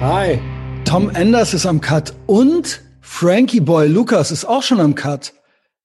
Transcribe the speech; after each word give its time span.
Hi. 0.00 0.40
Tom 0.86 1.10
Enders 1.10 1.52
ist 1.52 1.66
am 1.66 1.82
Cut 1.82 2.14
und 2.24 2.80
Frankie 3.02 3.60
Boy 3.60 3.86
Lucas 3.86 4.30
ist 4.30 4.46
auch 4.46 4.62
schon 4.62 4.80
am 4.80 4.94
Cut. 4.94 5.34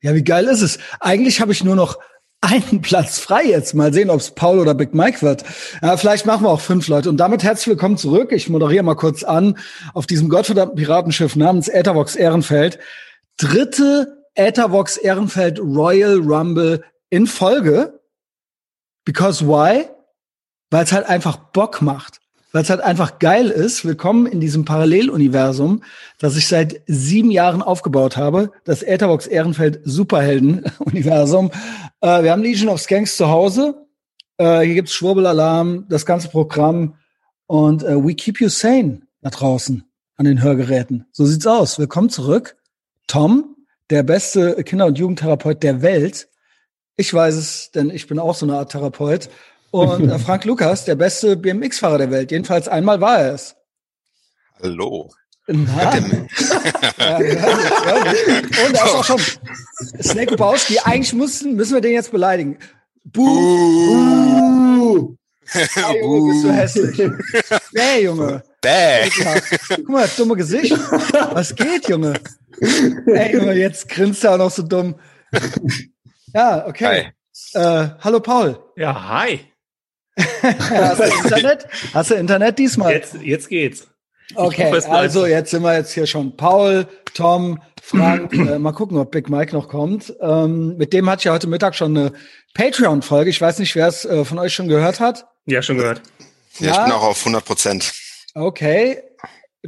Ja, 0.01 0.15
wie 0.15 0.23
geil 0.23 0.46
ist 0.46 0.62
es? 0.62 0.79
Eigentlich 1.01 1.41
habe 1.41 1.51
ich 1.51 1.65
nur 1.65 1.76
noch 1.76 1.99
einen 2.39 2.81
Platz 2.81 3.20
frei 3.20 3.43
jetzt. 3.43 3.73
Mal 3.73 3.93
sehen, 3.93 4.09
ob 4.09 4.21
es 4.21 4.31
Paul 4.31 4.59
oder 4.59 4.73
Big 4.73 4.93
Mike 4.93 5.22
wird. 5.22 5.44
Ja, 5.81 5.97
vielleicht 5.97 6.26
machen 6.26 6.46
wir 6.46 6.49
auch 6.49 6.62
fünf 6.62 6.87
Leute. 6.87 7.09
Und 7.09 7.17
damit 7.17 7.44
herzlich 7.44 7.67
willkommen 7.67 7.97
zurück. 7.97 8.31
Ich 8.31 8.47
moderiere 8.47 8.83
mal 8.83 8.96
kurz 8.96 9.26
an 9.26 9.58
auf 9.94 10.08
diesem 10.08 10.29
gottverdammten 10.29 10.77
Piratenschiff 10.77 11.36
namens 11.36 11.68
Äthervox 11.68 12.15
Ehrenfeld. 12.15 12.79
Dritte 13.36 14.23
Äthervox 14.33 14.95
Ehrenfeld 14.95 15.59
Royal 15.59 16.20
Rumble 16.20 16.86
in 17.09 17.27
Folge. 17.27 18.00
Because 19.04 19.45
why? 19.45 19.90
Weil 20.70 20.86
es 20.86 20.94
halt 20.94 21.05
einfach 21.05 21.36
Bock 21.36 21.82
macht 21.82 22.22
weil 22.55 22.62
es 22.62 22.70
halt 22.70 22.80
einfach 22.80 23.20
geil 23.20 23.50
ist. 23.50 23.84
Willkommen 23.84 24.27
in 24.27 24.40
diesem 24.40 24.64
Paralleluniversum, 24.64 25.84
das 26.20 26.38
ich 26.38 26.48
seit 26.48 26.80
sieben 26.88 27.30
Jahren 27.30 27.62
aufgebaut 27.62 28.16
habe. 28.16 28.54
Das 28.64 28.81
Etherbox 28.81 29.28
Ehrenfeld 29.28 29.81
Superhelden-Universum. 29.84 31.52
Äh, 32.00 32.23
wir 32.23 32.31
haben 32.31 32.44
Legion 32.44 32.70
of 32.70 32.80
Skanks 32.80 33.18
zu 33.18 33.28
Hause. 33.28 33.86
Äh, 34.38 34.62
hier 34.62 34.76
gibt's 34.76 34.94
Schwurbelalarm, 34.94 35.88
das 35.90 36.05
ganze 36.05 36.30
Programm. 36.30 36.95
Und 37.45 37.84
äh, 37.84 38.02
we 38.02 38.16
keep 38.16 38.40
you 38.40 38.48
sane 38.48 39.02
da 39.20 39.31
draußen 39.31 39.84
an 40.16 40.23
den 40.23 40.42
Hörgeräten. 40.42 41.08
So 41.12 41.26
sieht's 41.26 41.48
aus. 41.48 41.78
Willkommen 41.78 42.09
zurück. 42.09 42.56
Tom, 43.08 43.58
der 43.90 44.03
beste 44.03 44.64
Kinder- 44.64 44.86
und 44.86 44.98
Jugendtherapeut 44.98 45.62
der 45.62 45.81
Welt. 45.81 46.30
Ich 46.95 47.14
weiß 47.14 47.36
es, 47.36 47.72
denn 47.72 47.90
ich 47.90 48.08
bin 48.08 48.17
auch 48.17 48.34
so 48.34 48.45
eine 48.45 48.56
Art 48.56 48.72
Therapeut. 48.72 49.28
Und 49.76 50.10
äh, 50.10 50.20
Frank 50.20 50.46
Lukas, 50.46 50.86
der 50.86 50.96
beste 50.96 51.36
BMX-Fahrer 51.36 51.98
der 51.98 52.12
Welt. 52.12 52.32
Jedenfalls 52.32 52.70
einmal 52.70 53.02
war 53.02 53.20
er 53.20 53.34
es. 53.34 53.56
Hallo. 54.62 55.12
Na, 55.48 55.84
ja, 56.98 57.17
Und 57.17 57.28
er 57.28 58.73
ist 58.73 58.82
auch 58.82 59.04
schon 59.04 59.20
Snake 60.02 60.34
Ubowski. 60.34 60.80
Eigentlich 60.80 61.14
müssen, 61.14 61.56
müssen 61.56 61.73
wir 61.73 61.82
den 61.82 61.92
jetzt 61.92 62.12
beleidigen. 62.12 62.58
Buh. 63.04 65.16
Hey, 65.48 66.02
Junge, 66.02 66.32
bist 66.32 66.45
du 66.45 66.52
hässlich. 66.52 67.12
Hey, 67.76 68.06
Junge. 68.06 68.44
Bäh. 68.62 69.10
Guck 69.76 69.89
mal, 69.89 70.04
das 70.04 70.16
dumme 70.16 70.38
Gesicht. 70.38 70.72
Was 70.72 71.54
geht, 71.54 71.89
Junge? 71.89 72.14
Ey, 73.08 73.34
Junge, 73.34 73.54
jetzt 73.54 73.89
grinst 73.89 74.23
er 74.23 74.34
auch 74.34 74.38
noch 74.38 74.52
so 74.52 74.64
dumm. 74.64 74.95
Ja, 76.34 76.66
okay. 76.66 77.12
Hi. 77.54 77.62
Äh, 77.62 77.89
hallo, 78.00 78.22
Paul. 78.22 78.58
Ja, 78.78 79.10
hi. 79.10 79.42
Hast 80.17 80.99
du 80.99 81.03
Internet? 81.03 81.67
Hast 81.94 82.11
du 82.11 82.16
Internet 82.16 82.59
diesmal? 82.59 82.94
Jetzt, 82.94 83.16
jetzt 83.21 83.49
geht's. 83.49 83.88
Okay, 84.33 84.71
also 84.89 85.25
jetzt 85.27 85.52
sind 85.52 85.61
wir 85.61 85.75
jetzt 85.75 85.94
hier 85.94 86.08
schon 86.08 86.35
Paul, 86.35 86.88
Tom, 87.13 87.61
Frank. 87.81 88.33
äh, 88.33 88.58
mal 88.58 88.71
gucken, 88.71 88.97
ob 88.97 89.11
Big 89.11 89.30
Mike 89.30 89.53
noch 89.53 89.67
kommt. 89.67 90.13
Ähm, 90.19 90.77
mit 90.77 90.93
dem 90.93 91.08
hatte 91.09 91.19
ich 91.19 91.23
ja 91.25 91.33
heute 91.33 91.47
Mittag 91.47 91.75
schon 91.75 91.95
eine 91.95 92.13
Patreon-Folge. 92.55 93.30
Ich 93.30 93.39
weiß 93.39 93.59
nicht, 93.59 93.75
wer 93.75 93.88
es 93.88 94.03
äh, 94.05 94.25
von 94.25 94.39
euch 94.39 94.53
schon 94.53 94.67
gehört 94.67 94.99
hat. 94.99 95.27
Ja, 95.45 95.61
schon 95.61 95.77
gehört. 95.77 96.02
Ja, 96.59 96.67
ja. 96.67 96.71
ich 96.71 96.83
bin 96.86 96.91
auch 96.93 97.03
auf 97.03 97.19
100 97.19 97.45
Prozent. 97.45 97.93
Okay. 98.33 99.03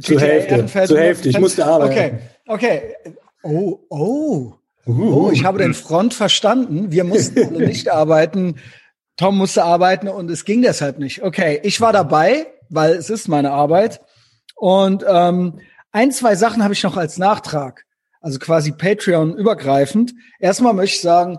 Zur 0.00 0.20
Hälfte. 0.20 0.66
Zur 0.86 0.98
Hälfte. 0.98 1.28
Ich 1.28 1.38
musste 1.38 1.64
arbeiten. 1.64 1.92
Okay, 1.92 2.18
okay. 2.46 2.94
Oh, 3.42 3.78
oh. 3.88 4.54
Oh, 4.86 5.30
ich 5.30 5.44
habe 5.44 5.58
den 5.58 5.74
Front 5.74 6.14
verstanden. 6.14 6.90
Wir 6.90 7.04
mussten 7.04 7.46
alle 7.54 7.66
nicht 7.66 7.92
arbeiten. 7.92 8.56
Tom 9.18 9.36
musste 9.36 9.64
arbeiten 9.64 10.08
und 10.08 10.30
es 10.30 10.44
ging 10.44 10.62
deshalb 10.62 10.98
nicht. 10.98 11.22
Okay, 11.22 11.60
ich 11.64 11.80
war 11.80 11.92
dabei, 11.92 12.46
weil 12.70 12.92
es 12.92 13.10
ist 13.10 13.28
meine 13.28 13.50
Arbeit. 13.50 14.00
Und 14.54 15.04
ähm, 15.06 15.60
ein, 15.92 16.12
zwei 16.12 16.36
Sachen 16.36 16.62
habe 16.62 16.72
ich 16.72 16.82
noch 16.84 16.96
als 16.96 17.18
Nachtrag. 17.18 17.84
Also 18.20 18.38
quasi 18.38 18.72
Patreon 18.72 19.36
übergreifend. 19.36 20.14
Erstmal 20.38 20.72
möchte 20.72 20.96
ich 20.96 21.02
sagen, 21.02 21.38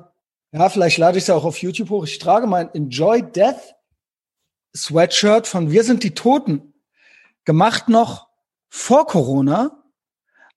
ja, 0.51 0.67
vielleicht 0.69 0.97
lade 0.97 1.17
ich 1.17 1.23
es 1.23 1.27
ja 1.27 1.35
auch 1.35 1.45
auf 1.45 1.57
YouTube 1.57 1.89
hoch. 1.89 2.03
Ich 2.05 2.19
trage 2.19 2.47
mein 2.47 2.73
Enjoy 2.73 3.21
Death 3.21 3.75
Sweatshirt 4.75 5.47
von 5.47 5.71
Wir 5.71 5.83
sind 5.83 6.03
die 6.03 6.13
Toten. 6.13 6.73
Gemacht 7.45 7.87
noch 7.87 8.27
vor 8.67 9.07
Corona. 9.07 9.83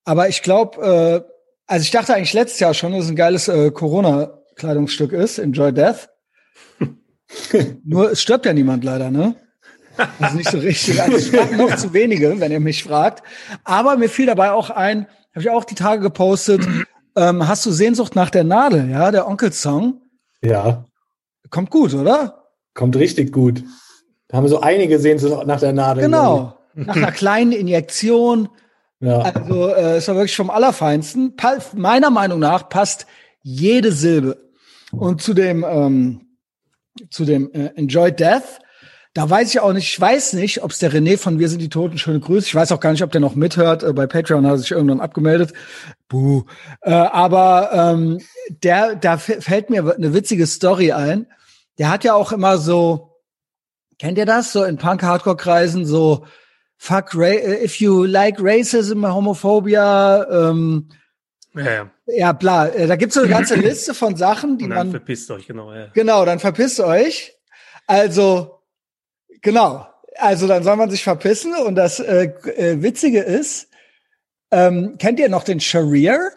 Aber 0.04 0.28
ich 0.28 0.42
glaube, 0.42 1.24
äh, 1.26 1.32
also 1.66 1.82
ich 1.84 1.92
dachte 1.92 2.14
eigentlich 2.14 2.32
letztes 2.32 2.58
Jahr 2.58 2.74
schon, 2.74 2.92
dass 2.92 3.04
es 3.04 3.10
ein 3.10 3.16
geiles 3.16 3.46
äh, 3.46 3.70
Corona-Kleidungsstück 3.70 5.12
ist, 5.12 5.38
Enjoy 5.38 5.72
Death. 5.72 6.08
Nur 7.84 8.12
es 8.12 8.22
stirbt 8.22 8.46
ja 8.46 8.52
niemand 8.52 8.84
leider, 8.84 9.10
ne? 9.10 9.36
Das 10.18 10.30
ist 10.30 10.36
nicht 10.36 10.50
so 10.50 10.58
richtig. 10.58 11.02
Also 11.02 11.16
es 11.16 11.28
sterben 11.28 11.56
noch 11.56 11.76
zu 11.76 11.92
wenige, 11.92 12.40
wenn 12.40 12.52
ihr 12.52 12.60
mich 12.60 12.84
fragt. 12.84 13.22
Aber 13.64 13.96
mir 13.96 14.08
fiel 14.08 14.26
dabei 14.26 14.52
auch 14.52 14.70
ein, 14.70 15.06
habe 15.32 15.40
ich 15.40 15.50
auch 15.50 15.64
die 15.64 15.74
Tage 15.74 16.00
gepostet, 16.00 16.66
ähm, 17.16 17.46
hast 17.46 17.66
du 17.66 17.70
Sehnsucht 17.70 18.14
nach 18.16 18.30
der 18.30 18.44
Nadel, 18.44 18.90
ja, 18.90 19.10
der 19.10 19.28
Onkel-Song? 19.28 20.00
Ja. 20.40 20.86
Kommt 21.50 21.70
gut, 21.70 21.92
oder? 21.94 22.48
Kommt 22.74 22.96
richtig 22.96 23.32
gut. 23.32 23.62
Da 24.28 24.38
haben 24.38 24.48
so 24.48 24.60
einige 24.60 24.98
Sehnsucht 24.98 25.46
nach 25.46 25.60
der 25.60 25.74
Nadel. 25.74 26.04
Genau. 26.04 26.56
Nach 26.74 26.96
einer 26.96 27.12
kleinen 27.12 27.52
Injektion. 27.52 28.48
Ja. 29.00 29.18
Also 29.18 29.68
äh, 29.68 29.98
ist 29.98 30.08
ja 30.08 30.14
wirklich 30.14 30.34
vom 30.34 30.48
Allerfeinsten. 30.48 31.36
Pa 31.36 31.58
meiner 31.74 32.08
Meinung 32.08 32.38
nach 32.38 32.70
passt 32.70 33.06
jede 33.42 33.92
Silbe. 33.92 34.38
Und 34.90 35.20
zu 35.20 35.34
dem 35.34 35.66
ähm, 35.68 36.21
zu 37.10 37.24
dem 37.24 37.50
äh, 37.52 37.70
Enjoy 37.76 38.12
Death. 38.12 38.60
Da 39.14 39.28
weiß 39.28 39.50
ich 39.50 39.60
auch 39.60 39.74
nicht, 39.74 39.90
ich 39.92 40.00
weiß 40.00 40.32
nicht, 40.34 40.62
ob 40.62 40.70
es 40.70 40.78
der 40.78 40.90
René 40.90 41.18
von 41.18 41.38
Wir 41.38 41.50
sind 41.50 41.60
die 41.60 41.68
Toten, 41.68 41.98
schöne 41.98 42.20
Grüße. 42.20 42.46
Ich 42.46 42.54
weiß 42.54 42.72
auch 42.72 42.80
gar 42.80 42.92
nicht, 42.92 43.02
ob 43.02 43.12
der 43.12 43.20
noch 43.20 43.34
mithört. 43.34 43.82
Äh, 43.82 43.92
bei 43.92 44.06
Patreon 44.06 44.46
hat 44.46 44.54
er 44.54 44.58
sich 44.58 44.70
irgendwann 44.70 45.00
abgemeldet. 45.00 45.52
Buh. 46.08 46.44
Äh, 46.80 46.92
aber 46.92 47.70
ähm, 47.72 48.20
der, 48.48 48.96
da 48.96 49.18
fällt 49.18 49.70
mir 49.70 49.94
eine 49.94 50.14
witzige 50.14 50.46
Story 50.46 50.92
ein. 50.92 51.26
Der 51.78 51.90
hat 51.90 52.04
ja 52.04 52.14
auch 52.14 52.32
immer 52.32 52.58
so, 52.58 53.20
kennt 53.98 54.18
ihr 54.18 54.26
das? 54.26 54.52
So 54.52 54.64
in 54.64 54.78
Punk-Hardcore-Kreisen 54.78 55.84
so 55.84 56.24
Fuck, 56.84 57.14
äh, 57.14 57.62
if 57.62 57.76
you 57.80 58.02
like 58.02 58.40
racism, 58.40 59.06
homophobia, 59.06 60.26
ähm, 60.50 60.88
ja, 61.54 61.72
ja. 61.72 61.90
ja, 62.06 62.32
bla. 62.32 62.68
Äh, 62.68 62.86
da 62.86 62.96
gibt's 62.96 63.14
so 63.14 63.20
eine 63.20 63.30
ganze 63.30 63.54
Liste 63.56 63.94
von 63.94 64.16
Sachen, 64.16 64.58
die 64.58 64.68
dann. 64.68 64.76
Dann 64.76 64.90
verpisst 64.90 65.30
euch, 65.30 65.46
genau. 65.46 65.72
Ja. 65.72 65.88
Genau, 65.94 66.24
dann 66.24 66.38
verpisst 66.38 66.80
euch. 66.80 67.34
Also, 67.86 68.62
genau. 69.40 69.86
Also 70.16 70.46
dann 70.46 70.62
soll 70.62 70.76
man 70.76 70.90
sich 70.90 71.02
verpissen. 71.02 71.54
Und 71.54 71.74
das 71.74 72.00
äh, 72.00 72.32
äh, 72.56 72.82
Witzige 72.82 73.20
ist, 73.20 73.68
ähm, 74.50 74.96
kennt 74.98 75.18
ihr 75.18 75.28
noch 75.28 75.44
den 75.44 75.60
Sharir 75.60 76.30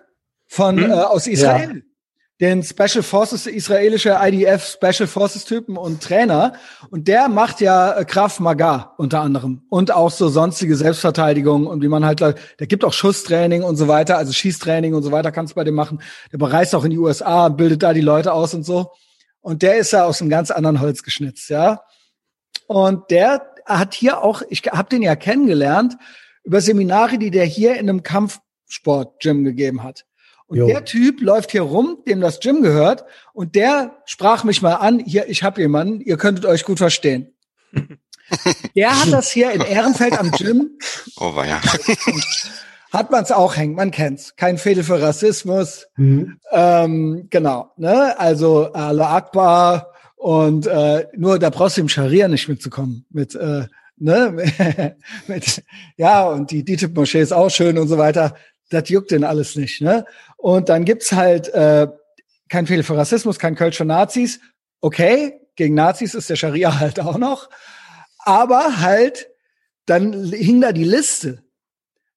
von 0.48 0.78
hm? 0.78 0.92
äh, 0.92 0.94
aus 0.94 1.28
Israel? 1.28 1.76
Ja 1.76 1.82
den 2.42 2.64
Special 2.64 3.02
Forces, 3.02 3.48
israelische 3.48 4.18
IDF 4.22 4.66
Special 4.66 5.08
Forces 5.08 5.46
Typen 5.46 5.78
und 5.78 6.04
Trainer. 6.04 6.54
Und 6.90 7.08
der 7.08 7.30
macht 7.30 7.62
ja 7.62 7.94
äh, 7.94 8.06
Kraft 8.06 8.42
Maga 8.42 8.94
unter 8.98 9.22
anderem 9.22 9.64
und 9.70 9.92
auch 9.94 10.12
so 10.12 10.28
sonstige 10.28 10.76
Selbstverteidigung 10.76 11.66
und 11.66 11.82
wie 11.82 11.88
man 11.88 12.06
halt, 12.06 12.20
der 12.20 12.68
gibt 12.68 12.84
auch 12.84 12.92
Schusstraining 12.92 13.64
und 13.64 13.78
so 13.78 13.88
weiter, 13.88 14.18
also 14.18 14.34
Schießtraining 14.34 14.94
und 14.94 15.04
so 15.04 15.12
weiter 15.12 15.32
kannst 15.32 15.54
du 15.54 15.56
bei 15.56 15.64
dem 15.64 15.76
machen. 15.76 16.02
Der 16.32 16.38
bereist 16.38 16.76
auch 16.76 16.84
in 16.84 16.92
die 16.92 17.00
USA, 17.00 17.48
bildet 17.50 17.84
da 17.84 17.94
die 17.94 18.02
Leute 18.02 18.34
aus 18.34 18.54
und 18.54 18.64
so. 18.64 18.92
Und 19.40 19.62
der 19.62 19.78
ist 19.78 19.92
ja 19.92 20.06
aus 20.06 20.22
einem 20.22 20.30
ganz 20.30 20.52
anderen 20.52 20.82
Holz 20.82 21.04
geschnitzt, 21.04 21.50
ja. 21.50 21.82
Und 22.68 23.12
der 23.12 23.54
hat 23.66 23.94
hier 23.94 24.24
auch, 24.24 24.42
ich 24.50 24.64
habe 24.64 24.90
den 24.90 25.02
ja 25.02 25.16
kennengelernt 25.16 25.96
über 26.44 26.62
Seminare, 26.62 27.18
die 27.18 27.32
der 27.32 27.46
hier 27.46 27.76
in 27.76 27.90
einem 27.90 28.04
Kampfsport-Gym 28.04 29.44
gegeben 29.44 29.84
hat. 29.84 30.06
Und 30.48 30.58
jo. 30.58 30.68
der 30.68 30.86
Typ 30.86 31.22
läuft 31.22 31.52
hier 31.52 31.64
rum, 31.64 31.98
dem 32.08 32.22
das 32.22 32.40
Gym 32.40 32.62
gehört, 32.62 33.06
und 33.34 33.56
der 33.56 33.98
sprach 34.06 34.44
mich 34.44 34.62
mal 34.62 34.76
an, 34.76 35.00
hier, 35.00 35.28
ich 35.28 35.44
habe 35.44 35.62
jemanden, 35.62 36.02
ihr 36.02 36.18
könntet 36.18 36.46
euch 36.46 36.64
gut 36.64 36.78
verstehen. 36.78 37.34
der 38.76 39.02
hat 39.02 39.12
das 39.12 39.32
hier 39.32 39.52
in 39.52 39.62
Ehrenfeld 39.62 40.18
am 40.18 40.32
Gym. 40.32 40.78
Oh, 41.18 41.36
war 41.36 41.48
ja. 41.48 41.62
hat 42.92 43.12
man 43.12 43.24
es 43.24 43.32
auch 43.32 43.56
hängt, 43.56 43.76
man 43.76 43.92
kennt's. 43.92 44.36
Kein 44.36 44.58
Fehler 44.58 44.84
für 44.84 45.02
Rassismus. 45.02 45.88
Mhm. 45.98 46.40
Ähm, 46.52 47.28
genau, 47.30 47.72
ne? 47.78 48.18
Also 48.20 48.72
Allah 48.72 49.16
Akbar 49.16 49.92
und 50.16 50.68
äh, 50.68 51.08
nur 51.18 51.40
da 51.40 51.50
brauchst 51.50 51.78
du 51.78 51.82
im 51.82 51.90
Scharia 51.90 52.28
nicht 52.28 52.48
mitzukommen. 52.48 53.06
Mit, 53.10 53.34
äh, 53.36 53.66
ne? 53.98 54.96
mit, 55.28 55.64
ja, 55.98 56.24
und 56.24 56.52
die 56.52 56.64
DITIB-Moschee 56.64 57.22
ist 57.22 57.34
auch 57.34 57.50
schön 57.50 57.80
und 57.80 57.88
so 57.88 57.98
weiter 57.98 58.36
das 58.70 58.90
juckt 58.90 59.12
den 59.12 59.24
alles 59.24 59.56
nicht. 59.56 59.82
Ne? 59.82 60.06
Und 60.46 60.70
dann 60.70 60.86
gibt's 60.86 61.12
halt 61.12 61.48
äh, 61.56 61.88
kein 62.50 62.68
Fehler 62.68 62.84
für 62.84 62.96
Rassismus, 62.96 63.40
kein 63.40 63.56
Kölsch 63.56 63.78
für 63.78 63.86
Nazis. 63.86 64.40
Okay, 64.80 65.40
gegen 65.56 65.74
Nazis 65.74 66.14
ist 66.14 66.30
der 66.30 66.36
Scharia 66.36 66.80
halt 66.80 67.00
auch 67.00 67.18
noch. 67.18 67.50
Aber 68.20 68.80
halt, 68.80 69.28
dann 69.88 70.32
hing 70.32 70.62
da 70.62 70.72
die 70.72 70.84
Liste, 70.84 71.44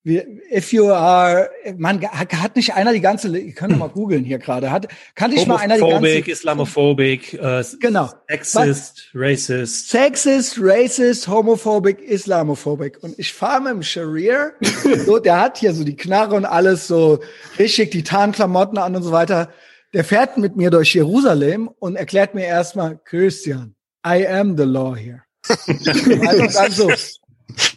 if 0.09 0.73
you 0.73 0.93
are, 0.93 1.51
man, 1.77 2.01
hat 2.03 2.57
nicht 2.57 2.75
einer 2.75 2.93
die 2.93 3.01
ganze, 3.01 3.37
ihr 3.37 3.53
könnt 3.53 3.77
mal 3.79 3.89
googeln 3.89 4.25
hier 4.25 4.39
gerade, 4.39 4.71
hat, 4.71 4.89
kann 5.15 5.31
nicht 5.31 5.47
mal 5.47 5.57
einer 5.57 5.77
die 5.77 5.81
ganze. 5.81 6.31
Islamophobic, 6.31 7.35
äh, 7.35 7.63
genau. 7.81 8.11
Sexist, 8.29 9.11
Racist. 9.15 9.91
Sexist, 9.91 10.59
Racist, 10.61 11.29
Homophobic, 11.29 12.01
Islamophobic. 12.01 13.03
Und 13.03 13.19
ich 13.19 13.33
fahre 13.33 13.63
mit 13.63 13.73
dem 13.73 13.83
Sharir, 13.83 14.53
so, 15.07 15.19
der 15.19 15.41
hat 15.41 15.59
hier 15.59 15.73
so 15.73 15.85
die 15.85 15.97
Knarre 15.97 16.35
und 16.35 16.45
alles 16.45 16.87
so 16.87 17.21
richtig, 17.59 17.91
die 17.91 18.03
Tarnklamotten 18.03 18.79
an 18.79 18.97
und 18.97 19.03
so 19.03 19.13
weiter. 19.13 19.51
Der 19.95 20.05
fährt 20.05 20.37
mit 20.37 20.57
mir 20.57 20.71
durch 20.71 20.95
Jerusalem 20.95 21.71
und 21.79 21.97
erklärt 21.97 22.35
mir 22.35 22.45
erstmal, 22.45 22.99
Christian, 23.05 23.75
I 24.07 24.27
am 24.27 24.57
the 24.57 24.65
law 24.65 24.95
here. 24.95 25.23
also 25.49 26.59
dann 26.59 26.73
so, 26.73 26.91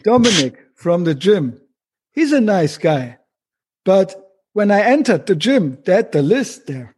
Dominic 0.03 0.57
from 0.75 1.05
the 1.05 1.15
gym, 1.15 1.60
he's 2.11 2.31
a 2.31 2.41
nice 2.41 2.77
guy. 2.77 3.17
But 3.83 4.15
when 4.53 4.71
I 4.71 4.81
entered 4.81 5.25
the 5.25 5.35
gym, 5.35 5.79
they 5.85 5.93
had 5.93 6.11
the 6.11 6.21
list 6.21 6.67
there. 6.67 6.95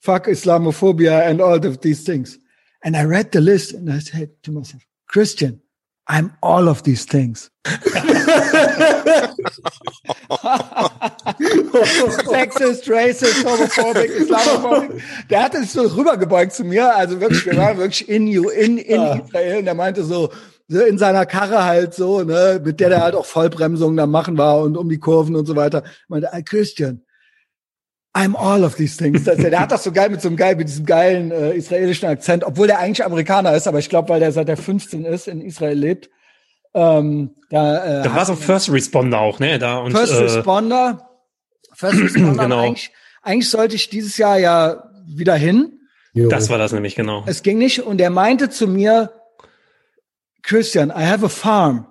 Fuck 0.00 0.26
Islamophobia 0.26 1.28
and 1.28 1.40
all 1.40 1.64
of 1.64 1.80
these 1.80 2.04
things. 2.04 2.38
And 2.84 2.96
I 2.96 3.04
read 3.04 3.32
the 3.32 3.40
list 3.40 3.72
and 3.72 3.92
I 3.92 3.98
said 3.98 4.30
to 4.44 4.52
myself, 4.52 4.84
Christian, 5.08 5.60
I'm 6.06 6.32
all 6.42 6.68
of 6.68 6.84
these 6.84 7.04
things. 7.04 7.50
Sexist, 12.24 12.88
racist, 12.88 13.42
homophobic, 13.44 14.08
Islamophobic. 14.08 15.02
Der 15.28 15.42
hat 15.42 15.54
es 15.54 15.74
so 15.74 15.82
rübergebeugt 15.82 16.52
zu 16.52 16.64
mir. 16.64 16.94
Also 16.94 17.20
wirklich, 17.20 17.44
wir 17.44 17.56
waren 17.58 17.76
wirklich 17.76 18.08
in, 18.08 18.26
you, 18.26 18.48
in, 18.48 18.78
in 18.78 19.02
Israel. 19.02 19.58
Und 19.58 19.66
er 19.66 19.74
meinte 19.74 20.02
so, 20.02 20.30
so 20.68 20.80
in 20.82 20.98
seiner 20.98 21.24
Karre 21.24 21.64
halt 21.64 21.94
so, 21.94 22.22
ne, 22.22 22.60
mit 22.62 22.78
der 22.78 22.90
der 22.90 23.02
halt 23.02 23.14
auch 23.14 23.24
Vollbremsungen 23.24 23.96
da 23.96 24.06
machen 24.06 24.36
war 24.36 24.60
und 24.60 24.76
um 24.76 24.88
die 24.88 24.98
Kurven 24.98 25.34
und 25.34 25.46
so 25.46 25.56
weiter. 25.56 25.82
Ich 25.84 26.08
meinte, 26.08 26.28
hey, 26.30 26.42
Christian, 26.42 27.02
I'm 28.14 28.36
all 28.36 28.64
of 28.64 28.74
these 28.74 28.96
things. 28.96 29.24
Das, 29.24 29.38
der 29.38 29.58
hat 29.58 29.72
das 29.72 29.84
so 29.84 29.92
geil 29.92 30.10
mit 30.10 30.20
so 30.20 30.28
einem 30.28 30.36
geil, 30.36 30.56
mit 30.56 30.68
diesem 30.68 30.84
geilen 30.84 31.30
äh, 31.30 31.52
israelischen 31.54 32.08
Akzent, 32.08 32.44
obwohl 32.44 32.66
der 32.66 32.78
eigentlich 32.78 33.04
Amerikaner 33.04 33.54
ist, 33.54 33.66
aber 33.66 33.78
ich 33.78 33.88
glaube, 33.88 34.10
weil 34.10 34.20
der 34.20 34.32
seit 34.32 34.48
der 34.48 34.56
15 34.56 35.04
ist, 35.04 35.26
in 35.26 35.40
Israel 35.40 35.78
lebt. 35.78 36.10
Ähm, 36.74 37.30
da, 37.48 38.00
äh, 38.00 38.02
da 38.02 38.14
war 38.14 38.26
so 38.26 38.34
First 38.34 38.70
Responder 38.70 39.20
auch, 39.20 39.38
ne? 39.38 39.58
Da 39.58 39.78
und, 39.78 39.92
First 39.92 40.12
äh, 40.12 40.22
Responder. 40.22 41.08
First 41.74 42.00
Responder. 42.02 42.42
genau. 42.42 42.60
Eigentlich, 42.60 42.90
eigentlich 43.22 43.48
sollte 43.48 43.74
ich 43.74 43.88
dieses 43.88 44.18
Jahr 44.18 44.38
ja 44.38 44.90
wieder 45.06 45.34
hin. 45.34 45.80
Jo. 46.12 46.28
Das 46.28 46.50
war 46.50 46.58
das 46.58 46.72
nämlich, 46.72 46.94
genau. 46.94 47.22
Es 47.26 47.42
ging 47.42 47.58
nicht 47.58 47.80
und 47.82 48.00
er 48.00 48.10
meinte 48.10 48.50
zu 48.50 48.66
mir, 48.66 49.12
Christian, 50.48 50.88
I 50.90 51.04
have 51.04 51.24
a 51.24 51.28
farm. 51.28 51.86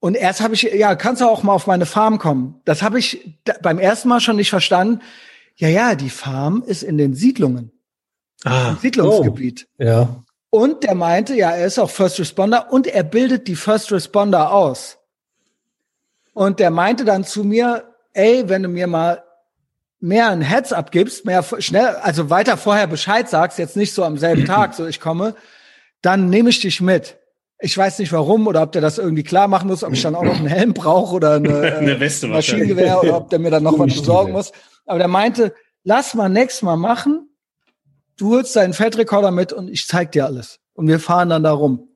Und 0.00 0.14
erst 0.14 0.40
habe 0.40 0.54
ich, 0.54 0.62
ja, 0.62 0.94
kannst 0.94 1.20
du 1.20 1.26
auch 1.26 1.42
mal 1.42 1.52
auf 1.52 1.66
meine 1.66 1.84
Farm 1.84 2.18
kommen. 2.18 2.60
Das 2.64 2.82
habe 2.82 2.98
ich 2.98 3.38
beim 3.60 3.78
ersten 3.78 4.08
Mal 4.08 4.20
schon 4.20 4.36
nicht 4.36 4.48
verstanden. 4.48 5.02
Ja, 5.56 5.68
ja, 5.68 5.94
die 5.94 6.10
Farm 6.10 6.62
ist 6.66 6.82
in 6.82 6.96
den 6.96 7.14
Siedlungen. 7.14 7.72
Ah, 8.44 8.70
Im 8.70 8.78
Siedlungsgebiet. 8.78 9.68
Oh, 9.78 9.82
ja. 9.82 10.24
Und 10.48 10.84
der 10.84 10.94
meinte, 10.94 11.34
ja, 11.34 11.50
er 11.50 11.66
ist 11.66 11.78
auch 11.78 11.90
First 11.90 12.18
Responder 12.18 12.72
und 12.72 12.86
er 12.86 13.02
bildet 13.02 13.46
die 13.46 13.56
First 13.56 13.92
Responder 13.92 14.52
aus. 14.52 14.96
Und 16.32 16.60
der 16.60 16.70
meinte 16.70 17.04
dann 17.04 17.24
zu 17.24 17.44
mir, 17.44 17.94
ey, 18.14 18.48
wenn 18.48 18.62
du 18.62 18.70
mir 18.70 18.86
mal 18.86 19.22
mehr 20.00 20.30
ein 20.30 20.40
Heads 20.40 20.72
abgibst, 20.72 21.26
mehr 21.26 21.44
schnell, 21.58 21.88
also 21.96 22.30
weiter 22.30 22.56
vorher 22.56 22.86
Bescheid 22.86 23.28
sagst, 23.28 23.58
jetzt 23.58 23.76
nicht 23.76 23.92
so 23.92 24.02
am 24.02 24.16
selben 24.16 24.44
Tag, 24.46 24.72
so 24.72 24.86
ich 24.86 25.00
komme, 25.00 25.34
dann 26.00 26.30
nehme 26.30 26.48
ich 26.48 26.60
dich 26.60 26.80
mit. 26.80 27.18
Ich 27.58 27.76
weiß 27.76 27.98
nicht 28.00 28.12
warum 28.12 28.46
oder 28.46 28.62
ob 28.62 28.72
der 28.72 28.82
das 28.82 28.98
irgendwie 28.98 29.22
klar 29.22 29.48
machen 29.48 29.68
muss, 29.68 29.82
ob 29.82 29.92
ich 29.92 30.02
dann 30.02 30.14
auch 30.14 30.24
noch 30.24 30.36
einen 30.36 30.46
Helm 30.46 30.74
brauche 30.74 31.14
oder 31.14 31.34
eine, 31.34 31.76
eine 31.78 32.00
Weste 32.00 32.26
äh, 32.26 32.30
Maschinengewehr 32.30 33.02
oder 33.02 33.16
ob 33.16 33.30
der 33.30 33.38
mir 33.38 33.50
dann 33.50 33.62
noch 33.62 33.78
was 33.78 33.94
besorgen 33.94 34.32
muss. 34.32 34.52
Aber 34.84 34.98
der 34.98 35.08
meinte, 35.08 35.54
lass 35.84 36.14
mal 36.14 36.28
nächstes 36.28 36.62
Mal 36.62 36.76
machen. 36.76 37.30
Du 38.18 38.34
holst 38.34 38.56
deinen 38.56 38.72
Feldrekorder 38.72 39.30
mit 39.30 39.52
und 39.52 39.68
ich 39.68 39.86
zeig 39.86 40.12
dir 40.12 40.26
alles. 40.26 40.58
Und 40.74 40.88
wir 40.88 41.00
fahren 41.00 41.30
dann 41.30 41.42
da 41.42 41.52
rum. 41.52 41.88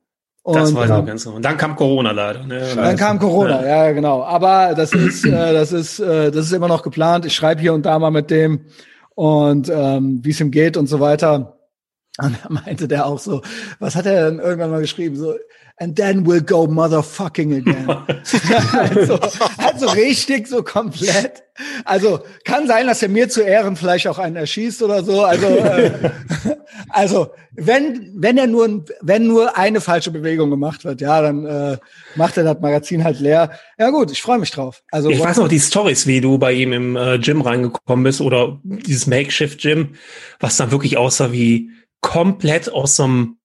Und, 0.43 0.55
das 0.55 0.73
war 0.73 0.87
ja 0.87 1.01
ganz. 1.01 1.25
Und 1.27 1.45
dann 1.45 1.57
kam 1.57 1.75
Corona 1.75 2.11
leider. 2.11 2.43
Ne? 2.43 2.63
Dann 2.75 2.95
kam 2.95 3.19
Corona, 3.19 3.61
ja. 3.61 3.85
ja, 3.85 3.91
genau. 3.91 4.23
Aber 4.23 4.73
das 4.75 4.91
ist, 4.91 5.23
äh, 5.25 5.53
das 5.53 5.71
ist, 5.71 5.99
äh, 5.99 6.31
das 6.31 6.47
ist 6.47 6.51
immer 6.51 6.67
noch 6.67 6.81
geplant. 6.81 7.25
Ich 7.25 7.35
schreibe 7.35 7.61
hier 7.61 7.73
und 7.73 7.85
da 7.85 7.99
mal 7.99 8.09
mit 8.09 8.31
dem 8.31 8.65
und 9.13 9.69
ähm, 9.69 10.21
wie 10.23 10.31
es 10.31 10.39
ihm 10.39 10.49
geht 10.49 10.77
und 10.77 10.87
so 10.87 10.99
weiter. 10.99 11.59
Und 12.17 12.37
da 12.43 12.49
meinte 12.49 12.87
der 12.87 13.05
auch 13.05 13.19
so, 13.19 13.41
was 13.79 13.95
hat 13.95 14.05
er 14.05 14.29
denn 14.29 14.39
irgendwann 14.39 14.71
mal 14.71 14.81
geschrieben? 14.81 15.15
So, 15.15 15.35
and 15.77 15.95
then 15.95 16.25
we'll 16.25 16.41
go 16.41 16.67
motherfucking 16.67 17.53
again. 17.53 17.89
also, 18.73 19.19
also 19.57 19.87
richtig 19.89 20.47
so 20.47 20.61
komplett. 20.61 21.43
Also 21.85 22.19
kann 22.43 22.67
sein, 22.67 22.87
dass 22.87 23.01
er 23.01 23.09
mir 23.09 23.29
zu 23.29 23.41
Ehren 23.41 23.75
vielleicht 23.75 24.07
auch 24.07 24.19
einen 24.19 24.35
erschießt 24.35 24.83
oder 24.83 25.03
so. 25.03 25.23
Also, 25.23 25.47
äh, 25.47 26.11
also 26.89 27.31
wenn 27.53 28.11
wenn 28.15 28.37
er 28.37 28.47
nur 28.47 28.85
wenn 29.01 29.27
nur 29.27 29.57
eine 29.57 29.79
falsche 29.81 30.11
Bewegung 30.11 30.49
gemacht 30.49 30.83
wird, 30.85 31.01
ja, 31.01 31.21
dann 31.21 31.45
äh, 31.45 31.77
macht 32.15 32.37
er 32.37 32.43
das 32.43 32.59
Magazin 32.59 33.03
halt 33.03 33.19
leer. 33.19 33.51
Ja 33.77 33.89
gut, 33.89 34.11
ich 34.11 34.21
freue 34.21 34.39
mich 34.39 34.51
drauf. 34.51 34.83
Also 34.91 35.09
ich 35.09 35.19
weiß 35.19 35.37
noch 35.37 35.47
die 35.47 35.59
Stories, 35.59 36.07
wie 36.07 36.21
du 36.21 36.37
bei 36.37 36.53
ihm 36.53 36.73
im 36.73 36.95
äh, 36.95 37.19
Gym 37.19 37.41
reingekommen 37.41 38.03
bist 38.03 38.21
oder 38.21 38.59
dieses 38.63 39.07
Makeshift 39.07 39.61
Gym, 39.61 39.95
was 40.39 40.57
dann 40.57 40.71
wirklich 40.71 40.97
aussah 40.97 41.31
wie 41.31 41.71
komplett 42.01 42.71
aus 42.71 42.95
so 42.97 43.03
einem 43.03 43.37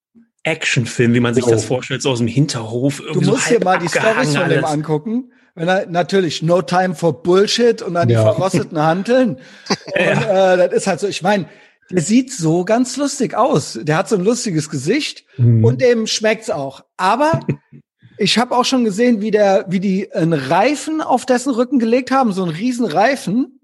Actionfilm, 0.43 1.15
wie 1.15 1.21
man 1.21 1.35
sich 1.35 1.47
oh. 1.47 1.51
das 1.51 1.65
vorstellt, 1.65 2.03
so 2.03 2.11
aus 2.11 2.19
dem 2.19 2.29
Hinterhof. 2.29 3.03
Du 3.13 3.21
musst 3.21 3.49
so 3.49 3.55
dir 3.55 3.65
mal 3.65 3.79
die 3.79 3.89
Storys 3.89 4.37
von 4.37 4.49
dem 4.49 4.65
angucken. 4.65 5.33
Wenn 5.55 5.69
er, 5.69 5.87
natürlich, 5.87 6.43
no 6.43 6.61
time 6.61 6.95
for 6.95 7.23
Bullshit 7.23 7.81
und 7.81 7.95
dann 7.95 8.09
ja. 8.09 8.19
die 8.19 8.25
verrosteten 8.25 8.79
Hanteln. 8.79 9.39
Und 9.69 9.97
äh, 9.97 10.57
das 10.69 10.73
ist 10.73 10.87
halt 10.87 11.01
so, 11.01 11.09
ich 11.09 11.23
meine, 11.23 11.47
der 11.91 12.03
sieht 12.03 12.31
so 12.31 12.65
ganz 12.65 12.97
lustig 12.99 13.35
aus. 13.35 13.79
Der 13.81 13.97
hat 13.97 14.09
so 14.09 14.17
ein 14.17 14.25
lustiges 14.25 14.69
Gesicht 14.69 15.25
mhm. 15.39 15.65
und 15.65 15.81
dem 15.81 16.07
schmeckt's 16.07 16.51
auch. 16.51 16.85
Aber 16.99 17.41
ich 18.19 18.39
habe 18.39 18.55
auch 18.55 18.65
schon 18.65 18.85
gesehen, 18.85 19.23
wie 19.23 19.31
der, 19.31 19.65
wie 19.69 19.81
die 19.81 20.13
einen 20.13 20.35
Reifen 20.35 21.01
auf 21.01 21.25
dessen 21.25 21.55
Rücken 21.55 21.79
gelegt 21.79 22.11
haben, 22.11 22.33
so 22.33 22.43
einen 22.43 22.55
riesen 22.55 22.85
Reifen 22.85 23.56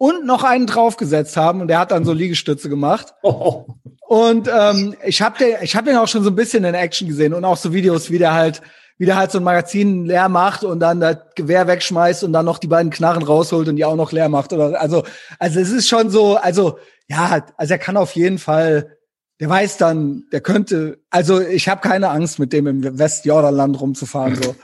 und 0.00 0.24
noch 0.24 0.44
einen 0.44 0.66
draufgesetzt 0.66 1.36
haben 1.36 1.60
und 1.60 1.68
der 1.68 1.78
hat 1.78 1.90
dann 1.90 2.06
so 2.06 2.14
Liegestütze 2.14 2.68
gemacht. 2.68 3.14
Oh. 3.22 3.66
Und 4.08 4.50
ähm, 4.52 4.96
ich 5.04 5.22
habe 5.22 5.38
den, 5.38 5.54
ich 5.62 5.76
habe 5.76 5.88
den 5.88 5.96
auch 5.96 6.08
schon 6.08 6.24
so 6.24 6.30
ein 6.30 6.34
bisschen 6.34 6.64
in 6.64 6.74
Action 6.74 7.06
gesehen 7.06 7.32
und 7.32 7.44
auch 7.44 7.56
so 7.56 7.72
Videos, 7.72 8.10
wie 8.10 8.18
der 8.18 8.34
halt, 8.34 8.60
wie 8.98 9.06
der 9.06 9.14
halt 9.14 9.30
so 9.30 9.38
ein 9.38 9.44
Magazin 9.44 10.04
leer 10.04 10.28
macht 10.28 10.64
und 10.64 10.80
dann 10.80 10.98
das 10.98 11.18
Gewehr 11.36 11.68
wegschmeißt 11.68 12.24
und 12.24 12.32
dann 12.32 12.44
noch 12.44 12.58
die 12.58 12.66
beiden 12.66 12.90
Knarren 12.90 13.22
rausholt 13.22 13.68
und 13.68 13.76
die 13.76 13.84
auch 13.84 13.94
noch 13.94 14.10
leer 14.10 14.28
macht 14.28 14.52
oder 14.52 14.80
also, 14.80 15.04
also 15.38 15.60
es 15.60 15.70
ist 15.70 15.88
schon 15.88 16.10
so, 16.10 16.36
also 16.36 16.78
ja, 17.08 17.46
also 17.56 17.72
er 17.72 17.78
kann 17.78 17.96
auf 17.96 18.16
jeden 18.16 18.38
Fall, 18.38 18.96
der 19.38 19.48
weiß 19.48 19.76
dann, 19.76 20.24
der 20.32 20.40
könnte, 20.40 20.98
also 21.10 21.40
ich 21.40 21.68
habe 21.68 21.86
keine 21.86 22.08
Angst 22.08 22.40
mit 22.40 22.52
dem 22.52 22.66
im 22.66 22.98
Westjordanland 22.98 23.80
rumzufahren 23.80 24.34
so. 24.34 24.56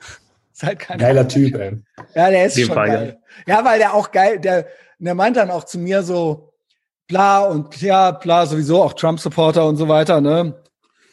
ist 0.52 0.62
halt 0.62 0.78
kein 0.78 0.98
Geiler 0.98 1.26
Typ, 1.26 1.54
ey. 1.54 1.78
Ja, 2.14 2.28
der 2.28 2.46
ist 2.46 2.60
schon 2.60 2.74
Fall, 2.74 2.88
geil. 2.88 3.16
Ja. 3.16 3.19
Ja, 3.46 3.64
weil 3.64 3.78
der 3.78 3.94
auch 3.94 4.10
geil, 4.10 4.38
der, 4.38 4.66
der 4.98 5.14
meint 5.14 5.36
dann 5.36 5.50
auch 5.50 5.64
zu 5.64 5.78
mir 5.78 6.02
so, 6.02 6.52
bla 7.06 7.40
und 7.40 7.80
ja, 7.82 8.12
bla, 8.12 8.46
sowieso 8.46 8.82
auch 8.82 8.92
Trump-Supporter 8.94 9.66
und 9.66 9.76
so 9.76 9.88
weiter, 9.88 10.20
ne? 10.20 10.62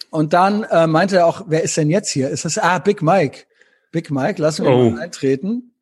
Und 0.10 0.34
dann 0.34 0.64
äh, 0.64 0.88
meinte 0.88 1.18
er 1.18 1.26
auch, 1.26 1.44
wer 1.48 1.64
ist 1.64 1.76
denn 1.76 1.90
jetzt 1.90 2.10
hier? 2.10 2.30
Ist 2.30 2.46
das, 2.46 2.58
ah, 2.58 2.80
Big 2.80 3.02
Mike. 3.02 3.46
Big 3.92 4.10
Mike, 4.10 4.42
lassen 4.42 4.66
wir 4.66 4.72
oh. 4.72 4.90
mal 4.90 5.02
eintreten. 5.02 5.74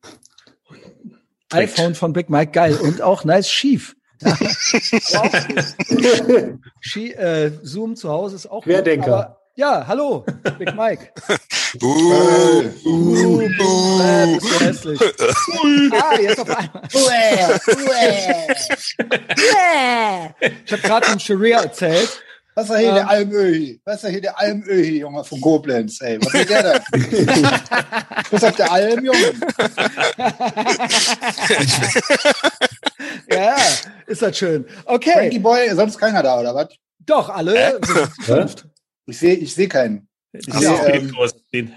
Direkt. 1.51 1.77
iPhone 1.77 1.95
von 1.95 2.13
Big 2.13 2.29
Mike, 2.29 2.51
geil. 2.51 2.75
Und 2.75 3.01
auch 3.01 3.23
nice 3.23 3.49
schief. 3.49 3.95
Ja. 4.21 4.35
Schie 6.79 7.13
äh, 7.13 7.51
Zoom 7.61 7.95
zu 7.95 8.09
Hause 8.09 8.35
ist 8.35 8.47
auch 8.47 8.63
Querdenker. 8.63 9.39
Ja, 9.57 9.87
hallo, 9.87 10.25
Big 10.59 10.75
Mike. 10.75 11.13
uh, 11.29 11.37
uh, 11.81 12.63
uh, 12.85 13.37
Big 13.37 13.57
uh, 13.61 14.35
bist 14.35 14.51
du 14.51 14.59
hässlich. 14.59 14.99
ah, 15.93 16.19
jetzt 16.19 16.41
auf 16.41 16.49
einmal. 16.49 16.81
ich 20.65 20.71
habe 20.73 20.81
gerade 20.81 21.05
vom 21.05 21.19
Sharia 21.19 21.61
erzählt. 21.61 22.21
Was 22.55 22.69
ist 22.69 22.79
hier 22.79 22.89
ähm, 22.89 22.95
der 22.95 23.09
Almöhi? 23.09 23.79
Was 23.85 24.03
ist 24.03 24.09
hier 24.09 24.19
der 24.21 24.37
Almöhi, 24.37 24.99
Junge, 24.99 25.23
von 25.23 25.39
Koblenz, 25.39 26.01
ey? 26.01 26.19
Was 26.21 26.33
ist 26.33 26.49
der 26.49 26.63
denn? 26.63 26.81
Was 28.31 28.43
ist 28.43 28.43
auf 28.43 28.55
der 28.57 28.73
Alm, 28.73 29.05
Junge? 29.05 29.27
ja, 33.29 33.55
ist 34.05 34.21
das 34.21 34.37
schön. 34.37 34.65
Okay. 34.83 35.13
Frankie 35.13 35.39
Boy, 35.39 35.73
sonst 35.73 35.97
keiner 35.97 36.21
da, 36.21 36.41
oder 36.41 36.53
was? 36.53 36.67
Doch, 37.05 37.29
alle. 37.29 37.79
Äh? 38.27 38.47
Ich 39.05 39.17
sehe 39.17 39.35
ich 39.35 39.53
seh 39.53 39.67
keinen. 39.67 40.07
Ich 40.33 40.45
seh, 40.45 40.65
ähm, 40.65 41.71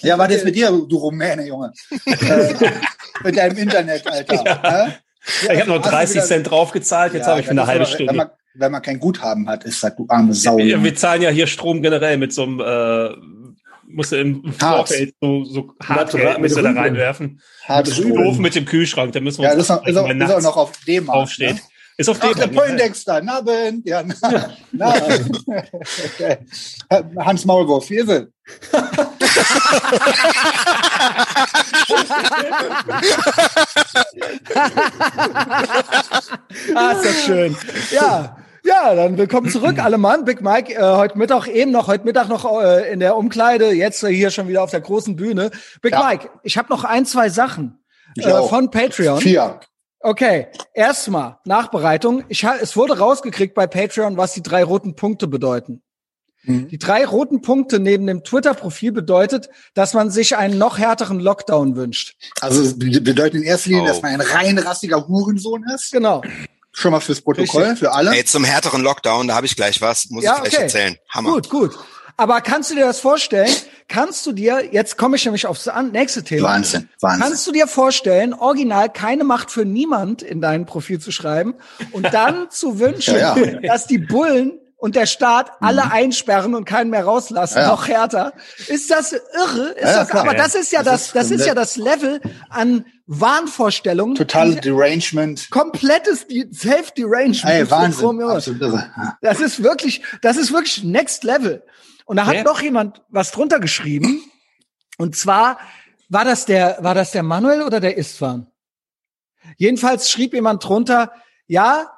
ja, 0.00 0.18
was 0.18 0.30
ist 0.30 0.44
mit 0.44 0.56
dir, 0.56 0.70
du 0.70 0.96
Rumäne, 0.96 1.46
Junge? 1.46 1.72
äh, 2.06 2.54
mit 3.24 3.36
deinem 3.36 3.58
Internet, 3.58 4.06
Alter. 4.06 4.42
Ja. 4.44 4.84
Ne? 4.84 4.94
Ja, 5.46 5.52
ich 5.52 5.60
habe 5.60 5.70
noch 5.70 5.82
30 5.82 6.22
Cent 6.22 6.50
draufgezahlt, 6.50 7.14
jetzt 7.14 7.24
ja, 7.24 7.30
habe 7.30 7.40
ich 7.40 7.46
für 7.46 7.50
eine 7.50 7.66
halbe 7.66 7.84
Stunde. 7.84 8.10
Wenn 8.10 8.16
man, 8.16 8.30
wenn 8.54 8.72
man 8.72 8.82
kein 8.82 9.00
Guthaben 9.00 9.48
hat, 9.48 9.64
ist 9.64 9.82
das 9.82 9.96
du 9.96 10.06
arme 10.08 10.32
Sau. 10.34 10.56
Wir, 10.56 10.82
wir, 10.82 10.94
zahlen 10.94 11.20
ja 11.22 11.30
hier 11.30 11.46
Strom 11.46 11.82
generell 11.82 12.16
mit 12.16 12.32
so 12.32 12.44
einem 12.44 12.60
äh, 12.60 13.16
musst 13.88 14.12
du 14.12 14.16
im 14.16 14.52
Vorfeld 14.52 15.14
so, 15.20 15.44
so 15.44 15.74
hart 15.82 16.14
musst 16.38 16.56
du 16.56 16.62
da 16.62 16.70
reinwerfen. 16.70 17.40
Hart 17.64 17.88
das 17.88 17.98
ist 17.98 18.08
doof 18.08 18.38
mit 18.38 18.54
dem 18.54 18.64
Kühlschrank, 18.64 19.12
da 19.12 19.20
müssen 19.20 19.42
wir 19.42 19.48
ja, 19.48 19.54
uns 19.54 19.66
das 19.66 19.78
ist, 19.80 19.88
ist, 19.88 19.96
auch, 19.96 20.08
ist 20.08 20.30
auch 20.30 20.42
noch 20.42 20.56
auf 20.56 20.72
dem 20.86 21.10
aufsteht. 21.10 21.56
Ne? 21.56 21.60
Ist 21.98 22.10
auf 22.10 22.18
Ach, 22.20 22.34
der 22.34 22.48
Poindexter, 22.48 23.22
na 23.22 23.40
Ben, 23.40 23.82
ja, 23.86 24.02
na, 24.02 24.14
na. 24.72 24.94
okay. 26.04 26.36
Hans 27.18 27.46
Maulwurf, 27.46 27.90
ist 27.90 28.10
es? 28.10 28.26
ah, 36.74 36.90
ist 36.92 37.04
das 37.04 37.24
schön. 37.24 37.56
Ja, 37.90 38.36
ja, 38.62 38.94
dann 38.94 39.16
willkommen 39.16 39.48
zurück, 39.48 39.78
alle 39.78 39.96
Mann. 39.96 40.26
Big 40.26 40.42
Mike, 40.42 40.74
äh, 40.74 40.82
heute 40.82 41.16
Mittag 41.16 41.46
eben 41.46 41.70
noch, 41.70 41.86
heute 41.86 42.04
Mittag 42.04 42.28
noch 42.28 42.60
äh, 42.62 42.92
in 42.92 43.00
der 43.00 43.16
Umkleide, 43.16 43.72
jetzt 43.72 44.02
äh, 44.02 44.08
hier 44.08 44.30
schon 44.30 44.48
wieder 44.48 44.62
auf 44.62 44.70
der 44.70 44.82
großen 44.82 45.16
Bühne. 45.16 45.50
Big 45.80 45.92
ja. 45.92 46.06
Mike, 46.06 46.28
ich 46.42 46.58
habe 46.58 46.68
noch 46.68 46.84
ein, 46.84 47.06
zwei 47.06 47.30
Sachen 47.30 47.82
äh, 48.18 48.42
von 48.42 48.70
Patreon. 48.70 49.20
Vier. 49.20 49.60
Okay, 50.06 50.46
erstmal 50.72 51.38
Nachbereitung. 51.44 52.22
Ich 52.28 52.44
ha 52.44 52.54
es 52.60 52.76
wurde 52.76 52.96
rausgekriegt 52.96 53.56
bei 53.56 53.66
Patreon, 53.66 54.16
was 54.16 54.34
die 54.34 54.42
drei 54.42 54.62
roten 54.62 54.94
Punkte 54.94 55.26
bedeuten. 55.26 55.82
Mhm. 56.44 56.68
Die 56.68 56.78
drei 56.78 57.04
roten 57.04 57.42
Punkte 57.42 57.80
neben 57.80 58.06
dem 58.06 58.22
Twitter-Profil 58.22 58.92
bedeutet, 58.92 59.48
dass 59.74 59.94
man 59.94 60.12
sich 60.12 60.36
einen 60.36 60.58
noch 60.58 60.78
härteren 60.78 61.18
Lockdown 61.18 61.74
wünscht. 61.74 62.14
Also 62.40 62.76
bedeutet 62.76 63.34
in 63.34 63.42
erster 63.42 63.70
Linie, 63.70 63.82
oh. 63.82 63.86
dass 63.88 64.00
man 64.00 64.12
ein 64.12 64.20
rein 64.20 64.56
rassiger 64.58 65.08
Hurensohn 65.08 65.64
ist. 65.74 65.90
Genau. 65.90 66.22
Schon 66.70 66.92
mal 66.92 67.00
fürs 67.00 67.20
Protokoll, 67.20 67.62
Richtig. 67.62 67.80
für 67.80 67.92
alle. 67.92 68.14
Ey, 68.14 68.24
zum 68.24 68.44
härteren 68.44 68.82
Lockdown, 68.82 69.26
da 69.26 69.34
habe 69.34 69.46
ich 69.46 69.56
gleich 69.56 69.80
was, 69.80 70.08
muss 70.10 70.22
ja, 70.22 70.36
ich 70.36 70.42
gleich 70.42 70.54
okay. 70.54 70.62
erzählen. 70.62 70.96
Hammer. 71.08 71.32
Gut, 71.32 71.50
gut. 71.50 71.76
Aber 72.16 72.40
kannst 72.40 72.70
du 72.70 72.74
dir 72.74 72.86
das 72.86 73.00
vorstellen? 73.00 73.50
Kannst 73.88 74.24
du 74.26 74.32
dir, 74.32 74.72
jetzt 74.72 74.96
komme 74.96 75.16
ich 75.16 75.24
nämlich 75.24 75.46
aufs 75.46 75.70
nächste 75.92 76.24
Thema. 76.24 76.48
Wahnsinn, 76.48 76.88
Wahnsinn. 77.00 77.22
Kannst 77.22 77.46
du 77.46 77.52
dir 77.52 77.66
vorstellen, 77.66 78.32
original 78.34 78.88
keine 78.88 79.24
Macht 79.24 79.50
für 79.50 79.64
niemand 79.64 80.22
in 80.22 80.40
dein 80.40 80.66
Profil 80.66 80.98
zu 80.98 81.12
schreiben 81.12 81.54
und 81.92 82.12
dann 82.12 82.46
zu 82.50 82.78
wünschen, 82.78 83.16
ja, 83.16 83.36
ja. 83.36 83.60
dass 83.60 83.86
die 83.86 83.98
Bullen 83.98 84.58
und 84.76 84.96
der 84.96 85.06
Staat 85.06 85.52
alle 85.60 85.84
mhm. 85.84 85.92
einsperren 85.92 86.54
und 86.54 86.64
keinen 86.64 86.90
mehr 86.90 87.04
rauslassen, 87.04 87.58
ja. 87.58 87.68
noch 87.68 87.88
härter. 87.88 88.32
Ist 88.66 88.90
das 88.90 89.12
irre? 89.12 89.74
Ist 89.76 89.82
ja, 89.82 90.04
das, 90.04 90.10
aber 90.10 90.34
das 90.34 90.54
ist 90.54 90.72
ja 90.72 90.82
das, 90.82 91.12
das 91.12 91.30
ist 91.30 91.46
ja 91.46 91.54
das 91.54 91.76
Level 91.76 92.20
an 92.50 92.84
Wahnvorstellungen. 93.06 94.16
Total 94.16 94.54
Derangement. 94.56 95.50
Komplettes 95.50 96.26
Self-Derangement. 96.52 97.44
Ey, 97.44 97.70
Wahnsinn. 97.70 98.20
Das 99.22 99.40
ist 99.40 99.62
wirklich, 99.62 100.02
das 100.22 100.36
ist 100.36 100.52
wirklich 100.52 100.82
Next 100.82 101.24
Level. 101.24 101.62
Und 102.06 102.16
da 102.16 102.26
hat 102.26 102.36
ja. 102.36 102.44
noch 102.44 102.62
jemand 102.62 103.02
was 103.08 103.32
drunter 103.32 103.60
geschrieben. 103.60 104.22
Und 104.96 105.16
zwar 105.16 105.58
war 106.08 106.24
das 106.24 106.46
der, 106.46 106.78
war 106.80 106.94
das 106.94 107.10
der 107.10 107.22
Manuel 107.22 107.62
oder 107.62 107.80
der 107.80 107.96
Istvan? 107.96 108.46
Jedenfalls 109.56 110.10
schrieb 110.10 110.32
jemand 110.32 110.64
drunter, 110.64 111.12
ja, 111.46 111.92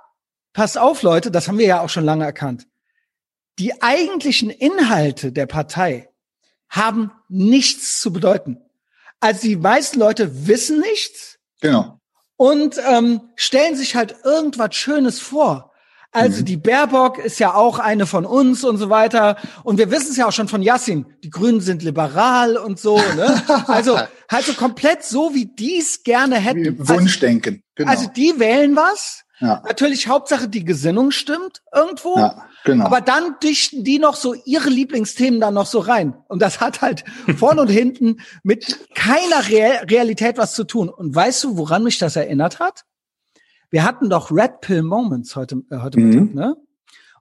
pass 0.53 0.77
auf, 0.77 1.03
Leute, 1.03 1.31
das 1.31 1.47
haben 1.47 1.59
wir 1.59 1.67
ja 1.67 1.81
auch 1.81 1.89
schon 1.91 2.05
lange 2.05 2.25
erkannt. 2.25 2.67
Die 3.59 3.83
eigentlichen 3.83 4.51
Inhalte 4.51 5.31
der 5.31 5.47
Partei 5.47 6.09
haben 6.69 7.13
nichts 7.29 8.01
zu 8.01 8.13
bedeuten. 8.13 8.61
Also 9.21 9.43
die 9.43 9.57
meisten 9.57 9.99
Leute 9.99 10.47
wissen 10.47 10.81
nichts. 10.81 11.39
Genau. 11.61 12.01
Und 12.37 12.79
ähm, 12.89 13.31
stellen 13.37 13.77
sich 13.77 13.95
halt 13.97 14.17
irgendwas 14.25 14.75
Schönes 14.75 15.21
vor. 15.21 15.68
Also 16.19 16.41
mhm. 16.41 16.45
die 16.45 16.57
Baerbock 16.57 17.19
ist 17.19 17.39
ja 17.39 17.55
auch 17.55 17.79
eine 17.79 18.07
von 18.07 18.27
uns 18.27 18.65
und 18.65 18.79
so 18.79 18.91
weiter. 18.91 19.37
Und 19.65 19.79
wir 19.79 19.91
wissen 19.91 20.11
es 20.11 20.17
ja 20.17 20.27
auch 20.27 20.33
schon 20.33 20.49
von 20.49 20.63
Yassin. 20.63 21.07
Die 21.23 21.31
Grünen 21.31 21.61
sind 21.61 21.83
liberal 21.83 22.57
und 22.57 22.79
so. 22.79 22.99
Ne? 23.17 23.43
Also 23.67 23.99
halt 24.31 24.45
so 24.45 24.53
komplett 24.55 25.05
so, 25.05 25.35
wie 25.35 25.47
die 25.47 25.79
es 25.79 26.03
gerne 26.03 26.37
hätten. 26.37 26.77
Wunschdenken. 26.89 27.63
Genau. 27.75 27.91
Also 27.91 28.09
die 28.09 28.39
wählen 28.39 28.77
was, 28.77 29.25
ja. 29.41 29.63
Natürlich 29.65 30.09
Hauptsache 30.09 30.49
die 30.49 30.65
Gesinnung 30.65 31.13
stimmt 31.13 31.63
irgendwo. 31.73 32.19
Ja, 32.19 32.47
genau. 32.65 32.87
Aber 32.87 33.01
dann 33.01 33.37
dichten 33.43 33.85
die 33.85 33.99
noch 33.99 34.17
so 34.17 34.35
ihre 34.45 34.69
Lieblingsthemen 34.69 35.41
dann 35.41 35.55
noch 35.55 35.67
so 35.67 35.79
rein. 35.79 36.17
Und 36.29 36.43
das 36.43 36.61
hat 36.61 36.81
halt 36.81 37.05
vorn 37.37 37.59
und 37.59 37.69
hinten 37.69 38.21
mit 38.43 38.95
keiner 38.95 39.49
Re 39.49 39.83
Realität 39.89 40.39
was 40.39 40.55
zu 40.55 40.65
tun. 40.65 40.89
Und 40.89 41.15
weißt 41.15 41.45
du, 41.45 41.57
woran 41.57 41.85
mich 41.85 41.99
das 41.99 42.17
erinnert 42.17 42.59
hat? 42.59 42.85
Wir 43.71 43.85
hatten 43.85 44.09
doch 44.09 44.31
Red 44.31 44.61
Pill 44.61 44.83
Moments 44.83 45.37
heute, 45.37 45.63
äh, 45.71 45.79
heute 45.79 46.01
mhm. 46.01 46.09
Mittag, 46.09 46.35
ne? 46.35 46.57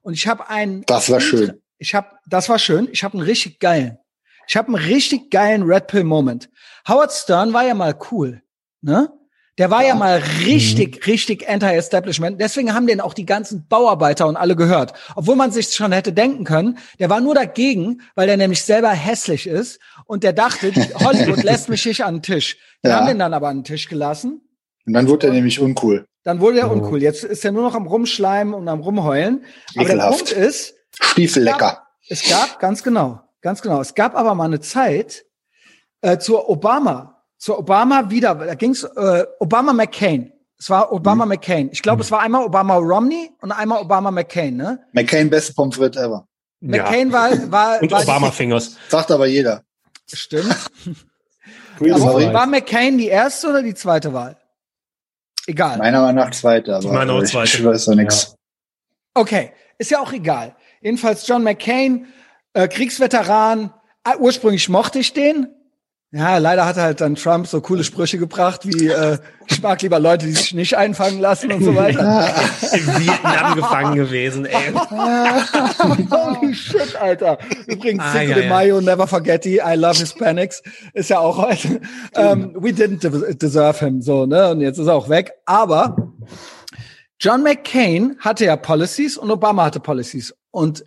Und 0.02 0.14
ich 0.14 0.26
habe 0.26 0.48
einen. 0.48 0.82
Das 0.86 1.10
war 1.10 1.20
schön. 1.20 1.60
Ich 1.78 1.94
habe, 1.94 2.08
das 2.26 2.48
war 2.48 2.58
schön. 2.58 2.88
Ich 2.92 3.04
habe 3.04 3.18
einen 3.18 3.26
richtig 3.26 3.60
geilen. 3.60 3.98
Ich 4.46 4.56
habe 4.56 4.68
einen 4.68 4.76
richtig 4.76 5.30
geilen 5.30 5.62
Red 5.62 5.86
Pill 5.88 6.04
Moment. 6.04 6.48
Howard 6.88 7.12
Stern 7.12 7.52
war 7.52 7.66
ja 7.66 7.74
mal 7.74 7.94
cool, 8.10 8.42
ne? 8.80 9.12
Der 9.58 9.70
war 9.70 9.82
ja, 9.82 9.88
ja 9.88 9.94
mal 9.96 10.22
richtig, 10.46 10.96
mhm. 10.96 11.02
richtig 11.02 11.48
anti-establishment. 11.48 12.40
Deswegen 12.40 12.74
haben 12.74 12.86
den 12.86 13.00
auch 13.00 13.12
die 13.12 13.26
ganzen 13.26 13.66
Bauarbeiter 13.66 14.28
und 14.28 14.36
alle 14.36 14.54
gehört. 14.54 14.92
Obwohl 15.16 15.34
man 15.34 15.50
sich 15.50 15.74
schon 15.74 15.90
hätte 15.90 16.12
denken 16.12 16.44
können, 16.44 16.78
der 17.00 17.10
war 17.10 17.20
nur 17.20 17.34
dagegen, 17.34 18.00
weil 18.14 18.28
der 18.28 18.36
nämlich 18.36 18.62
selber 18.62 18.90
hässlich 18.90 19.48
ist 19.48 19.80
und 20.06 20.22
der 20.22 20.32
dachte, 20.32 20.72
Hollywood 20.94 21.42
lässt 21.42 21.68
mich 21.68 21.84
nicht 21.84 22.04
an 22.04 22.16
den 22.16 22.22
Tisch. 22.22 22.56
Wir 22.82 22.92
ja. 22.92 22.98
haben 22.98 23.08
den 23.08 23.18
dann 23.18 23.34
aber 23.34 23.48
an 23.48 23.58
den 23.58 23.64
Tisch 23.64 23.88
gelassen. 23.88 24.47
Und 24.88 24.94
dann 24.94 25.08
wurde 25.08 25.28
er 25.28 25.32
nämlich 25.32 25.60
uncool. 25.60 26.06
Dann 26.24 26.40
wurde 26.40 26.58
er 26.60 26.70
oh. 26.70 26.74
uncool. 26.74 27.02
Jetzt 27.02 27.24
ist 27.24 27.44
er 27.44 27.52
nur 27.52 27.62
noch 27.62 27.74
am 27.74 27.86
Rumschleimen 27.86 28.54
und 28.54 28.68
am 28.68 28.80
Rumheulen. 28.80 29.44
Aber 29.76 29.84
der 29.84 30.08
Punkt 30.08 30.32
ist, 30.32 30.74
Stiefellecker. 31.00 31.84
Es 32.08 32.22
gab, 32.22 32.40
es 32.40 32.50
gab, 32.50 32.58
ganz 32.58 32.82
genau, 32.82 33.20
ganz 33.40 33.62
genau. 33.62 33.80
Es 33.80 33.94
gab 33.94 34.16
aber 34.16 34.34
mal 34.34 34.46
eine 34.46 34.60
Zeit 34.60 35.24
äh, 36.00 36.18
zur 36.18 36.48
Obama 36.48 37.18
zu 37.38 37.56
Obama 37.56 38.10
wieder, 38.10 38.34
da 38.34 38.54
ging's 38.54 38.82
äh, 38.82 39.24
Obama 39.38 39.72
McCain. 39.72 40.32
Es 40.58 40.68
war 40.70 40.92
Obama 40.92 41.24
mhm. 41.24 41.30
McCain. 41.30 41.70
Ich 41.72 41.82
glaube, 41.82 41.98
mhm. 41.98 42.02
es 42.02 42.10
war 42.10 42.20
einmal 42.20 42.44
Obama 42.44 42.74
Romney 42.76 43.30
und 43.40 43.52
einmal 43.52 43.80
Obama 43.80 44.10
McCain, 44.10 44.56
ne? 44.56 44.80
McCain 44.92 45.30
beste 45.30 45.54
Pommes 45.54 45.76
frites 45.76 46.02
ever. 46.02 46.26
McCain 46.60 47.10
ja. 47.10 47.12
war 47.12 47.52
war 47.52 47.82
und 47.82 47.90
war 47.92 48.02
Obama 48.02 48.32
Fingers. 48.32 48.76
Sagt 48.88 49.12
aber 49.12 49.26
jeder. 49.26 49.62
Stimmt. 50.12 50.56
aber 51.80 52.32
war 52.32 52.46
McCain 52.46 52.98
die 52.98 53.06
erste 53.06 53.48
oder 53.48 53.62
die 53.62 53.74
zweite 53.74 54.12
Wahl? 54.12 54.36
Egal. 55.48 55.78
Meiner 55.78 56.02
Meinung 56.02 56.16
nach 56.26 56.30
zweite, 56.32 56.76
aber 56.76 56.92
Meiner 56.92 57.14
auch 57.14 57.22
zweite. 57.24 57.56
ich 57.56 57.64
weiß 57.64 57.86
doch 57.86 57.94
nichts. 57.94 58.24
Ja. 58.28 58.34
Okay, 59.14 59.52
ist 59.78 59.90
ja 59.90 59.98
auch 59.98 60.12
egal. 60.12 60.54
Jedenfalls 60.82 61.26
John 61.26 61.42
McCain, 61.42 62.06
äh, 62.52 62.68
Kriegsveteran. 62.68 63.72
Äh, 64.04 64.18
ursprünglich 64.18 64.68
mochte 64.68 64.98
ich 64.98 65.14
den, 65.14 65.48
ja, 66.10 66.38
leider 66.38 66.64
hat 66.64 66.76
halt 66.76 67.00
dann 67.00 67.16
Trump 67.16 67.46
so 67.46 67.60
coole 67.60 67.84
Sprüche 67.84 68.16
gebracht 68.18 68.62
wie 68.64 68.88
äh, 68.88 69.18
ich 69.46 69.62
mag 69.62 69.82
lieber 69.82 69.98
Leute, 69.98 70.26
die 70.26 70.32
sich 70.32 70.54
nicht 70.54 70.76
einfangen 70.76 71.20
lassen 71.20 71.52
und 71.52 71.62
so 71.64 71.74
weiter. 71.74 72.28
In 72.72 72.86
Vietnam 72.98 73.54
gefangen 73.56 73.94
gewesen, 73.94 74.44
ey. 74.46 74.72
Holy 76.10 76.54
shit, 76.54 76.96
Alter. 76.96 77.38
Übrigens, 77.66 78.02
ah, 78.04 78.12
Cinco 78.12 78.30
ja, 78.30 78.34
de 78.36 78.48
Mayo, 78.48 78.80
never 78.80 79.06
forget 79.06 79.46
it, 79.46 79.60
I 79.64 79.74
love 79.74 79.98
Hispanics, 79.98 80.62
ist 80.92 81.10
ja 81.10 81.18
auch 81.18 81.38
heute. 81.38 81.80
Um, 82.14 82.54
we 82.54 82.70
didn't 82.70 83.38
deserve 83.38 83.78
him, 83.78 84.00
so, 84.02 84.26
ne? 84.26 84.50
Und 84.50 84.60
jetzt 84.60 84.78
ist 84.78 84.86
er 84.86 84.94
auch 84.94 85.08
weg. 85.08 85.32
Aber 85.46 86.12
John 87.20 87.42
McCain 87.42 88.16
hatte 88.20 88.44
ja 88.44 88.56
Policies 88.56 89.16
und 89.16 89.30
Obama 89.30 89.64
hatte 89.64 89.80
Policies. 89.80 90.34
Und 90.50 90.84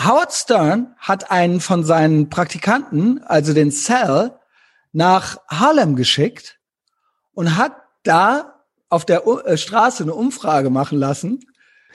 Howard 0.00 0.32
Stern 0.32 0.94
hat 0.98 1.30
einen 1.30 1.60
von 1.60 1.84
seinen 1.84 2.30
Praktikanten, 2.30 3.20
also 3.24 3.52
den 3.52 3.72
Cell, 3.72 4.32
nach 4.92 5.38
Harlem 5.48 5.96
geschickt 5.96 6.58
und 7.34 7.56
hat 7.56 7.72
da 8.04 8.64
auf 8.88 9.04
der 9.04 9.26
äh, 9.26 9.56
Straße 9.56 10.04
eine 10.04 10.14
Umfrage 10.14 10.70
machen 10.70 10.98
lassen, 10.98 11.40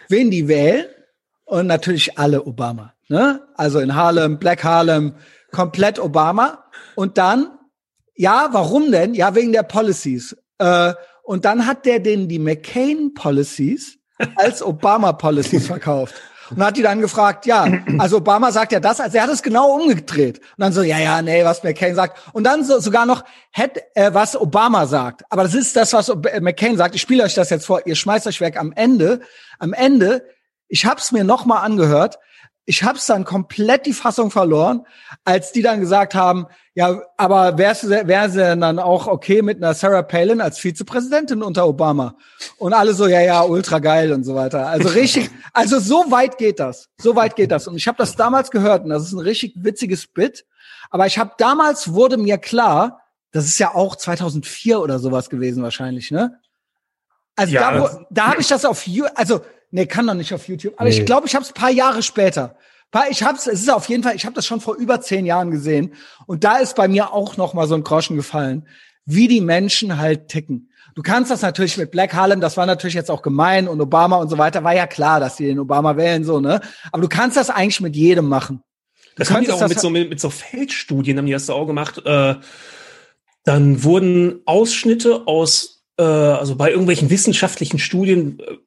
wen 0.10 0.32
die 0.32 0.48
wählen. 0.48 0.86
Und 1.46 1.68
natürlich 1.68 2.18
alle 2.18 2.46
Obama. 2.46 2.94
Ne? 3.10 3.42
Also 3.56 3.80
in 3.80 3.96
Harlem, 3.96 4.40
Black 4.40 4.64
Harlem, 4.64 5.16
komplett 5.52 6.00
Obama. 6.00 6.64
Und 6.96 7.18
dann, 7.18 7.52
ja, 8.16 8.50
warum 8.52 8.92
denn? 8.92 9.14
Ja, 9.14 9.36
wegen 9.36 9.52
der 9.52 9.64
Policies. 9.64 10.38
Äh, 10.58 10.94
und 11.24 11.46
dann 11.46 11.68
hat 11.68 11.86
der 11.86 12.00
denen 12.00 12.30
die 12.30 12.40
McCain 12.40 13.14
Policies 13.14 13.98
als 14.36 14.64
Obama 14.64 15.12
Policies 15.14 15.68
verkauft 15.68 16.16
und 16.50 16.64
hat 16.64 16.78
die 16.78 16.82
dann 16.82 17.02
gefragt, 17.02 17.46
ja, 17.46 17.68
also 18.00 18.18
Obama 18.18 18.52
sagt 18.52 18.72
ja 18.72 18.80
das, 18.80 19.00
also 19.00 19.18
er 19.18 19.24
hat 19.24 19.30
es 19.30 19.44
genau 19.44 19.74
umgedreht. 19.74 20.40
Und 20.40 20.60
dann 20.60 20.74
so, 20.74 20.82
ja, 20.82 21.00
ja, 21.00 21.22
nee, 21.22 21.44
was 21.44 21.64
McCain 21.64 21.96
sagt. 21.96 22.20
Und 22.34 22.44
dann 22.44 22.64
so, 22.64 22.80
sogar 22.80 23.06
noch, 23.06 23.24
hätte, 23.52 23.82
äh, 23.96 24.14
was 24.14 24.36
Obama 24.36 24.86
sagt. 24.88 25.24
Aber 25.30 25.44
das 25.44 25.54
ist 25.54 25.76
das, 25.76 25.94
was 25.94 26.12
McCain 26.42 26.78
sagt. 26.78 26.96
Ich 26.96 27.02
spiele 27.02 27.24
euch 27.24 27.34
das 27.34 27.50
jetzt 27.50 27.66
vor, 27.66 27.86
ihr 27.86 27.96
schmeißt 27.96 28.28
euch 28.28 28.42
weg 28.42 28.58
am 28.58 28.72
Ende. 28.74 29.22
Am 29.60 29.74
Ende, 29.74 30.26
ich 30.68 30.86
habe 30.86 31.00
es 31.00 31.12
mir 31.12 31.24
noch 31.24 31.46
mal 31.46 31.62
angehört, 31.62 32.20
ich 32.66 32.84
habe 32.84 32.98
es 32.98 33.06
dann 33.06 33.26
komplett 33.26 33.86
die 33.86 33.94
Fassung 33.94 34.32
verloren, 34.32 34.86
als 35.26 35.52
die 35.52 35.62
dann 35.62 35.82
gesagt 35.82 36.16
haben, 36.16 36.48
ja, 36.74 37.02
aber 37.18 37.58
wär's, 37.58 37.88
wäre 37.88 38.30
sie 38.30 38.38
denn 38.38 38.62
dann 38.62 38.80
auch 38.80 39.08
okay 39.08 39.42
mit 39.42 39.58
einer 39.58 39.74
Sarah 39.74 40.02
Palin 40.02 40.40
als 40.40 40.60
Vizepräsidentin 40.60 41.44
unter 41.44 41.68
Obama? 41.68 42.16
Und 42.58 42.74
alle 42.74 42.94
so, 42.94 43.08
ja, 43.08 43.20
ja, 43.22 43.44
ultra 43.44 43.80
geil 43.80 44.14
und 44.14 44.24
so 44.24 44.34
weiter. 44.36 44.68
Also 44.68 44.90
richtig, 44.90 45.30
also 45.54 45.80
so 45.80 46.10
weit 46.10 46.38
geht 46.38 46.60
das. 46.60 46.90
So 46.98 47.16
weit 47.16 47.36
geht 47.36 47.52
das. 47.52 47.68
Und 47.68 47.76
ich 47.76 47.88
habe 47.88 47.98
das 47.98 48.16
damals 48.16 48.50
gehört 48.50 48.86
und 48.86 48.90
das 48.90 49.04
ist 49.04 49.14
ein 49.14 49.20
richtig 49.20 49.54
witziges 49.58 50.08
Bit. 50.08 50.46
Aber 50.90 51.06
ich 51.06 51.18
habe 51.18 51.32
damals 51.38 51.94
wurde 51.94 52.18
mir 52.18 52.38
klar, 52.38 53.02
das 53.32 53.46
ist 53.46 53.60
ja 53.60 53.76
auch 53.76 53.98
2004 53.98 54.80
oder 54.80 55.00
sowas 55.00 55.30
gewesen 55.30 55.64
wahrscheinlich, 55.64 56.12
ne? 56.12 56.40
Also 57.36 57.54
ja, 57.54 57.72
da, 57.72 58.06
da 58.12 58.28
habe 58.28 58.42
ich 58.42 58.48
das 58.48 58.64
auf 58.64 58.86
YouTube, 58.86 59.12
also 59.16 59.42
nee, 59.74 59.86
kann 59.86 60.08
doch 60.08 60.14
nicht 60.14 60.34
auf 60.34 60.48
YouTube, 60.48 60.74
aber 60.78 60.90
nee. 60.90 60.98
ich 60.98 61.06
glaube, 61.06 61.28
ich 61.28 61.36
habe 61.36 61.44
es 61.44 61.52
paar 61.52 61.72
Jahre 61.72 62.04
später. 62.04 62.56
Ich 63.10 63.24
hab's, 63.24 63.48
es 63.48 63.62
ist 63.62 63.72
auf 63.72 63.90
jeden 63.90 64.04
Fall, 64.04 64.16
ich 64.16 64.26
habe 64.26 64.36
das 64.36 64.46
schon 64.46 64.62
vor 64.62 64.76
über 64.76 65.02
zehn 65.02 65.26
Jahren 65.26 65.50
gesehen 65.50 65.96
und 66.28 66.44
da 66.44 66.58
ist 66.58 66.76
bei 66.76 66.88
mir 66.88 67.12
auch 67.12 67.38
noch 67.38 67.56
mal 67.56 67.68
so 67.68 67.74
ein 67.74 67.84
Groschen 67.84 68.16
gefallen, 68.16 68.68
wie 69.06 69.28
die 69.28 69.42
Menschen 69.42 69.98
halt 69.98 70.28
ticken. 70.28 70.70
Du 70.94 71.02
kannst 71.02 71.32
das 71.32 71.42
natürlich 71.42 71.76
mit 71.78 71.90
Black 71.90 72.14
Harlem, 72.14 72.40
das 72.40 72.56
war 72.56 72.68
natürlich 72.68 72.94
jetzt 72.94 73.10
auch 73.10 73.24
gemein 73.24 73.68
und 73.68 73.82
Obama 73.82 74.18
und 74.18 74.30
so 74.30 74.38
weiter, 74.38 74.64
war 74.64 74.76
ja 74.76 74.86
klar, 74.86 75.20
dass 75.20 75.38
die 75.38 75.48
den 75.48 75.60
Obama 75.60 75.98
wählen 75.98 76.24
so, 76.24 76.40
ne? 76.40 76.62
Aber 76.92 77.02
du 77.02 77.10
kannst 77.10 77.36
das 77.36 77.50
eigentlich 77.50 77.82
mit 77.82 77.96
jedem 77.96 78.30
machen. 78.30 78.62
Das 79.16 79.32
haben 79.32 79.44
die 79.44 79.52
auch 79.52 79.68
mit 79.68 79.80
so, 79.80 79.90
mit, 79.90 80.10
mit 80.10 80.20
so 80.20 80.30
Feldstudien, 80.30 81.18
haben 81.18 81.26
die 81.26 81.32
das 81.32 81.50
auch 81.50 81.66
gemacht. 81.66 82.00
Äh, 82.06 82.36
dann 83.44 83.84
wurden 83.84 84.42
Ausschnitte 84.46 85.28
aus, 85.28 85.84
äh, 85.98 86.04
also 86.04 86.56
bei 86.56 86.70
irgendwelchen 86.70 87.10
wissenschaftlichen 87.10 87.80
Studien, 87.80 88.40
äh, 88.40 88.58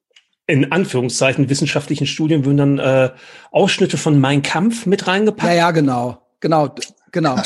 in 0.47 0.73
Anführungszeichen 0.73 1.49
wissenschaftlichen 1.49 2.07
Studien, 2.07 2.45
würden 2.45 2.57
dann 2.57 2.79
äh, 2.79 3.11
Ausschnitte 3.51 3.97
von 3.97 4.21
Mein 4.21 4.43
Kampf 4.43 4.87
mit 4.87 5.07
reingepackt. 5.07 5.53
Ja, 5.53 5.59
ja, 5.59 5.71
genau. 5.73 6.19
Genau, 6.41 6.75
genau. 7.13 7.37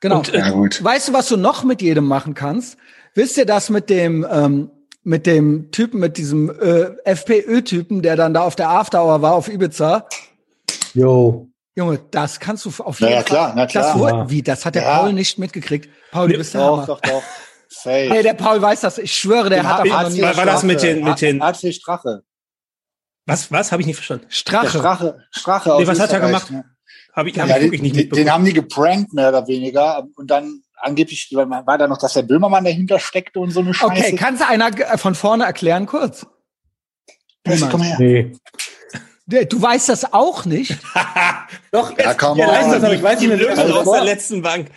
Genau. 0.00 0.18
Und, 0.18 0.34
äh, 0.34 0.38
ja, 0.38 0.50
gut. 0.50 0.82
Weißt 0.82 1.08
du, 1.08 1.12
was 1.12 1.28
du 1.28 1.36
noch 1.36 1.62
mit 1.62 1.82
jedem 1.82 2.06
machen 2.06 2.34
kannst? 2.34 2.78
Wisst 3.14 3.36
ihr 3.36 3.46
das 3.46 3.70
mit 3.70 3.90
dem, 3.90 4.26
ähm, 4.30 4.70
mit 5.02 5.26
dem 5.26 5.70
Typen, 5.70 6.00
mit 6.00 6.16
diesem 6.16 6.50
äh, 6.50 6.90
FPÖ-Typen, 7.04 8.02
der 8.02 8.16
dann 8.16 8.34
da 8.34 8.42
auf 8.42 8.56
der 8.56 8.70
Afterhour 8.70 9.22
war 9.22 9.34
auf 9.34 9.48
Ibiza? 9.48 10.06
Jo. 10.94 11.48
Junge, 11.76 12.00
das 12.10 12.40
kannst 12.40 12.64
du 12.64 12.70
auf 12.82 13.00
jeden 13.00 13.12
naja, 13.12 13.22
Fall. 13.22 13.24
Klar, 13.24 13.52
na 13.56 13.66
klar, 13.66 13.92
das, 13.92 14.10
ja. 14.10 14.30
Wie, 14.30 14.42
das 14.42 14.66
hat 14.66 14.74
der 14.74 14.82
ja. 14.82 14.98
Paul 14.98 15.12
nicht 15.12 15.38
mitgekriegt. 15.38 15.88
Paul, 16.10 16.28
du 16.28 16.36
bist 16.38 16.54
der 16.54 16.62
Doch, 16.62 16.86
doch, 16.86 17.00
doch. 17.00 17.22
Safe. 17.68 18.08
Nee, 18.10 18.22
der 18.22 18.34
Paul 18.34 18.60
weiß 18.60 18.80
das. 18.80 18.98
Ich 18.98 19.14
schwöre, 19.14 19.48
der 19.48 19.60
den 19.60 19.68
hat 19.68 19.86
davon 19.86 20.02
noch 20.02 20.10
nie. 20.10 20.22
War, 20.22 20.36
war 20.36 20.46
das 20.46 20.64
mit 20.64 20.82
den, 20.82 21.04
mit 21.04 21.20
den? 21.20 21.40
AC 21.40 21.72
Strache. 21.72 22.22
Was, 23.30 23.52
was? 23.52 23.72
Habe 23.72 23.82
ich 23.82 23.86
nicht 23.86 23.96
verstanden. 23.96 24.26
Strache. 24.28 24.62
Der 24.62 24.78
Strache, 24.78 25.26
Strache 25.30 25.76
nee, 25.78 25.86
was 25.86 26.00
hat 26.00 26.12
er 26.12 26.20
gemacht? 26.20 26.50
Ne? 26.50 26.64
Hab 27.12 27.26
ich, 27.26 27.38
hab 27.38 27.48
ja, 27.48 27.56
ich 27.56 27.62
wirklich 27.64 27.82
nicht 27.82 27.96
mitbekommen. 27.96 28.24
Den 28.24 28.32
haben 28.32 28.44
die 28.44 28.52
geprankt, 28.52 29.12
mehr 29.12 29.28
oder 29.28 29.46
weniger. 29.46 30.06
Und 30.16 30.30
dann 30.30 30.62
angeblich 30.76 31.30
war 31.32 31.78
da 31.78 31.88
noch, 31.88 31.98
dass 31.98 32.14
der 32.14 32.22
Böhmermann 32.22 32.64
dahinter 32.64 32.98
steckte 32.98 33.40
und 33.40 33.50
so 33.50 33.60
eine 33.60 33.74
Scheiße. 33.74 33.92
Okay, 33.92 34.16
kannst 34.16 34.42
du 34.42 34.48
einer 34.48 34.70
von 34.98 35.14
vorne 35.14 35.44
erklären 35.44 35.86
kurz? 35.86 36.26
Komm 37.70 37.82
her. 37.82 37.96
Nee. 37.98 38.32
Du 39.26 39.62
weißt 39.62 39.88
das 39.88 40.12
auch 40.12 40.44
nicht? 40.44 40.76
Doch, 41.70 41.96
ja, 41.96 42.14
komm 42.14 42.36
ja, 42.36 42.48
weiß 42.48 42.70
das, 42.72 42.82
aber 42.82 42.94
ich 42.94 43.02
weiß 43.02 43.20
nicht 43.20 43.28
mehr, 43.28 43.50
also 43.50 43.74
aus 43.74 43.92
der 43.92 44.04
letzten 44.04 44.42
Bank. 44.42 44.68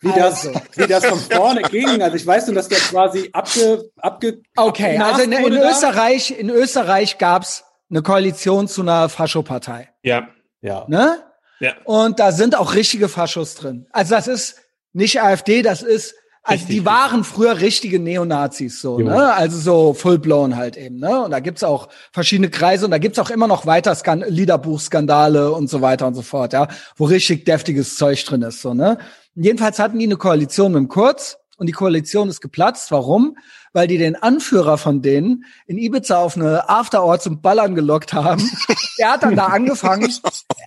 Wie 0.00 0.12
das, 0.12 0.46
also. 0.46 0.60
wie 0.74 0.86
das 0.86 1.06
von 1.06 1.18
vorne 1.18 1.62
ging. 1.70 2.02
Also 2.02 2.16
ich 2.16 2.26
weiß 2.26 2.46
nur, 2.48 2.56
dass 2.56 2.68
der 2.68 2.78
quasi 2.78 3.30
abge, 3.32 3.90
abge 3.96 4.42
Okay, 4.56 4.98
also 4.98 5.22
in, 5.22 5.32
in 5.32 5.52
Österreich, 5.54 6.36
in 6.36 6.50
Österreich 6.50 7.18
gab's 7.18 7.64
eine 7.90 8.02
Koalition 8.02 8.68
zu 8.68 8.82
einer 8.82 9.08
Faschopartei. 9.08 9.90
Ja. 10.02 10.28
Ja. 10.60 10.84
Ne? 10.88 11.18
Ja. 11.60 11.74
Und 11.84 12.18
da 12.18 12.32
sind 12.32 12.56
auch 12.56 12.74
richtige 12.74 13.08
Faschos 13.08 13.54
drin. 13.54 13.86
Also 13.92 14.14
das 14.14 14.28
ist 14.28 14.60
nicht 14.92 15.20
AfD, 15.20 15.62
das 15.62 15.82
ist 15.82 16.14
also 16.46 16.60
Richtig, 16.60 16.76
die 16.76 16.84
waren 16.84 17.24
früher 17.24 17.60
richtige 17.60 17.98
Neonazis, 17.98 18.82
so, 18.82 19.00
ja. 19.00 19.06
ne? 19.06 19.32
Also 19.32 19.58
so 19.58 19.94
full-blown 19.94 20.56
halt 20.56 20.76
eben, 20.76 20.98
ne? 20.98 21.24
Und 21.24 21.30
da 21.30 21.40
gibt's 21.40 21.64
auch 21.64 21.88
verschiedene 22.12 22.50
Kreise 22.50 22.84
und 22.84 22.90
da 22.90 22.98
gibt's 22.98 23.18
auch 23.18 23.30
immer 23.30 23.46
noch 23.46 23.64
weiter 23.64 23.94
Skan 23.94 24.22
Liederbuchskandale 24.28 25.52
und 25.52 25.70
so 25.70 25.80
weiter 25.80 26.06
und 26.06 26.14
so 26.14 26.20
fort, 26.20 26.52
ja, 26.52 26.68
wo 26.96 27.06
richtig 27.06 27.46
deftiges 27.46 27.96
Zeug 27.96 28.22
drin 28.26 28.42
ist, 28.42 28.60
so, 28.60 28.74
ne? 28.74 28.98
jedenfalls 29.34 29.78
hatten 29.78 29.98
die 29.98 30.04
eine 30.04 30.16
Koalition 30.16 30.72
mit 30.72 30.80
dem 30.80 30.88
Kurz 30.88 31.38
und 31.56 31.66
die 31.66 31.72
Koalition 31.72 32.28
ist 32.28 32.40
geplatzt. 32.40 32.90
Warum? 32.90 33.36
Weil 33.74 33.86
die 33.88 33.98
den 33.98 34.16
Anführer 34.16 34.78
von 34.78 35.02
denen 35.02 35.44
in 35.66 35.76
Ibiza 35.76 36.16
auf 36.18 36.36
eine 36.36 36.70
Afterhour 36.70 37.20
zum 37.20 37.42
Ballern 37.42 37.74
gelockt 37.74 38.14
haben. 38.14 38.48
Der 38.98 39.10
hat 39.10 39.22
dann 39.24 39.36
da 39.36 39.46
angefangen, 39.46 40.10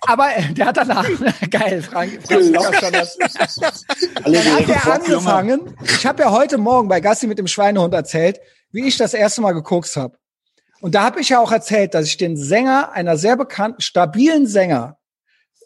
aber 0.02 0.28
der 0.54 0.66
hat 0.66 0.76
dann 0.76 0.88
da, 0.88 1.02
geil, 1.50 1.82
Frank, 1.82 2.20
Frank 2.26 2.76
schon 2.78 2.92
das. 2.92 3.16
Dann 3.16 4.36
hat 4.36 4.68
er 4.68 4.92
angefangen. 4.92 5.74
Ich 5.82 6.04
habe 6.04 6.22
ja 6.22 6.30
heute 6.30 6.58
Morgen 6.58 6.88
bei 6.88 7.00
Gassi 7.00 7.26
mit 7.26 7.38
dem 7.38 7.46
Schweinehund 7.46 7.94
erzählt, 7.94 8.38
wie 8.70 8.86
ich 8.86 8.98
das 8.98 9.14
erste 9.14 9.40
Mal 9.40 9.52
geguckt 9.52 9.96
habe. 9.96 10.18
Und 10.80 10.94
da 10.94 11.04
habe 11.04 11.20
ich 11.20 11.30
ja 11.30 11.40
auch 11.40 11.52
erzählt, 11.52 11.94
dass 11.94 12.06
ich 12.06 12.18
den 12.18 12.36
Sänger 12.36 12.92
einer 12.92 13.16
sehr 13.16 13.36
bekannten, 13.36 13.80
stabilen 13.80 14.46
Sänger, 14.46 14.98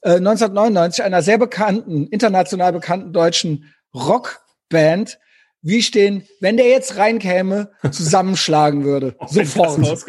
äh, 0.02 0.16
1999 0.16 1.04
einer 1.04 1.22
sehr 1.22 1.38
bekannten, 1.38 2.06
international 2.06 2.72
bekannten 2.72 3.12
deutschen 3.12 3.74
Rockband, 3.94 5.18
wie 5.62 5.78
ich 5.78 5.90
den, 5.90 6.24
wenn 6.40 6.56
der 6.56 6.68
jetzt 6.68 6.96
reinkäme, 6.96 7.70
zusammenschlagen 7.90 8.84
würde. 8.84 9.16
Sofort. 9.26 9.80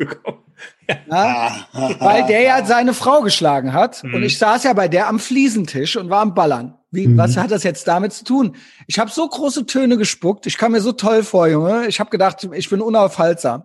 Ja, 1.09 1.65
weil 1.99 2.25
der 2.27 2.41
ja 2.41 2.65
seine 2.65 2.93
Frau 2.93 3.21
geschlagen 3.21 3.73
hat. 3.73 4.03
Mhm. 4.03 4.15
Und 4.15 4.23
ich 4.23 4.37
saß 4.37 4.63
ja 4.63 4.73
bei 4.73 4.89
der 4.89 5.07
am 5.07 5.19
Fliesentisch 5.19 5.95
und 5.95 6.09
war 6.09 6.21
am 6.21 6.33
Ballern. 6.33 6.77
Wie, 6.91 7.07
mhm. 7.07 7.17
was 7.17 7.37
hat 7.37 7.51
das 7.51 7.63
jetzt 7.63 7.87
damit 7.87 8.13
zu 8.13 8.25
tun? 8.25 8.55
Ich 8.87 8.99
habe 8.99 9.09
so 9.09 9.27
große 9.27 9.65
Töne 9.65 9.97
gespuckt. 9.97 10.45
Ich 10.45 10.57
kam 10.57 10.73
mir 10.73 10.81
so 10.81 10.91
toll 10.91 11.23
vor, 11.23 11.47
Junge. 11.47 11.87
Ich 11.87 11.99
habe 11.99 12.09
gedacht, 12.09 12.47
ich 12.51 12.69
bin 12.69 12.81
unaufhaltsam. 12.81 13.63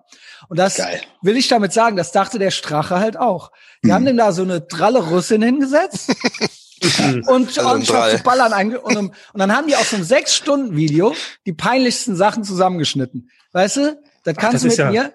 Und 0.49 0.59
das 0.59 0.77
Geil. 0.77 1.01
will 1.21 1.37
ich 1.37 1.49
damit 1.49 1.73
sagen, 1.73 1.97
das 1.97 2.13
dachte 2.13 2.39
der 2.39 2.53
Strache 2.53 3.01
halt 3.01 3.19
auch. 3.19 3.51
Die 3.85 3.89
mhm. 3.89 3.93
haben 3.93 4.05
dem 4.07 4.17
da 4.17 4.33
so 4.33 4.43
eine 4.43 4.61
dralle 4.61 5.01
Russin 5.01 5.43
hingesetzt. 5.43 6.15
und 7.29 7.49
also 7.49 7.61
anstatt 7.61 8.19
zu 8.19 8.23
ballern 8.23 8.77
und, 8.77 8.97
und, 8.97 9.13
dann 9.35 9.55
haben 9.55 9.69
die 9.69 9.77
aus 9.77 9.91
so 9.91 9.97
einem 9.97 10.05
sechs 10.05 10.35
Stunden 10.35 10.77
Video 10.77 11.15
die 11.47 11.53
peinlichsten 11.53 12.17
Sachen 12.17 12.45
zusammengeschnitten. 12.45 13.31
Weißt 13.53 13.77
du? 13.79 13.99
Das 14.25 14.37
kannst 14.37 14.49
Ach, 14.49 14.53
das 14.53 14.63
du 14.63 14.69
mit 14.69 14.79
ja, 14.79 14.91
mir. 14.91 15.13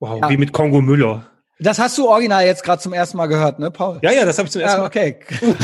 Wow, 0.00 0.20
ja. 0.20 0.30
wie 0.30 0.36
mit 0.36 0.52
Kongo 0.52 0.80
Müller. 0.80 1.26
Das 1.58 1.78
hast 1.78 1.96
du 1.96 2.08
original 2.08 2.44
jetzt 2.44 2.62
gerade 2.62 2.82
zum 2.82 2.92
ersten 2.92 3.16
Mal 3.16 3.26
gehört, 3.26 3.58
ne, 3.58 3.70
Paul? 3.70 3.98
Ja, 4.02 4.12
ja, 4.12 4.24
das 4.24 4.36
habe 4.38 4.46
ich 4.46 4.52
zum 4.52 4.60
ersten 4.60 4.80
Mal. 4.80 4.86
Okay. 4.86 5.18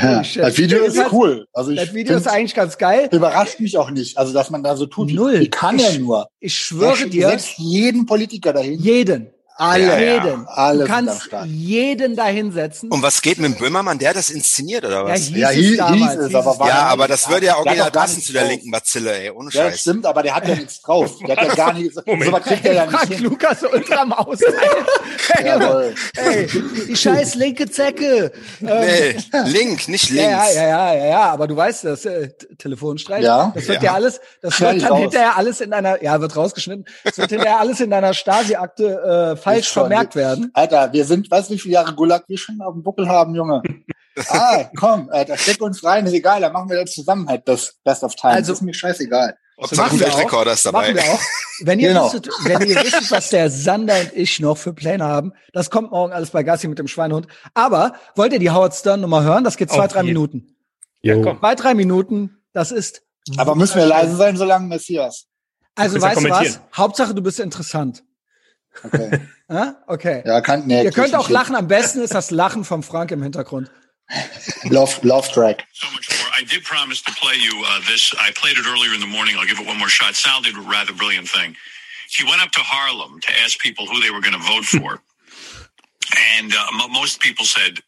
Ja, 0.00 0.22
das 0.22 0.58
Video 0.58 0.84
ist 0.84 1.00
cool. 1.10 1.48
Also 1.52 1.72
ich 1.72 1.80
das 1.80 1.92
Video 1.92 2.16
ist 2.16 2.28
eigentlich 2.28 2.54
ganz 2.54 2.78
geil. 2.78 3.08
Überrascht 3.10 3.58
mich 3.58 3.76
auch 3.78 3.90
nicht. 3.90 4.16
Also, 4.16 4.32
dass 4.32 4.48
man 4.48 4.62
da 4.62 4.76
so 4.76 4.86
tut. 4.86 5.12
Null. 5.12 5.40
Wie 5.40 5.50
kann 5.50 5.78
er 5.78 5.98
nur? 5.98 6.28
Ich 6.38 6.54
schwöre 6.56 7.08
dir. 7.08 7.28
Selbst 7.30 7.58
jeden 7.58 8.06
Politiker 8.06 8.52
dahin. 8.52 8.78
Jeden. 8.78 9.30
Alle. 9.58 9.86
Ja, 9.86 9.98
jeden. 9.98 10.42
Ja, 10.44 10.48
alle 10.54 10.84
du 10.84 10.86
kannst 10.86 11.28
jeden 11.44 12.14
da 12.14 12.26
hinsetzen. 12.26 12.90
Und 12.90 13.02
was 13.02 13.20
geht 13.22 13.38
mit 13.38 13.52
dem 13.52 13.58
Böhmermann? 13.58 13.98
Der 13.98 14.10
hat 14.10 14.16
das 14.16 14.30
inszeniert, 14.30 14.84
oder 14.84 15.04
was? 15.04 15.30
Ja, 15.30 15.48
hieß, 15.48 15.76
ja, 15.76 15.92
hieß, 15.92 16.06
es, 16.06 16.12
hieß 16.12 16.26
es, 16.26 16.34
aber 16.36 16.58
war 16.60 16.68
Ja, 16.68 16.86
aber 16.86 17.08
das 17.08 17.28
würde 17.28 17.46
ja 17.46 17.56
auch 17.56 17.66
original 17.66 17.90
passen 17.90 18.22
zu 18.22 18.32
der 18.32 18.44
linken 18.44 18.70
Bazille, 18.70 19.12
ey. 19.18 19.30
Ohne 19.30 19.50
Scheiß. 19.50 19.72
Ja, 19.72 19.76
stimmt, 19.76 20.06
aber 20.06 20.22
der 20.22 20.36
hat 20.36 20.46
ja 20.46 20.54
nichts 20.54 20.80
drauf. 20.80 21.10
Der 21.26 21.36
hat 21.36 21.44
ja 21.44 21.54
gar 21.54 21.72
nichts. 21.72 21.96
Moment. 22.06 22.24
So 22.24 22.32
was 22.32 22.42
kriegt 22.44 22.64
er 22.66 22.72
ja 22.72 22.86
nicht 22.86 22.96
Frank 22.96 23.12
hin. 23.12 23.24
Lukas 23.24 23.64
unterm 23.64 24.16
Haus. 24.16 24.38
hey, 25.32 25.94
hey, 26.16 26.48
die 26.88 26.96
scheiß 26.96 27.34
linke 27.34 27.68
Zecke. 27.68 28.30
Nee, 28.60 29.16
ähm, 29.32 29.44
link, 29.46 29.88
nicht 29.88 30.10
links. 30.10 30.22
Ja, 30.22 30.50
ja, 30.52 30.68
ja, 30.68 30.94
ja, 30.94 31.06
ja, 31.06 31.20
aber 31.30 31.48
du 31.48 31.56
weißt 31.56 31.84
das, 31.84 32.04
äh, 32.04 32.28
Telefonstreit. 32.58 33.24
Ja. 33.24 33.50
Das 33.56 33.66
wird 33.66 33.82
ja, 33.82 33.90
ja 33.90 33.94
alles, 33.94 34.20
das 34.40 34.60
wird 34.60 34.82
dann 34.82 34.92
raus. 34.92 35.00
hinterher 35.00 35.36
alles 35.36 35.60
in 35.60 35.72
einer, 35.72 36.00
ja, 36.00 36.20
wird 36.20 36.36
rausgeschnitten. 36.36 36.86
Das 37.02 37.18
wird 37.18 37.30
hinterher 37.30 37.58
alles 37.58 37.80
in 37.80 37.90
deiner 37.90 38.14
Stasi-Akte 38.14 39.34
äh, 39.34 39.36
falsch 39.54 39.68
vermerkt 39.68 40.14
werden 40.14 40.28
werden. 40.28 40.50
Alter, 40.54 40.92
wir 40.92 41.04
sind, 41.04 41.30
weißt 41.30 41.50
du, 41.50 41.54
wie 41.54 41.58
viele 41.58 41.74
Jahre 41.74 41.94
Gulag 41.94 42.24
wir 42.28 42.38
schon 42.38 42.60
auf 42.60 42.74
dem 42.74 42.82
Buckel 42.82 43.08
haben, 43.08 43.34
Junge? 43.34 43.62
ah, 44.28 44.64
komm, 44.76 45.08
Alter, 45.10 45.36
steck 45.36 45.60
uns 45.62 45.82
rein, 45.84 46.06
ist 46.06 46.12
egal, 46.12 46.40
dann 46.40 46.52
machen 46.52 46.70
wir 46.70 46.80
das 46.80 46.92
zusammen 46.92 47.28
halt 47.28 47.46
das 47.46 47.74
Best 47.84 48.02
of 48.04 48.14
Time. 48.14 48.34
Also, 48.34 48.52
ist 48.52 48.62
mir 48.62 48.74
scheißegal. 48.74 49.36
Ob 49.56 49.74
machen 49.74 49.98
wir 49.98 50.14
auch, 50.14 50.46
ist 50.46 50.66
dabei. 50.66 50.92
Machen 50.92 50.94
wir 50.94 51.02
auch. 51.02 51.20
Wenn 51.62 51.80
ihr, 51.80 51.88
genau. 51.88 52.04
wisstet, 52.04 52.28
wenn 52.44 52.68
ihr 52.68 52.76
wisst, 52.76 53.10
was 53.10 53.30
der 53.30 53.50
Sander 53.50 53.98
und 54.00 54.12
ich 54.14 54.38
noch 54.38 54.56
für 54.56 54.72
Pläne 54.72 55.04
haben, 55.04 55.32
das 55.52 55.68
kommt 55.68 55.90
morgen 55.90 56.12
alles 56.12 56.30
bei 56.30 56.44
Gassi 56.44 56.68
mit 56.68 56.78
dem 56.78 56.86
Schweinehund. 56.86 57.26
Aber 57.54 57.94
wollt 58.14 58.32
ihr 58.32 58.38
die 58.38 58.52
Howard 58.52 58.72
Stern 58.74 59.00
Nummer 59.00 59.24
hören? 59.24 59.42
Das 59.42 59.56
geht 59.56 59.70
zwei, 59.70 59.86
Auf 59.86 59.92
drei. 59.92 60.04
Minuten. 60.04 60.54
Ja, 61.02 61.20
komm. 61.20 61.40
Zwei, 61.40 61.56
drei 61.56 61.74
Minuten, 61.74 62.38
das 62.52 62.70
ist. 62.70 63.02
Aber 63.36 63.56
müssen 63.56 63.78
wir 63.78 63.86
leise 63.86 64.14
sein, 64.14 64.36
solange 64.36 64.68
Messias. 64.68 65.26
Also 65.74 66.00
weißt 66.00 66.24
du 66.24 66.30
was? 66.30 66.60
Hauptsache, 66.72 67.12
du 67.12 67.22
bist 67.22 67.40
interessant. 67.40 68.04
Okay. 68.84 69.20
Okay. 69.86 70.22
Ja, 70.26 70.42
kann, 70.42 70.66
nee, 70.66 70.84
Ihr 70.84 70.90
könnt 70.90 71.14
auch 71.14 71.30
lachen. 71.30 71.56
Am 71.56 71.68
besten 71.68 72.02
ist 72.02 72.12
das 72.12 72.30
Lachen 72.30 72.66
vom 72.66 72.82
Frank 72.82 73.10
im 73.12 73.22
Hintergrund. 73.22 73.70
love, 74.64 75.00
love 75.02 75.26
track. 75.32 75.64
So 75.72 75.86
much 75.92 76.06
more. 76.10 76.30
I 76.38 76.44
did 76.44 76.64
promise 76.64 77.02
to 77.04 77.12
play 77.12 77.36
you 77.36 77.64
uh, 77.64 77.80
this. 77.90 78.14
I 78.20 78.30
played 78.32 78.58
it 78.58 78.66
earlier 78.66 78.92
in 78.92 79.00
the 79.00 79.06
morning. 79.06 79.36
I'll 79.38 79.46
give 79.46 79.58
it 79.58 79.66
one 79.66 79.78
more 79.78 79.88
shot. 79.88 80.14
Sal 80.14 80.42
did 80.42 80.54
a 80.54 80.60
rather 80.60 80.92
brilliant 80.92 81.30
thing. 81.30 81.56
He 82.10 82.24
went 82.24 82.42
up 82.42 82.50
to 82.52 82.60
Harlem 82.60 83.20
to 83.20 83.30
ask 83.42 83.58
people 83.58 83.86
who 83.86 84.02
they 84.02 84.10
were 84.10 84.20
going 84.20 84.36
to 84.36 84.46
vote 84.46 84.64
for. 84.82 85.00
and 86.36 86.52
uh, 86.52 86.88
most 86.88 87.20
people 87.20 87.44
said 87.44 87.80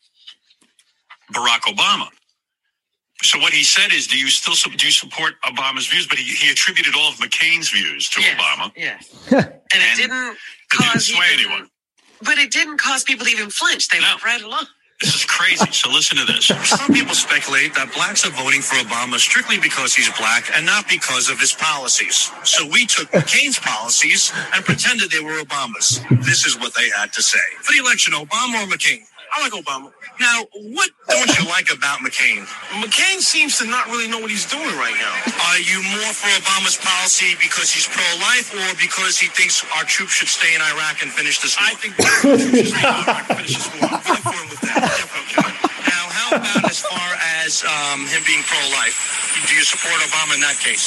Barack 1.33 1.61
Obama. 1.62 2.09
So 3.22 3.38
what 3.38 3.53
he 3.53 3.62
said 3.62 3.92
is, 3.92 4.07
do 4.07 4.18
you 4.18 4.29
still 4.29 4.55
do 4.76 4.87
you 4.87 4.92
support 4.92 5.35
Obama's 5.44 5.87
views? 5.87 6.07
But 6.07 6.18
he, 6.18 6.35
he 6.35 6.50
attributed 6.50 6.94
all 6.96 7.11
of 7.11 7.16
McCain's 7.16 7.68
views 7.68 8.09
to 8.11 8.20
yes, 8.20 8.40
Obama. 8.40 8.72
Yes, 8.74 9.26
and, 9.31 9.44
and 9.44 9.53
it 9.74 9.96
didn't 9.96 10.37
cause 10.70 10.87
it 10.87 10.88
didn't 10.88 11.02
sway 11.02 11.26
even, 11.35 11.46
anyone. 11.46 11.70
But 12.22 12.38
it 12.38 12.50
didn't 12.50 12.78
cause 12.78 13.04
people 13.04 13.26
to 13.26 13.33
even 13.33 13.50
flinch. 13.50 13.88
They 13.88 14.00
no. 14.00 14.06
went 14.06 14.24
right 14.24 14.42
along. 14.42 14.66
This 15.00 15.14
is 15.14 15.24
crazy. 15.24 15.72
So 15.72 15.88
listen 15.88 16.18
to 16.18 16.26
this. 16.26 16.52
Some 16.64 16.92
people 16.92 17.14
speculate 17.14 17.74
that 17.74 17.90
blacks 17.94 18.26
are 18.26 18.30
voting 18.33 18.61
for 18.61 18.74
Obama 18.76 19.16
strictly 19.16 19.59
because 19.59 19.94
he's 19.94 20.11
black 20.18 20.50
and 20.54 20.66
not 20.66 20.87
because 20.90 21.30
of 21.30 21.40
his 21.40 21.54
policies. 21.54 22.30
So 22.44 22.68
we 22.68 22.85
took 22.85 23.09
McCain's 23.11 23.59
policies 23.59 24.30
and 24.54 24.62
pretended 24.62 25.11
they 25.11 25.20
were 25.20 25.40
Obama's. 25.40 26.04
This 26.26 26.44
is 26.44 26.59
what 26.61 26.74
they 26.74 26.90
had 26.90 27.14
to 27.14 27.22
say. 27.22 27.38
For 27.62 27.72
the 27.72 27.78
election, 27.78 28.12
Obama 28.12 28.62
or 28.62 28.68
McCain? 28.68 29.00
I 29.33 29.43
like 29.43 29.53
Obama. 29.53 29.93
Now, 30.21 30.43
what 30.75 30.90
don't 31.09 31.31
you 31.38 31.47
like 31.49 31.73
about 31.73 32.01
McCain? 32.01 32.45
McCain 32.83 33.21
seems 33.21 33.59
to 33.59 33.66
not 33.66 33.87
really 33.87 34.09
know 34.09 34.19
what 34.19 34.31
he's 34.31 34.47
doing 34.51 34.75
right 34.77 34.95
now. 34.99 35.14
Are 35.51 35.61
you 35.61 35.79
more 35.95 36.12
for 36.12 36.29
Obama's 36.43 36.77
policy 36.77 37.37
because 37.40 37.71
he's 37.71 37.87
pro-life 37.87 38.53
or 38.55 38.75
because 38.81 39.19
he 39.19 39.29
thinks 39.29 39.64
our 39.77 39.85
troops 39.85 40.12
should 40.12 40.29
stay 40.29 40.55
in 40.55 40.61
Iraq 40.61 41.03
and 41.03 41.11
finish 41.11 41.40
this 41.40 41.57
war? 41.59 41.69
I 41.71 41.75
think 41.75 41.95
should 41.97 42.40
stay 42.40 42.61
in 42.61 42.75
Iraq 42.77 43.31
and 43.31 43.38
finish 43.38 43.55
this 43.57 43.69
war. 43.81 43.90
I'm 43.90 44.49
with 44.51 44.61
that. 44.62 45.66
Now, 45.90 46.07
how 46.09 46.37
about 46.37 46.71
as 46.71 46.81
far 46.81 47.11
as 47.14 47.30
um, 47.65 48.07
him 48.07 48.23
being 48.27 48.43
pro-life? 48.47 48.97
Do 49.49 49.53
you 49.55 49.65
support 49.65 49.99
Obama 50.07 50.35
in 50.39 50.43
that 50.47 50.59
case? 50.63 50.87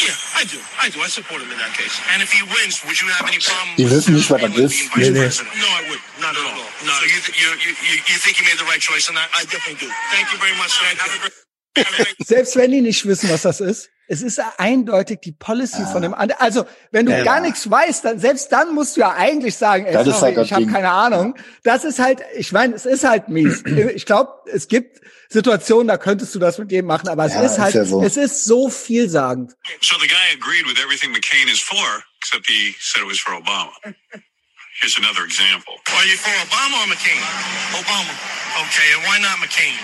Yeah, 0.00 0.16
I 0.40 0.44
do. 0.48 0.58
I 0.80 0.88
do. 0.88 0.98
I 1.02 1.08
support 1.08 1.42
him 1.42 1.50
in 1.52 1.58
that 1.58 1.74
case. 1.76 1.92
And 2.12 2.22
if 2.22 2.30
he 2.32 2.40
wins, 2.46 2.80
would 2.86 2.96
you 3.00 3.08
have 3.12 3.26
any 3.28 3.38
problem 3.38 3.76
Die 3.76 3.90
wissen 3.90 4.14
nicht, 4.14 4.30
was 4.30 4.40
das 4.40 4.56
ist. 4.56 4.96
Nee, 4.96 5.10
nee. 5.10 5.28
No, 5.60 5.68
I 5.68 5.82
would. 5.90 6.00
Not 6.24 6.32
at 6.32 6.46
all. 6.46 6.68
No, 6.88 6.94
so 6.96 7.04
you, 7.04 7.18
you, 7.36 7.48
you, 7.68 7.96
you 8.08 8.16
think 8.22 8.38
you 8.40 8.44
made 8.48 8.58
the 8.58 8.68
right 8.70 8.80
choice 8.80 9.08
on 9.10 9.14
that? 9.16 9.28
I 9.36 9.44
definitely 9.44 9.86
do. 9.86 9.92
Thank 10.14 10.32
you 10.32 10.38
very 10.38 10.56
much. 10.56 10.72
Have 10.80 11.12
a 11.12 11.20
great 11.20 11.34
Selbst 12.24 12.56
wenn 12.56 12.70
die 12.70 12.80
nicht 12.80 13.06
wissen, 13.06 13.30
was 13.30 13.42
das 13.42 13.60
ist, 13.60 13.90
es 14.10 14.22
ist 14.22 14.42
eindeutig 14.58 15.20
die 15.20 15.30
Policy 15.30 15.82
ah. 15.82 15.86
von 15.86 16.02
dem 16.02 16.14
anderen. 16.14 16.40
Also, 16.40 16.66
wenn 16.90 17.06
du 17.06 17.12
ja, 17.12 17.22
gar 17.22 17.40
nichts 17.40 17.70
weißt, 17.70 18.04
dann 18.04 18.18
selbst 18.18 18.50
dann 18.50 18.74
musst 18.74 18.96
du 18.96 19.02
ja 19.02 19.12
eigentlich 19.12 19.54
sagen, 19.54 19.86
ey, 19.86 19.92
sorry, 20.04 20.34
halt 20.34 20.46
ich 20.46 20.52
habe 20.52 20.66
keine 20.66 20.90
Ahnung. 20.90 21.36
Das 21.62 21.84
ist 21.84 22.00
halt, 22.00 22.20
ich 22.36 22.50
meine, 22.50 22.74
es 22.74 22.86
ist 22.86 23.04
halt 23.04 23.28
mies. 23.28 23.62
Ich 23.94 24.06
glaube, 24.06 24.32
es 24.52 24.66
gibt 24.66 25.00
Situationen, 25.28 25.86
da 25.86 25.96
könntest 25.96 26.34
du 26.34 26.40
das 26.40 26.58
mit 26.58 26.72
jedem 26.72 26.86
machen, 26.86 27.08
aber 27.08 27.24
es 27.24 27.34
ja, 27.34 27.42
ist 27.42 27.58
halt, 27.60 27.74
ist 27.74 27.74
ja 27.76 27.84
so. 27.84 28.02
es 28.02 28.16
ist 28.16 28.44
so 28.44 28.68
vielsagend. 28.68 29.52
So 29.80 29.96
the 30.00 30.08
guy 30.08 30.16
agreed 30.34 30.66
with 30.66 30.82
everything 30.82 31.12
McCain 31.12 31.48
is 31.50 31.60
for, 31.60 31.76
except 32.18 32.48
he 32.48 32.74
said 32.80 33.02
it 33.02 33.08
was 33.08 33.20
for 33.20 33.34
Obama. 33.34 33.70
Here's 34.80 34.96
another 34.96 35.28
example. 35.28 35.76
Are 35.92 36.06
you 36.08 36.16
for 36.16 36.32
Obama 36.40 36.80
or 36.80 36.88
McCain? 36.88 37.20
Obama. 37.76 38.16
Okay, 38.64 38.88
and 38.96 39.04
why 39.04 39.20
not 39.20 39.36
McCain? 39.36 39.76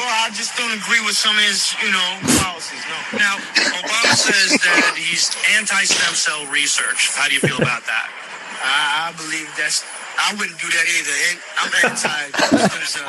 Well, 0.00 0.08
I 0.08 0.32
just 0.32 0.56
don't 0.56 0.72
agree 0.72 1.04
with 1.04 1.16
some 1.16 1.36
of 1.36 1.44
his, 1.44 1.76
you 1.84 1.92
know, 1.92 2.08
policies. 2.40 2.80
No. 2.88 3.20
Now, 3.20 3.36
Obama 3.76 4.16
says 4.16 4.56
that 4.56 4.96
he's 4.96 5.36
anti-stem 5.52 6.16
cell 6.16 6.48
research. 6.48 7.12
How 7.12 7.28
do 7.28 7.36
you 7.36 7.44
feel 7.44 7.60
about 7.60 7.84
that? 7.84 8.08
I, 8.64 9.12
I 9.12 9.16
believe 9.20 9.52
that's. 9.52 9.84
I 10.16 10.32
wouldn't 10.40 10.56
do 10.56 10.68
that 10.72 10.86
either. 10.96 11.12
I'm 11.60 11.72
anti-stem 11.84 12.88
cell. 12.88 13.04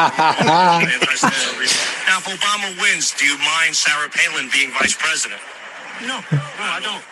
research. 1.55 1.87
Now, 2.03 2.19
if 2.19 2.27
Obama 2.27 2.67
wins, 2.83 3.15
do 3.15 3.23
you 3.23 3.39
mind 3.39 3.71
Sarah 3.75 4.11
Palin 4.11 4.51
being 4.51 4.75
vice 4.75 4.95
president? 4.95 5.39
No, 6.03 6.19
no, 6.19 6.67
I 6.67 6.83
don't. 6.83 7.03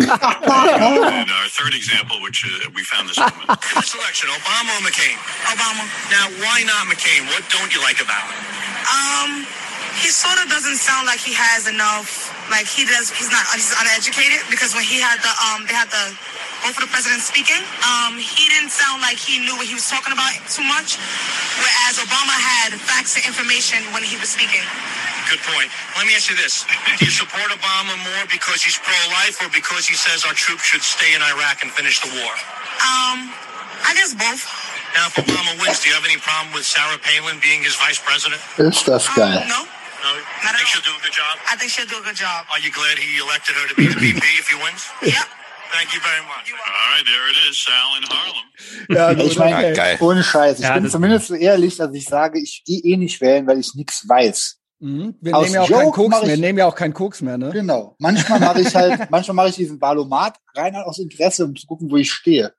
And 0.00 1.28
our 1.30 1.48
third 1.52 1.74
example, 1.74 2.20
which 2.22 2.44
uh, 2.46 2.70
we 2.74 2.82
found 2.84 3.08
this 3.08 3.18
woman. 3.18 3.46
this 3.76 3.94
election, 3.94 4.30
Obama 4.30 4.70
or 4.78 4.82
McCain? 4.86 5.16
Obama. 5.50 5.84
Now, 6.12 6.26
why 6.42 6.64
not 6.66 6.88
McCain? 6.90 7.26
What 7.32 7.44
don't 7.52 7.72
you 7.74 7.80
like 7.82 8.00
about 8.02 8.24
him? 8.28 8.38
Um, 8.88 9.30
he 10.00 10.08
sort 10.08 10.38
of 10.40 10.48
doesn't 10.48 10.78
sound 10.80 11.06
like 11.06 11.20
he 11.20 11.34
has 11.36 11.68
enough. 11.68 12.32
Like 12.50 12.66
he 12.66 12.86
does, 12.86 13.10
he's 13.12 13.30
not. 13.30 13.44
He's 13.54 13.72
uneducated 13.76 14.42
because 14.50 14.74
when 14.74 14.84
he 14.84 14.98
had 15.00 15.20
the 15.22 15.32
um, 15.50 15.66
they 15.68 15.76
had 15.76 15.90
the 15.92 16.16
both 16.64 16.76
of 16.76 16.84
the 16.88 16.92
presidents 16.92 17.24
speaking, 17.28 17.60
um, 17.84 18.18
he 18.20 18.48
didn't 18.52 18.72
sound 18.72 19.00
like 19.02 19.16
he 19.20 19.40
knew 19.40 19.56
what 19.56 19.66
he 19.68 19.74
was 19.74 19.88
talking 19.88 20.12
about 20.12 20.32
too 20.50 20.64
much. 20.66 20.96
Whereas 21.60 22.00
Obama 22.00 22.34
had 22.36 22.74
facts 22.76 23.16
and 23.16 23.24
information 23.26 23.80
when 23.92 24.02
he 24.04 24.16
was 24.20 24.28
speaking. 24.32 24.64
Good 25.30 25.42
point. 25.46 25.70
Let 25.94 26.10
me 26.10 26.18
ask 26.18 26.26
you 26.26 26.34
this: 26.34 26.66
Do 26.98 27.06
you 27.06 27.14
support 27.14 27.48
Obama 27.54 27.94
more 28.02 28.24
because 28.26 28.66
he's 28.66 28.76
pro-life, 28.76 29.38
or 29.38 29.48
because 29.54 29.86
he 29.86 29.94
says 29.94 30.26
our 30.26 30.34
troops 30.34 30.66
should 30.66 30.82
stay 30.82 31.14
in 31.14 31.22
Iraq 31.22 31.62
and 31.62 31.70
finish 31.70 32.02
the 32.02 32.10
war? 32.18 32.34
Um, 32.82 33.30
I 33.86 33.94
guess 33.94 34.10
both. 34.10 34.42
Now, 34.90 35.06
if 35.06 35.14
Obama 35.14 35.54
wins, 35.62 35.78
do 35.80 35.88
you 35.88 35.94
have 35.94 36.04
any 36.04 36.18
problem 36.18 36.50
with 36.50 36.66
Sarah 36.66 36.98
Palin 36.98 37.38
being 37.38 37.62
his 37.62 37.78
vice 37.78 38.02
president? 38.02 38.42
Ist 38.58 38.88
das 38.90 39.06
geil. 39.14 39.38
Um, 39.38 39.48
no. 39.48 39.62
No? 40.02 40.10
You 40.16 40.50
think 40.50 40.66
she'll 40.66 40.82
do 40.82 40.96
a 40.96 41.02
good 41.02 41.12
job? 41.12 41.38
I 41.46 41.56
think 41.56 41.70
she'll 41.70 41.86
do 41.86 41.98
a 42.00 42.02
good 42.02 42.16
job. 42.16 42.46
Are 42.50 42.58
you 42.58 42.72
glad 42.72 42.98
he 42.98 43.18
elected 43.20 43.54
her 43.54 43.68
to 43.68 43.74
be 43.76 43.86
the 43.86 44.00
VP 44.00 44.24
if 44.40 44.48
he 44.48 44.56
wins? 44.56 44.88
Yep. 45.02 45.28
Thank 45.72 45.94
you 45.94 46.00
very 46.00 46.22
much. 46.26 46.50
All 46.50 46.90
right, 46.90 47.04
there 47.06 47.30
it 47.30 47.38
is, 47.48 47.62
Sal 47.62 47.96
in 47.96 48.04
Harlem. 48.10 48.46
Ja, 48.88 49.24
ich 49.24 49.38
meine, 49.38 49.70
okay. 49.70 49.96
ohne 50.00 50.24
Scheiß. 50.24 50.58
Ich 50.58 50.64
ja, 50.64 50.74
bin 50.74 50.90
zumindest 50.90 51.28
so 51.28 51.34
ehrlich, 51.34 51.76
dass 51.76 51.94
ich 51.94 52.06
sage, 52.06 52.40
ich 52.40 52.62
gehe 52.66 52.80
eh 52.80 52.96
nicht 52.96 53.20
wählen, 53.20 53.46
weil 53.46 53.60
ich 53.60 53.74
nichts 53.74 54.02
weiß. 54.08 54.59
Mhm. 54.82 55.14
Wir 55.20 55.36
Aus 55.36 55.44
nehmen 55.44 55.54
ja 55.54 55.62
auch 55.62 55.68
keinen 55.68 55.92
Koks 55.92 56.16
ich, 56.20 56.26
mehr, 56.26 56.36
nehmen 56.38 56.58
ja 56.58 56.66
auch 56.66 56.74
keinen 56.74 56.94
Koks 56.94 57.20
mehr, 57.20 57.36
ne? 57.36 57.50
Genau. 57.50 57.96
Manchmal 57.98 58.40
mache 58.40 58.62
ich 58.62 58.74
halt, 58.74 59.10
manchmal 59.10 59.34
mache 59.34 59.48
ich 59.50 59.56
diesen 59.56 59.78
Valomat 59.78 60.36
rein 60.54 60.74
aus 60.74 60.98
Interesse, 60.98 61.44
um 61.44 61.54
zu 61.54 61.66
gucken, 61.66 61.90
wo 61.90 61.98
ich 61.98 62.10
stehe. 62.10 62.54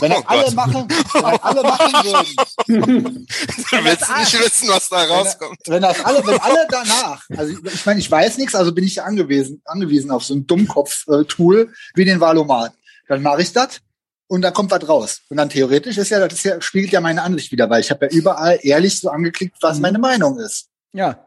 Wenn 0.00 0.10
das 0.10 0.20
oh 0.20 0.24
alle 0.26 0.44
Gott. 0.44 0.54
machen, 0.54 0.88
wenn 1.14 1.24
alle 1.24 1.62
machen 1.62 1.92
würden. 2.04 3.26
Dann 3.70 3.84
willst 3.84 4.08
du 4.08 4.18
nicht 4.18 4.44
wissen, 4.44 4.68
was 4.68 4.88
da 4.90 5.04
rauskommt. 5.04 5.56
Wenn, 5.64 5.74
wenn 5.74 5.82
das 5.82 6.04
alle, 6.04 6.26
wenn 6.26 6.38
alle 6.38 6.66
danach, 6.68 7.24
also 7.34 7.54
ich, 7.64 7.86
meine, 7.86 8.00
ich 8.00 8.10
weiß 8.10 8.36
nichts, 8.36 8.54
also 8.54 8.74
bin 8.74 8.84
ich 8.84 9.02
angewiesen, 9.02 9.62
angewiesen 9.64 10.10
auf 10.10 10.22
so 10.22 10.34
ein 10.34 10.46
Dummkopf-Tool 10.46 11.72
wie 11.94 12.04
den 12.04 12.20
Valomat. 12.20 12.74
Dann 13.08 13.22
mache 13.22 13.40
ich 13.40 13.54
das 13.54 13.80
und 14.26 14.42
da 14.42 14.50
kommt 14.50 14.70
was 14.70 14.86
raus. 14.86 15.20
Und 15.30 15.38
dann 15.38 15.48
theoretisch 15.48 15.96
ist 15.96 16.10
ja, 16.10 16.18
das 16.18 16.34
ist 16.34 16.44
ja, 16.44 16.60
spiegelt 16.60 16.92
ja 16.92 17.00
meine 17.00 17.22
Ansicht 17.22 17.52
wieder, 17.52 17.70
weil 17.70 17.80
ich 17.80 17.90
habe 17.90 18.04
ja 18.06 18.12
überall 18.12 18.58
ehrlich 18.62 19.00
so 19.00 19.08
angeklickt, 19.08 19.56
was 19.62 19.76
mhm. 19.76 19.82
meine 19.82 19.98
Meinung 19.98 20.38
ist. 20.38 20.68
Ja. 20.92 21.26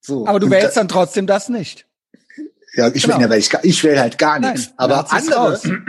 So. 0.00 0.26
Aber 0.26 0.40
du 0.40 0.50
wählst 0.50 0.76
dann 0.76 0.88
trotzdem 0.88 1.26
das 1.26 1.48
nicht. 1.48 1.86
Ja, 2.74 2.88
ich 2.88 3.02
genau. 3.02 3.18
will 3.18 3.38
ich, 3.38 3.52
ich 3.62 3.82
will 3.82 3.98
halt 3.98 4.18
gar 4.18 4.38
nichts. 4.38 4.66
Nein, 4.66 4.74
aber 4.76 5.12
andere, 5.12 5.60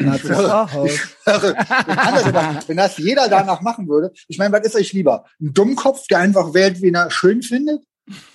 andere 1.26 2.34
wenn, 2.34 2.58
wenn 2.68 2.78
das 2.78 2.98
jeder 2.98 3.28
danach 3.28 3.62
machen 3.62 3.88
würde, 3.88 4.12
ich 4.28 4.38
meine, 4.38 4.52
was 4.54 4.66
ist 4.66 4.76
euch 4.76 4.94
lieber? 4.94 5.26
Ein 5.40 5.54
Dummkopf, 5.54 6.08
der 6.08 6.20
einfach 6.20 6.54
wählt, 6.54 6.82
wen 6.82 6.96
er 6.96 7.12
schön 7.12 7.44
findet? 7.44 7.84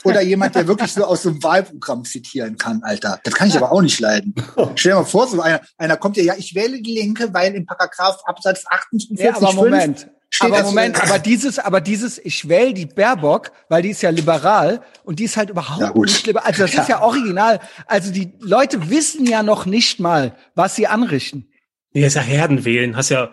Oder 0.04 0.22
jemand, 0.22 0.54
der 0.54 0.66
wirklich 0.66 0.92
so 0.92 1.04
aus 1.04 1.22
so 1.22 1.30
einem 1.30 1.42
Wahlprogramm 1.42 2.04
zitieren 2.04 2.56
kann, 2.56 2.82
Alter. 2.82 3.20
Das 3.24 3.34
kann 3.34 3.48
ich 3.48 3.56
aber 3.56 3.72
auch 3.72 3.82
nicht 3.82 4.00
leiden. 4.00 4.34
Stell 4.74 4.92
dir 4.92 4.98
mal 4.98 5.04
vor, 5.04 5.26
so 5.26 5.40
einer, 5.40 5.60
einer 5.78 5.96
kommt 5.96 6.16
ja, 6.16 6.24
ja, 6.24 6.34
ich 6.36 6.54
wähle 6.54 6.80
die 6.80 6.94
Linke, 6.94 7.32
weil 7.32 7.54
im 7.54 7.66
Paragraph 7.66 8.22
Absatz 8.24 8.64
48 8.68 9.18
ja, 9.18 9.36
aber 9.36 9.52
Moment, 9.52 10.08
aber 10.40 10.62
Moment, 10.62 11.02
aber 11.02 11.18
dieses, 11.18 11.58
aber 11.58 11.80
dieses, 11.80 12.18
ich 12.18 12.48
wähle 12.48 12.74
die 12.74 12.86
Baerbock, 12.86 13.52
weil 13.68 13.82
die 13.82 13.90
ist 13.90 14.02
ja 14.02 14.10
liberal 14.10 14.80
und 15.04 15.18
die 15.18 15.24
ist 15.24 15.36
halt 15.36 15.50
überhaupt 15.50 15.80
ja, 15.80 15.92
nicht 15.94 16.26
liberal. 16.26 16.46
Also 16.46 16.62
das 16.62 16.72
ja. 16.74 16.82
ist 16.82 16.88
ja 16.88 17.02
original. 17.02 17.60
Also 17.86 18.12
die 18.12 18.32
Leute 18.40 18.90
wissen 18.90 19.26
ja 19.26 19.42
noch 19.42 19.66
nicht 19.66 20.00
mal, 20.00 20.36
was 20.54 20.76
sie 20.76 20.86
anrichten. 20.86 21.48
Ja, 21.92 22.06
ist 22.06 22.14
ja 22.14 22.22
Herdenwählen. 22.22 22.96
Hast 22.96 23.10
ja 23.10 23.30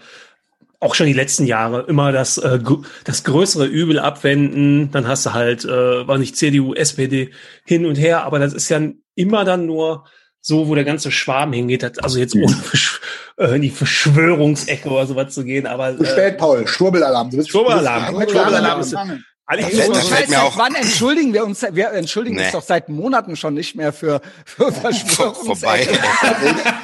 auch 0.82 0.96
schon 0.96 1.06
die 1.06 1.14
letzten 1.14 1.46
Jahre 1.46 1.86
immer 1.88 2.12
das, 2.12 2.38
äh, 2.40 2.60
das 3.06 3.24
größere 3.24 3.68
Übel 3.68 4.00
abwenden. 4.00 4.90
Dann 4.92 5.08
hast 5.08 5.26
du 5.28 5.34
halt, 5.34 5.64
äh, 5.64 6.08
war 6.08 6.18
nicht 6.18 6.36
CDU, 6.36 6.74
SPD 6.74 7.32
hin 7.64 7.86
und 7.86 7.96
her, 7.96 8.24
aber 8.24 8.40
das 8.40 8.54
ist 8.54 8.68
ja 8.70 8.82
immer 9.16 9.46
dann 9.46 9.68
nur 9.68 10.06
so, 10.42 10.68
wo 10.68 10.74
der 10.74 10.84
ganze 10.84 11.12
Schwarm 11.12 11.54
hingeht, 11.54 12.04
also 12.04 12.18
jetzt 12.18 12.36
ohne 12.36 12.58
äh, 13.38 13.56
in 13.56 13.62
die 13.62 13.70
Verschwörungsecke 13.70 14.90
oder 14.90 15.06
sowas 15.06 15.34
zu 15.36 15.44
gehen, 15.44 15.68
aber. 15.68 15.96
Zu 15.96 16.06
spät, 16.06 16.40
Paul. 16.40 16.68
Schwurbelalarm. 16.68 17.30
Schwurbelalarm. 17.32 18.16
Schwurbelalarm 18.28 18.82
ist, 18.82 18.96
alle 19.52 19.66
hey, 19.66 19.88
das 19.90 20.10
heißt, 20.10 20.30
mir 20.30 20.44
auch 20.44 20.58
wann 20.58 20.76
entschuldigen 20.76 21.34
wir 21.34 21.44
uns? 21.44 21.62
Wir 21.74 21.92
entschuldigen 21.92 22.38
nee. 22.38 22.44
uns 22.44 22.54
doch 22.54 22.62
seit 22.62 22.88
Monaten 22.88 23.36
schon 23.36 23.54
nicht 23.54 23.76
mehr 23.76 23.92
für, 23.92 24.22
für 24.46 24.72
Verschwörungs 24.72 25.60
Vorbei. 25.60 25.86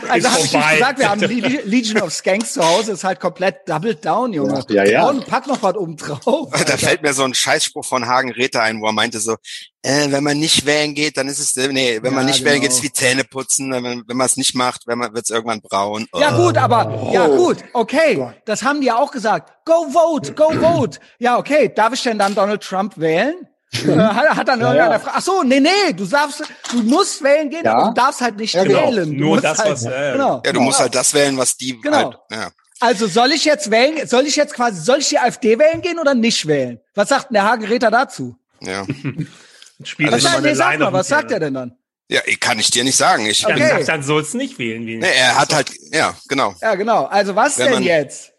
also 0.09 0.29
habe 0.29 0.41
ich 0.45 0.53
nicht 0.53 0.71
gesagt, 0.71 0.99
wir 0.99 1.09
haben 1.09 1.19
Legion 1.65 2.01
of 2.01 2.13
Skanks 2.13 2.53
zu 2.53 2.65
Hause, 2.65 2.93
ist 2.93 3.03
halt 3.03 3.19
komplett 3.19 3.67
doubled 3.67 4.03
down, 4.03 4.33
Junge. 4.33 4.63
Ja, 4.69 4.83
ja. 4.83 5.09
Und 5.09 5.25
pack 5.25 5.47
noch 5.47 5.61
was 5.61 5.75
oben 5.75 5.97
drauf. 5.97 6.53
Alter. 6.53 6.65
Da 6.65 6.77
fällt 6.77 7.01
mir 7.01 7.13
so 7.13 7.23
ein 7.23 7.33
Scheißspruch 7.33 7.85
von 7.85 8.07
Hagen 8.07 8.31
Räther 8.31 8.61
ein, 8.61 8.81
wo 8.81 8.87
er 8.87 8.93
meinte 8.93 9.19
so, 9.19 9.35
äh, 9.83 10.11
wenn 10.11 10.23
man 10.23 10.39
nicht 10.39 10.65
wählen 10.65 10.93
geht, 10.93 11.17
dann 11.17 11.27
ist 11.27 11.39
es, 11.39 11.55
nee, 11.55 11.99
wenn 12.01 12.11
ja, 12.11 12.15
man 12.15 12.25
nicht 12.25 12.39
genau. 12.39 12.51
wählen 12.51 12.61
geht, 12.61 12.71
ist 12.71 12.83
wie 12.83 12.91
Zähne 12.91 13.23
putzen. 13.23 13.71
Wenn, 13.71 14.03
wenn 14.07 14.17
man 14.17 14.25
es 14.25 14.37
nicht 14.37 14.55
macht, 14.55 14.87
wenn 14.87 14.97
man, 14.97 15.13
wird 15.13 15.25
es 15.25 15.29
irgendwann 15.29 15.61
braun. 15.61 16.07
Oh. 16.11 16.19
Ja 16.19 16.31
gut, 16.35 16.57
aber, 16.57 17.01
oh. 17.01 17.13
ja 17.13 17.27
gut, 17.27 17.63
okay, 17.73 18.33
das 18.45 18.63
haben 18.63 18.81
die 18.81 18.87
ja 18.87 18.97
auch 18.97 19.11
gesagt. 19.11 19.53
Go 19.65 19.89
vote, 19.91 20.33
go 20.33 20.51
vote. 20.51 20.99
Ja, 21.19 21.37
okay, 21.37 21.71
darf 21.73 21.93
ich 21.93 22.03
denn 22.03 22.19
dann 22.19 22.35
Donald 22.35 22.61
Trump 22.61 22.97
wählen? 22.97 23.47
Äh, 23.73 23.97
hat, 23.97 24.29
hat 24.37 24.47
dann 24.47 24.59
ja, 24.59 24.73
irgendeiner 24.73 25.03
ja. 25.03 25.11
Ach 25.13 25.21
so, 25.21 25.43
nee, 25.43 25.59
nee, 25.59 25.93
du 25.95 26.05
darfst, 26.05 26.43
du 26.71 26.83
musst 26.83 27.21
wählen 27.23 27.49
gehen, 27.49 27.65
ja. 27.65 27.73
aber 27.73 27.87
du 27.89 27.93
darfst 27.93 28.21
halt 28.21 28.37
nicht 28.37 28.53
ja, 28.53 28.63
genau. 28.63 28.91
wählen. 28.91 29.11
Du 29.11 29.23
Nur 29.25 29.41
das, 29.41 29.59
halt, 29.59 29.71
was, 29.71 29.85
äh, 29.85 30.11
genau. 30.13 30.41
Ja, 30.45 30.53
du 30.53 30.61
musst 30.61 30.79
halt 30.79 30.95
das 30.95 31.13
wählen, 31.13 31.37
was 31.37 31.57
die 31.57 31.79
genau. 31.81 31.97
halt, 31.97 32.17
ja. 32.31 32.49
Also 32.79 33.07
soll 33.07 33.31
ich 33.31 33.43
jetzt 33.43 33.71
wählen, 33.71 34.07
soll 34.07 34.25
ich 34.27 34.35
jetzt 34.35 34.53
quasi, 34.53 34.81
soll 34.81 34.99
ich 34.99 35.09
die 35.09 35.17
AfD 35.19 35.57
wählen 35.57 35.81
gehen 35.81 35.99
oder 35.99 36.13
nicht 36.13 36.45
wählen? 36.47 36.79
Was 36.93 37.09
sagt 37.09 37.29
denn 37.29 37.33
der 37.35 37.43
Hagen 37.43 37.65
Räther 37.65 37.91
dazu? 37.91 38.35
Ja. 38.61 38.85
Spielt 39.83 40.13
Also 40.13 40.25
Was, 40.27 40.33
ich 40.33 40.37
also 40.37 40.43
sagt, 40.43 40.43
nee, 40.43 40.53
sag 40.53 40.79
mal, 40.79 40.93
was 40.93 41.07
sagt 41.07 41.31
er 41.31 41.39
denn 41.39 41.53
dann? 41.53 41.77
Ja, 42.09 42.21
kann 42.39 42.57
ich 42.59 42.71
dir 42.71 42.83
nicht 42.83 42.95
sagen. 42.95 43.25
Ich, 43.25 43.41
Dann, 43.41 43.53
Okay. 43.61 43.83
dann 43.85 44.01
soll's 44.01 44.33
nicht 44.33 44.57
wählen. 44.59 44.85
Wie 44.87 44.95
nee, 44.95 45.11
er 45.13 45.37
hat 45.37 45.53
halt, 45.53 45.71
ja, 45.91 46.15
genau. 46.29 46.55
Ja, 46.61 46.75
genau. 46.75 47.05
Also 47.05 47.35
was 47.35 47.57
Wenn 47.57 47.65
denn 47.65 47.73
man- 47.75 47.83
jetzt? 47.83 48.31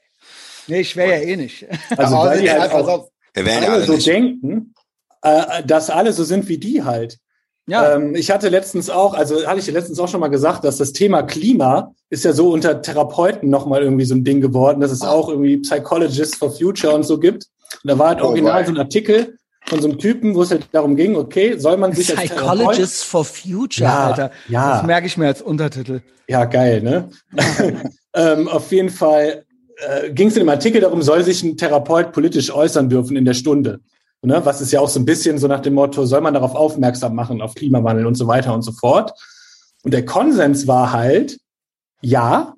Nee, 0.68 0.80
ich 0.80 0.96
wäre 0.96 1.18
ja 1.18 1.28
eh 1.28 1.36
nicht. 1.36 1.66
Also 1.96 2.18
halt 2.24 2.72
auch 2.72 2.88
auf. 2.88 3.08
Wir 3.34 3.44
wären 3.44 3.62
ja 3.62 3.70
alle 3.70 3.84
so 3.84 3.94
nicht. 3.94 4.06
denken, 4.06 4.74
äh, 5.22 5.62
dass 5.64 5.90
alle 5.90 6.12
so 6.12 6.24
sind 6.24 6.48
wie 6.48 6.58
die 6.58 6.84
halt. 6.84 7.18
Ja, 7.66 7.94
Ähm, 7.96 8.14
ich 8.14 8.30
hatte 8.30 8.48
letztens 8.48 8.88
auch, 8.88 9.12
also 9.14 9.46
hatte 9.46 9.58
ich 9.58 9.66
dir 9.66 9.72
letztens 9.72 9.98
auch 10.00 10.08
schon 10.08 10.20
mal 10.20 10.28
gesagt, 10.28 10.64
dass 10.64 10.78
das 10.78 10.92
Thema 10.94 11.22
Klima 11.22 11.92
ist 12.08 12.24
ja 12.24 12.32
so 12.32 12.50
unter 12.50 12.80
Therapeuten 12.80 13.50
nochmal 13.50 13.82
irgendwie 13.82 14.06
so 14.06 14.14
ein 14.14 14.24
Ding 14.24 14.40
geworden, 14.40 14.80
dass 14.80 14.90
es 14.90 15.02
Ah. 15.02 15.10
auch 15.10 15.28
irgendwie 15.28 15.58
Psychologists 15.58 16.36
for 16.38 16.50
Future 16.50 16.94
und 16.94 17.02
so 17.04 17.18
gibt. 17.18 17.44
Und 17.82 17.90
da 17.90 17.98
war 17.98 18.08
halt 18.08 18.22
Oh, 18.22 18.28
original 18.28 18.54
boy. 18.62 18.64
so 18.64 18.70
ein 18.72 18.78
Artikel 18.78 19.36
von 19.66 19.82
so 19.82 19.88
einem 19.88 19.98
Typen, 19.98 20.34
wo 20.34 20.42
es 20.42 20.50
halt 20.50 20.66
darum 20.72 20.96
ging, 20.96 21.14
okay, 21.14 21.58
soll 21.58 21.76
man 21.76 21.92
sich 21.92 22.08
als 22.16 22.28
Therapeut 22.30 22.54
Psychologists 22.56 23.02
for 23.02 23.24
Future, 23.26 23.86
Ja, 23.90 24.06
Alter. 24.06 24.30
ja. 24.48 24.76
Das 24.78 24.86
merke 24.86 25.06
ich 25.06 25.18
mir 25.18 25.26
als 25.26 25.42
Untertitel. 25.42 26.00
Ja, 26.26 26.46
geil, 26.46 26.80
ne? 26.80 27.10
ähm, 28.14 28.48
auf 28.48 28.72
jeden 28.72 28.88
Fall 28.90 29.44
äh, 29.76 30.10
ging 30.10 30.28
es 30.28 30.34
in 30.36 30.40
dem 30.40 30.48
Artikel 30.48 30.80
darum, 30.80 31.02
soll 31.02 31.22
sich 31.22 31.42
ein 31.42 31.56
Therapeut 31.58 32.12
politisch 32.12 32.50
äußern 32.52 32.88
dürfen 32.88 33.14
in 33.16 33.26
der 33.26 33.34
Stunde. 33.34 33.80
Ne? 34.22 34.40
Was 34.44 34.60
ist 34.60 34.72
ja 34.72 34.80
auch 34.80 34.88
so 34.88 34.98
ein 34.98 35.04
bisschen 35.04 35.38
so 35.38 35.46
nach 35.46 35.60
dem 35.60 35.74
Motto, 35.74 36.04
soll 36.04 36.20
man 36.20 36.34
darauf 36.34 36.54
aufmerksam 36.54 37.14
machen, 37.14 37.40
auf 37.40 37.54
Klimawandel 37.54 38.06
und 38.06 38.16
so 38.16 38.26
weiter 38.26 38.52
und 38.54 38.62
so 38.62 38.72
fort. 38.72 39.12
Und 39.84 39.94
der 39.94 40.04
Konsens 40.04 40.66
war 40.66 40.92
halt, 40.92 41.38
ja, 42.00 42.54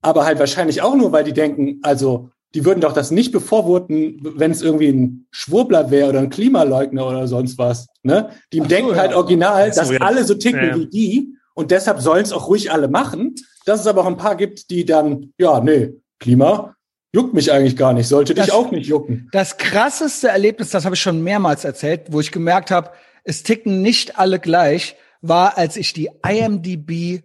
aber 0.00 0.24
halt 0.24 0.38
wahrscheinlich 0.38 0.82
auch 0.82 0.94
nur, 0.94 1.12
weil 1.12 1.24
die 1.24 1.34
denken, 1.34 1.78
also 1.82 2.30
die 2.54 2.64
würden 2.64 2.80
doch 2.80 2.92
das 2.92 3.10
nicht 3.10 3.32
befürworten, 3.32 4.18
wenn 4.36 4.50
es 4.50 4.62
irgendwie 4.62 4.88
ein 4.88 5.26
Schwurbler 5.30 5.90
wäre 5.90 6.08
oder 6.10 6.20
ein 6.20 6.30
Klimaleugner 6.30 7.06
oder 7.06 7.26
sonst 7.26 7.58
was. 7.58 7.86
Ne? 8.02 8.30
Die 8.52 8.58
so, 8.58 8.64
denken 8.64 8.90
ja. 8.90 8.96
halt 8.96 9.14
original, 9.14 9.72
so, 9.72 9.80
dass 9.80 9.90
ja. 9.90 9.98
alle 10.00 10.24
so 10.24 10.34
ticken 10.34 10.68
ja. 10.68 10.76
wie 10.76 10.86
die 10.86 11.34
und 11.54 11.70
deshalb 11.70 12.00
sollen 12.00 12.22
es 12.22 12.32
auch 12.32 12.48
ruhig 12.48 12.72
alle 12.72 12.88
machen. 12.88 13.34
Dass 13.64 13.80
es 13.80 13.86
aber 13.86 14.02
auch 14.02 14.06
ein 14.06 14.16
paar 14.16 14.36
gibt, 14.36 14.70
die 14.70 14.84
dann, 14.84 15.32
ja, 15.38 15.60
nee, 15.60 15.94
Klima 16.18 16.74
juckt 17.12 17.34
mich 17.34 17.52
eigentlich 17.52 17.76
gar 17.76 17.92
nicht, 17.92 18.08
sollte 18.08 18.34
dich 18.34 18.46
Das- 18.46 18.54
auch 18.54 18.70
nicht 18.70 18.86
jucken. 18.86 19.28
Das 19.32 19.58
krasseste 19.58 20.28
Erlebnis, 20.28 20.70
das 20.70 20.84
habe 20.84 20.94
ich 20.94 21.00
schon 21.00 21.22
mehrmals 21.22 21.64
erzählt, 21.64 22.02
wo 22.08 22.20
ich 22.20 22.32
gemerkt 22.32 22.70
habe, 22.70 22.90
es 23.24 23.42
ticken 23.42 23.82
nicht 23.82 24.18
alle 24.18 24.38
gleich, 24.40 24.96
war, 25.20 25.56
als 25.58 25.76
ich 25.76 25.92
die 25.92 26.10
IMDb 26.26 27.22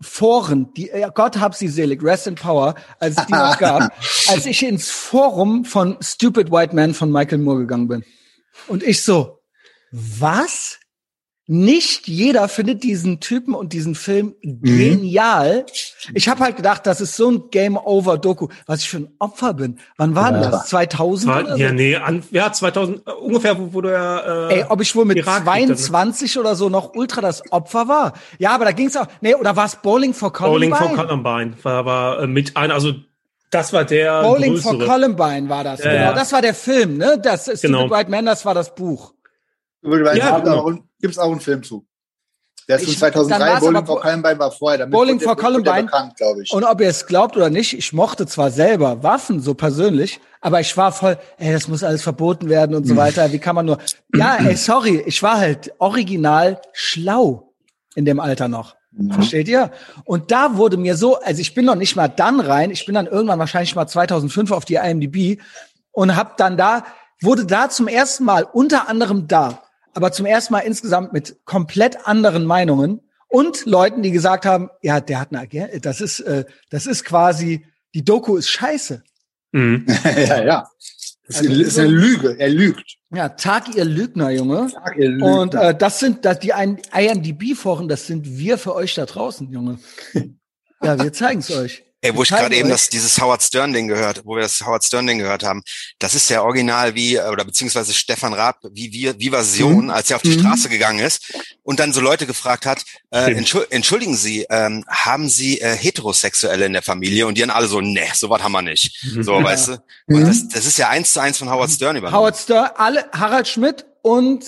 Foren, 0.00 0.72
die 0.74 0.90
Gott 1.14 1.38
hab 1.40 1.56
sie 1.56 1.66
selig, 1.66 2.04
Rest 2.04 2.28
in 2.28 2.36
Power, 2.36 2.76
als 3.00 3.18
es 3.18 3.26
die 3.26 3.32
noch 3.32 3.58
gab, 3.58 3.92
als 4.28 4.46
ich 4.46 4.62
ins 4.64 4.90
Forum 4.90 5.64
von 5.64 5.96
Stupid 6.00 6.52
White 6.52 6.74
Man 6.74 6.94
von 6.94 7.10
Michael 7.10 7.38
Moore 7.38 7.58
gegangen 7.60 7.88
bin. 7.88 8.04
Und 8.68 8.84
ich 8.84 9.02
so, 9.02 9.40
was? 9.90 10.78
Nicht 11.50 12.06
jeder 12.08 12.46
findet 12.46 12.82
diesen 12.82 13.20
Typen 13.20 13.54
und 13.54 13.72
diesen 13.72 13.94
Film 13.94 14.34
genial. 14.42 15.64
Ich 16.12 16.28
habe 16.28 16.44
halt 16.44 16.56
gedacht, 16.56 16.86
das 16.86 17.00
ist 17.00 17.16
so 17.16 17.30
ein 17.30 17.44
Game-Over-Doku, 17.50 18.48
was 18.66 18.80
ich 18.82 18.90
für 18.90 18.98
ein 18.98 19.08
Opfer 19.18 19.54
bin. 19.54 19.78
Wann 19.96 20.14
war 20.14 20.30
denn 20.30 20.42
Ja. 20.42 20.50
das? 20.50 20.66
2000 20.66 21.32
War, 21.32 21.40
oder 21.44 21.52
so? 21.56 21.62
ja, 21.62 21.72
nee, 21.72 21.96
an, 21.96 22.22
ja, 22.32 22.52
2000, 22.52 22.98
äh, 23.06 23.12
ungefähr, 23.12 23.58
wo, 23.58 23.72
wo 23.72 23.80
du 23.80 23.90
ja, 23.90 24.48
äh, 24.50 24.56
Ey, 24.60 24.64
ob 24.68 24.82
ich 24.82 24.94
wohl 24.94 25.06
mit 25.06 25.16
Irakkrieg 25.16 25.46
dann, 25.46 25.68
ne? 25.68 25.74
22 25.76 26.38
oder 26.38 26.54
so 26.54 26.68
noch 26.68 26.94
ultra 26.94 27.22
das 27.22 27.42
Opfer 27.50 27.88
war? 27.88 28.12
Ja, 28.38 28.50
aber 28.54 28.66
da 28.66 28.72
ging's 28.72 28.94
auch. 28.98 29.06
Nee, 29.22 29.34
oder 29.34 29.56
war 29.56 29.64
es 29.64 29.76
Bowling 29.76 30.12
for 30.12 30.30
Bowling 30.30 30.70
Columbine? 30.70 30.96
for 30.96 31.06
Columbine 31.06 31.54
war, 31.62 31.84
war 31.86 32.20
äh, 32.24 32.26
mit 32.26 32.58
ein, 32.58 32.70
also 32.70 32.92
das 33.50 33.72
war 33.72 33.86
der 33.86 34.20
Bowling 34.22 34.58
for 34.58 34.72
größere. 34.74 34.86
Columbine 34.86 35.48
war 35.48 35.64
das. 35.64 35.82
Ja, 35.82 35.92
genau, 35.92 36.04
ja. 36.04 36.12
das 36.12 36.30
war 36.30 36.42
der 36.42 36.52
Film, 36.54 36.98
ne? 36.98 37.18
Das 37.22 37.48
ist 37.48 37.62
Genau. 37.62 37.88
White 37.90 38.10
Man, 38.10 38.26
das 38.26 38.44
war 38.44 38.52
das 38.52 38.74
Buch. 38.74 39.14
Ja, 39.82 40.40
genau. 40.40 40.78
Ein- 40.98 41.02
gibt's 41.02 41.18
auch 41.18 41.30
einen 41.30 41.40
Film 41.40 41.62
zu. 41.62 41.86
Der 42.68 42.76
ist 42.76 42.84
von 42.84 42.92
Ich- 42.92 42.98
dann 43.00 43.12
2003, 43.12 43.46
war's 43.50 43.60
Bowling 43.60 43.86
for 43.86 44.00
Columbine 44.00 44.38
war 44.38 44.50
vorher. 44.52 44.78
Damit 44.78 44.92
Bowling 44.92 45.20
for 45.20 45.36
Columbine. 45.36 45.84
bekannt, 45.84 46.16
glaube 46.16 46.42
ich. 46.42 46.52
Und 46.52 46.64
ob 46.64 46.80
ihr 46.82 46.88
es 46.88 47.06
glaubt 47.06 47.34
oder 47.36 47.48
nicht, 47.48 47.72
ich 47.76 47.92
mochte 47.94 48.26
zwar 48.26 48.50
selber 48.50 49.02
Waffen 49.02 49.40
so 49.40 49.54
persönlich, 49.54 50.20
aber 50.42 50.60
ich 50.60 50.76
war 50.76 50.92
voll, 50.92 51.16
ey, 51.38 51.50
das 51.52 51.66
muss 51.66 51.82
alles 51.82 52.02
verboten 52.02 52.50
werden 52.50 52.76
und 52.76 52.84
so 52.84 52.90
Hm. 52.90 52.98
weiter. 52.98 53.32
Wie 53.32 53.38
kann 53.38 53.54
man 53.54 53.64
nur? 53.64 53.78
Ja, 54.14 54.36
ey, 54.46 54.54
sorry, 54.56 55.02
ich 55.06 55.22
war 55.22 55.38
halt 55.38 55.72
original 55.78 56.60
schlau 56.74 57.54
in 57.94 58.04
dem 58.04 58.20
Alter 58.20 58.48
noch. 58.48 58.76
Mhm. 58.92 59.12
Versteht 59.12 59.48
ihr? 59.48 59.70
Und 60.04 60.30
da 60.30 60.56
wurde 60.58 60.76
mir 60.76 60.94
so, 60.96 61.18
also 61.20 61.40
ich 61.40 61.54
bin 61.54 61.64
noch 61.64 61.74
nicht 61.74 61.96
mal 61.96 62.08
dann 62.08 62.38
rein, 62.40 62.70
ich 62.70 62.84
bin 62.84 62.94
dann 62.94 63.06
irgendwann 63.06 63.38
wahrscheinlich 63.38 63.74
mal 63.76 63.86
2005 63.86 64.50
auf 64.52 64.66
die 64.66 64.74
IMDb 64.74 65.40
und 65.92 66.16
hab 66.16 66.36
dann 66.36 66.58
da, 66.58 66.84
wurde 67.22 67.46
da 67.46 67.70
zum 67.70 67.88
ersten 67.88 68.24
Mal, 68.24 68.44
unter 68.44 68.88
anderem 68.88 69.26
da, 69.26 69.62
aber 69.98 70.12
zum 70.12 70.26
ersten 70.26 70.52
Mal 70.52 70.60
insgesamt 70.60 71.12
mit 71.12 71.44
komplett 71.44 72.06
anderen 72.06 72.44
Meinungen 72.44 73.00
und 73.26 73.66
Leuten, 73.66 74.00
die 74.00 74.12
gesagt 74.12 74.46
haben, 74.46 74.70
ja, 74.80 75.00
der 75.00 75.18
hat 75.18 75.32
eine 75.32 75.40
Agenda, 75.40 75.76
das 75.80 76.00
ist, 76.00 76.20
äh, 76.20 76.44
das 76.70 76.86
ist 76.86 77.04
quasi, 77.04 77.66
die 77.94 78.04
Doku 78.04 78.36
ist 78.36 78.48
scheiße. 78.48 79.02
Mhm. 79.50 79.86
ja, 80.04 80.44
ja. 80.44 80.68
Das 81.26 81.38
Also 81.38 81.50
ist 81.50 81.78
eine 81.78 81.88
Lüge. 81.88 82.36
Er 82.38 82.48
lügt. 82.48 82.96
Ja, 83.10 83.30
Tag 83.30 83.74
ihr 83.74 83.84
Lügner, 83.84 84.30
Junge. 84.30 84.68
Sag, 84.68 84.96
er 84.96 85.08
lügt. 85.08 85.22
Und 85.22 85.54
äh, 85.56 85.76
das 85.76 85.98
sind 85.98 86.24
das, 86.24 86.38
die 86.38 86.52
IMDb-Foren, 86.52 87.88
das 87.88 88.06
sind 88.06 88.38
wir 88.38 88.56
für 88.56 88.76
euch 88.76 88.94
da 88.94 89.04
draußen, 89.04 89.50
Junge. 89.50 89.78
Ja, 90.80 90.96
wir 91.02 91.12
zeigen's 91.12 91.50
euch. 91.50 91.82
Ey, 92.00 92.14
wo 92.14 92.22
ich 92.22 92.28
gerade 92.28 92.54
eben 92.54 92.68
das, 92.68 92.88
dieses 92.88 93.20
Howard 93.20 93.42
Stern 93.42 93.72
Ding 93.72 93.88
gehört, 93.88 94.22
wo 94.24 94.36
wir 94.36 94.42
das 94.42 94.60
Howard 94.64 94.84
Stern 94.84 95.08
Ding 95.08 95.18
gehört 95.18 95.42
haben, 95.42 95.62
das 95.98 96.14
ist 96.14 96.30
ja 96.30 96.42
original 96.42 96.94
wie, 96.94 97.16
äh, 97.16 97.28
oder 97.28 97.44
beziehungsweise 97.44 97.92
Stefan 97.92 98.34
Raab, 98.34 98.58
wie 98.70 98.92
wir, 98.92 99.18
wie 99.18 99.30
Version, 99.30 99.86
Mhm. 99.86 99.90
als 99.90 100.08
er 100.10 100.16
auf 100.16 100.22
die 100.22 100.38
Straße 100.38 100.68
gegangen 100.68 101.00
ist 101.00 101.32
und 101.64 101.80
dann 101.80 101.92
so 101.92 102.00
Leute 102.00 102.26
gefragt 102.26 102.66
hat, 102.66 102.84
äh, 103.10 103.34
entschuldigen 103.70 104.14
Sie, 104.16 104.46
ähm, 104.48 104.84
haben 104.88 105.28
Sie 105.28 105.60
äh, 105.60 105.76
Heterosexuelle 105.76 106.66
in 106.66 106.72
der 106.72 106.82
Familie? 106.82 107.26
Und 107.26 107.36
die 107.36 107.40
dann 107.40 107.50
alle 107.50 107.66
so, 107.66 107.80
ne, 107.80 108.06
sowas 108.14 108.42
haben 108.44 108.52
wir 108.52 108.62
nicht. 108.62 108.96
So, 109.20 109.42
weißt 109.42 109.68
du? 109.68 109.82
Und 110.06 110.20
das, 110.26 110.46
das 110.48 110.66
ist 110.66 110.78
ja 110.78 110.88
eins 110.90 111.12
zu 111.12 111.20
eins 111.20 111.38
von 111.38 111.50
Howard 111.50 111.70
Stern 111.70 111.96
übernommen. 111.96 112.16
Howard 112.20 112.36
Stern, 112.36 112.70
alle, 112.76 113.06
Harald 113.12 113.48
Schmidt 113.48 113.84
und 114.02 114.44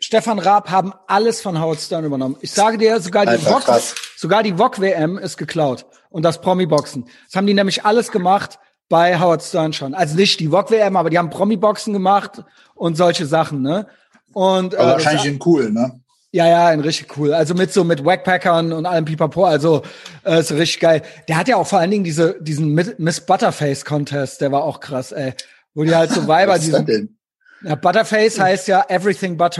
Stefan 0.00 0.38
Raab 0.40 0.68
haben 0.70 0.92
alles 1.06 1.40
von 1.42 1.60
Howard 1.60 1.80
Stern 1.80 2.04
übernommen. 2.04 2.36
Ich 2.40 2.50
sage 2.50 2.76
dir, 2.78 3.00
sogar 3.00 3.24
die 3.24 3.30
Alter, 3.32 3.50
VOG, 3.50 3.64
krass. 3.64 3.94
sogar 4.16 4.42
die 4.42 4.54
VOG 4.58 4.80
WM 4.80 5.16
ist 5.18 5.36
geklaut. 5.36 5.86
Und 6.10 6.22
das 6.24 6.40
Promi-Boxen. 6.40 7.04
Das 7.26 7.36
haben 7.36 7.46
die 7.46 7.54
nämlich 7.54 7.84
alles 7.84 8.10
gemacht 8.10 8.58
bei 8.88 9.18
Howard 9.20 9.42
Stern 9.42 9.72
schon. 9.72 9.94
Also 9.94 10.16
nicht 10.16 10.40
die 10.40 10.48
VOG 10.48 10.70
WM, 10.70 10.96
aber 10.96 11.10
die 11.10 11.18
haben 11.18 11.30
Promi-Boxen 11.30 11.92
gemacht 11.92 12.42
und 12.74 12.96
solche 12.96 13.26
Sachen, 13.26 13.60
ne? 13.62 13.86
Und, 14.32 14.74
Aber 14.74 14.90
äh, 14.90 14.92
wahrscheinlich 14.92 15.26
in 15.26 15.38
cool, 15.44 15.70
ne? 15.70 16.00
Ja, 16.30 16.46
ja, 16.46 16.66
ein 16.66 16.80
richtig 16.80 17.16
cool. 17.16 17.32
Also 17.32 17.54
mit 17.54 17.72
so 17.72 17.84
mit 17.84 18.04
Wackpackern 18.04 18.72
und 18.72 18.84
allem 18.84 19.06
Pipapo. 19.06 19.44
Also 19.44 19.82
äh, 20.24 20.40
ist 20.40 20.52
richtig 20.52 20.80
geil. 20.80 21.02
Der 21.26 21.38
hat 21.38 21.48
ja 21.48 21.56
auch 21.56 21.66
vor 21.66 21.78
allen 21.78 21.90
Dingen 21.90 22.04
diese 22.04 22.36
diesen 22.42 22.74
Mi- 22.78 22.94
Miss 22.98 23.20
Butterface 23.22 23.84
Contest. 23.86 24.42
Der 24.42 24.52
war 24.52 24.62
auch 24.62 24.80
krass, 24.80 25.12
ey. 25.12 25.32
Wo 25.74 25.84
die 25.84 25.94
halt 25.94 26.10
so 26.10 26.26
Weiber 26.28 26.52
Was 26.52 26.58
ist 26.60 26.66
diesen 26.66 26.84
denn? 26.86 27.18
ja, 27.62 27.74
Butterface 27.76 28.38
heißt 28.38 28.68
ja 28.68 28.84
everything 28.88 29.38
but 29.38 29.56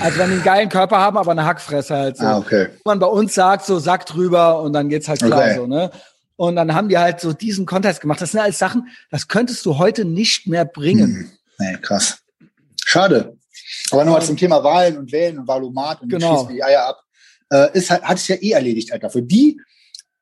Also 0.00 0.18
wenn 0.18 0.28
die 0.30 0.34
einen 0.36 0.42
geilen 0.44 0.68
Körper 0.68 0.98
haben, 0.98 1.16
aber 1.16 1.30
eine 1.32 1.44
Hackfresse 1.44 1.94
halt 1.96 2.16
so. 2.16 2.24
Ah, 2.24 2.38
okay. 2.38 2.68
Wo 2.84 2.90
Man 2.90 2.98
bei 2.98 3.06
uns 3.06 3.34
sagt 3.34 3.64
so 3.66 3.78
Sack 3.78 4.06
drüber 4.06 4.60
und 4.60 4.72
dann 4.72 4.88
geht's 4.88 5.08
halt 5.08 5.20
klar 5.22 5.40
Okay. 5.40 5.54
so, 5.56 5.66
ne? 5.66 5.90
Und 6.36 6.56
dann 6.56 6.74
haben 6.74 6.88
die 6.88 6.98
halt 6.98 7.20
so 7.20 7.32
diesen 7.32 7.64
Contest 7.64 8.00
gemacht. 8.00 8.20
Das 8.20 8.32
sind 8.32 8.40
alles 8.40 8.58
Sachen, 8.58 8.88
das 9.10 9.28
könntest 9.28 9.64
du 9.66 9.78
heute 9.78 10.04
nicht 10.04 10.48
mehr 10.48 10.64
bringen. 10.64 11.30
Nee, 11.58 11.76
krass. 11.80 12.18
Schade. 12.84 13.36
Aber 13.90 14.04
nochmal 14.04 14.22
zum 14.22 14.36
Thema 14.36 14.62
Wahlen 14.64 14.98
und 14.98 15.12
Wählen 15.12 15.38
und 15.38 15.46
Wahlomat 15.46 16.02
und 16.02 16.08
Genau. 16.08 16.38
schießen 16.38 16.54
die 16.54 16.64
Eier 16.64 16.86
ab. 16.86 17.00
Äh, 17.50 17.78
ist 17.78 17.90
halt, 17.90 18.02
hat 18.02 18.18
sich 18.18 18.28
ja 18.28 18.36
eh 18.36 18.50
erledigt, 18.52 18.92
Alter. 18.92 19.10
Für 19.10 19.22
die 19.22 19.60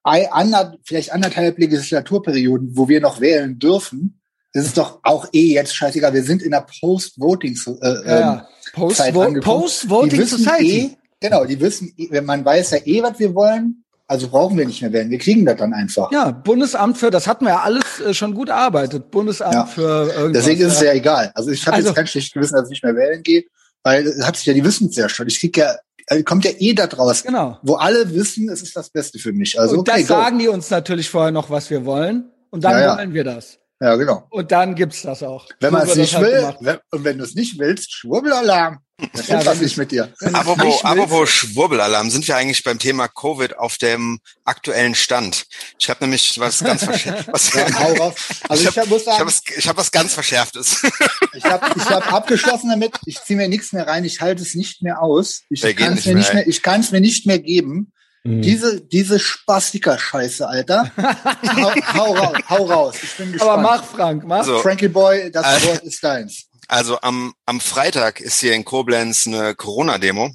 ander, 0.05 0.77
vielleicht 0.85 1.13
anderthalb 1.13 1.59
Legislaturperioden, 1.59 2.77
wo 2.77 2.89
wir 2.89 3.01
noch 3.01 3.21
wählen 3.21 3.59
dürfen, 3.59 4.21
ist 4.53 4.67
es 4.67 4.75
doch 4.75 5.01
auch 5.03 5.27
eh 5.33 5.55
jetzt 5.55 5.75
scheißegal. 5.75 6.13
Wir 6.13 6.23
sind 6.23 6.43
in 6.43 6.53
einer 6.53 6.67
Post-Voting 6.81 7.59
äh, 7.81 7.87
Ja, 8.07 8.33
ähm, 8.35 8.41
Post 8.75 8.97
Zeit 8.99 9.17
angekommen. 9.17 9.41
Post-Voting 9.63 10.11
Die 10.11 10.19
wissen 10.19 10.39
Society. 10.39 10.79
Eh, 10.81 10.97
genau, 11.21 11.45
die 11.45 11.61
wissen, 11.61 11.93
eh- 11.97 12.21
man 12.21 12.45
weiß 12.45 12.71
ja 12.73 12.79
eh, 12.85 13.03
was 13.03 13.19
wir 13.19 13.35
wollen, 13.35 13.85
also 14.07 14.29
brauchen 14.29 14.59
wir 14.59 14.67
nicht 14.67 14.83
mehr 14.83 14.93
wählen. 14.93 15.11
Wir 15.11 15.19
kriegen 15.19 15.47
das 15.47 15.57
dann 15.57 15.73
einfach. 15.73 16.13
Ja, 16.13 16.31
Bundesamt 16.31 16.99
für, 16.99 17.11
das 17.11 17.27
hatten 17.27 17.47
wir 17.47 17.53
ja 17.53 17.61
alles 17.61 17.85
äh, 18.05 18.13
schon 18.13 18.35
gut 18.35 18.51
erarbeitet. 18.51 19.11
Bundesamt 19.11 19.55
Ja. 19.55 19.65
für 19.67 20.13
irgendwas. 20.13 20.45
Deswegen 20.45 20.67
ist 20.67 20.75
es 20.75 20.81
ja. 20.83 20.93
egal. 20.93 21.33
Also 21.35 21.51
ich 21.51 21.67
habe 21.67 21.77
Also- 21.77 21.89
jetzt 21.89 21.97
kein 21.97 22.07
schlechtes 22.07 22.33
Gewissen, 22.35 22.55
dass 22.57 22.67
ich 22.67 22.73
nicht 22.73 22.85
mehr 22.85 22.95
wählen 22.95 23.23
gehe, 23.23 23.45
weil 23.83 24.07
es 24.07 24.27
hat 24.27 24.37
sich 24.37 24.45
ja, 24.47 24.53
die 24.53 24.65
wissen 24.65 24.89
es 24.91 24.97
ja 24.97 25.09
schon. 25.09 25.29
Ich 25.29 25.41
krieg 25.41 25.57
ja, 25.57 25.77
äh, 26.09 26.23
kommt 26.23 26.45
ja 26.45 26.51
eh 26.59 26.75
da 26.75 26.87
draus, 26.89 27.23
Genau. 27.23 27.59
wo 27.63 27.75
alle 27.77 28.13
wissen, 28.15 28.51
es 28.51 28.61
ist 28.61 28.77
das 28.77 28.91
Beste 28.91 29.19
für 29.19 29.33
mich. 29.33 29.59
Also 29.59 29.75
und 29.79 29.89
okay, 29.89 30.01
das 30.01 30.09
go. 30.09 30.15
sagen 30.15 30.39
die 30.39 30.49
uns 30.49 30.69
natürlich 30.69 31.09
vorher 31.09 31.31
noch, 31.33 31.49
was 31.49 31.71
wir 31.71 31.87
wollen. 31.87 32.31
Und 32.51 32.65
dann 32.65 32.79
ja. 32.79 32.99
wollen 32.99 33.15
wir 33.15 33.25
das. 33.25 33.59
Ja, 33.83 33.97
genau. 33.97 34.25
Und 34.31 34.53
dann 34.53 34.77
gibt's 34.77 35.03
das 35.03 35.25
auch. 35.25 35.49
Wenn 35.59 35.73
man 35.73 35.89
es 35.89 35.97
nicht 35.97 36.15
das 36.15 36.21
halt 36.21 36.31
will, 36.31 36.41
gemacht. 36.41 36.57
wenn, 36.61 36.79
und 36.93 37.05
wenn 37.05 37.19
du 37.19 37.25
es 37.25 37.35
nicht 37.35 37.59
willst, 37.59 37.93
Schwurbelalarm. 37.93 38.79
Das 39.13 39.25
stimmt 39.25 39.45
was 39.45 39.61
nicht 39.61 39.77
mit 39.77 39.91
dir. 39.91 40.13
Apropos, 40.33 40.85
apropos 40.85 41.29
Schwurbelalarm, 41.29 42.09
sind 42.09 42.29
wir 42.29 42.37
eigentlich 42.37 42.63
beim 42.63 42.79
Thema 42.79 43.09
Covid 43.09 43.59
auf 43.59 43.79
dem 43.79 44.21
aktuellen 44.45 44.95
Stand? 44.95 45.47
Ich 45.81 45.91
habe 45.91 46.05
nämlich 46.05 46.39
was 46.39 46.63
ganz 46.63 46.87
was, 47.27 47.53
Ja. 47.55 48.13
Also 48.49 48.63
ich 48.63 48.69
ich, 48.69 48.79
habe 48.79 48.89
muss 48.89 49.03
ich 49.03 49.09
hab 49.09 49.17
sagen, 49.17 49.27
was, 49.27 49.43
ich 49.57 49.69
hab 49.69 49.77
was 49.77 49.91
ganz 49.91 50.15
Verschärftes. 50.15 50.81
ich 51.35 51.45
habe 51.45 51.67
ich 51.77 51.85
hab 51.85 52.13
abgeschlossen 52.13 52.71
damit, 52.71 52.93
ich 53.05 53.21
ziehe 53.21 53.37
mir 53.37 53.49
nichts 53.49 53.73
mehr 53.73 53.89
rein, 53.89 54.05
ich 54.05 54.21
halte 54.21 54.43
es 54.43 54.55
nicht 54.55 54.83
mehr 54.83 55.03
aus. 55.03 55.43
Ich 55.51 55.63
kann 55.75 55.99
es 55.99 56.07
mir 56.07 56.15
nicht 56.15 56.33
mehr, 56.33 56.47
ich 56.47 56.63
kann 56.63 56.83
es 56.83 56.93
mir 56.93 57.01
nicht 57.01 57.27
mehr 57.27 57.41
geben. 57.41 57.93
Mhm. 58.25 58.43
Diese, 58.43 58.81
diese 58.81 59.19
Spastiker-Scheiße, 59.19 60.47
Alter. 60.49 60.91
hau, 60.97 61.73
hau 61.95 62.13
raus, 62.15 62.37
hau 62.49 62.65
raus. 62.67 62.95
Ich 63.03 63.17
bin 63.17 63.33
gespannt. 63.33 63.51
Aber 63.51 63.63
mach, 63.63 63.85
Frank, 63.85 64.25
mach. 64.25 64.45
So. 64.45 64.59
Frankie 64.61 64.89
Boy, 64.89 65.31
das 65.33 65.63
Äh. 65.65 65.67
Wort 65.67 65.83
ist 65.83 66.03
deins. 66.05 66.45
Also 66.69 67.01
am, 67.01 67.35
am 67.47 67.61
Freitag 67.61 68.21
ist 68.21 68.39
hier 68.41 68.55
in 68.55 68.65
Koblenz 68.65 69.27
eine 69.27 69.55
Corona-Demo. 69.55 70.31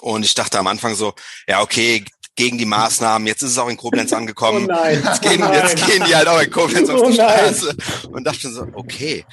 Und 0.00 0.24
ich 0.24 0.34
dachte 0.34 0.58
am 0.58 0.66
Anfang 0.66 0.94
so, 0.94 1.14
ja, 1.46 1.60
okay, 1.60 2.04
gegen 2.36 2.56
die 2.58 2.64
Maßnahmen, 2.64 3.26
jetzt 3.28 3.42
ist 3.42 3.50
es 3.52 3.58
auch 3.58 3.68
in 3.68 3.76
Koblenz 3.76 4.12
Oh 4.12 4.16
angekommen. 4.16 4.66
nein. 4.66 5.02
Jetzt 5.04 5.22
gehen, 5.22 5.42
Oh 5.42 5.52
jetzt 5.52 5.86
gehen 5.86 6.04
die 6.06 6.14
halt 6.16 6.26
auch 6.26 6.40
in 6.40 6.50
Koblenz 6.50 6.88
auf 6.88 7.00
Oh 7.02 7.10
die 7.10 7.16
nein. 7.18 7.54
Straße. 7.54 7.76
Und 8.10 8.24
dachte 8.24 8.50
so, 8.50 8.66
okay. 8.72 9.24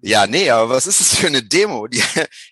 Ja, 0.00 0.26
nee, 0.26 0.48
aber 0.48 0.70
was 0.76 0.86
ist 0.86 1.00
das 1.00 1.14
für 1.16 1.26
eine 1.26 1.42
Demo? 1.42 1.88
Die, 1.88 2.02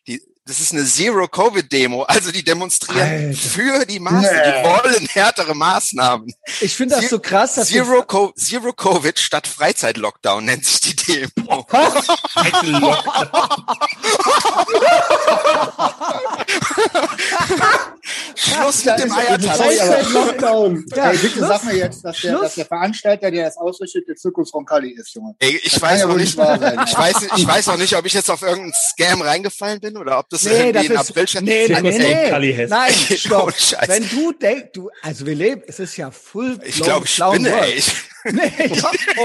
die, 0.07 0.21
das 0.51 0.59
ist 0.59 0.73
eine 0.73 0.85
Zero-Covid-Demo. 0.85 2.03
Also 2.03 2.33
die 2.33 2.43
demonstrieren 2.43 3.29
Alter. 3.29 3.39
für 3.39 3.87
die 3.87 4.01
Maßnahmen. 4.01 4.43
Die 4.45 4.69
wollen 4.69 5.07
härtere 5.07 5.55
Maßnahmen. 5.55 6.35
Ich 6.61 6.75
finde 6.75 6.97
das 6.97 7.09
so 7.09 7.21
krass, 7.21 7.55
dass 7.55 7.73
wir- 7.73 7.85
Zero, 7.85 8.03
Co 8.03 8.33
Zero 8.37 8.73
Covid 8.73 9.17
statt 9.17 9.47
Freizeit-Lockdown 9.47 10.45
nennt 10.45 10.65
sich 10.67 10.81
die 10.81 10.97
Demo. 10.97 11.65
Schluss 18.35 18.85
mit 18.85 18.99
dem 18.99 19.13
Eiertanz. 19.13 19.61
Ja, 20.97 21.11
Ey, 21.11 21.17
bitte 21.19 21.41
sag 21.41 21.65
mir 21.65 21.77
jetzt, 21.77 22.05
dass 22.05 22.21
der, 22.21 22.39
dass 22.39 22.55
der 22.55 22.67
Veranstalter, 22.67 23.31
der 23.31 23.45
das 23.45 23.57
ausrichtet, 23.57 24.09
der 24.09 24.17
Zirkus 24.17 24.53
Roncalli 24.53 24.91
ist, 24.91 25.15
Junge. 25.15 25.35
Ey, 25.39 25.61
ich 25.63 25.73
Das 25.73 25.83
weiß 25.83 26.01
ja 26.01 26.07
noch 26.07 26.15
wohl 26.15 26.21
nicht, 26.21 26.35
sein. 26.37 26.81
ich 26.87 26.97
weiß, 26.99 27.17
ich 27.37 27.47
weiß 27.47 27.67
noch 27.67 27.77
nicht, 27.77 27.97
ob 27.97 28.07
ich 28.07 28.13
jetzt 28.13 28.31
auf 28.31 28.43
irgendeinen 28.43 28.73
Scam 28.93 29.23
reingefallen 29.23 29.81
bin 29.81 29.97
oder 29.97 30.19
ob 30.19 30.29
das 30.29 30.45
Nee, 30.45 30.51
irgendwie 30.71 30.73
das 30.73 30.85
ein 30.89 30.93
ist, 31.03 31.11
Aprilscherz 31.11 31.45
nee, 31.45 31.67
nee, 31.69 31.75
Zirkus 31.75 31.83
nee, 31.99 32.23
Roncalli 32.23 32.55
nee. 32.57 32.67
Nein, 32.67 32.93
Oh, 33.11 33.15
stopp. 33.17 33.53
Scheiße. 33.53 33.89
Wenn 33.89 34.09
du 34.09 34.33
denkst, 34.33 34.71
du, 34.73 34.91
also 35.03 35.27
wir 35.27 35.35
leben, 35.35 35.63
es 35.67 35.79
ist 35.79 35.97
ja 35.97 36.11
full 36.11 36.59
Ich 36.65 36.81
glaube, 36.81 37.07
ich 37.07 37.15
spinne, 37.15 37.61
ey. 37.61 37.75
Ich, 37.79 37.93
Nee. 38.23 38.53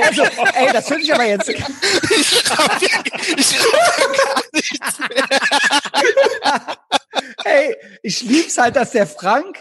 Also, 0.06 0.24
ey, 0.24 0.71
das 0.71 0.88
finde 0.88 1.04
ich 1.04 1.13
aber 1.13 1.26
jetzt. 1.26 1.50
ich 1.50 1.60
raff 2.50 2.80
ich 3.36 3.60
raff 6.41 6.78
Ey, 7.46 7.76
ich 8.02 8.22
lieb's 8.24 8.58
halt, 8.58 8.76
dass 8.76 8.92
der 8.92 9.06
Frank, 9.06 9.60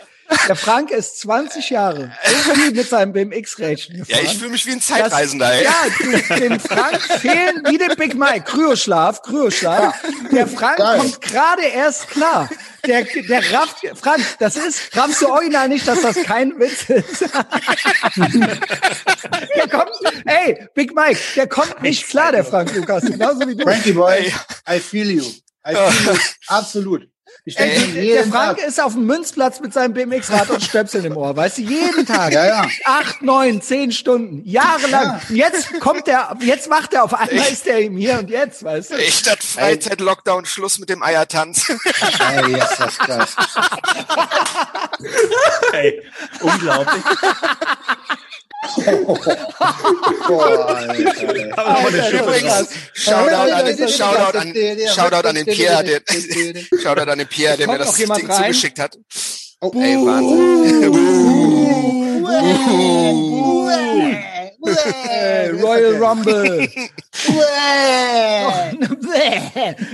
der 0.49 0.57
Frank 0.57 0.91
ist 0.91 1.21
20 1.21 1.69
Jahre 1.69 2.11
viel 2.55 2.71
mit 2.71 2.89
seinem 2.89 3.13
BMX-Rädchen 3.13 4.05
ja, 4.07 4.17
ich 4.23 4.39
fühle 4.39 4.53
mich 4.53 4.65
wie 4.65 4.73
ein 4.73 4.79
dass- 4.79 4.87
Zeitreisender, 4.87 5.53
ey. 5.53 5.65
Ja, 5.65 5.75
du, 5.99 6.35
dem 6.41 6.59
Frank 6.61 6.99
fehlen, 7.21 7.63
wie 7.69 7.77
dem 7.77 7.95
Big 7.97 8.15
Mike, 8.15 8.45
Kryoschlaf, 8.45 9.21
Kryoschlaf. 9.21 9.95
Der 10.33 10.47
Frank 10.49 10.79
Geil. 10.79 10.99
kommt 10.99 11.21
gerade 11.21 11.63
erst 11.67 12.09
klar. 12.09 12.49
Der, 12.87 13.03
der 13.05 13.53
rafft, 13.53 13.77
Frank, 14.01 14.23
das 14.39 14.57
ist, 14.57 14.97
raffst 14.97 15.21
du 15.21 15.29
original 15.29 15.69
nicht, 15.69 15.87
dass 15.87 16.01
das 16.03 16.17
kein 16.23 16.59
Witz 16.59 16.89
ist. 16.89 17.21
der 19.57 19.69
kommt, 19.69 19.91
ey, 20.25 20.67
Big 20.75 20.95
Mike, 20.95 21.21
der 21.37 21.49
kommt 21.49 21.83
nicht 21.83 22.09
klar, 22.09 22.33
der 22.33 22.45
Frank 22.45 22.75
Lukas, 22.75 23.05
genauso 23.05 23.47
wie 23.47 23.57
du. 23.57 23.63
Frankie 23.65 23.93
Boy, 23.93 24.33
I 24.69 24.79
feel 24.81 25.11
you. 25.11 25.23
I 25.67 25.75
feel 25.75 26.13
you. 26.15 26.19
Absolut. 26.49 27.09
Ich 27.47 27.57
denke 27.57 27.77
Ey, 27.77 27.89
mir 27.89 28.15
der 28.15 28.25
Frank 28.25 28.57
Tag. 28.57 28.67
ist 28.67 28.83
auf 28.83 28.95
dem 28.95 29.05
Münzplatz 29.05 29.61
mit 29.61 29.75
seinem 29.75 29.93
BMX-Rad 29.93 30.49
und 30.49 30.63
Stöpseln 30.63 31.05
im 31.05 31.15
Ohr, 31.15 31.37
weißt 31.37 31.59
du, 31.59 31.63
jeden 31.63 32.07
Tag. 32.07 32.33
Ja, 32.33 32.47
ja. 32.47 32.67
Acht, 32.87 33.21
neun, 33.21 33.61
zehn 33.61 33.93
Stunden, 33.93 34.41
jahrelang. 34.49 35.21
Und 35.29 35.37
Jetzt 35.37 35.79
kommt 35.81 36.07
der, 36.07 36.35
jetzt 36.41 36.71
macht 36.71 36.95
er 36.95 37.05
auf 37.05 37.13
einmal, 37.13 37.47
ist 37.53 37.67
der 37.67 37.81
ihm 37.83 37.99
hier 37.99 38.19
und 38.19 38.31
jetzt, 38.31 38.65
weißt 38.65 38.93
du. 38.93 38.97
Ich 38.97 39.17
statt 39.19 39.43
Freizeit-Lockdown 39.45 40.47
Schluss 40.47 40.79
mit 40.79 40.89
dem 40.89 41.03
Eiertanz. 41.03 41.69
Ey, 41.69 42.53
yes, 42.53 42.77
das 42.79 42.97
krass. 42.99 43.37
Ey, 45.73 46.03
unglaublich. 46.41 47.03
Boah, 50.27 50.79
Alter, 51.57 52.11
Übrigens. 52.11 52.69
Shoutout 52.95 53.35
an, 53.35 53.67
Ja, 53.67 53.71
ja, 53.71 53.89
Shoutout 53.89 54.39
an, 54.39 54.55
ja, 54.55 54.89
Shoutout 54.95 55.29
an 55.29 55.35
den 55.35 55.47
Pierre, 55.47 55.85
der, 55.85 56.01
Shoutout 56.83 57.11
an 57.11 57.19
den 57.19 57.29
Pierre, 57.35 57.57
der 57.57 57.67
mir 57.67 57.79
das 57.79 57.89
noch 57.89 57.99
jemand 57.99 58.21
Ding 58.21 58.31
rein? 58.31 58.43
zugeschickt 58.45 58.79
hat. 58.79 58.97
Oh, 59.61 59.73
Ey, 59.75 59.97
Wahnsinn. 59.97 61.65
Äh, 64.67 65.51
Royal 65.61 65.97
Rumble. 65.97 66.69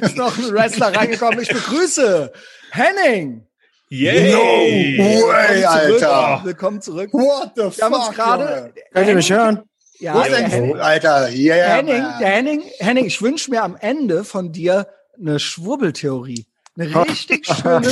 ist 0.01 0.17
noch 0.17 0.37
ein 0.37 0.53
Wrestler 0.53 0.95
reingekommen. 0.95 1.41
Ich 1.41 1.49
begrüße 1.49 2.31
Henning. 2.73 3.47
Yay! 3.89 4.99
Way, 4.99 5.65
Alter. 5.65 6.43
Willkommen 6.45 6.81
zurück. 6.83 7.13
What 7.13 7.53
the 7.57 7.63
Wir 7.77 7.85
haben 7.85 7.95
uns 7.95 8.07
fuck? 8.07 8.75
Könnt 8.93 9.09
ihr 9.09 9.15
mich 9.15 9.33
hören? 9.33 9.63
Ja, 9.99 10.15
Wo 10.15 10.23
der 10.23 10.31
denn 10.31 10.47
Henning, 10.51 10.77
Alter, 10.77 11.29
ja, 11.29 11.55
Henning, 11.55 12.03
der 12.21 12.29
Henning, 12.29 12.63
Henning, 12.79 13.05
ich 13.07 13.21
wünsche 13.21 13.51
mir 13.51 13.63
am 13.63 13.77
Ende 13.79 14.25
von 14.25 14.53
dir 14.53 14.87
eine 15.19 15.39
Schwurbeltheorie. 15.39 16.47
Eine 16.81 17.05
richtig 17.05 17.47
schöne 17.47 17.91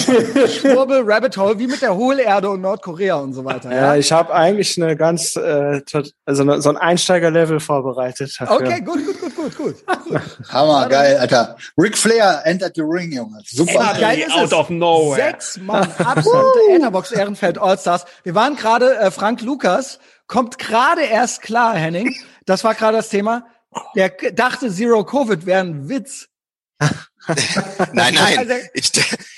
Schwurbel-Rabbit 0.49 1.37
Hole, 1.37 1.59
wie 1.59 1.67
mit 1.67 1.83
der 1.83 1.95
Hohlerde 1.95 2.49
und 2.51 2.61
Nordkorea 2.63 3.17
und 3.17 3.33
so 3.35 3.45
weiter. 3.45 3.75
Ja, 3.75 3.97
ich 3.97 4.11
habe 4.13 4.33
eigentlich 4.33 4.81
eine 4.81 4.97
ganz, 4.97 5.37
äh, 5.37 5.83
tot- 5.83 6.13
also 6.25 6.45
ne- 6.45 6.61
so 6.63 6.71
ein 6.71 6.77
Einsteiger-Level 6.77 7.61
vorbereitet. 7.61 8.35
Dafür. 8.39 8.57
Okay, 8.57 8.81
gut, 8.81 9.05
gut, 9.05 9.21
gut, 9.21 9.37
gut, 9.37 9.57
gut. 9.57 9.75
Hammer, 10.49 10.89
geil, 10.89 11.19
Alter. 11.19 11.57
Ric 11.77 11.99
Flair 11.99 12.41
entered 12.45 12.75
the 12.77 12.83
ring, 12.83 13.13
Junge. 13.13 13.41
Super. 13.45 13.93
Ey, 13.95 14.01
geil 14.01 14.19
ist 14.21 14.33
out 14.35 14.45
es. 14.45 14.53
of 14.53 14.71
nowhere. 14.71 15.17
Sechs 15.23 15.59
Mann, 15.59 15.87
absolute 15.99 16.59
Etherbox 16.71 17.13
Ehrenfeld 17.13 17.59
Allstars. 17.59 18.05
Wir 18.23 18.35
waren 18.35 18.57
gerade, 18.57 18.97
äh, 18.99 19.11
Frank 19.11 19.43
Lukas 19.43 19.99
kommt 20.27 20.59
gerade 20.59 21.03
erst 21.03 21.43
klar, 21.43 21.75
Henning. 21.75 22.15
Das 22.47 22.65
war 22.65 22.75
gerade 22.75 22.97
das 22.99 23.09
Thema. 23.11 23.47
Der 23.97 24.09
dachte, 24.33 24.71
Zero 24.73 25.05
Covid 25.05 25.45
wäre 25.47 25.61
ein 25.61 25.89
Witz. 25.89 26.29
Nein, 27.93 28.15
nein. 28.15 28.39
Also- 28.39 28.55
Ich, 28.75 28.91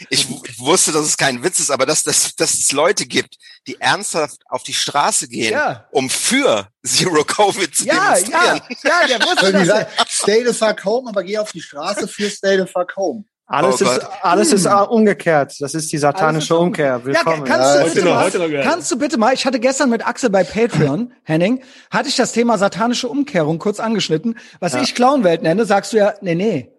ich 0.09 0.59
wusste, 0.59 0.93
dass 0.93 1.05
es 1.05 1.17
kein 1.17 1.43
Witz 1.43 1.61
ist, 1.61 1.71
aber 1.71 1.87
dass, 1.87 2.03
dass, 2.03 2.35
dass 2.37 2.55
es 2.55 2.73
Leute 2.73 3.07
gibt, 3.07 3.37
die 3.67 3.81
ernsthaft 3.81 4.39
auf 4.49 4.63
die 4.63 4.75
Straße 4.75 5.29
gehen, 5.29 5.53
Ja. 5.53 5.87
um 5.93 6.09
für 6.11 6.69
Zero 6.87 7.25
Covid 7.25 7.75
zu 7.75 7.85
Ja, 7.85 7.95
ja, 7.95 8.15
demonstrieren. 8.15 8.61
ja, 8.85 9.07
der 9.09 9.21
wusste 9.27 9.47
Irgendwie 9.47 9.67
das. 9.67 9.87
stay 10.09 10.45
the 10.47 10.53
fuck 10.55 10.85
home, 10.85 11.09
aber 11.09 11.23
geh 11.23 11.39
auf 11.39 11.53
die 11.53 11.61
Straße 11.61 12.09
für 12.09 12.31
stay 12.31 12.59
the 12.59 12.67
fuck 12.71 12.97
home. 12.97 13.25
Alles 13.53 13.83
Oh 13.83 13.85
ist, 13.85 14.01
Gott. 14.01 14.09
alles 14.23 14.53
ist 14.53 14.65
äh, 14.65 14.69
umgekehrt. 14.71 15.57
Das 15.59 15.75
ist 15.75 15.91
die 15.91 15.99
satanische 15.99 16.55
ist 16.55 16.61
Umkehr. 16.61 16.87
Ja, 16.99 17.05
Willkommen. 17.05 17.43
kannst, 17.45 17.67
Ja, 17.67 17.75
du 17.75 17.83
heute 17.83 17.95
bitte 17.95 18.05
noch, 18.07 18.15
mal, 18.15 18.25
heute 18.33 18.63
kannst 18.63 18.91
du 18.93 18.97
bitte 18.99 19.19
mal, 19.19 19.35
ich 19.35 19.45
hatte 19.45 19.59
gestern 19.59 19.91
mit 19.91 20.07
Axel 20.07 20.31
bei 20.31 20.45
Patreon, 20.45 21.13
Henning, 21.25 21.63
hatte 21.91 22.09
ich 22.09 22.15
das 22.15 22.31
Thema 22.31 22.59
satanische 22.59 23.09
Umkehrung 23.09 23.59
kurz 23.59 23.81
angeschnitten. 23.81 24.39
Was 24.61 24.75
ich 24.75 24.95
Clownwelt 24.95 25.43
nenne, 25.43 25.65
sagst 25.65 25.93
du 25.93 25.97
ja, 25.97 26.15
nee, 26.21 26.37
nee, 26.37 26.71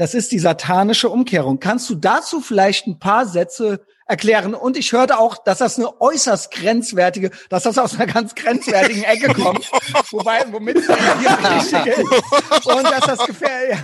das 0.00 0.14
ist 0.14 0.32
die 0.32 0.38
satanische 0.38 1.10
Umkehrung. 1.10 1.60
Kannst 1.60 1.90
du 1.90 1.94
dazu 1.94 2.40
vielleicht 2.40 2.86
ein 2.86 2.98
paar 2.98 3.26
Sätze 3.26 3.84
erklären? 4.06 4.54
Und 4.54 4.78
ich 4.78 4.92
hörte 4.92 5.18
auch, 5.18 5.36
dass 5.36 5.58
das 5.58 5.76
eine 5.76 6.00
äußerst 6.00 6.50
grenzwertige, 6.50 7.30
dass 7.50 7.64
das 7.64 7.76
aus 7.76 7.96
einer 7.96 8.10
ganz 8.10 8.34
grenzwertigen 8.34 9.02
Ecke 9.02 9.34
kommt, 9.34 9.70
wobei, 10.10 10.42
womit 10.52 10.78
es 10.78 10.86
hier 10.86 10.96
richtig 11.54 11.86
ist. 11.86 12.66
Und 12.66 12.84
dass 12.84 13.00
das 13.00 13.26
gefährlich, 13.26 13.76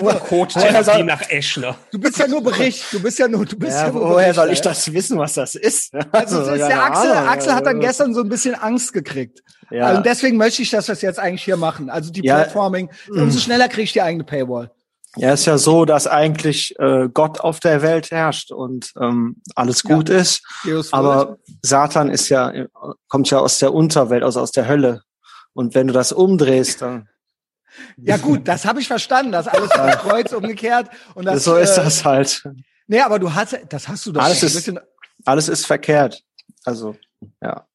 also, 0.00 0.18
Coach-Therapie 0.20 1.02
nach 1.02 1.28
Eschner. 1.28 1.74
du 1.90 1.98
bist 1.98 2.18
ja 2.20 2.28
nur 2.28 2.44
Bericht, 2.44 2.84
du 2.92 3.02
bist 3.02 3.18
ja 3.18 3.26
nur, 3.26 3.44
du 3.44 3.56
bist 3.58 3.72
ja, 3.72 3.86
ja, 3.86 3.92
nur 3.92 4.10
woher 4.10 4.32
soll 4.32 4.44
Berichter, 4.46 4.70
ich 4.70 4.76
das 4.76 4.92
wissen, 4.92 5.18
was 5.18 5.34
das 5.34 5.56
ist? 5.56 5.92
Also, 6.12 6.42
es 6.42 6.60
ist 6.60 6.68
der 6.68 6.84
Axel, 6.84 7.10
Ahnung. 7.10 7.28
Axel 7.30 7.52
hat 7.52 7.66
dann 7.66 7.80
gestern 7.80 8.14
so 8.14 8.20
ein 8.20 8.28
bisschen 8.28 8.54
Angst 8.54 8.92
gekriegt. 8.92 9.42
Ja. 9.72 9.96
Und 9.96 10.06
deswegen 10.06 10.36
möchte 10.36 10.62
ich, 10.62 10.70
dass 10.70 10.86
wir 10.86 10.92
es 10.92 11.02
jetzt 11.02 11.18
eigentlich 11.18 11.42
hier 11.42 11.56
machen. 11.56 11.90
Also 11.90 12.12
die 12.12 12.24
Ja. 12.24 12.36
Platforming, 12.36 12.90
umso 13.08 13.40
schneller 13.40 13.66
kriege 13.66 13.82
ich 13.82 13.92
die 13.92 14.02
eigene 14.02 14.22
Paywall. 14.22 14.70
Ja, 15.16 15.32
ist 15.32 15.44
ja 15.46 15.58
so, 15.58 15.84
dass 15.84 16.06
eigentlich 16.06 16.74
äh, 16.78 17.08
Gott 17.12 17.40
auf 17.40 17.60
der 17.60 17.82
Welt 17.82 18.10
herrscht 18.10 18.50
und 18.50 18.92
ähm, 19.00 19.40
alles 19.54 19.82
Ja. 19.84 19.94
gut 19.94 20.08
ist. 20.08 20.42
Deus 20.64 20.92
Aber 20.92 21.38
Satan 21.62 22.10
ist 22.10 22.28
ja, 22.30 22.52
kommt 23.08 23.30
ja 23.30 23.38
aus 23.38 23.58
der 23.58 23.72
Unterwelt, 23.72 24.24
also 24.24 24.40
aus 24.40 24.50
der 24.50 24.66
Hölle. 24.66 25.02
Und 25.52 25.74
wenn 25.74 25.86
du 25.86 25.92
das 25.92 26.10
umdrehst, 26.12 26.82
dann 26.82 27.08
Ja 27.96 28.16
gut, 28.16 28.46
das 28.48 28.64
habe 28.64 28.80
ich 28.80 28.86
verstanden, 28.88 29.32
das 29.32 29.46
alles 29.48 29.68
das 29.74 29.98
Kreuz 29.98 30.32
umgekehrt 30.32 30.88
und 31.14 31.24
das 31.26 31.44
so 31.44 31.56
ist 31.56 31.76
äh, 31.78 31.84
das 31.84 32.04
halt. 32.04 32.42
Nee, 32.86 33.00
aber 33.00 33.18
du 33.18 33.32
hast 33.34 33.56
das 33.68 33.88
hast 33.88 34.04
du 34.06 34.12
doch 34.12 34.22
Alles 34.22 34.42
ist- 34.42 34.72
Alles 35.24 35.48
ist 35.48 35.64
verkehrt. 35.66 36.22
Also, 36.64 36.96
ja. 37.40 37.66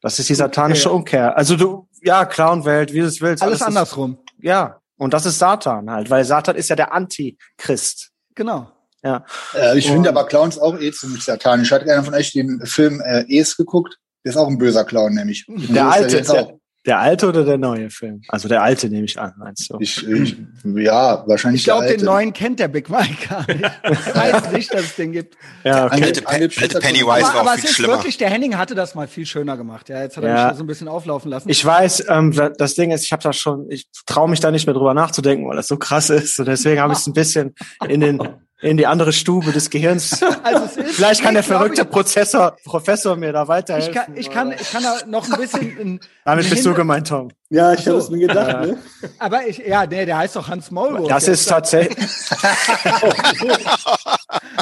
Das 0.00 0.18
ist 0.18 0.28
die 0.28 0.34
satanische 0.34 0.88
Okay. 0.90 0.96
Umkehr. 0.98 1.36
Also 1.36 1.56
du, 1.56 1.88
ja, 2.02 2.24
Clownwelt, 2.24 2.92
wie 2.92 3.00
du 3.00 3.06
es 3.06 3.20
willst. 3.20 3.42
alles 3.42 3.60
ist, 3.60 3.66
andersrum. 3.66 4.18
Ja. 4.40 4.80
Und 5.02 5.12
das 5.12 5.26
ist 5.26 5.40
Satan 5.40 5.90
halt, 5.90 6.10
weil 6.10 6.24
Satan 6.24 6.54
ist 6.54 6.70
ja 6.70 6.76
der 6.76 6.92
Antichrist. 6.92 8.12
Genau. 8.36 8.70
Ja. 9.02 9.24
Äh, 9.52 9.76
ich 9.76 9.88
finde 9.88 10.10
aber 10.10 10.28
Clowns 10.28 10.60
auch 10.60 10.78
eh 10.78 10.92
ziemlich 10.92 11.24
satanisch. 11.24 11.72
Hat 11.72 11.82
einer 11.88 12.04
von 12.04 12.14
euch 12.14 12.30
den 12.30 12.64
Film 12.66 13.00
äh, 13.00 13.24
Es 13.28 13.56
geguckt? 13.56 13.98
Der 14.24 14.30
ist 14.30 14.36
auch 14.36 14.46
ein 14.46 14.58
böser 14.58 14.84
Clown, 14.84 15.14
nämlich. 15.14 15.44
Der 15.48 15.82
er 15.82 15.90
alte, 15.90 16.22
der, 16.22 16.56
der 16.84 16.98
alte 16.98 17.28
oder 17.28 17.44
der 17.44 17.58
neue 17.58 17.90
Film? 17.90 18.22
Also 18.28 18.48
der 18.48 18.62
alte 18.62 18.88
nehme 18.88 19.04
ich 19.04 19.18
an, 19.20 19.32
meinst 19.38 19.70
du? 19.70 19.76
Ich, 19.80 20.04
ich, 20.06 20.36
ja, 20.64 21.22
wahrscheinlich 21.28 21.60
Ich 21.60 21.64
glaube, 21.64 21.86
den 21.86 22.04
neuen 22.04 22.32
kennt 22.32 22.58
der 22.58 22.68
Big 22.68 22.90
Mike 22.90 23.28
gar 23.28 23.46
nicht. 23.46 23.62
Das 23.84 24.14
heißt 24.14 24.52
nicht, 24.52 24.74
dass 24.74 24.80
es 24.82 24.96
den 24.96 25.12
gibt. 25.12 25.36
Ja, 25.62 25.86
okay. 25.86 25.94
Alte- 26.02 26.06
Alte, 26.06 26.28
alte 26.28 26.48
Pe- 26.48 26.60
alte 26.62 26.78
Pennywise 26.80 27.10
Aber, 27.10 27.22
war 27.22 27.40
aber 27.42 27.50
auch 27.50 27.54
es 27.54 27.60
viel 27.60 27.70
ist 27.70 27.76
schlimmer. 27.76 27.92
wirklich, 27.94 28.18
der 28.18 28.30
Henning 28.30 28.56
hatte 28.58 28.74
das 28.74 28.94
mal 28.96 29.06
viel 29.06 29.26
schöner 29.26 29.56
gemacht. 29.56 29.88
Ja, 29.88 30.02
jetzt 30.02 30.16
hat 30.16 30.24
er 30.24 30.30
Ja. 30.30 30.34
mich 30.36 30.42
da 30.52 30.54
so 30.56 30.64
ein 30.64 30.66
bisschen 30.66 30.88
auflaufen 30.88 31.30
lassen. 31.30 31.48
Ich 31.48 31.64
weiß, 31.64 32.06
ähm, 32.08 32.32
da- 32.32 32.48
das 32.48 32.74
Ding 32.74 32.90
ist, 32.90 33.04
ich 33.04 33.12
habe 33.12 33.22
da 33.22 33.32
schon, 33.32 33.70
ich 33.70 33.86
traue 34.06 34.28
mich 34.28 34.40
da 34.40 34.50
nicht 34.50 34.66
mehr 34.66 34.74
drüber 34.74 34.94
nachzudenken, 34.94 35.46
weil 35.48 35.56
das 35.56 35.68
so 35.68 35.76
krass 35.76 36.10
ist. 36.10 36.38
Und 36.40 36.46
deswegen 36.46 36.80
habe 36.80 36.92
ich 36.94 36.98
es 36.98 37.06
ein 37.06 37.12
bisschen 37.12 37.54
in 37.88 38.00
den 38.00 38.18
in 38.62 38.76
die 38.76 38.86
andere 38.86 39.12
Stube 39.12 39.52
des 39.52 39.70
Gehirns. 39.70 40.22
also 40.42 40.80
ist, 40.80 40.94
Vielleicht 40.94 41.22
kann 41.22 41.34
der 41.34 41.42
ich 41.42 41.48
verrückte 41.48 41.84
Prozessor, 41.84 42.56
Professor 42.64 43.16
mir 43.16 43.32
da 43.32 43.42
Ich 43.42 43.48
weiterhelfen. 43.48 43.92
kann, 43.94 44.16
ich 44.16 44.30
kann, 44.30 44.52
ich 44.52 44.70
kann 44.70 44.82
da 44.82 44.98
noch 45.06 45.28
ein 45.30 45.38
bisschen. 45.38 45.76
In, 45.78 46.00
Damit 46.24 46.44
in 46.46 46.50
bist 46.50 46.64
du 46.64 46.72
gemeint, 46.72 47.08
Tom. 47.08 47.28
Ja, 47.54 47.74
ich 47.74 47.80
so. 47.80 47.90
habe 47.92 48.00
es 48.00 48.08
mir 48.10 48.26
gedacht. 48.26 48.66
Ne? 48.66 48.78
Aber 49.18 49.46
ich, 49.46 49.58
ja, 49.58 49.84
nee, 49.86 50.06
der 50.06 50.16
heißt 50.18 50.36
doch 50.36 50.48
Hans 50.48 50.70
Maulwurf. 50.70 51.08
Das 51.08 51.28
ist 51.28 51.44
tatsächlich. 51.46 51.98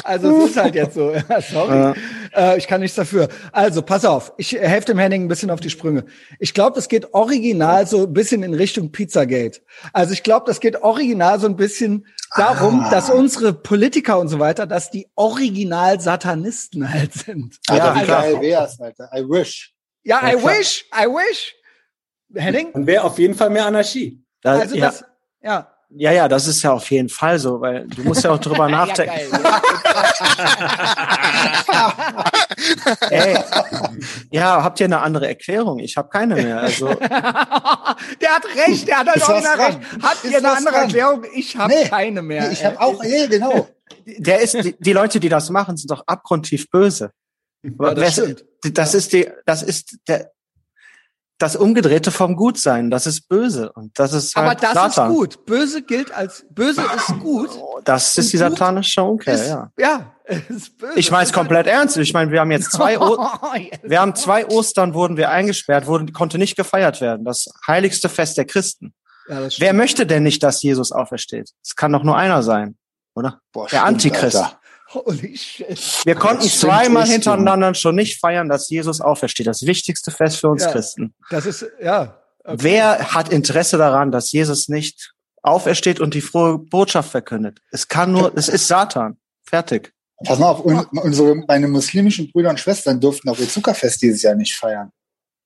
Also 0.03 0.43
es 0.43 0.49
ist 0.51 0.57
halt 0.57 0.75
jetzt 0.75 0.95
so. 0.95 1.11
Ja, 1.29 1.41
sorry. 1.41 1.93
Äh, 2.35 2.57
ich 2.57 2.67
kann 2.67 2.81
nichts 2.81 2.95
dafür. 2.95 3.27
Also 3.51 3.81
pass 3.81 4.03
auf, 4.05 4.33
ich 4.37 4.53
helfe 4.53 4.87
dem 4.87 4.99
Henning 4.99 5.23
ein 5.23 5.27
bisschen 5.27 5.49
auf 5.51 5.59
die 5.59 5.69
Sprünge. 5.69 6.05
Ich 6.39 6.53
glaube, 6.53 6.75
das 6.75 6.87
geht 6.89 7.13
original 7.13 7.87
so 7.87 8.03
ein 8.07 8.13
bisschen 8.13 8.43
in 8.43 8.53
Richtung 8.53 8.91
Pizzagate. 8.91 9.61
Also 9.93 10.13
ich 10.13 10.23
glaube, 10.23 10.45
das 10.47 10.59
geht 10.59 10.81
original 10.83 11.39
so 11.39 11.47
ein 11.47 11.55
bisschen 11.55 12.05
darum, 12.35 12.81
Ah. 12.85 12.89
dass 12.89 13.09
unsere 13.09 13.53
Politiker 13.53 14.19
und 14.19 14.27
so 14.27 14.39
weiter, 14.39 14.65
dass 14.67 14.89
die 14.91 15.07
original 15.15 15.99
Satanisten 16.01 16.91
halt 16.91 17.13
sind. 17.13 17.57
Alter, 17.67 17.85
Ja, 17.85 17.95
wie 17.95 18.03
klar. 18.03 18.21
geil 18.23 18.41
wär's, 18.41 18.79
Alter. 18.79 19.09
I 19.15 19.21
wish. 19.23 19.73
Ja, 20.03 20.17
I 20.27 20.35
klar. 20.35 20.57
wish, 20.57 20.85
I 20.93 21.05
wish. 21.05 21.55
Henning? 22.35 22.71
Dann 22.73 22.87
wäre 22.87 23.03
auf 23.03 23.17
jeden 23.19 23.35
Fall 23.35 23.49
mehr 23.49 23.65
Anarchie. 23.65 24.23
Da, 24.41 24.53
Also 24.59 24.75
ja, 24.75 24.85
das, 24.87 25.03
ja. 25.41 25.67
ja, 25.89 26.11
ja, 26.11 26.27
das 26.27 26.47
ist 26.47 26.61
ja 26.63 26.73
auf 26.73 26.89
jeden 26.91 27.09
Fall 27.09 27.39
so, 27.39 27.61
weil 27.61 27.87
du 27.87 28.03
musst 28.03 28.23
ja 28.23 28.31
auch 28.31 28.39
drüber 28.39 28.67
nachdenken. 28.69 29.13
Ey, 33.09 33.37
ja, 34.31 34.63
habt 34.63 34.79
ihr 34.79 34.85
eine 34.85 35.01
andere 35.01 35.27
Erklärung? 35.27 35.79
Ich 35.79 35.97
habe 35.97 36.09
keine 36.09 36.35
mehr. 36.35 36.59
Also 36.61 36.93
der 36.95 37.09
hat 38.35 38.45
recht, 38.55 38.87
der 38.87 38.99
hat 38.99 39.07
halt 39.07 39.27
original 39.29 39.59
recht. 39.59 39.79
dran. 39.79 40.01
Habt 40.03 40.23
Ist 40.23 40.31
ihr 40.31 40.37
eine 40.37 40.51
andere 40.51 40.73
dran. 40.75 40.83
Erklärung? 40.83 41.23
Ich 41.33 41.57
habe 41.57 41.73
Nee. 41.73 41.87
keine 41.89 42.21
mehr. 42.21 42.47
Nee, 42.47 42.53
ich 42.53 42.63
habe 42.65 42.79
auch, 42.79 43.01
nee, 43.03 43.27
genau. 43.27 43.67
der 44.05 44.39
ist, 44.41 44.53
die, 44.53 44.75
die 44.79 44.93
Leute, 44.93 45.19
die 45.19 45.29
das 45.29 45.49
machen, 45.49 45.77
sind 45.77 45.91
doch 45.91 46.03
abgrundtief 46.07 46.69
böse. 46.69 47.11
Ja, 47.63 47.93
das 47.93 48.13
stimmt. 48.13 48.45
das 48.73 48.93
ist 48.93 49.13
die, 49.13 49.29
das 49.45 49.63
ist 49.63 49.97
der, 50.07 50.31
das 51.41 51.55
Umgedrehte 51.55 52.11
vom 52.11 52.35
Gutsein. 52.35 52.91
Das 52.91 53.07
ist 53.07 53.27
böse 53.27 53.71
und 53.71 53.97
das 53.97 54.13
ist 54.13 54.37
Aber 54.37 54.49
halt 54.49 54.61
das 54.61 54.73
Satan. 54.73 55.09
ist 55.11 55.17
gut. 55.17 55.45
Böse 55.45 55.81
gilt 55.81 56.11
als 56.13 56.45
böse 56.51 56.81
ist 56.95 57.19
gut. 57.19 57.49
Das 57.83 58.15
ist 58.17 58.31
die 58.31 58.37
satanische 58.37 59.01
Umkehr, 59.01 59.33
ist, 59.33 59.47
ja. 59.47 59.71
ja, 59.77 60.13
ist 60.49 60.77
böse. 60.77 60.99
Ich 60.99 61.09
meine 61.09 61.23
es 61.23 61.33
komplett 61.33 61.65
ernst. 61.65 61.97
Ich 61.97 62.13
meine, 62.13 62.31
wir 62.31 62.41
haben 62.41 62.51
jetzt 62.51 62.71
zwei, 62.71 62.99
o 62.99 63.17
wir 63.83 63.99
haben 63.99 64.15
zwei 64.15 64.45
Ostern 64.47 64.93
wurden 64.93 65.17
wir 65.17 65.31
eingesperrt, 65.31 65.87
wurden, 65.87 66.13
konnte 66.13 66.37
nicht 66.37 66.55
gefeiert 66.55 67.01
werden. 67.01 67.25
Das 67.25 67.47
heiligste 67.65 68.07
Fest 68.07 68.37
der 68.37 68.45
Christen. 68.45 68.93
Ja, 69.27 69.47
Wer 69.57 69.73
möchte 69.73 70.05
denn 70.05 70.23
nicht, 70.23 70.43
dass 70.43 70.61
Jesus 70.61 70.91
aufersteht? 70.91 71.51
Es 71.63 71.75
kann 71.75 71.91
doch 71.91 72.03
nur 72.03 72.17
einer 72.17 72.43
sein, 72.43 72.77
oder? 73.15 73.39
Boah, 73.51 73.63
Der 73.63 73.79
stimmt, 73.79 73.83
Antichrist. 73.85 74.35
Alter. 74.35 74.60
Holy 74.93 75.37
shit. 75.37 76.05
Wir 76.05 76.15
konnten 76.15 76.47
zweimal 76.47 77.07
hintereinander 77.07 77.73
schon 77.73 77.95
nicht 77.95 78.19
feiern, 78.19 78.49
dass 78.49 78.69
Jesus 78.69 79.01
aufersteht. 79.01 79.47
Das 79.47 79.65
wichtigste 79.65 80.11
Fest 80.11 80.37
für 80.37 80.49
uns 80.49 80.63
Ja. 80.63 80.71
Christen. 80.71 81.13
Das 81.29 81.45
ist, 81.45 81.65
ja. 81.81 82.17
Okay. 82.43 82.57
Wer 82.59 83.13
hat 83.13 83.29
Interesse 83.29 83.77
daran, 83.77 84.11
dass 84.11 84.31
Jesus 84.31 84.67
nicht 84.67 85.13
aufersteht 85.43 85.99
und 85.99 86.13
die 86.13 86.21
frohe 86.21 86.57
Botschaft 86.57 87.11
verkündet? 87.11 87.59
Es 87.71 87.87
kann 87.87 88.11
nur, 88.11 88.31
es 88.35 88.49
ist 88.49 88.67
Satan. 88.67 89.17
Fertig. 89.43 89.93
Pass 90.25 90.39
mal 90.39 90.49
auf, 90.49 90.65
un, 90.65 90.85
unsere, 90.91 91.35
meine 91.47 91.67
muslimischen 91.67 92.31
Brüder 92.31 92.49
und 92.49 92.59
Schwestern 92.59 92.99
durften 92.99 93.29
auch 93.29 93.39
ihr 93.39 93.49
Zuckerfest 93.49 94.01
dieses 94.01 94.21
Jahr 94.21 94.35
nicht 94.35 94.55
feiern. 94.55 94.91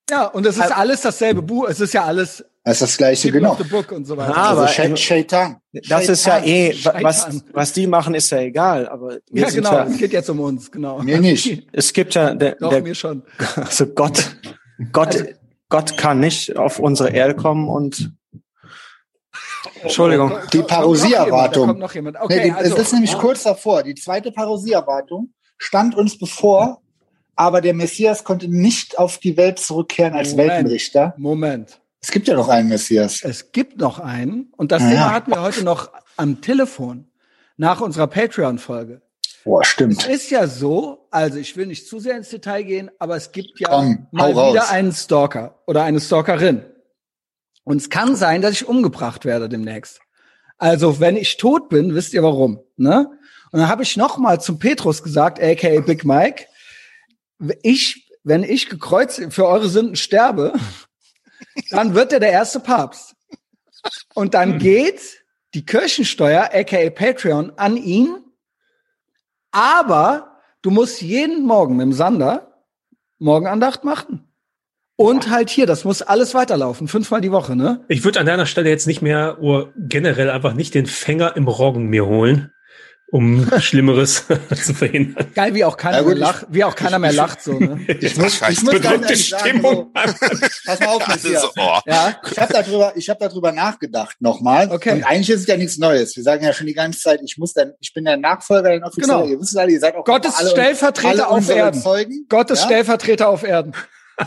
Ja, 0.09 0.25
und 0.25 0.45
es 0.45 0.57
ist 0.57 0.71
alles 0.71 1.01
dasselbe 1.01 1.41
Buch. 1.41 1.67
Es 1.67 1.79
ist 1.79 1.93
ja 1.93 2.03
alles 2.03 2.43
Das 2.65 2.77
ist 2.77 2.81
das 2.81 2.97
gleiche, 2.97 3.31
genau. 3.31 3.51
of 3.51 3.59
the 3.59 3.63
Book 3.63 3.91
und 3.91 4.05
so 4.05 4.17
weiter. 4.17 4.35
Ah, 4.35 4.49
Also 4.49 4.61
aber- 4.63 4.71
Sche- 4.71 4.97
Shaitan. 4.97 5.57
Das 5.87 6.09
ist 6.09 6.25
ja 6.25 6.43
eh, 6.43 6.75
was, 6.99 7.43
was 7.53 7.73
die 7.73 7.85
machen, 7.85 8.15
ist 8.15 8.31
ja 8.31 8.39
egal. 8.39 8.87
Aber 8.89 9.19
ja, 9.29 9.47
genau. 9.51 9.71
ja, 9.71 9.83
Es 9.85 9.97
geht 9.99 10.13
jetzt 10.13 10.31
um 10.31 10.39
uns, 10.39 10.71
genau. 10.71 10.97
Mir 11.03 11.19
nicht. 11.19 11.67
es 11.73 11.93
gibt 11.93 12.15
ja, 12.15 12.33
der, 12.33 12.55
Doch, 12.55 12.71
der, 12.71 12.81
mir 12.81 12.95
schon. 12.95 13.21
also 13.55 13.85
Gott, 13.85 14.35
Gott, 14.91 15.15
Gott 15.69 15.95
kann 15.95 16.19
nicht 16.19 16.57
auf 16.57 16.79
unsere 16.79 17.11
Erde 17.11 17.35
kommen 17.35 17.69
und 17.69 18.11
Entschuldigung. 19.83 20.33
Die 20.51 20.63
jemand. 21.93 22.19
Okay, 22.19 22.45
nee, 22.45 22.51
also, 22.51 22.75
es 22.75 22.81
ist 22.81 22.93
nämlich 22.93 23.15
kurz 23.15 23.43
davor. 23.43 23.83
Die 23.83 23.93
zweite 23.93 24.31
Parousie-Erwartung 24.31 25.33
stand 25.59 25.93
uns 25.93 26.17
bevor, 26.17 26.81
aber 27.35 27.61
der 27.61 27.75
Messias 27.75 28.23
konnte 28.23 28.47
nicht 28.47 28.97
auf 28.97 29.19
die 29.19 29.37
Welt 29.37 29.59
zurückkehren 29.59 30.15
als 30.15 30.31
Moment. 30.31 30.49
Weltenrichter. 30.49 31.13
Moment. 31.17 31.79
Es 32.05 32.11
gibt 32.11 32.27
ja 32.27 32.35
noch 32.35 32.49
einen 32.49 32.69
Messias. 32.69 33.23
Es 33.23 33.51
gibt 33.51 33.79
noch 33.79 33.97
einen 33.99 34.53
und 34.57 34.71
das 34.71 34.83
Ja. 34.83 34.89
Thema 34.89 35.11
hatten 35.11 35.31
wir 35.31 35.41
heute 35.41 35.63
noch 35.63 35.89
am 36.17 36.39
Telefon 36.39 37.07
nach 37.57 37.81
unserer 37.81 38.05
Patreon-Folge. 38.05 39.01
Boah, 39.43 39.61
Es 39.61 39.69
stimmt. 39.69 40.07
ist 40.07 40.29
ja 40.29 40.45
so, 40.45 41.07
also 41.09 41.39
ich 41.39 41.57
will 41.57 41.65
nicht 41.65 41.87
zu 41.87 41.99
sehr 41.99 42.15
ins 42.15 42.29
Detail 42.29 42.61
gehen, 42.61 42.91
aber 42.99 43.15
es 43.15 43.31
gibt 43.31 43.59
ja 43.59 43.69
Komm, 43.69 44.05
mal 44.11 44.29
wieder 44.33 44.61
raus. 44.61 44.69
einen 44.69 44.91
Stalker 44.91 45.59
oder 45.65 45.81
eine 45.83 45.99
Stalkerin. 45.99 46.63
Und 47.63 47.77
es 47.77 47.89
kann 47.89 48.15
sein, 48.15 48.43
dass 48.43 48.51
ich 48.51 48.67
umgebracht 48.67 49.25
werde 49.25 49.49
demnächst. 49.49 49.99
Also 50.59 50.99
wenn 50.99 51.17
ich 51.17 51.37
tot 51.37 51.69
bin, 51.69 51.95
wisst 51.95 52.13
ihr 52.13 52.21
warum, 52.21 52.59
ne? 52.77 53.09
Und 53.51 53.59
dann 53.61 53.67
habe 53.67 53.81
ich 53.81 53.97
noch 53.97 54.19
mal 54.19 54.39
zum 54.39 54.59
Petrus 54.59 55.01
gesagt, 55.01 55.41
aka 55.41 55.79
Big 55.81 56.05
Mike, 56.05 56.45
ich, 57.63 58.11
wenn 58.23 58.43
ich 58.43 58.69
gekreuzt 58.69 59.21
für 59.31 59.47
eure 59.47 59.69
Sünden 59.69 59.95
sterbe, 59.95 60.53
dann 61.69 61.93
wird 61.93 62.13
er 62.13 62.19
der 62.19 62.31
erste 62.31 62.59
Papst. 62.59 63.15
Und 64.13 64.33
dann 64.33 64.57
geht 64.57 65.23
die 65.53 65.65
Kirchensteuer, 65.65 66.49
aka 66.53 66.89
Patreon, 66.89 67.53
an 67.57 67.77
ihn. 67.77 68.17
Aber 69.51 70.41
du 70.61 70.71
musst 70.71 71.01
jeden 71.01 71.45
Morgen 71.45 71.77
mit 71.77 71.85
dem 71.85 71.93
Sander 71.93 72.63
Morgenandacht 73.19 73.83
machen. 73.83 74.27
Und 74.97 75.29
halt 75.29 75.49
hier, 75.49 75.65
das 75.65 75.83
muss 75.83 76.01
alles 76.01 76.33
weiterlaufen, 76.33 76.87
fünfmal 76.87 77.19
die 77.19 77.31
Woche, 77.31 77.55
ne? 77.55 77.83
Ich 77.89 78.05
würde 78.05 78.19
an 78.19 78.25
deiner 78.25 78.45
Stelle 78.45 78.69
jetzt 78.69 78.87
nicht 78.87 79.01
mehr 79.01 79.41
oder 79.41 79.73
generell 79.75 80.29
einfach 80.29 80.53
nicht 80.53 80.73
den 80.73 80.85
Fänger 80.85 81.35
im 81.35 81.47
Roggen 81.47 81.87
mir 81.87 82.05
holen, 82.05 82.51
um 83.11 83.47
Schlimmeres 83.59 84.25
zu 84.63 84.73
verhindern. 84.73 85.27
Geil, 85.35 85.53
wie 85.53 85.63
auch 85.63 85.77
keiner 85.77 85.97
Ja, 85.97 86.01
gut, 86.03 86.09
mehr 86.13 86.19
lacht, 86.19 86.45
wie 86.49 86.63
auch 86.63 86.75
keiner 86.75 86.99
mehr 86.99 87.13
lacht, 87.13 87.41
so, 87.41 87.59
ne? 87.59 87.79
Ich 88.01 88.17
muss, 88.17 88.41
ich 88.49 88.61
muss 88.63 88.81
ganz 88.81 89.03
ehrlich 89.03 89.29
sagen, 89.29 89.49
Stimmung. 89.49 89.91
so, 89.95 90.37
pass 90.65 90.79
mal 90.79 90.87
auf, 90.87 91.07
Messias. 91.07 91.41
so, 91.43 91.49
oh. 91.57 91.79
Ja, 91.85 92.19
Ich 92.29 92.39
habe 92.39 92.53
darüber, 92.53 92.93
ich 92.95 93.09
habe 93.09 93.19
darüber 93.19 93.51
nachgedacht 93.51 94.17
nochmal. 94.19 94.71
Okay. 94.71 94.91
Und 94.93 95.03
eigentlich 95.03 95.29
ist 95.29 95.41
es 95.41 95.47
ja 95.47 95.55
nichts 95.57 95.77
Neues. 95.77 96.15
Wir 96.15 96.23
sagen 96.23 96.43
ja 96.43 96.51
schon 96.53 96.67
die 96.67 96.73
ganze 96.73 96.99
Zeit, 96.99 97.21
ich 97.23 97.37
muss 97.37 97.53
dann, 97.53 97.73
ich 97.79 97.93
bin 97.93 98.05
der 98.05 98.17
Nachfolger, 98.17 98.69
der 98.69 98.83
offiziell. 98.85 99.07
Genau. 99.07 99.27
Ihr 99.27 99.39
wisst 99.39 99.57
alle, 99.57 99.71
ihr 99.71 99.79
seid 99.79 99.95
auch 99.95 100.03
Gottes 100.03 100.35
alle, 100.35 100.49
Stellvertreter 100.49 101.09
alle 101.09 101.27
auf 101.29 101.49
Erden. 101.49 101.81
Zeugen. 101.81 102.25
Gottes 102.27 102.59
Ja? 102.61 102.65
Stellvertreter 102.65 103.29
auf 103.29 103.43
Erden. 103.43 103.73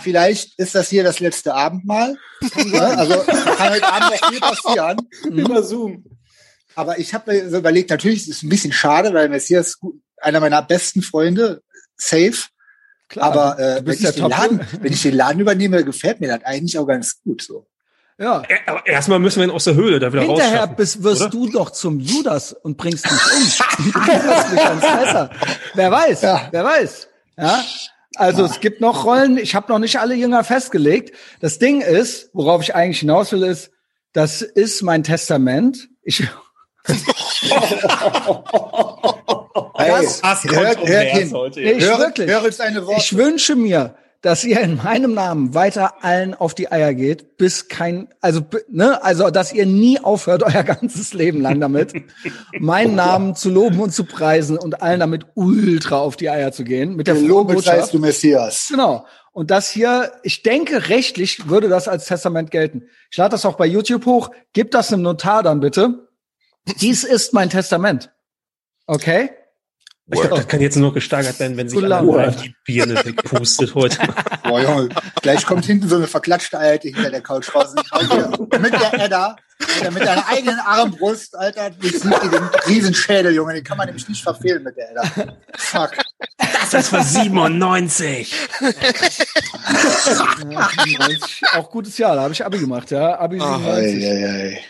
Vielleicht 0.02 0.58
ist 0.58 0.74
das 0.74 0.88
hier 0.90 1.02
das 1.02 1.18
letzte 1.18 1.54
Abendmahl. 1.54 2.16
Also 2.74 3.22
kann 3.24 3.70
heute 3.70 3.86
Abend 3.90 4.20
noch 4.20 4.30
viel 4.30 4.40
passieren. 4.40 4.96
Über 5.30 5.62
Zoom. 5.62 6.04
Aber 6.78 6.98
ich 7.00 7.12
habe 7.12 7.32
mir 7.32 7.50
so 7.50 7.56
überlegt, 7.58 7.90
natürlich 7.90 8.28
ist 8.28 8.36
es 8.36 8.42
ein 8.44 8.48
bisschen 8.48 8.72
schade, 8.72 9.12
weil 9.12 9.28
Messias 9.28 9.78
einer 10.20 10.38
meiner 10.38 10.62
besten 10.62 11.02
Freunde, 11.02 11.60
safe. 11.96 12.34
Klar, 13.08 13.32
Aber 13.32 13.58
äh, 13.58 13.82
wenn, 13.84 13.94
ich 13.94 14.00
den 14.00 14.14
Top. 14.14 14.30
Laden, 14.30 14.60
wenn 14.80 14.92
ich 14.92 15.02
den 15.02 15.14
Laden 15.16 15.40
übernehme, 15.40 15.84
gefällt 15.84 16.20
mir 16.20 16.28
das 16.28 16.44
eigentlich 16.44 16.78
auch 16.78 16.86
ganz 16.86 17.20
gut 17.24 17.42
so. 17.42 17.66
Ja. 18.16 18.42
Aber 18.66 18.86
erstmal 18.86 19.18
müssen 19.18 19.40
wir 19.40 19.44
ihn 19.48 19.50
aus 19.50 19.64
der 19.64 19.74
Höhle 19.74 19.98
da 19.98 20.12
wieder 20.12 20.22
Hinterher 20.22 20.50
rausschaffen. 20.52 20.76
bist, 20.76 21.02
wirst 21.02 21.22
oder? 21.22 21.30
du 21.30 21.48
doch 21.50 21.70
zum 21.70 21.98
Judas 21.98 22.52
und 22.52 22.76
bringst 22.76 23.04
mich 23.10 23.12
um. 23.12 23.92
Du 23.94 24.00
wirst 24.04 24.52
mich 24.52 24.60
ans 24.60 24.82
Messer. 24.82 25.30
Wer 25.74 25.90
weiß, 25.90 26.22
Ja. 26.22 26.48
wer 26.52 26.64
weiß. 26.64 27.08
Ja. 27.38 27.64
Also 28.14 28.44
es 28.44 28.60
gibt 28.60 28.80
noch 28.80 29.04
Rollen, 29.04 29.36
ich 29.36 29.54
habe 29.56 29.72
noch 29.72 29.78
nicht 29.80 29.98
alle 29.98 30.14
Jünger 30.14 30.44
festgelegt. 30.44 31.12
Das 31.40 31.58
Ding 31.58 31.80
ist, 31.80 32.30
worauf 32.34 32.62
ich 32.62 32.74
eigentlich 32.76 33.00
hinaus 33.00 33.32
will, 33.32 33.42
ist, 33.42 33.70
das 34.12 34.42
ist 34.42 34.82
mein 34.82 35.02
Testament. 35.02 35.88
Ich, 36.02 36.26
Hey, 39.76 39.90
Das 40.22 40.44
hört, 40.44 40.86
hört 40.86 41.08
hin. 41.08 41.32
heute. 41.32 41.60
Nee, 41.60 41.72
ich 41.72 41.84
Hör, 41.84 41.98
wirklich. 41.98 42.30
hör 42.30 42.42
jetzt 42.44 42.60
eine 42.60 42.86
Worte. 42.86 43.00
ich 43.00 43.16
wünsche 43.16 43.54
mir, 43.56 43.94
dass 44.22 44.42
ihr 44.42 44.60
in 44.60 44.76
meinem 44.76 45.14
Namen 45.14 45.54
weiter 45.54 46.02
allen 46.04 46.34
auf 46.34 46.54
die 46.54 46.72
Eier 46.72 46.92
geht, 46.94 47.36
bis 47.36 47.68
kein, 47.68 48.08
also, 48.20 48.40
ne, 48.68 49.02
also, 49.04 49.30
dass 49.30 49.52
ihr 49.52 49.66
nie 49.66 50.00
aufhört, 50.00 50.42
euer 50.54 50.64
ganzes 50.64 51.14
Leben 51.14 51.40
lang 51.40 51.60
damit, 51.60 51.92
meinen 52.58 52.96
Namen 52.96 53.36
zu 53.36 53.48
loben 53.50 53.78
und 53.78 53.92
zu 53.92 54.04
preisen 54.04 54.58
und 54.58 54.82
allen 54.82 54.98
damit 55.00 55.26
ultra 55.34 55.98
auf 55.98 56.16
die 56.16 56.28
Eier 56.30 56.50
zu 56.50 56.64
gehen, 56.64 56.96
mit 56.96 57.06
der 57.06 57.14
Den 57.14 57.28
frohen 57.28 57.28
Lob 57.30 57.48
bezeihst 57.48 57.66
Botschaft. 57.66 57.94
du 57.94 57.98
Messias. 58.00 58.66
Genau. 58.70 59.06
Und 59.32 59.52
das 59.52 59.70
hier, 59.70 60.10
ich 60.24 60.42
denke, 60.42 60.88
rechtlich 60.88 61.48
würde 61.48 61.68
das 61.68 61.86
als 61.86 62.06
Testament 62.06 62.50
gelten. 62.50 62.88
Ich 63.12 63.16
lade 63.18 63.30
das 63.30 63.46
auch 63.46 63.54
bei 63.56 63.66
YouTube 63.66 64.04
hoch. 64.04 64.30
Gib 64.52 64.72
das 64.72 64.92
einem 64.92 65.02
Notar 65.02 65.44
dann 65.44 65.60
bitte. 65.60 66.07
Dies 66.80 67.04
ist 67.04 67.32
mein 67.32 67.50
Testament. 67.50 68.10
Okay? 68.86 69.30
Ich 70.10 70.20
glaube, 70.20 70.36
das 70.36 70.48
kann 70.48 70.62
jetzt 70.62 70.76
nur 70.76 70.94
gesteigert 70.94 71.38
werden, 71.38 71.58
wenn 71.58 71.68
sich 71.68 71.82
alle 71.82 72.32
die 72.32 72.54
Birne 72.64 72.94
wegpustet 73.04 73.74
heute. 73.74 73.98
Boah, 74.42 74.62
Junge, 74.62 74.88
gleich 75.20 75.44
kommt 75.44 75.66
hinten 75.66 75.86
so 75.86 75.96
eine 75.96 76.06
verklatschte 76.06 76.58
Alte 76.58 76.88
hinter 76.88 77.10
der 77.10 77.20
Couch 77.20 77.54
raus. 77.54 77.74
Mit 77.74 78.72
der 78.72 78.94
Edda, 78.94 79.36
Alter, 79.74 79.90
mit 79.90 80.02
deiner 80.06 80.26
eigenen 80.26 80.58
Armbrust, 80.60 81.36
Alter, 81.36 81.72
ich 81.82 82.00
sieh 82.00 82.08
dir 82.08 82.30
den 82.30 82.44
Riesenschädel, 82.66 83.34
Junge, 83.34 83.52
den 83.52 83.64
kann 83.64 83.76
man 83.76 83.86
nämlich 83.86 84.08
nicht 84.08 84.22
verfehlen 84.22 84.62
mit 84.62 84.78
der 84.78 84.92
Edda. 84.92 85.36
Fuck. 85.58 85.90
Das 86.70 86.90
war 86.90 87.04
97. 87.04 88.34
Ja, 90.48 90.70
97, 90.84 91.42
auch 91.52 91.70
gutes 91.70 91.98
Jahr, 91.98 92.16
da 92.16 92.22
habe 92.22 92.32
ich 92.32 92.42
Abi 92.42 92.58
gemacht, 92.58 92.90
ja. 92.90 93.18
Abi 93.20 93.38
Ah, 93.42 93.58
97. 93.58 94.04
Ei, 94.04 94.08
ei, 94.08 94.30
ei. 94.30 94.64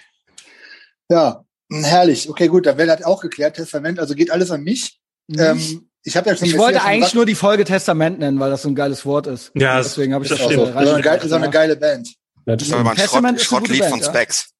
Ja, 1.10 1.44
herrlich. 1.70 2.28
Okay, 2.28 2.48
gut, 2.48 2.66
dann 2.66 2.78
wäre 2.78 2.88
das 2.96 3.04
auch 3.04 3.20
geklärt. 3.20 3.56
Testament, 3.56 3.98
also 3.98 4.14
geht 4.14 4.30
alles 4.30 4.50
an 4.50 4.62
mich. 4.62 5.00
Ähm, 5.36 5.88
ich 6.04 6.16
habe 6.16 6.30
ja 6.30 6.36
schon 6.36 6.48
Mhm. 6.48 6.54
Ich 6.54 6.58
wollte 6.58 6.78
schon 6.78 6.86
eigentlich 6.88 7.00
gesagt, 7.00 7.14
nur 7.16 7.26
die 7.26 7.34
Folge 7.34 7.64
Testament 7.64 8.18
nennen, 8.18 8.38
weil 8.40 8.50
das 8.50 8.62
so 8.62 8.68
ein 8.68 8.74
geiles 8.74 9.04
Wort 9.04 9.26
ist. 9.26 9.50
Ja, 9.54 9.76
das- 9.78 9.88
deswegen 9.88 10.14
habe 10.14 10.24
ich 10.24 10.30
das 10.30 10.38
das, 10.38 10.46
auch 10.46 10.50
auch 10.50 10.54
so. 10.56 10.64
so 10.64 10.70
Ist 10.70 10.76
auch 10.88 10.94
eine 10.94 11.02
geile- 11.02 11.22
ist 11.24 11.32
auch 11.32 11.36
eine 11.36 11.50
geile 11.50 11.76
Band. 11.76 12.08
Das 12.46 12.58
Das 12.58 12.68
ist 12.68 12.74
aber 12.74 12.90
ein 12.90 12.96
Testament 12.96 13.40
Schrott, 13.40 13.64
ist 13.64 13.70
eine 13.70 13.76
gute 13.76 13.76
Schrottlied 13.76 13.80
Band, 13.80 13.90
von 13.92 14.00
ja. 14.00 14.06
Specs. 14.06 14.50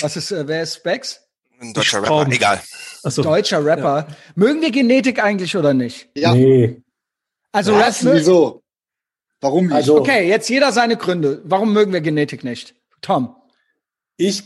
Was 0.00 0.16
ist, 0.16 0.30
äh, 0.32 0.48
wer 0.48 0.62
ist 0.62 0.74
Specs? 0.76 1.20
Ein 1.60 1.72
deutscher. 1.72 2.02
Rapper. 2.02 2.26
Egal. 2.30 2.60
Achso. 3.04 3.22
Deutscher 3.22 3.64
Rapper. 3.64 4.08
Mögen 4.34 4.60
wir 4.60 4.70
Genetik 4.72 5.22
eigentlich 5.22 5.56
oder 5.56 5.72
nicht? 5.72 6.08
Ja, 6.16 6.34
Nee. 6.34 6.82
Also 7.52 7.72
was? 7.74 8.04
Rap, 8.04 8.14
Wieso? 8.16 8.62
Warum 9.40 9.66
nicht? 9.66 9.74
Also, 9.74 9.98
Okay, 10.00 10.28
jetzt 10.28 10.48
jeder 10.50 10.72
seine 10.72 10.96
Gründe. 10.96 11.40
Warum 11.44 11.72
mögen 11.72 11.92
wir 11.92 12.00
Genetik 12.00 12.42
nicht? 12.44 12.74
Tom. 13.00 13.34
ich 14.18 14.44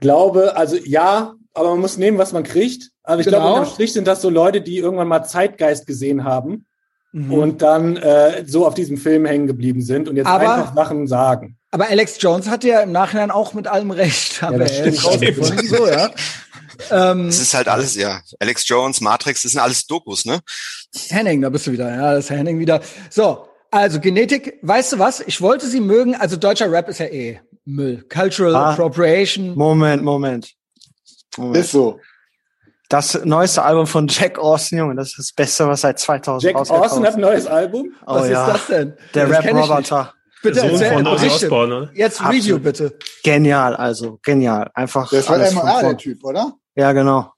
glaube, 0.00 0.56
also 0.56 0.76
ja, 0.76 1.34
aber 1.54 1.70
man 1.70 1.80
muss 1.80 1.96
nehmen, 1.98 2.18
was 2.18 2.32
man 2.32 2.42
kriegt. 2.42 2.90
Aber 3.02 3.20
ich 3.20 3.26
Genau. 3.26 3.38
glaube, 3.40 3.58
unterm 3.60 3.72
Strich 3.74 3.92
sind 3.92 4.06
das 4.06 4.22
so 4.22 4.30
Leute, 4.30 4.60
die 4.60 4.78
irgendwann 4.78 5.08
mal 5.08 5.24
Zeitgeist 5.24 5.86
gesehen 5.86 6.24
haben 6.24 6.66
Mhm. 7.12 7.32
und 7.32 7.62
dann 7.62 7.96
äh, 7.96 8.44
so 8.46 8.66
auf 8.66 8.74
diesem 8.74 8.96
Film 8.96 9.26
hängen 9.26 9.46
geblieben 9.48 9.82
sind 9.82 10.08
und 10.08 10.16
jetzt 10.16 10.26
Aber- 10.26 10.54
einfach 10.54 10.74
Sachen 10.74 11.06
sagen. 11.08 11.56
Aber 11.72 11.88
Alex 11.88 12.16
Jones 12.20 12.48
hatte 12.48 12.68
ja 12.68 12.80
im 12.82 12.92
Nachhinein 12.92 13.30
auch 13.30 13.52
mit 13.54 13.66
allem 13.68 13.90
recht. 13.90 14.42
Haben 14.42 14.58
das 14.58 14.76
stimmt. 14.76 15.04
rausgefunden. 15.04 15.68
So, 15.68 15.86
ja. 15.88 16.10
ähm, 16.90 17.26
Das 17.26 17.40
ist 17.40 17.54
halt 17.54 17.68
alles, 17.68 17.94
ja. 17.96 18.20
Alex 18.38 18.66
Jones, 18.68 19.00
Matrix, 19.00 19.42
das 19.42 19.52
sind 19.52 19.60
alles 19.60 19.86
Dokus, 19.86 20.24
ne? 20.24 20.40
Henning, 21.08 21.42
da 21.42 21.48
bist 21.48 21.66
du 21.66 21.72
wieder. 21.72 21.88
Ja, 21.94 22.14
das 22.14 22.24
ist 22.26 22.30
Henning 22.30 22.58
wieder. 22.58 22.80
So, 23.10 23.46
also 23.70 24.00
Genetik, 24.00 24.58
weißt 24.62 24.92
du 24.94 24.98
was? 24.98 25.20
Ich 25.20 25.40
wollte 25.40 25.66
sie 25.68 25.80
mögen. 25.80 26.14
Also 26.14 26.36
deutscher 26.36 26.70
Rap 26.72 26.88
ist 26.88 26.98
ja 27.00 27.06
eh 27.06 27.40
Müll. 27.64 28.04
Cultural 28.08 28.54
Ah. 28.56 28.70
Appropriation. 28.72 29.54
Moment, 29.56 30.02
Moment. 30.02 30.54
Moment. 31.36 31.56
Ist 31.64 31.72
so. 31.72 31.98
Das 32.88 33.24
neueste 33.24 33.62
Album 33.62 33.86
von 33.86 34.08
Jack 34.08 34.38
Austin, 34.38 34.78
Junge, 34.78 34.96
das 34.96 35.10
ist 35.10 35.18
das 35.18 35.32
Beste, 35.32 35.68
was 35.68 35.82
seit 35.82 35.98
2000 36.00 36.42
Jack 36.42 36.56
rausgekommen 36.56 36.84
Austin 36.90 37.06
hat 37.06 37.14
ein 37.14 37.20
neues 37.20 37.46
Album. 37.46 37.94
Oh 38.04 38.14
was 38.16 38.28
ja, 38.28 38.46
ist 38.48 38.54
das 38.54 38.66
denn? 38.66 38.94
der 39.14 39.28
nicht. 39.28 39.44
Rap-Roboter. 39.44 40.14
Bitte 40.42 40.54
Der 40.54 40.62
Sohn 40.70 40.80
erzähl, 40.80 41.48
von 41.48 41.72
oder? 41.72 41.90
Jetzt 41.94 42.20
Absolut. 42.20 42.42
Review 42.42 42.58
bitte. 42.58 42.98
Genial, 43.22 43.76
also 43.76 44.18
genial. 44.22 44.70
Einfach 44.74 45.08
Das 45.10 45.28
war 45.28 45.36
alles 45.36 45.52
MR, 45.52 45.60
von 45.74 45.80
der. 45.82 45.96
Typ, 45.98 46.24
oder? 46.24 46.54
Ja, 46.74 46.92
genau. 46.92 47.32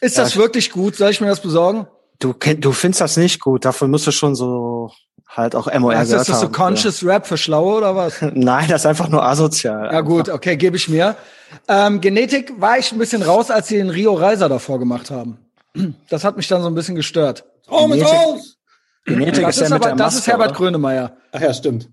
Ist 0.00 0.16
Ja, 0.16 0.22
das 0.24 0.32
ich- 0.32 0.36
wirklich 0.38 0.70
gut? 0.70 0.94
Soll 0.94 1.10
ich 1.10 1.20
mir 1.20 1.28
das 1.28 1.40
besorgen? 1.40 1.88
Du, 2.20 2.32
du 2.34 2.72
findest 2.72 3.00
das 3.00 3.16
nicht 3.16 3.40
gut. 3.40 3.64
Dafür 3.64 3.88
musst 3.88 4.06
du 4.06 4.12
schon 4.12 4.36
so 4.36 4.92
halt 5.36 5.54
auch 5.56 5.66
MOR 5.78 5.94
ist 5.94 6.10
gehört 6.10 6.28
das 6.28 6.40
so 6.40 6.46
haben. 6.46 6.52
Conscious 6.52 7.04
Rap 7.04 7.26
für 7.26 7.36
Schlaue 7.36 7.76
oder 7.78 7.96
was? 7.96 8.20
Nein, 8.34 8.68
das 8.68 8.82
ist 8.82 8.86
einfach 8.86 9.08
nur 9.08 9.24
asozial. 9.24 9.90
Ja 9.92 10.00
gut, 10.00 10.28
okay, 10.30 10.56
gebe 10.56 10.76
ich 10.76 10.88
mir. 10.88 11.16
Ähm, 11.68 12.00
Genetik 12.00 12.54
war 12.60 12.78
ich 12.78 12.92
ein 12.92 12.98
bisschen 12.98 13.22
raus, 13.22 13.50
als 13.50 13.68
sie 13.68 13.76
den 13.76 13.90
Rio 13.90 14.14
Reiser 14.14 14.48
davor 14.48 14.78
gemacht 14.78 15.10
haben. 15.10 15.38
Das 16.10 16.22
hat 16.24 16.36
mich 16.36 16.48
dann 16.48 16.60
so 16.62 16.68
ein 16.68 16.74
bisschen 16.74 16.94
gestört. 16.94 17.44
Oh, 17.68 17.86
mit 17.86 17.98
Genetik- 18.00 18.14
raus! 18.14 18.58
Genetik 19.04 19.42
Das 19.44 19.56
ist 19.56 19.60
ja 19.60 19.66
ist 19.66 19.72
mit 19.72 19.80
aber, 19.82 19.86
der 19.88 19.96
das 19.96 20.14
Maske, 20.14 20.18
ist 20.20 20.26
Herbert 20.28 20.50
oder? 20.50 20.58
Grönemeyer. 20.58 21.16
Ach 21.32 21.40
ja, 21.40 21.52
stimmt. 21.54 21.88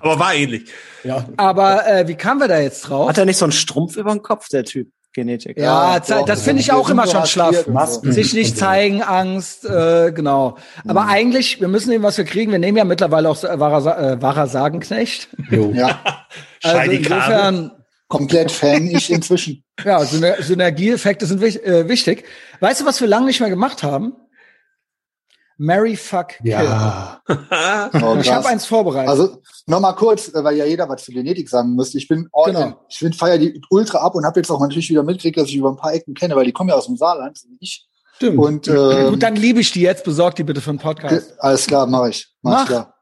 Aber 0.00 0.18
war 0.18 0.34
ähnlich. 0.34 0.70
Ja. 1.04 1.24
Aber 1.36 1.86
äh, 1.86 2.06
wie 2.08 2.14
kamen 2.14 2.40
wir 2.40 2.48
da 2.48 2.58
jetzt 2.58 2.82
drauf? 2.82 3.08
Hat 3.08 3.16
er 3.18 3.24
nicht 3.24 3.38
so 3.38 3.44
einen 3.44 3.52
Strumpf 3.52 3.96
über 3.96 4.10
dem 4.12 4.22
Kopf, 4.22 4.48
der 4.48 4.64
Typ? 4.64 4.90
Genetik. 5.18 5.58
Ja, 5.58 5.94
Ja, 5.96 6.00
doch. 6.00 6.24
das 6.24 6.42
finde 6.42 6.62
ich 6.62 6.72
auch 6.72 6.88
immer 6.90 7.06
schon 7.06 7.26
schlaff. 7.26 7.66
Masken. 7.66 8.12
Sich 8.12 8.32
nicht 8.34 8.56
zeigen, 8.56 9.02
Angst, 9.02 9.64
äh, 9.64 10.12
genau. 10.12 10.56
Aber 10.86 11.02
Mhm. 11.02 11.08
eigentlich, 11.10 11.60
wir 11.60 11.68
müssen 11.68 11.90
nehmen, 11.90 12.04
was 12.04 12.16
wir 12.18 12.24
kriegen. 12.24 12.52
Wir 12.52 12.58
nehmen 12.58 12.78
ja 12.78 12.84
mittlerweile 12.84 13.28
auch 13.28 13.42
äh, 13.44 13.58
wahrer, 13.60 13.98
äh, 14.12 14.22
wahrer 14.22 14.46
Sagenknecht. 14.46 15.28
Jo. 15.50 15.72
Ja, 15.74 16.00
Also 16.64 16.90
insofern, 16.90 17.70
komplett 18.08 18.50
Fan 18.50 18.86
ich 18.88 19.12
inzwischen. 19.12 19.62
ja, 19.84 20.00
Syner 20.04 20.34
Synergieeffekte 20.42 21.26
sind 21.26 21.40
wich 21.40 21.62
äh, 21.64 21.88
wichtig. 21.88 22.24
Weißt 22.60 22.80
du, 22.80 22.86
was 22.86 23.00
wir 23.00 23.08
lange 23.08 23.26
nicht 23.26 23.40
mehr 23.40 23.50
gemacht 23.50 23.82
haben? 23.82 24.14
Mary 25.58 25.96
Fuck 25.96 26.28
Kill. 26.38 26.52
Ja. 26.52 27.20
Oh, 28.02 28.16
Ich 28.20 28.32
habe 28.32 28.48
eins 28.48 28.64
vorbereitet. 28.64 29.10
Also 29.10 29.42
nochmal 29.66 29.94
kurz, 29.94 30.28
äh, 30.32 30.42
weil 30.44 30.56
ja 30.56 30.64
jeder 30.64 30.88
was 30.88 31.04
zu 31.04 31.12
Genetik 31.12 31.48
sagen 31.48 31.74
müsste. 31.74 31.98
Ich 31.98 32.08
bin 32.08 32.28
all 32.32 32.52
Genau. 32.52 32.62
in. 32.66 32.74
Ich 32.88 32.98
finde 32.98 33.16
feier 33.18 33.38
die 33.38 33.60
ultra 33.70 33.98
ab 33.98 34.14
und 34.14 34.24
habe 34.24 34.38
jetzt 34.40 34.50
auch 34.50 34.60
natürlich 34.60 34.88
wieder 34.88 35.02
mitgekriegt, 35.02 35.36
dass 35.36 35.48
ich 35.48 35.56
über 35.56 35.68
ein 35.70 35.76
paar 35.76 35.92
Ecken 35.92 36.14
kenne, 36.14 36.34
weil 36.36 36.44
die 36.46 36.52
kommen 36.52 36.70
ja 36.70 36.76
aus 36.76 36.86
dem 36.86 36.96
Saarland, 36.96 37.36
so 37.36 37.48
wie 37.48 37.56
ich. 37.60 37.86
Stimmt. 38.16 38.38
Und 38.38 38.68
äh, 38.68 39.10
Gut, 39.10 39.22
dann 39.22 39.36
liebe 39.36 39.60
ich 39.60 39.70
die 39.72 39.82
jetzt. 39.82 40.04
Besorg 40.04 40.34
die 40.36 40.44
bitte 40.44 40.60
für 40.60 40.70
den 40.70 40.78
Podcast. 40.78 41.34
alles 41.38 41.66
klar, 41.66 41.86
mache 41.86 42.10
ich. 42.10 42.28
Mach, 42.42 42.52
Mach. 42.52 42.62
ich 42.62 42.68
klar. 42.68 42.94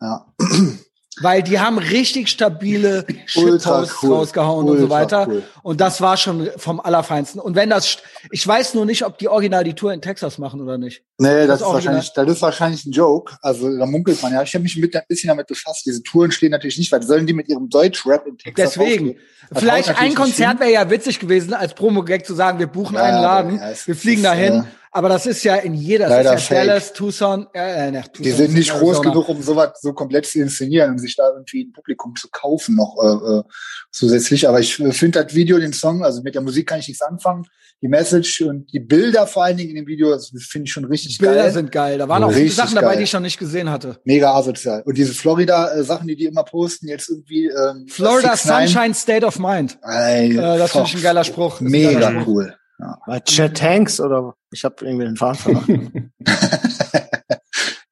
Ja. 0.00 0.26
Weil 1.20 1.42
die 1.42 1.60
haben 1.60 1.76
richtig 1.76 2.28
stabile 2.28 3.04
Shitposts 3.26 4.02
cool. 4.02 4.14
rausgehauen 4.14 4.66
und 4.66 4.78
so 4.78 4.88
weiter. 4.88 5.26
cool. 5.28 5.42
Und 5.62 5.80
das 5.82 6.00
war 6.00 6.16
schon 6.16 6.48
vom 6.56 6.80
Allerfeinsten. 6.80 7.38
Und 7.38 7.54
wenn 7.54 7.68
das, 7.68 7.98
ich 8.30 8.46
weiß 8.46 8.72
nur 8.72 8.86
nicht, 8.86 9.04
ob 9.04 9.18
die 9.18 9.28
original 9.28 9.62
die 9.62 9.74
Tour 9.74 9.92
in 9.92 10.00
Texas 10.00 10.38
machen 10.38 10.62
oder 10.62 10.78
nicht. 10.78 11.02
Nee, 11.18 11.46
das, 11.46 11.60
Das 11.60 11.68
ist 11.68 11.74
wahrscheinlich, 11.74 12.12
das 12.14 12.28
ist 12.30 12.42
wahrscheinlich 12.42 12.86
ein 12.86 12.92
Joke. 12.92 13.34
Also 13.42 13.76
da 13.76 13.84
munkelt 13.84 14.22
man 14.22 14.32
ja. 14.32 14.42
Ich 14.42 14.54
habe 14.54 14.62
mich 14.62 14.76
mit 14.78 14.96
ein 14.96 15.02
bisschen 15.06 15.28
damit 15.28 15.46
befasst. 15.48 15.84
Diese 15.84 16.02
Touren 16.02 16.32
stehen 16.32 16.50
natürlich 16.50 16.78
nicht, 16.78 16.90
weil 16.90 17.02
sollen 17.02 17.26
die 17.26 17.34
mit 17.34 17.46
ihrem 17.48 17.68
Deutsch-Rap 17.68 18.26
in 18.26 18.38
Texas 18.38 18.72
Deswegen. 18.74 19.16
Vielleicht 19.54 20.00
ein 20.00 20.14
Konzert 20.14 20.60
wäre 20.60 20.72
ja 20.72 20.88
witzig 20.88 21.18
gewesen, 21.20 21.52
als 21.52 21.74
Promo-Gag 21.74 22.24
zu 22.24 22.34
sagen, 22.34 22.58
wir 22.58 22.68
buchen 22.68 22.94
Ja, 22.96 23.02
einen 23.02 23.20
Laden, 23.22 23.56
ja, 23.58 23.72
wir 23.84 23.96
fliegen 23.96 24.22
ist, 24.22 24.24
dahin. 24.24 24.52
äh, 24.60 24.64
aber 24.94 25.08
das 25.08 25.24
ist 25.24 25.42
ja 25.42 25.56
in 25.56 25.72
jeder, 25.72 26.06
das 26.06 26.18
leider 26.18 26.34
ist 26.34 26.48
ja 26.50 26.56
fake. 26.56 26.66
Dallas, 26.66 26.92
Tucson, 26.92 27.46
äh, 27.54 27.88
äh, 27.88 27.90
ne, 27.90 28.02
Tucson 28.02 28.22
Die 28.24 28.30
sind 28.30 28.52
nicht 28.52 28.70
groß 28.70 28.98
Arizona. 28.98 29.10
genug, 29.10 29.28
um 29.30 29.42
sowas 29.42 29.70
so 29.80 29.94
komplett 29.94 30.26
zu 30.26 30.38
inszenieren 30.38 30.90
und 30.90 30.98
sich 30.98 31.16
da 31.16 31.30
irgendwie 31.30 31.64
ein 31.64 31.72
Publikum 31.72 32.14
zu 32.14 32.28
kaufen 32.30 32.76
noch 32.76 32.94
äh, 33.02 33.38
äh, 33.38 33.42
zusätzlich. 33.90 34.46
Aber 34.46 34.60
ich 34.60 34.78
äh, 34.80 34.92
finde 34.92 35.24
das 35.24 35.34
Video, 35.34 35.58
den 35.58 35.72
Song, 35.72 36.04
also 36.04 36.22
mit 36.22 36.34
der 36.34 36.42
Musik 36.42 36.68
kann 36.68 36.78
ich 36.80 36.88
nichts 36.88 37.02
anfangen. 37.02 37.46
Die 37.80 37.88
Message 37.88 38.42
und 38.42 38.70
die 38.72 38.80
Bilder 38.80 39.26
vor 39.26 39.44
allen 39.44 39.56
Dingen 39.56 39.70
in 39.70 39.76
dem 39.76 39.86
Video, 39.86 40.10
das 40.10 40.30
finde 40.48 40.66
ich 40.66 40.72
schon 40.72 40.84
richtig 40.84 41.16
Bilder 41.18 41.34
geil. 41.36 41.52
sind 41.52 41.72
geil. 41.72 41.98
Da 41.98 42.06
waren 42.08 42.22
auch 42.22 42.30
viele 42.32 42.50
Sachen 42.50 42.74
dabei, 42.74 42.88
geil. 42.88 42.98
die 42.98 43.04
ich 43.04 43.12
noch 43.14 43.20
nicht 43.20 43.38
gesehen 43.38 43.70
hatte. 43.70 43.98
Mega 44.04 44.34
asozial. 44.34 44.82
Und 44.84 44.98
diese 44.98 45.14
Florida-Sachen, 45.14 46.06
die 46.06 46.16
die 46.16 46.26
immer 46.26 46.44
posten, 46.44 46.86
jetzt 46.86 47.08
irgendwie 47.08 47.46
ähm, 47.46 47.86
Florida 47.88 48.34
6ix9ine. 48.34 48.68
Sunshine 48.68 48.94
State 48.94 49.26
of 49.26 49.38
Mind. 49.38 49.78
Ey, 49.82 50.32
Äh, 50.36 50.58
das 50.58 50.70
finde 50.72 50.86
ich 50.88 50.96
ein 50.96 51.02
geiler 51.02 51.24
Spruch. 51.24 51.60
Mega 51.60 51.92
geiler 51.98 52.20
Spruch. 52.20 52.26
cool. 52.26 52.54
Ja. 52.82 52.98
Bei 53.06 53.20
Chet 53.20 53.62
Hanks 53.62 54.00
oder 54.00 54.34
ich 54.50 54.64
habe 54.64 54.74
irgendwie 54.84 55.04
den 55.04 55.16
Faden 55.16 55.36
verloren. 55.36 56.12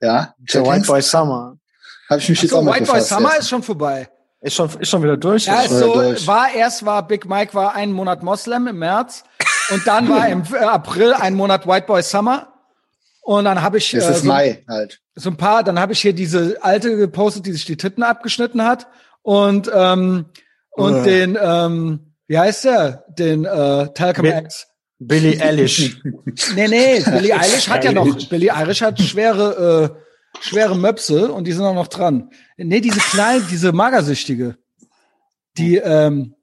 ja. 0.01 0.35
Der 0.53 0.67
White 0.67 0.87
Boy 0.87 1.01
Summer. 1.03 1.57
Habe 2.09 2.21
ich 2.21 2.29
mich 2.29 2.43
jetzt 2.43 2.51
So, 2.51 2.59
auch 2.59 2.63
mit 2.65 2.75
White 2.75 2.91
Boy. 2.91 3.01
Summer 3.01 3.31
ja. 3.31 3.37
ist 3.37 3.49
schon 3.49 3.63
vorbei. 3.63 4.09
Ist 4.41 4.55
schon, 4.55 4.69
ist 4.81 4.89
schon 4.89 5.03
wieder 5.03 5.17
durch. 5.17 5.47
Ja, 5.47 5.61
ist 5.63 5.71
so, 5.71 5.93
durch. 5.95 6.27
war 6.27 6.53
erst 6.53 6.85
war 6.85 7.07
Big 7.07 7.29
Mike 7.29 7.55
war 7.55 7.75
einen 7.75 7.93
Monat 7.93 8.23
Moslem 8.23 8.67
im 8.69 8.79
März 8.79 9.23
und 9.71 9.87
dann 9.87 10.09
war 10.09 10.27
im 10.29 10.43
äh, 10.53 10.59
April 10.59 11.13
ein 11.13 11.35
Monat 11.35 11.67
White 11.67 11.87
Boy 11.87 12.03
Summer 12.03 12.49
und 13.23 13.45
dann 13.45 13.61
habe 13.63 13.79
ich 13.79 13.93
Es 13.95 14.05
äh, 14.07 14.11
ist 14.13 14.23
so, 14.23 14.29
Mai 14.29 14.65
halt. 14.67 14.99
so 15.15 15.29
ein 15.31 15.37
paar, 15.37 15.63
dann 15.63 15.79
habe 15.79 15.93
ich 15.93 16.01
hier 16.01 16.15
diese 16.15 16.57
alte 16.63 16.97
gepostet, 16.97 17.45
die 17.47 17.53
sich 17.53 17.67
die 17.67 17.77
Titten 17.77 18.03
abgeschnitten 18.03 18.65
hat 18.65 18.89
und 19.23 19.71
ähm, 19.73 20.27
und 20.73 20.97
Äh. 20.97 21.03
den 21.05 21.39
ähm, 21.41 22.15
wie 22.27 22.39
heißt 22.39 22.65
der, 22.65 23.05
den 23.09 23.45
äh, 23.45 23.93
Talcum 23.93 24.23
Mit- 24.25 24.45
X. 24.47 24.67
Billie 25.01 25.41
Eilish. 25.43 26.01
Nee, 26.55 26.69
nee, 26.69 27.01
Billie 27.05 27.35
Eilish 27.35 27.69
hat 27.69 27.85
ja 27.85 27.93
noch, 27.93 28.29
Billie 28.29 28.55
Eilish 28.55 28.83
hat 28.83 29.01
schwere, 29.01 29.95
äh, 29.97 30.41
schwere 30.41 30.77
Möpse 30.77 31.33
und 31.33 31.45
die 31.45 31.53
sind 31.53 31.65
auch 31.65 31.75
noch 31.75 31.89
dran. 31.89 32.31
Nee, 32.57 32.81
diese 32.81 33.01
kleine, 33.01 33.43
diese 33.51 33.73
Magersüchtige, 33.73 34.57
die, 35.57 35.77
ähm, 35.79 36.35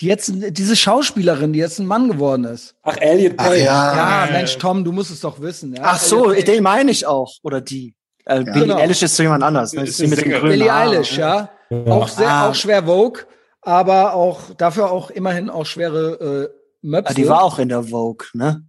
die 0.00 0.06
jetzt, 0.06 0.30
diese 0.50 0.76
Schauspielerin, 0.76 1.52
die 1.52 1.58
jetzt 1.58 1.78
ein 1.80 1.86
Mann 1.86 2.08
geworden 2.08 2.44
ist. 2.44 2.76
Ach, 2.82 2.96
Elliot 2.98 3.34
Ach 3.38 3.46
Page. 3.46 3.58
ja. 3.62 4.26
Ja, 4.26 4.32
Mensch, 4.32 4.56
Tom, 4.58 4.84
du 4.84 4.92
musst 4.92 5.10
es 5.10 5.20
doch 5.20 5.40
wissen. 5.40 5.74
Ja? 5.74 5.82
Ach 5.84 5.98
so, 5.98 6.30
Elliot 6.30 6.46
den 6.46 6.62
meine 6.62 6.90
ich 6.90 7.06
auch. 7.06 7.32
Oder 7.42 7.60
die. 7.60 7.96
Äh, 8.26 8.44
Billie 8.44 8.60
Genau. 8.62 8.76
Eilish 8.76 9.02
ist 9.02 9.16
so 9.16 9.22
jemand 9.24 9.42
anders. 9.42 9.72
Ne? 9.72 9.84
Ist 9.84 9.98
die 9.98 10.06
mit 10.06 10.20
dem 10.20 10.30
grünen 10.30 10.50
Billie 10.50 10.70
Haar. 10.70 10.82
Eilish, 10.90 11.16
ja. 11.16 11.50
Auch 11.86 12.06
sehr, 12.08 12.28
Ah. 12.28 12.48
auch 12.50 12.54
schwer 12.54 12.84
Vogue, 12.84 13.22
aber 13.62 14.12
auch 14.14 14.54
dafür 14.56 14.90
auch 14.92 15.10
immerhin 15.10 15.50
auch 15.50 15.66
schwere 15.66 16.50
äh, 16.52 16.57
Möpse. 16.82 17.10
Ah, 17.10 17.14
die 17.14 17.28
war 17.28 17.42
auch 17.42 17.58
in 17.58 17.68
der 17.68 17.82
Vogue, 17.82 18.26
ne? 18.32 18.64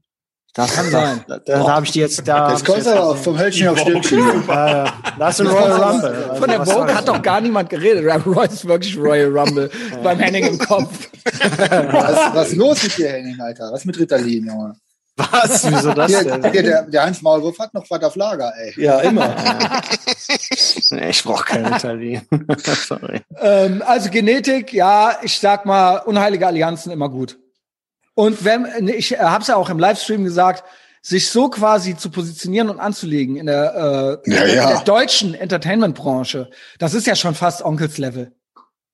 Das 0.53 0.73
Kann 0.73 0.89
sein. 0.89 1.23
Da, 1.27 1.37
da, 1.37 1.63
da 1.63 1.75
habe 1.75 1.85
ich 1.85 1.91
die 1.91 1.99
jetzt 1.99 2.27
da. 2.27 2.51
Jetzt 2.51 2.65
kommt 2.65 2.85
er 2.85 3.03
auch 3.03 3.15
vom 3.15 3.37
Hölzchen 3.37 3.67
auf 3.67 3.77
Stöckchen. 3.77 4.19
Ja, 4.47 4.69
ja. 4.85 4.93
Da 5.17 5.29
ist 5.29 5.41
ein 5.41 5.47
Royal 5.47 5.71
Rumble. 5.83 6.09
Also, 6.09 6.35
Von 6.35 6.49
der 6.49 6.65
Vogue 6.65 6.95
hat 6.95 7.07
doch 7.07 7.21
gar 7.21 7.39
niemand 7.39 7.69
geredet. 7.69 8.25
Roy 8.25 8.47
ist 8.47 8.67
wirklich 8.67 8.97
Royal 8.97 9.37
Rumble 9.37 9.69
beim 10.03 10.19
Henning 10.19 10.47
im 10.47 10.57
Kopf. 10.57 11.09
Was, 11.23 12.35
was 12.35 12.47
ist 12.49 12.55
los 12.55 12.81
mit 12.83 12.97
dir, 12.97 13.09
Henning, 13.11 13.39
Alter? 13.39 13.71
Was 13.71 13.85
mit 13.85 13.99
Ritalin, 13.99 14.47
Junge? 14.47 14.75
Was? 15.19 15.69
Wieso 15.69 15.93
das 15.93 16.09
Hier, 16.09 16.23
denn? 16.23 16.51
hier, 16.51 16.63
der, 16.63 16.83
der 16.83 17.05
Hans 17.05 17.21
Maulwurf 17.21 17.59
hat 17.59 17.73
noch 17.73 17.85
was 17.89 18.03
auf 18.03 18.15
Lager, 18.15 18.51
ey. 18.57 18.73
Ja, 18.83 18.99
immer. 18.99 19.35
Nee, 20.91 21.09
ich 21.09 21.23
brauche 21.23 21.43
kein 21.43 21.65
Italien. 21.65 22.21
Sorry. 22.87 23.21
Ähm, 23.39 23.83
also 23.85 24.09
Genetik, 24.09 24.73
ja, 24.73 25.17
ich 25.21 25.39
sag 25.39 25.65
mal, 25.65 25.97
unheilige 25.97 26.47
Allianzen 26.47 26.91
immer 26.91 27.09
gut. 27.09 27.37
Und 28.19 28.43
wenn, 28.43 28.89
ich 28.89 29.17
habe 29.17 29.41
es 29.43 29.47
ja 29.47 29.55
auch 29.55 29.69
im 29.69 29.79
Livestream 29.79 30.25
gesagt, 30.25 30.65
sich 31.01 31.29
so 31.29 31.49
quasi 31.49 31.95
zu 31.95 32.09
positionieren 32.11 32.69
und 32.69 32.77
anzulegen 32.81 33.37
in 33.37 33.45
der, 33.45 34.19
äh, 34.25 34.29
Ja, 34.29 34.43
in 34.43 34.55
ja. 34.57 34.67
der 34.71 34.81
deutschen 34.81 35.33
Entertainment-Branche, 35.33 36.49
das 36.79 36.93
ist 36.93 37.07
ja 37.07 37.15
schon 37.15 37.33
fast 37.33 37.63
Onkels-Level. 37.63 38.33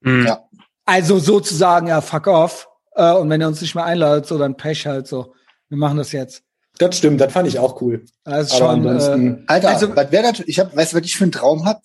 Mhm. 0.02 0.28
Ja. 0.28 0.44
Also 0.86 1.18
sozusagen, 1.18 1.88
ja, 1.88 2.02
fuck 2.02 2.28
off. 2.28 2.68
Äh, 2.94 3.14
und 3.14 3.28
wenn 3.32 3.42
ihr 3.42 3.48
uns 3.48 3.62
nicht 3.62 3.74
mehr 3.74 3.86
einladet, 3.86 4.28
so 4.28 4.38
dann 4.38 4.58
Pech 4.58 4.86
halt 4.86 5.08
so. 5.08 5.34
Wir 5.70 5.80
machen 5.80 5.98
das 5.98 6.12
jetzt. 6.12 6.44
Das 6.78 6.96
stimmt, 6.96 7.20
das 7.20 7.34
fand 7.34 7.48
ich 7.48 7.58
auch 7.58 7.82
cool. 7.82 8.06
Das 8.26 8.52
ist 8.52 8.58
schon, 8.58 8.86
äh, 8.86 8.90
ansonsten- 8.90 9.44
Alter, 9.48 9.70
Also- 9.70 9.96
was 9.96 10.12
wäre 10.12 10.32
das? 10.32 10.42
Ich 10.46 10.60
hab, 10.60 10.76
weißt 10.76 10.94
du, 10.94 10.98
was 10.98 11.04
ich 11.06 11.18
für 11.18 11.24
einen 11.24 11.32
Traum 11.32 11.66
hab? 11.66 11.82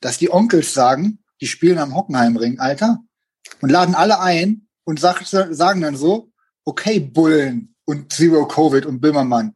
Dass 0.00 0.16
die 0.16 0.32
Onkels 0.32 0.72
sagen, 0.72 1.18
die 1.42 1.46
spielen 1.46 1.76
am 1.76 1.94
Hockenheimring, 1.94 2.58
Alter, 2.58 3.00
und 3.60 3.68
laden 3.68 3.94
alle 3.94 4.20
ein 4.20 4.66
und 4.84 4.98
sag, 4.98 5.20
sagen 5.26 5.82
dann 5.82 5.96
so, 5.96 6.29
okay, 6.64 7.00
Bullen 7.00 7.74
und 7.86 8.12
Zero 8.12 8.46
Covid 8.46 8.86
und 8.86 9.00
Böhmermann, 9.00 9.54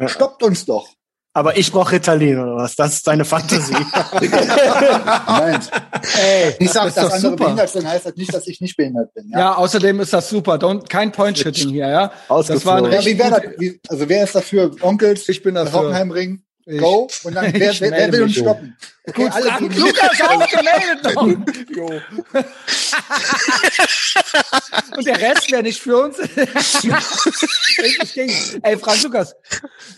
Ja. 0.00 0.08
stoppt 0.08 0.42
uns 0.42 0.64
doch. 0.64 0.88
Aber 1.34 1.58
ich 1.58 1.70
brauche 1.70 1.92
Ritalin 1.92 2.38
oder 2.38 2.56
was? 2.56 2.76
Das 2.76 2.94
ist 2.94 3.06
deine 3.06 3.26
Fantasie. 3.26 3.74
Nein. 4.22 5.60
ey, 6.18 6.54
Ich 6.58 6.70
sag, 6.70 6.84
das 6.84 6.88
ist 6.88 6.96
dass 6.96 7.04
doch 7.04 7.12
andere 7.14 7.20
super. 7.32 7.44
behindert 7.44 7.68
sind, 7.70 7.86
heißt 7.86 8.06
das 8.06 8.16
nicht, 8.16 8.32
dass 8.34 8.46
ich 8.46 8.60
nicht 8.60 8.76
behindert 8.76 9.12
bin. 9.14 9.28
Ja, 9.30 9.38
Ja, 9.38 9.54
außerdem 9.56 10.00
ist 10.00 10.12
das 10.12 10.28
super. 10.30 10.54
Don't, 10.54 10.88
kein 10.88 11.12
Point-Shitting 11.12 11.68
hier, 11.70 11.88
ja. 11.88 12.12
Das 12.28 12.64
war 12.64 12.78
ein 12.78 12.84
ja 12.84 12.90
richtig 12.90 13.14
wie 13.14 13.18
wäre 13.18 13.30
das? 13.30 13.42
Wie, 13.58 13.80
also 13.88 14.08
wer 14.08 14.24
ist 14.24 14.34
dafür? 14.34 14.70
Onkels, 14.80 15.28
Ich 15.28 15.42
bin 15.42 15.54
dafür. 15.56 15.80
Hockenheimring, 15.80 16.42
Ich- 16.68 16.80
go. 16.80 17.08
Und 17.22 17.34
dann, 17.34 17.44
wer, 17.54 17.78
wer, 17.80 17.90
wer 17.92 18.12
will 18.12 18.22
uns 18.24 18.34
stoppen? 18.34 18.76
Okay, 19.08 19.22
Gut, 19.22 19.32
alle 19.32 19.46
Frank 19.50 19.76
Lukas 19.76 20.20
auch 20.20 20.50
gemeldet 20.50 21.14
noch. 21.14 21.28
Jo. 21.76 22.02
Und 24.96 25.06
der 25.06 25.20
Rest 25.20 25.48
wäre 25.52 25.62
nicht 25.62 25.80
für 25.80 25.96
uns. 25.96 26.18
Ey, 28.62 28.78
Frank 28.78 29.02
Lukas. 29.02 29.34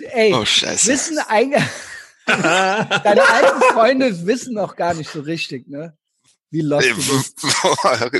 Ey, 0.00 0.34
Oh, 0.34 0.44
scheiße. 0.44 0.88
wissen 0.92 1.18
eigentlich, 1.20 1.62
deine 2.26 3.22
alten 3.28 3.62
Freunde 3.72 4.26
wissen 4.26 4.54
noch 4.54 4.76
gar 4.76 4.94
nicht 4.94 5.10
so 5.10 5.20
richtig, 5.20 5.68
ne? 5.68 5.96
Wie 6.50 6.62
lost 6.62 6.88
du 6.88 6.94
bist. 6.96 7.42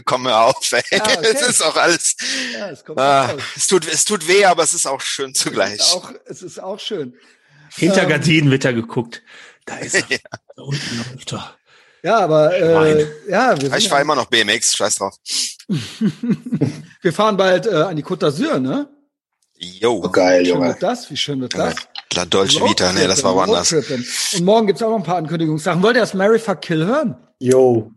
Komm 0.05 0.25
mir 0.25 0.37
auf, 0.37 0.71
ey. 0.73 0.83
Ja, 0.91 1.03
okay. 1.03 1.29
Es 1.33 1.41
ist 1.49 1.63
auch 1.63 1.75
alles. 1.77 2.15
Ja, 2.53 2.69
es 2.71 2.85
kommt 2.85 3.01
Ah, 3.01 3.35
es, 3.57 3.67
tut, 3.67 3.89
es 3.89 4.05
tut 4.05 4.29
weh, 4.29 4.45
aber 4.45 4.65
es 4.65 4.75
ist 4.75 4.87
auch 4.87 5.01
schön 5.01 5.31
Es 5.33 5.39
zugleich. 5.41 5.77
ist 5.77 5.95
auch, 5.95 6.13
es 6.27 6.43
ist 6.43 6.63
auch 6.63 6.79
schön. 6.79 7.15
Hinter 7.77 8.03
Ähm, 8.05 8.09
Gardinen 8.09 8.51
wird 8.51 8.65
er 8.65 8.73
geguckt. 8.73 9.23
Da 9.67 9.77
ist 9.79 9.95
er. 9.95 10.03
Da 10.57 10.63
unten 10.65 10.97
läuft 10.97 11.33
er. 11.33 11.57
Ja, 12.03 12.19
aber 12.19 12.53
äh, 12.57 13.07
ja, 13.29 13.61
wir, 13.61 13.73
ich 13.77 13.89
fahre 13.89 14.01
ja, 14.01 14.03
immer 14.03 14.17
noch 14.17 14.27
BMX, 14.27 14.75
scheiß 14.77 14.97
drauf. 14.97 15.15
wir 17.03 17.13
fahren 17.13 17.37
bald 17.37 17.67
äh, 17.67 17.75
an 17.75 17.97
die 17.97 18.03
Côte 18.05 18.27
d'Azur, 18.27 18.59
ne? 18.59 18.89
Yo, 19.57 20.03
Oh, 20.05 20.09
geil, 20.09 20.41
Wie 20.41 20.47
schön 20.47 20.55
Junge. 20.55 20.69
wird 20.69 20.83
das? 20.83 21.11
Wie 21.11 21.17
schön 21.17 21.41
wird 21.41 21.55
das? 21.55 21.75
La 22.15 22.25
Dolce 22.25 22.61
Vita, 22.61 22.93
nee, 22.93 23.07
das 23.07 23.23
war 23.23 23.35
woanders. 23.35 23.73
Und 23.73 24.45
morgen 24.45 24.67
gibt's 24.69 24.83
auch 24.83 24.91
noch 24.91 24.99
ein 24.99 25.03
paar 25.05 25.17
Ankündigungssachen. 25.17 25.83
Wollt 25.83 25.97
ihr 25.97 26.01
das 26.01 26.15
Mary 26.15 26.39
Fuck 26.39 26.61
Kill 26.63 26.85
hören? 26.87 27.17
Yo. 27.39 27.93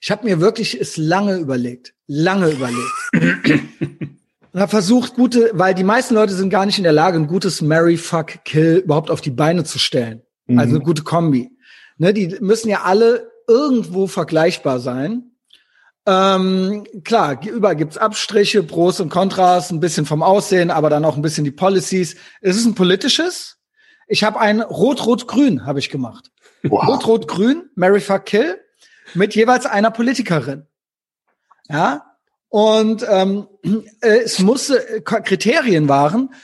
Ich 0.00 0.10
habe 0.10 0.24
mir 0.24 0.40
wirklich 0.40 0.78
es 0.80 0.96
lange 0.96 1.36
überlegt, 1.36 1.94
lange 2.06 2.50
überlegt. 2.50 2.90
Und 4.52 4.60
habe 4.60 4.70
versucht, 4.70 5.14
gute, 5.14 5.50
weil 5.54 5.74
die 5.74 5.84
meisten 5.84 6.14
Leute 6.14 6.34
sind 6.34 6.50
gar 6.50 6.66
nicht 6.66 6.78
in 6.78 6.84
der 6.84 6.92
Lage, 6.92 7.18
ein 7.18 7.26
gutes 7.26 7.62
Mary 7.62 7.96
Fuck 7.96 8.44
Kill 8.44 8.82
überhaupt 8.84 9.10
auf 9.10 9.20
die 9.20 9.30
Beine 9.30 9.64
zu 9.64 9.78
stellen. 9.78 10.22
Mhm. 10.46 10.58
Also 10.58 10.76
eine 10.76 10.84
gute 10.84 11.02
Kombi. 11.02 11.50
Ne, 11.96 12.12
die 12.12 12.36
müssen 12.40 12.68
ja 12.68 12.82
alle 12.82 13.30
irgendwo 13.48 14.06
vergleichbar 14.06 14.80
sein. 14.80 15.32
Ähm, 16.04 16.84
klar, 17.04 17.40
überall 17.46 17.76
gibt's 17.76 17.96
Abstriche, 17.96 18.62
Pros 18.62 19.00
und 19.00 19.08
Kontras, 19.08 19.70
ein 19.70 19.80
bisschen 19.80 20.04
vom 20.04 20.22
Aussehen, 20.22 20.70
aber 20.70 20.90
dann 20.90 21.04
auch 21.04 21.16
ein 21.16 21.22
bisschen 21.22 21.44
die 21.44 21.52
Policies. 21.52 22.16
Es 22.40 22.56
ist 22.56 22.66
ein 22.66 22.74
politisches. 22.74 23.58
Ich 24.08 24.24
habe 24.24 24.40
ein 24.40 24.60
Rot-Rot-Grün 24.60 25.64
habe 25.64 25.78
ich 25.78 25.90
gemacht. 25.90 26.30
Wow. 26.64 26.86
Rot-Rot-Grün, 26.88 27.70
Mary 27.76 28.00
Fuck 28.00 28.26
Kill, 28.26 28.60
mit 29.14 29.34
jeweils 29.34 29.64
einer 29.64 29.90
Politikerin. 29.90 30.66
Ja. 31.68 32.11
Und 32.52 33.06
ähm, 33.08 33.46
äh, 34.02 34.18
es 34.24 34.38
musste 34.38 34.76
äh, 34.86 35.00
Kriterien 35.00 35.88
waren. 35.88 36.34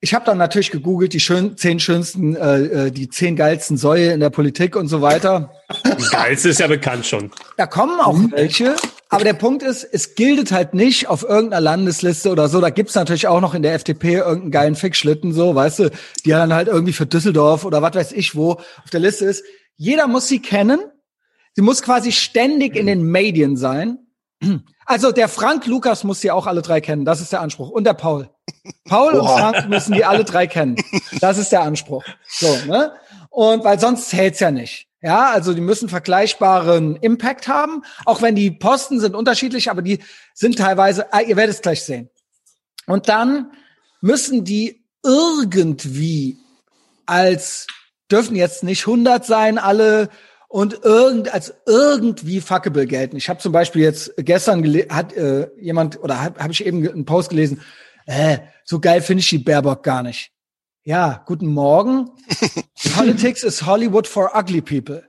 Ich 0.00 0.12
habe 0.12 0.26
dann 0.26 0.36
natürlich 0.36 0.70
gegoogelt, 0.70 1.14
die 1.14 1.20
schön, 1.20 1.56
zehn 1.56 1.80
schönsten, 1.80 2.36
äh, 2.36 2.88
äh, 2.88 2.90
die 2.90 3.08
zehn 3.08 3.34
geilsten 3.34 3.78
Säue 3.78 4.12
in 4.12 4.20
der 4.20 4.28
Politik 4.28 4.76
und 4.76 4.88
so 4.88 5.00
weiter. 5.00 5.54
Das 5.82 6.10
Geilste 6.10 6.50
ist 6.50 6.60
ja 6.60 6.66
bekannt 6.66 7.06
schon. 7.06 7.30
Da 7.56 7.66
kommen 7.66 7.98
auch 7.98 8.18
welche. 8.32 8.76
Aber 9.08 9.24
der 9.24 9.32
Punkt 9.32 9.62
ist, 9.62 9.84
es 9.84 10.14
giltet 10.16 10.52
halt 10.52 10.74
nicht 10.74 11.08
auf 11.08 11.22
irgendeiner 11.22 11.62
Landesliste 11.62 12.30
oder 12.30 12.48
so. 12.48 12.60
Da 12.60 12.68
gibt's 12.68 12.94
natürlich 12.94 13.26
auch 13.28 13.40
noch 13.40 13.54
in 13.54 13.62
der 13.62 13.72
FDP 13.72 14.16
irgendeinen 14.16 14.50
geilen 14.50 14.76
Fickschlitten, 14.76 15.32
so, 15.32 15.54
weißt 15.54 15.78
du, 15.78 15.90
die 16.26 16.30
dann 16.30 16.52
halt 16.52 16.68
irgendwie 16.68 16.92
für 16.92 17.06
Düsseldorf 17.06 17.64
oder 17.64 17.80
was 17.80 17.94
weiß 17.94 18.12
ich 18.12 18.36
wo 18.36 18.52
auf 18.52 18.90
der 18.92 19.00
Liste 19.00 19.24
ist. 19.24 19.42
Jeder 19.76 20.08
muss 20.08 20.28
sie 20.28 20.40
kennen. 20.40 20.80
Sie 21.54 21.62
muss 21.62 21.80
quasi 21.80 22.12
ständig 22.12 22.76
in 22.76 22.84
den 22.86 23.02
Medien 23.02 23.56
sein. 23.56 24.00
Also 24.86 25.12
der 25.12 25.28
Frank 25.28 25.66
Lukas 25.66 26.04
muss 26.04 26.20
sie 26.20 26.30
auch 26.30 26.46
alle 26.46 26.62
drei 26.62 26.80
kennen. 26.80 27.04
Das 27.04 27.20
ist 27.20 27.32
der 27.32 27.40
Anspruch. 27.40 27.70
Und 27.70 27.84
der 27.84 27.94
Paul. 27.94 28.28
Paul 28.84 29.14
und. 29.14 29.26
Frank 29.26 29.68
müssen 29.68 29.94
die 29.94 30.04
alle 30.04 30.24
drei 30.24 30.46
kennen. 30.46 30.76
Das 31.20 31.38
ist 31.38 31.52
der 31.52 31.62
Anspruch. 31.62 32.04
So, 32.28 32.54
ne? 32.66 32.92
Und 33.30 33.64
weil 33.64 33.80
sonst 33.80 34.10
zählt's 34.10 34.40
ja 34.40 34.50
nicht. 34.50 34.88
Ja, 35.02 35.30
also 35.30 35.52
die 35.52 35.60
müssen 35.60 35.90
vergleichbaren 35.90 36.96
Impact 36.96 37.46
haben, 37.46 37.82
auch 38.06 38.22
wenn 38.22 38.34
die 38.34 38.50
Posten 38.50 39.00
sind 39.00 39.14
unterschiedlich, 39.14 39.70
aber 39.70 39.82
die 39.82 39.98
sind 40.32 40.56
teilweise, 40.56 41.12
ah, 41.12 41.20
ihr 41.20 41.36
werdet 41.36 41.56
es 41.56 41.60
gleich 41.62 41.82
sehen. 41.82 42.08
Und 42.86 43.10
dann 43.10 43.50
müssen 44.00 44.44
die 44.44 44.82
irgendwie 45.02 46.38
als 47.04 47.66
dürfen 48.10 48.36
jetzt 48.36 48.62
nicht 48.64 48.86
100 48.86 49.26
sein 49.26 49.58
alle 49.58 50.08
und 50.54 50.84
irgend 50.84 51.34
als 51.34 51.52
irgendwie 51.66 52.40
fuckable 52.40 52.86
gelten. 52.86 53.16
Ich 53.16 53.28
habe 53.28 53.40
zum 53.40 53.50
Beispiel 53.50 53.82
jetzt 53.82 54.12
gestern 54.18 54.64
hat 54.88 55.12
äh, 55.12 55.48
jemand 55.60 56.00
oder 56.00 56.22
habe 56.22 56.38
hab 56.38 56.48
ich 56.48 56.64
eben 56.64 56.88
einen 56.88 57.04
Post 57.04 57.30
gelesen. 57.30 57.60
Äh, 58.06 58.38
so 58.64 58.78
geil 58.78 59.00
finde 59.00 59.22
ich 59.22 59.28
die 59.28 59.38
Baerbock 59.38 59.82
gar 59.82 60.04
nicht. 60.04 60.30
Ja, 60.84 61.24
guten 61.26 61.48
Morgen. 61.48 62.08
Politics 62.96 63.42
is 63.42 63.66
Hollywood 63.66 64.06
for 64.06 64.30
ugly 64.38 64.60
people. 64.60 65.02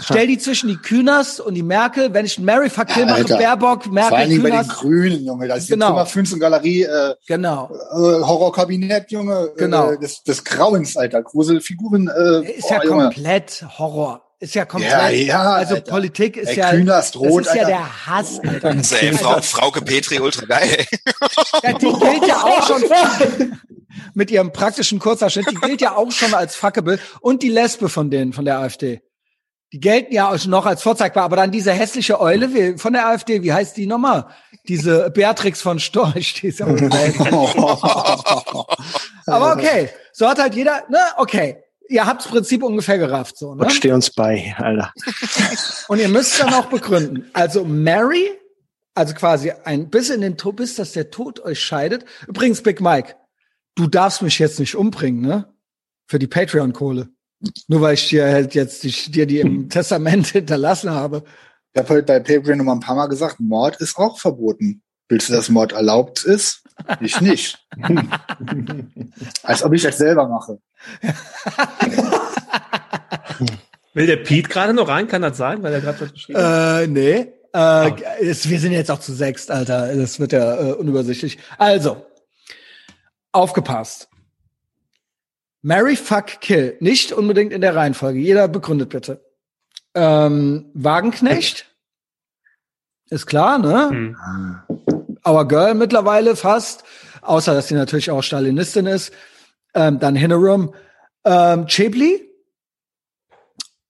Stell 0.00 0.28
die 0.28 0.38
zwischen 0.38 0.68
die 0.68 0.76
Künast 0.76 1.40
und 1.40 1.54
die 1.54 1.64
Merkel. 1.64 2.14
Wenn 2.14 2.24
ich 2.24 2.36
einen 2.38 2.46
Mary 2.46 2.70
Fuck 2.70 2.86
Kill 2.86 3.06
mache. 3.06 3.24
Baerbock, 3.24 3.82
Vor 3.82 3.92
Merkel, 3.92 4.28
Dingen 4.28 4.42
bei 4.44 4.50
den. 4.50 4.68
Grünen, 4.68 5.24
Junge. 5.24 5.48
Das 5.48 5.58
ist 5.58 5.70
Genau. 5.70 5.98
jetzt 5.98 6.12
Fünf 6.12 6.32
und 6.32 6.38
Galerie, 6.38 6.82
äh, 6.82 7.16
Genau. 7.26 7.68
äh, 7.72 7.96
Horrorkabinett, 7.96 9.10
Junge. 9.10 9.50
Genau. 9.56 9.90
Äh, 9.90 9.98
des, 9.98 10.22
des 10.22 10.44
Grauens, 10.44 10.96
Alter. 10.96 11.22
Gruselfiguren. 11.24 12.06
Äh, 12.08 12.52
Ist 12.52 12.68
boah, 12.68 12.74
ja 12.76 12.84
Junge. 12.84 13.02
komplett 13.06 13.64
Horror. 13.76 14.27
Ist 14.40 14.54
ja 14.54 14.64
komplett. 14.64 14.92
Ja, 14.92 15.08
ja, 15.08 15.52
also 15.54 15.74
Alter. 15.74 15.90
Politik 15.90 16.36
ist 16.36 16.50
Ey, 16.50 16.58
ja. 16.58 16.70
Künast, 16.70 17.16
Roth, 17.16 17.46
das 17.46 17.54
ist 17.54 17.54
ja 17.56 17.64
Alter. 17.64 17.78
der 17.78 18.06
Hass, 18.06 18.40
Alter. 18.40 18.70
Ey, 19.00 19.12
Frau, 19.12 19.42
Frauke 19.42 19.82
Petri, 19.82 20.20
ultra 20.20 20.46
geil. 20.46 20.86
Ja, 21.62 21.72
die 21.72 21.86
gilt 21.86 22.26
ja 22.26 22.36
auch 22.36 22.66
schon 22.66 22.84
mit 24.14 24.30
ihrem 24.30 24.52
praktischen 24.52 25.00
Kurzhaarschnitt, 25.00 25.50
die 25.50 25.56
gilt 25.56 25.80
ja 25.80 25.96
auch 25.96 26.12
schon 26.12 26.34
als 26.34 26.54
fuckable 26.54 27.00
und 27.20 27.42
die 27.42 27.48
Lesbe 27.48 27.88
von 27.88 28.10
denen, 28.10 28.32
von 28.32 28.44
der 28.44 28.58
AfD. 28.58 29.00
Die 29.72 29.80
gelten 29.80 30.14
ja 30.14 30.30
auch 30.30 30.46
noch 30.46 30.66
als 30.66 30.82
vorzeigbar, 30.82 31.24
aber 31.24 31.36
dann 31.36 31.50
diese 31.50 31.72
hässliche 31.72 32.20
Eule 32.20 32.54
wie, 32.54 32.78
von 32.78 32.92
der 32.92 33.08
AfD, 33.08 33.42
wie 33.42 33.52
heißt 33.52 33.76
die 33.76 33.86
nochmal? 33.86 34.28
Diese 34.68 35.10
Beatrix 35.10 35.60
von 35.60 35.80
Storch, 35.80 36.34
die 36.40 36.48
ist 36.48 36.60
ja. 36.60 36.66
Aber 39.26 39.52
okay, 39.52 39.88
so 40.12 40.28
hat 40.28 40.38
halt 40.38 40.54
jeder, 40.54 40.84
ne, 40.88 41.00
okay. 41.16 41.56
Ihr 41.88 42.06
habt's 42.06 42.26
Prinzip 42.26 42.62
ungefähr 42.62 42.98
gerafft, 42.98 43.38
so, 43.38 43.54
ne? 43.54 43.62
Gott 43.62 43.72
steh 43.72 43.92
uns 43.92 44.10
bei, 44.10 44.54
Alter. 44.58 44.92
Und 45.88 45.98
ihr 45.98 46.08
müsst 46.08 46.38
dann 46.38 46.52
auch 46.52 46.66
begründen. 46.66 47.30
Also 47.32 47.64
Mary, 47.64 48.30
also 48.94 49.14
quasi 49.14 49.52
ein 49.64 49.88
bis 49.88 50.10
in 50.10 50.20
den 50.20 50.36
Tod, 50.36 50.56
bis 50.56 50.74
dass 50.74 50.92
der 50.92 51.10
Tod 51.10 51.40
euch 51.40 51.60
scheidet. 51.60 52.04
Übrigens, 52.26 52.62
Big 52.62 52.80
Mike, 52.80 53.14
du 53.74 53.86
darfst 53.86 54.22
mich 54.22 54.38
jetzt 54.38 54.60
nicht 54.60 54.74
umbringen, 54.74 55.22
ne? 55.22 55.54
Für 56.06 56.18
die 56.18 56.26
Patreon-Kohle. 56.26 57.08
Nur 57.68 57.80
weil 57.80 57.94
ich 57.94 58.08
dir 58.08 58.24
halt 58.26 58.54
jetzt 58.54 58.82
die, 58.84 58.90
dir 59.10 59.26
die 59.26 59.40
im 59.40 59.68
Testament 59.68 60.26
hinterlassen 60.28 60.90
habe. 60.90 61.24
Ich 61.72 61.78
habe 61.78 61.94
heute 61.94 62.02
bei 62.06 62.20
Patreon 62.20 62.58
noch 62.58 62.64
mal 62.64 62.72
ein 62.72 62.80
paar 62.80 62.96
Mal 62.96 63.06
gesagt, 63.06 63.40
Mord 63.40 63.76
ist 63.76 63.96
auch 63.96 64.18
verboten. 64.18 64.82
Willst 65.08 65.28
du, 65.28 65.32
dass 65.32 65.48
Mord 65.48 65.72
erlaubt 65.72 66.24
ist? 66.24 66.62
Ich 67.00 67.20
nicht. 67.20 67.58
Als 69.42 69.62
ob 69.62 69.72
ich 69.72 69.82
das 69.82 69.98
selber 69.98 70.28
mache. 70.28 70.60
Will 73.94 74.06
der 74.06 74.18
Pete 74.18 74.48
gerade 74.48 74.74
noch 74.74 74.88
rein? 74.88 75.08
Kann 75.08 75.22
das 75.22 75.36
sein, 75.36 75.62
weil 75.62 75.72
er 75.72 75.80
gerade 75.80 76.00
was 76.00 76.12
geschrieben 76.12 76.38
hat? 76.38 76.82
Äh, 76.82 76.86
nee. 76.86 77.32
Äh, 77.52 78.02
es, 78.20 78.48
wir 78.48 78.60
sind 78.60 78.72
jetzt 78.72 78.90
auch 78.90 79.00
zu 79.00 79.12
sechst, 79.12 79.50
Alter. 79.50 79.94
Das 79.96 80.20
wird 80.20 80.32
ja 80.32 80.60
äh, 80.60 80.72
unübersichtlich. 80.72 81.38
Also, 81.56 82.04
aufgepasst. 83.32 84.08
Mary 85.62 85.96
Fuck 85.96 86.40
Kill. 86.40 86.76
Nicht 86.80 87.12
unbedingt 87.12 87.52
in 87.52 87.60
der 87.60 87.74
Reihenfolge. 87.74 88.18
Jeder 88.18 88.46
begründet 88.46 88.90
bitte. 88.90 89.24
Ähm, 89.94 90.70
Wagenknecht. 90.74 91.66
Ist 93.10 93.26
klar, 93.26 93.58
ne? 93.58 93.88
Hm. 93.88 94.16
Our 95.28 95.46
Girl 95.46 95.74
mittlerweile 95.74 96.36
fast. 96.36 96.84
Außer, 97.22 97.54
dass 97.54 97.68
sie 97.68 97.74
natürlich 97.74 98.10
auch 98.10 98.22
Stalinistin 98.22 98.86
ist. 98.86 99.12
Ähm, 99.74 99.98
dann 99.98 100.16
Hinnerum. 100.16 100.74
Ähm, 101.24 101.66
Chebli. 101.66 102.24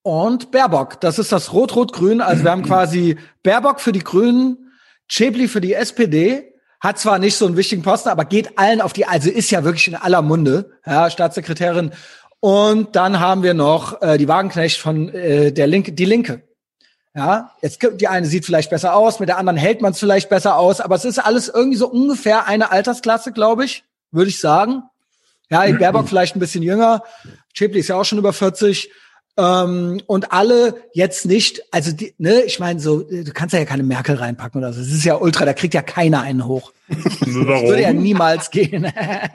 Und 0.02 0.50
Baerbock. 0.50 1.00
Das 1.00 1.18
ist 1.18 1.32
das 1.32 1.52
Rot-Rot-Grün. 1.52 2.20
Also 2.20 2.44
wir 2.44 2.50
haben 2.50 2.62
quasi 2.66 3.16
Baerbock 3.42 3.80
für 3.80 3.92
die 3.92 4.04
Grünen, 4.04 4.72
Chebli 5.08 5.48
für 5.48 5.60
die 5.60 5.74
SPD. 5.74 6.54
Hat 6.80 6.98
zwar 6.98 7.18
nicht 7.18 7.36
so 7.36 7.46
einen 7.46 7.56
wichtigen 7.56 7.82
Posten, 7.82 8.08
aber 8.08 8.24
geht 8.24 8.58
allen 8.58 8.80
auf 8.80 8.92
die, 8.92 9.04
also 9.04 9.30
ist 9.30 9.50
ja 9.50 9.64
wirklich 9.64 9.88
in 9.88 9.96
aller 9.96 10.22
Munde, 10.22 10.70
ja, 10.86 11.10
Staatssekretärin. 11.10 11.92
Und 12.40 12.94
dann 12.94 13.18
haben 13.18 13.42
wir 13.42 13.54
noch 13.54 14.00
äh, 14.00 14.16
die 14.16 14.28
Wagenknecht 14.28 14.80
von 14.80 15.08
äh, 15.08 15.52
der 15.52 15.66
Linke, 15.66 15.92
die 15.92 16.04
Linke. 16.04 16.47
Ja, 17.18 17.50
jetzt 17.62 17.80
die 17.82 18.06
eine 18.06 18.26
sieht 18.28 18.46
vielleicht 18.46 18.70
besser 18.70 18.94
aus, 18.94 19.18
mit 19.18 19.28
der 19.28 19.38
anderen 19.38 19.56
hält 19.56 19.80
man 19.80 19.90
es 19.90 19.98
vielleicht 19.98 20.28
besser 20.28 20.56
aus, 20.56 20.80
aber 20.80 20.94
es 20.94 21.04
ist 21.04 21.18
alles 21.18 21.48
irgendwie 21.48 21.76
so 21.76 21.88
ungefähr 21.88 22.46
eine 22.46 22.70
Altersklasse, 22.70 23.32
glaube 23.32 23.64
ich, 23.64 23.82
würde 24.12 24.30
ich 24.30 24.38
sagen. 24.38 24.84
Ja, 25.50 25.62
Baerbock 25.72 26.08
vielleicht 26.08 26.36
ein 26.36 26.38
bisschen 26.38 26.62
jünger, 26.62 27.02
Chipli 27.54 27.80
ist 27.80 27.88
ja 27.88 27.96
auch 27.96 28.04
schon 28.04 28.18
über 28.18 28.32
40. 28.32 28.88
Ähm, 29.36 30.00
und 30.06 30.30
alle 30.30 30.76
jetzt 30.92 31.26
nicht, 31.26 31.60
also 31.72 31.90
die, 31.90 32.14
ne, 32.18 32.42
ich 32.42 32.60
meine, 32.60 32.78
so, 32.78 33.00
du 33.00 33.32
kannst 33.32 33.52
ja 33.52 33.64
keine 33.64 33.82
Merkel 33.82 34.14
reinpacken 34.14 34.60
oder 34.60 34.72
so. 34.72 34.78
Das 34.78 34.88
ist 34.88 35.04
ja 35.04 35.16
ultra, 35.16 35.44
da 35.44 35.54
kriegt 35.54 35.74
ja 35.74 35.82
keiner 35.82 36.20
einen 36.20 36.46
hoch. 36.46 36.72
Das 36.88 37.26
würde 37.26 37.82
ja 37.82 37.92
niemals 37.92 38.52
gehen. 38.52 38.92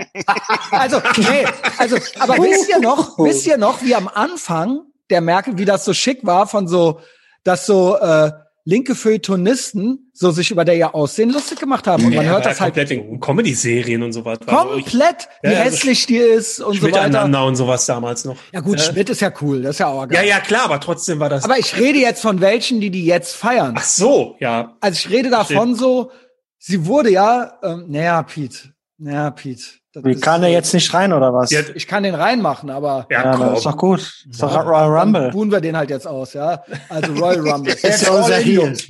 also, 0.71 1.01
nee, 1.17 1.45
also, 1.77 1.97
aber 2.19 2.37
wisst 2.37 2.69
ihr 2.69 2.79
noch, 2.79 3.19
wisst 3.19 3.45
ihr 3.45 3.57
noch, 3.57 3.83
wie 3.83 3.93
am 3.93 4.07
Anfang 4.07 4.83
der 5.09 5.19
Merkel, 5.19 5.57
wie 5.57 5.65
das 5.65 5.83
so 5.83 5.93
schick 5.93 6.25
war 6.25 6.47
von 6.47 6.69
so, 6.69 7.01
dass 7.43 7.65
so 7.65 7.97
äh, 7.97 8.31
linke 8.65 8.95
Feuilletonisten 8.95 10.09
so 10.13 10.31
sich 10.31 10.51
über 10.51 10.63
der 10.63 10.75
ihr 10.77 10.95
Aussehen 10.95 11.29
lustig 11.31 11.59
gemacht 11.59 11.85
haben. 11.87 12.05
Und 12.05 12.15
man 12.15 12.25
Ja, 12.25 12.31
hört 12.31 12.45
das 12.45 12.61
halt 12.61 12.73
komplett 12.75 12.91
in 12.91 13.19
Comedy-Serien 13.19 14.01
und 14.03 14.13
so 14.13 14.23
was. 14.23 14.39
war 14.45 14.63
so- 14.63 14.69
komplett, 14.69 15.27
wie 15.41 15.51
Ja, 15.51 15.57
hässlich 15.59 16.05
die 16.05 16.17
ist 16.17 16.59
und 16.61 16.75
so 16.75 16.83
weiter. 16.83 17.03
Miteinander 17.07 17.45
und 17.45 17.55
sowas 17.57 17.85
damals 17.85 18.23
noch. 18.25 18.37
Ja 18.53 18.61
gut, 18.61 18.77
Äh, 18.77 18.81
Schmidt 18.83 19.09
ist 19.09 19.19
ja 19.21 19.33
cool, 19.41 19.61
das 19.63 19.71
ist 19.71 19.79
ja 19.79 19.87
auch 19.87 20.07
geil. 20.07 20.25
Ja, 20.25 20.35
ja, 20.37 20.39
klar, 20.39 20.65
aber 20.65 20.79
trotzdem 20.79 21.19
war 21.19 21.29
das. 21.29 21.43
Aber 21.43 21.57
ich 21.57 21.75
rede 21.77 21.99
jetzt 21.99 22.21
von 22.21 22.39
welchen, 22.39 22.79
die 22.79 22.89
die 22.89 23.05
jetzt 23.05 23.35
feiern. 23.35 23.75
Ach 23.77 23.83
so, 23.83 24.35
ja. 24.39 24.77
Also 24.79 24.95
ich 24.97 25.09
rede 25.09 25.29
davon 25.29 25.75
so, 25.75 26.11
sie 26.59 26.85
wurde 26.85 27.09
ja, 27.09 27.59
ähm, 27.63 27.85
naja, 27.89 28.23
Pete, 28.23 28.73
naja, 28.97 29.31
Pete. 29.31 29.63
Das 29.93 30.03
Wie 30.03 30.11
ist- 30.13 30.21
kann 30.23 30.41
er 30.43 30.49
jetzt 30.49 30.73
nicht 30.73 30.91
rein 30.93 31.13
oder 31.13 31.31
was? 31.33 31.51
Ja, 31.51 31.61
Ich 31.75 31.85
kann 31.87 32.01
den 32.03 32.15
reinmachen, 32.15 32.69
aber 32.71 33.05
ja, 33.11 33.23
Ja, 33.25 33.31
komm. 33.35 33.47
das 33.49 33.59
ist 33.59 33.65
doch 33.65 33.77
gut. 33.77 33.99
Das 33.99 34.25
ist 34.35 34.41
doch 34.41 34.65
Royal 34.65 34.89
dann 34.89 34.99
Rumble. 35.15 35.29
buhen 35.31 35.51
wir 35.51 35.61
den 35.61 35.77
halt 35.77 35.89
jetzt 35.91 36.07
aus, 36.07 36.33
ja. 36.33 36.63
Also 36.89 37.13
Royal 37.13 37.39
Rumble. 37.47 37.75
Jetzt 37.81 38.01
ja 38.07 38.11
unser. 38.11 38.39
Jungs. 38.41 38.87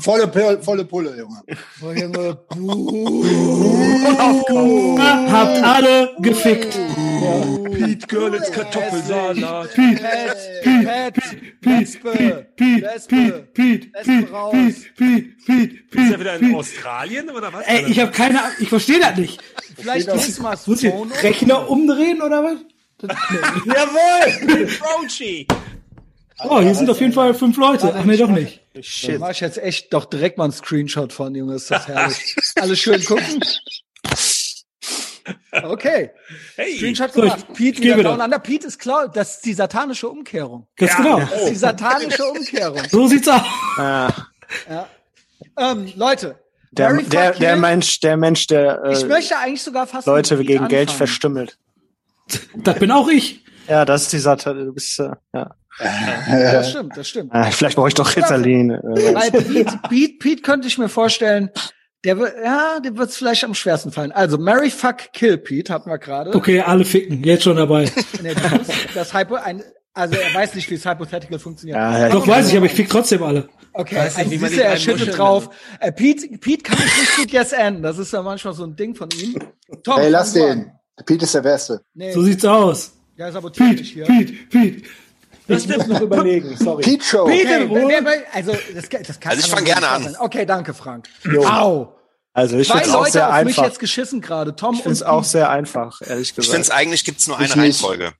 Volle, 0.00 0.28
Pulle- 0.28 0.62
volle 0.62 0.84
Pulle, 0.84 1.10
Junge. 1.18 1.42
Junge, 2.00 2.38
Habt 5.30 5.62
alle 5.62 6.10
gefickt. 6.20 6.78
Pete 7.72 8.06
Görlitz 8.06 8.50
Kartoffelsalat. 8.50 9.68
Pete, 9.74 10.02
Pet, 10.62 11.14
Lesbe, 11.64 12.46
Pete, 12.56 12.80
Lesbe, 12.80 13.48
Pete, 13.54 13.88
Lesbe 13.94 14.30
raus. 14.32 14.52
Pete, 14.52 14.80
Pete, 14.96 15.24
Pete, 15.46 15.74
Ist 16.02 16.12
er 16.12 16.20
wieder 16.20 16.34
in 16.36 16.40
Pete. 16.40 16.56
Australien 16.56 17.30
oder 17.30 17.52
was? 17.52 17.64
Ey, 17.66 17.84
ich 17.88 18.00
habe 18.00 18.10
keine 18.12 18.40
Ahnung, 18.42 18.52
ich 18.60 18.68
verstehe 18.68 19.00
das 19.00 19.16
nicht. 19.16 19.40
Vielleicht 19.76 20.08
Christmas 20.28 20.66
Muss 20.66 20.82
ich 20.82 20.90
Phone. 20.90 21.10
Rechner 21.12 21.68
umdrehen 21.70 22.20
oder 22.20 22.42
was? 22.44 22.58
Jawohl! 23.66 24.66
Crouchy! 24.66 25.46
Oh, 26.44 26.60
hier 26.60 26.74
sind 26.74 26.88
auf 26.90 27.00
jeden 27.00 27.12
Fall 27.12 27.32
fünf 27.34 27.56
Leute. 27.56 27.94
Ach 27.96 28.04
nee, 28.04 28.16
doch 28.16 28.28
nicht. 28.28 28.60
Da 28.74 28.82
Shit. 28.82 29.18
mach 29.18 29.30
ich 29.30 29.40
jetzt 29.40 29.58
echt 29.58 29.92
doch 29.92 30.04
direkt 30.04 30.38
mal 30.38 30.44
einen 30.44 30.52
Screenshot 30.52 31.12
von, 31.12 31.34
Junge, 31.34 31.54
ist 31.54 31.70
das 31.70 31.88
herrlich. 31.88 32.36
Alles 32.60 32.78
schön 32.78 33.04
gucken. 33.04 33.42
Okay, 35.62 36.10
Hey! 36.56 36.76
Screenshot 36.76 37.12
So, 37.12 37.22
gemacht. 37.22 37.46
Pete 37.54 37.76
ich 37.78 37.80
geh 37.82 37.96
wieder 37.96 38.12
under. 38.12 38.38
Pete 38.38 38.66
ist 38.66 38.78
klar, 38.78 39.08
das 39.08 39.36
ist 39.36 39.44
die 39.46 39.52
satanische 39.54 40.08
Umkehrung. 40.08 40.66
Ganz 40.76 40.92
Ja. 40.92 40.96
genau. 40.98 41.20
Das 41.20 41.42
ist 41.42 41.50
die 41.50 41.54
satanische 41.56 42.24
Umkehrung. 42.24 42.82
So 42.90 43.06
sieht's 43.08 43.28
aus. 43.28 43.42
Ah, 43.78 44.08
Ähm, 45.56 45.92
Leute, 45.96 46.38
der, 46.72 46.90
Mary 46.90 47.04
der, 47.04 47.32
der. 47.32 47.56
Mensch, 47.56 48.00
der 48.00 48.16
Mensch, 48.16 48.46
der 48.46 48.82
ich 48.90 49.02
äh, 49.02 49.06
möchte 49.06 49.36
eigentlich 49.36 49.62
sogar 49.62 49.86
fast 49.86 50.06
Leute 50.06 50.36
gegen 50.38 50.64
Pete 50.64 50.68
Geld 50.68 50.80
anfangen. 50.88 50.98
verstümmelt. 50.98 51.58
Das 52.56 52.78
bin 52.78 52.90
auch 52.90 53.08
ich. 53.08 53.42
Ja, 53.68 53.84
das 53.84 54.02
ist 54.02 54.12
die 54.12 54.18
Sache. 54.18 54.54
Du 54.54 54.72
bist, 54.74 54.98
äh, 54.98 55.10
ja. 55.32 55.54
Ja, 55.80 56.52
das 56.52 56.70
stimmt, 56.70 56.96
das 56.96 57.08
stimmt. 57.08 57.34
Äh, 57.34 57.50
vielleicht 57.52 57.76
brauche 57.76 57.88
ich 57.88 57.94
doch 57.94 58.14
Ritalin. 58.16 58.70
Äh, 58.70 59.14
Weil 59.14 59.30
Pete, 59.30 59.78
Pete, 59.88 60.18
Pete 60.18 60.42
könnte 60.42 60.66
ich 60.68 60.76
mir 60.76 60.88
vorstellen, 60.88 61.50
der 62.04 62.18
wird, 62.18 62.32
ja, 62.44 62.80
dem 62.80 62.96
wird 62.98 63.10
es 63.10 63.16
vielleicht 63.16 63.44
am 63.44 63.54
schwersten 63.54 63.92
fallen. 63.92 64.12
Also, 64.12 64.38
Mary 64.38 64.70
Fuck 64.70 65.12
Kill 65.12 65.38
Pete 65.38 65.72
hatten 65.72 65.90
wir 65.90 65.98
gerade. 65.98 66.34
Okay, 66.34 66.60
alle 66.60 66.84
ficken. 66.84 67.22
Jetzt 67.24 67.44
schon 67.44 67.56
dabei. 67.56 67.90
Nee, 68.22 68.34
das, 68.34 68.68
das 68.94 69.14
Hypo, 69.14 69.36
ein, 69.36 69.62
also 69.98 70.14
er 70.16 70.32
weiß 70.34 70.54
nicht, 70.54 70.70
wie 70.70 70.76
das 70.76 70.84
Hypothetical 70.84 71.38
funktioniert. 71.38 71.76
Ja, 71.76 71.98
ja, 71.98 72.08
Doch 72.08 72.26
weiß 72.26 72.48
ich, 72.50 72.56
aber 72.56 72.66
ich 72.66 72.72
fick 72.72 72.88
trotzdem 72.88 73.22
alle. 73.22 73.48
Okay, 73.72 73.96
Weiß 73.96 74.16
nicht, 74.16 74.18
also 74.18 74.30
wie 74.30 74.38
man 74.38 74.50
siehst 74.50 74.62
er 74.62 74.76
schüttelt 74.76 75.18
drauf. 75.18 75.50
Äh, 75.80 75.92
Pete, 75.92 76.38
Pete 76.38 76.62
kann 76.62 76.78
mich 76.78 76.96
nicht 77.00 77.16
gut 77.16 77.30
yes 77.32 77.52
enden. 77.52 77.82
Das 77.82 77.98
ist 77.98 78.12
ja 78.12 78.22
manchmal 78.22 78.54
so 78.54 78.64
ein 78.64 78.74
Ding 78.74 78.94
von 78.94 79.08
ihm. 79.10 79.38
Tom, 79.84 80.00
Ey, 80.00 80.08
lass 80.08 80.32
den. 80.32 80.50
an. 80.50 80.72
Pete 81.04 81.24
ist 81.24 81.34
der 81.34 81.42
Beste. 81.42 81.80
Nee, 81.94 82.12
So 82.12 82.22
sieht's 82.22 82.44
aus. 82.44 82.92
ja, 83.16 83.30
sabotiert 83.30 83.68
Pete, 83.76 83.82
hier. 83.84 84.04
Pete, 84.04 84.32
Pete. 84.50 84.82
Ich 85.50 85.66
muss 85.68 85.86
noch 85.86 86.00
überlegen, 86.00 86.56
sorry. 86.56 86.82
Pete 86.82 87.04
Show. 87.04 87.24
Pete, 87.26 87.68
Okay, 87.70 88.04
also 88.32 88.52
das, 88.74 88.88
das 88.88 89.20
kann 89.20 89.30
Also 89.32 89.44
ich 89.46 89.48
kann 89.52 89.58
fang 89.58 89.64
doch 89.64 89.80
gerne 89.80 89.80
nicht 89.98 90.06
an. 90.08 90.12
sein. 90.14 90.16
Okay, 90.18 90.46
danke, 90.46 90.74
Frank. 90.74 91.08
Au. 91.46 91.94
Also 92.34 92.58
ich 92.58 92.68
finde 92.68 92.84
es 92.84 92.90
auch 92.94 93.06
sehr 93.06 93.26
auf 93.28 93.44
mich 93.44 93.56
einfach. 93.58 93.64
jetzt 93.64 93.78
geschissen 93.80 94.20
gerade. 94.20 94.54
Tom 94.54 94.74
Ich 94.74 94.82
finde 94.82 94.92
es 94.94 95.02
auch 95.02 95.24
sehr 95.24 95.50
einfach, 95.50 96.00
ehrlich 96.02 96.28
Ich 96.30 96.34
finde 96.34 96.46
gesagt. 96.48 96.64
es 96.64 96.70
eigentlich 96.70 97.04
gibt's 97.04 97.26
nur 97.26 97.40
Ich 97.40 97.52
eine 97.52 97.62
nicht. 97.62 97.82
Reihenfolge. 97.82 98.12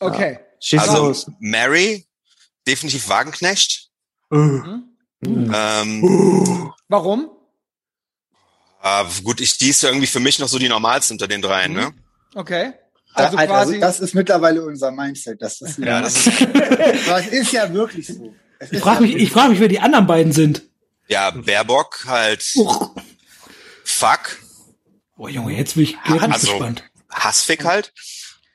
Okay. 0.00 0.38
Schieß 0.60 0.80
Also 0.80 1.06
los. 1.08 1.30
Mary, 1.40 2.06
definitiv 2.66 3.08
Wagenknecht. 3.08 3.88
Mhm. 4.30 4.84
Ähm, 5.24 6.72
Warum? 6.88 7.30
äh, 8.82 9.04
gut, 9.22 9.40
ich, 9.40 9.58
die 9.58 9.68
ist 9.68 9.82
ja 9.82 9.90
irgendwie 9.90 10.06
für 10.06 10.20
mich 10.20 10.38
noch 10.38 10.48
so 10.48 10.58
die 10.58 10.68
normalste 10.68 11.12
unter 11.14 11.28
den 11.28 11.42
dreien, 11.42 11.72
ne? 11.72 11.92
Okay. 12.34 12.72
Also, 13.12 13.26
Also 13.36 13.38
Alter, 13.38 13.52
quasi. 13.52 13.74
also 13.74 13.80
das 13.80 14.00
ist 14.00 14.14
mittlerweile 14.14 14.64
unser 14.64 14.90
Mindset. 14.92 15.42
Das 15.42 15.60
ist, 15.60 15.78
Ja, 15.78 16.00
das 16.00 16.26
ist, 16.26 16.40
das 17.06 17.26
ist 17.26 17.52
ja 17.52 17.72
wirklich 17.72 18.06
so. 18.06 18.34
Es 18.58 18.72
Ich 18.72 18.80
frage 18.80 19.02
mich, 19.02 19.12
ja 19.12 19.18
ich 19.18 19.30
frag 19.32 19.50
mich, 19.50 19.58
wer 19.60 19.68
die 19.68 19.80
anderen 19.80 20.06
beiden 20.06 20.32
sind. 20.32 20.62
ja, 21.08 21.30
Baerbock 21.30 22.04
halt 22.06 22.46
Uch. 22.56 22.94
Fuck, 23.84 24.38
Oh 25.16 25.28
Junge, 25.28 25.54
jetzt 25.54 25.74
bin 25.74 25.82
ich 25.84 26.02
ganz 26.02 26.22
also 26.34 26.52
gespannt. 26.52 26.84
Hassfick 27.10 27.64
halt. 27.64 27.92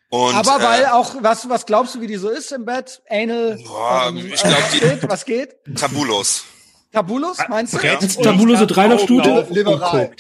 Und, 0.09 0.35
aber 0.35 0.61
weil 0.63 0.83
äh, 0.83 0.87
auch, 0.87 1.15
was, 1.21 1.49
was 1.49 1.65
glaubst 1.65 1.95
du, 1.95 2.01
wie 2.01 2.07
die 2.07 2.15
so 2.15 2.29
ist 2.29 2.51
im 2.51 2.65
Bett? 2.65 3.01
Anal, 3.09 3.57
Boah, 3.65 4.05
ähm, 4.09 4.17
ich 4.17 4.41
glaub, 4.41 4.53
äh, 4.53 4.57
was 4.61 4.71
die- 4.71 4.79
geht? 4.79 5.09
Was 5.09 5.25
geht? 5.25 5.55
tabulos. 5.75 6.45
Tabulus, 6.91 7.37
meinst 7.49 7.73
du? 7.73 7.77
Okay. 7.77 7.97
Jetzt 7.99 8.23
tabulose 8.23 8.65
Dreilaufstute. 8.65 9.47
liberal. 9.49 10.11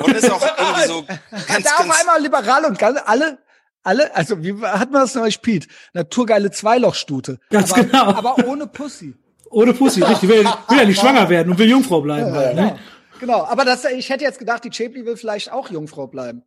Und 0.00 0.16
ist 0.16 0.28
auch 0.30 0.42
irgendwie 0.58 0.86
so 0.88 1.04
ganz, 1.04 1.64
da 1.64 1.76
auf 1.76 2.00
einmal 2.00 2.20
liberal 2.20 2.64
und 2.64 2.76
ganz, 2.76 2.98
alle, 3.06 3.38
alle, 3.84 4.16
also 4.16 4.42
wie 4.42 4.60
hat 4.60 4.90
man 4.90 5.02
das 5.02 5.14
neulich 5.14 5.40
Pete? 5.42 5.68
Naturgeile 5.92 6.50
Zweilochstute. 6.50 7.38
Ganz 7.50 7.70
aber, 7.72 7.84
genau. 7.84 8.04
Aber 8.06 8.48
ohne 8.48 8.66
Pussy. 8.66 9.14
Ohne 9.50 9.72
Pussy, 9.74 10.02
richtig. 10.02 10.28
Will, 10.28 10.44
will 10.44 10.78
ja 10.78 10.84
nicht 10.84 11.00
schwanger 11.00 11.28
werden 11.28 11.52
und 11.52 11.58
will 11.58 11.68
Jungfrau 11.68 12.00
bleiben. 12.00 12.32
Halt, 12.32 12.56
ne? 12.56 12.78
Genau. 13.20 13.44
Aber 13.44 13.64
das, 13.64 13.84
ich 13.84 14.10
hätte 14.10 14.24
jetzt 14.24 14.40
gedacht, 14.40 14.64
die 14.64 14.70
Chapli 14.70 15.06
will 15.06 15.16
vielleicht 15.16 15.52
auch 15.52 15.70
Jungfrau 15.70 16.08
bleiben. 16.08 16.42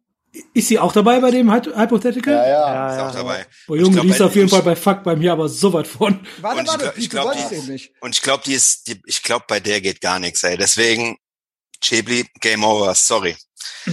Ist 0.53 0.69
sie 0.69 0.79
auch 0.79 0.93
dabei 0.93 1.19
bei 1.19 1.29
dem 1.29 1.51
Hy- 1.51 1.75
Hypothetical? 1.75 2.33
Ja, 2.33 2.47
ja. 2.47 2.73
Ja, 2.73 2.89
ist 2.91 2.97
ja. 2.97 3.07
auch 3.09 3.11
dabei. 3.13 3.45
Boah, 3.67 3.73
Und 3.73 3.79
Junge, 3.79 3.91
glaub, 3.93 4.05
die 4.05 4.11
ist 4.11 4.21
auf 4.21 4.33
jeden 4.35 4.47
ich- 4.47 4.53
Fall 4.53 4.61
bei 4.61 4.75
Fuck 4.77 5.03
bei 5.03 5.15
mir 5.15 5.33
aber 5.33 5.49
so 5.49 5.73
weit 5.73 5.87
von. 5.87 6.19
Warte, 6.39 6.59
Und 6.59 6.63
ich 6.65 6.71
warte, 6.71 6.93
ich 6.95 7.09
du 7.09 7.17
glaub, 7.17 7.33
die- 7.33 7.71
nicht. 7.71 7.91
Und 7.99 8.15
ich 8.15 8.21
glaube, 8.21 8.43
die 8.45 8.53
ist, 8.53 8.87
die, 8.87 9.01
ich 9.05 9.23
glaube, 9.23 9.45
bei 9.47 9.59
der 9.59 9.81
geht 9.81 9.99
gar 9.99 10.19
nichts, 10.19 10.41
ey. 10.43 10.55
Deswegen, 10.57 11.17
Chebli, 11.81 12.25
Game 12.39 12.63
Over, 12.63 12.95
sorry. 12.95 13.35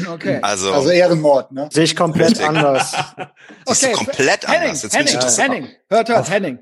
Okay. 0.08 0.38
Also, 0.42 0.72
Also 0.72 0.90
Ehrenmord, 0.90 1.50
ne? 1.52 1.68
Sehe 1.72 1.84
ich 1.84 1.96
komplett 1.96 2.30
Richtig. 2.30 2.46
anders. 2.46 2.92
du 3.66 3.92
komplett 3.92 4.46
Henning, 4.46 4.60
anders. 4.68 4.82
Jetzt 4.84 4.96
Henning, 4.96 5.14
interessant. 5.14 5.52
Henning, 5.52 5.68
hört, 5.90 6.08
hört, 6.08 6.30
Henning. 6.30 6.58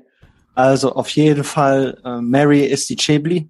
Also 0.55 0.93
auf 0.95 1.09
jeden 1.09 1.43
Fall, 1.43 2.01
äh, 2.03 2.19
Mary 2.19 2.65
ist 2.65 2.89
die 2.89 2.95
Chebli. 2.95 3.49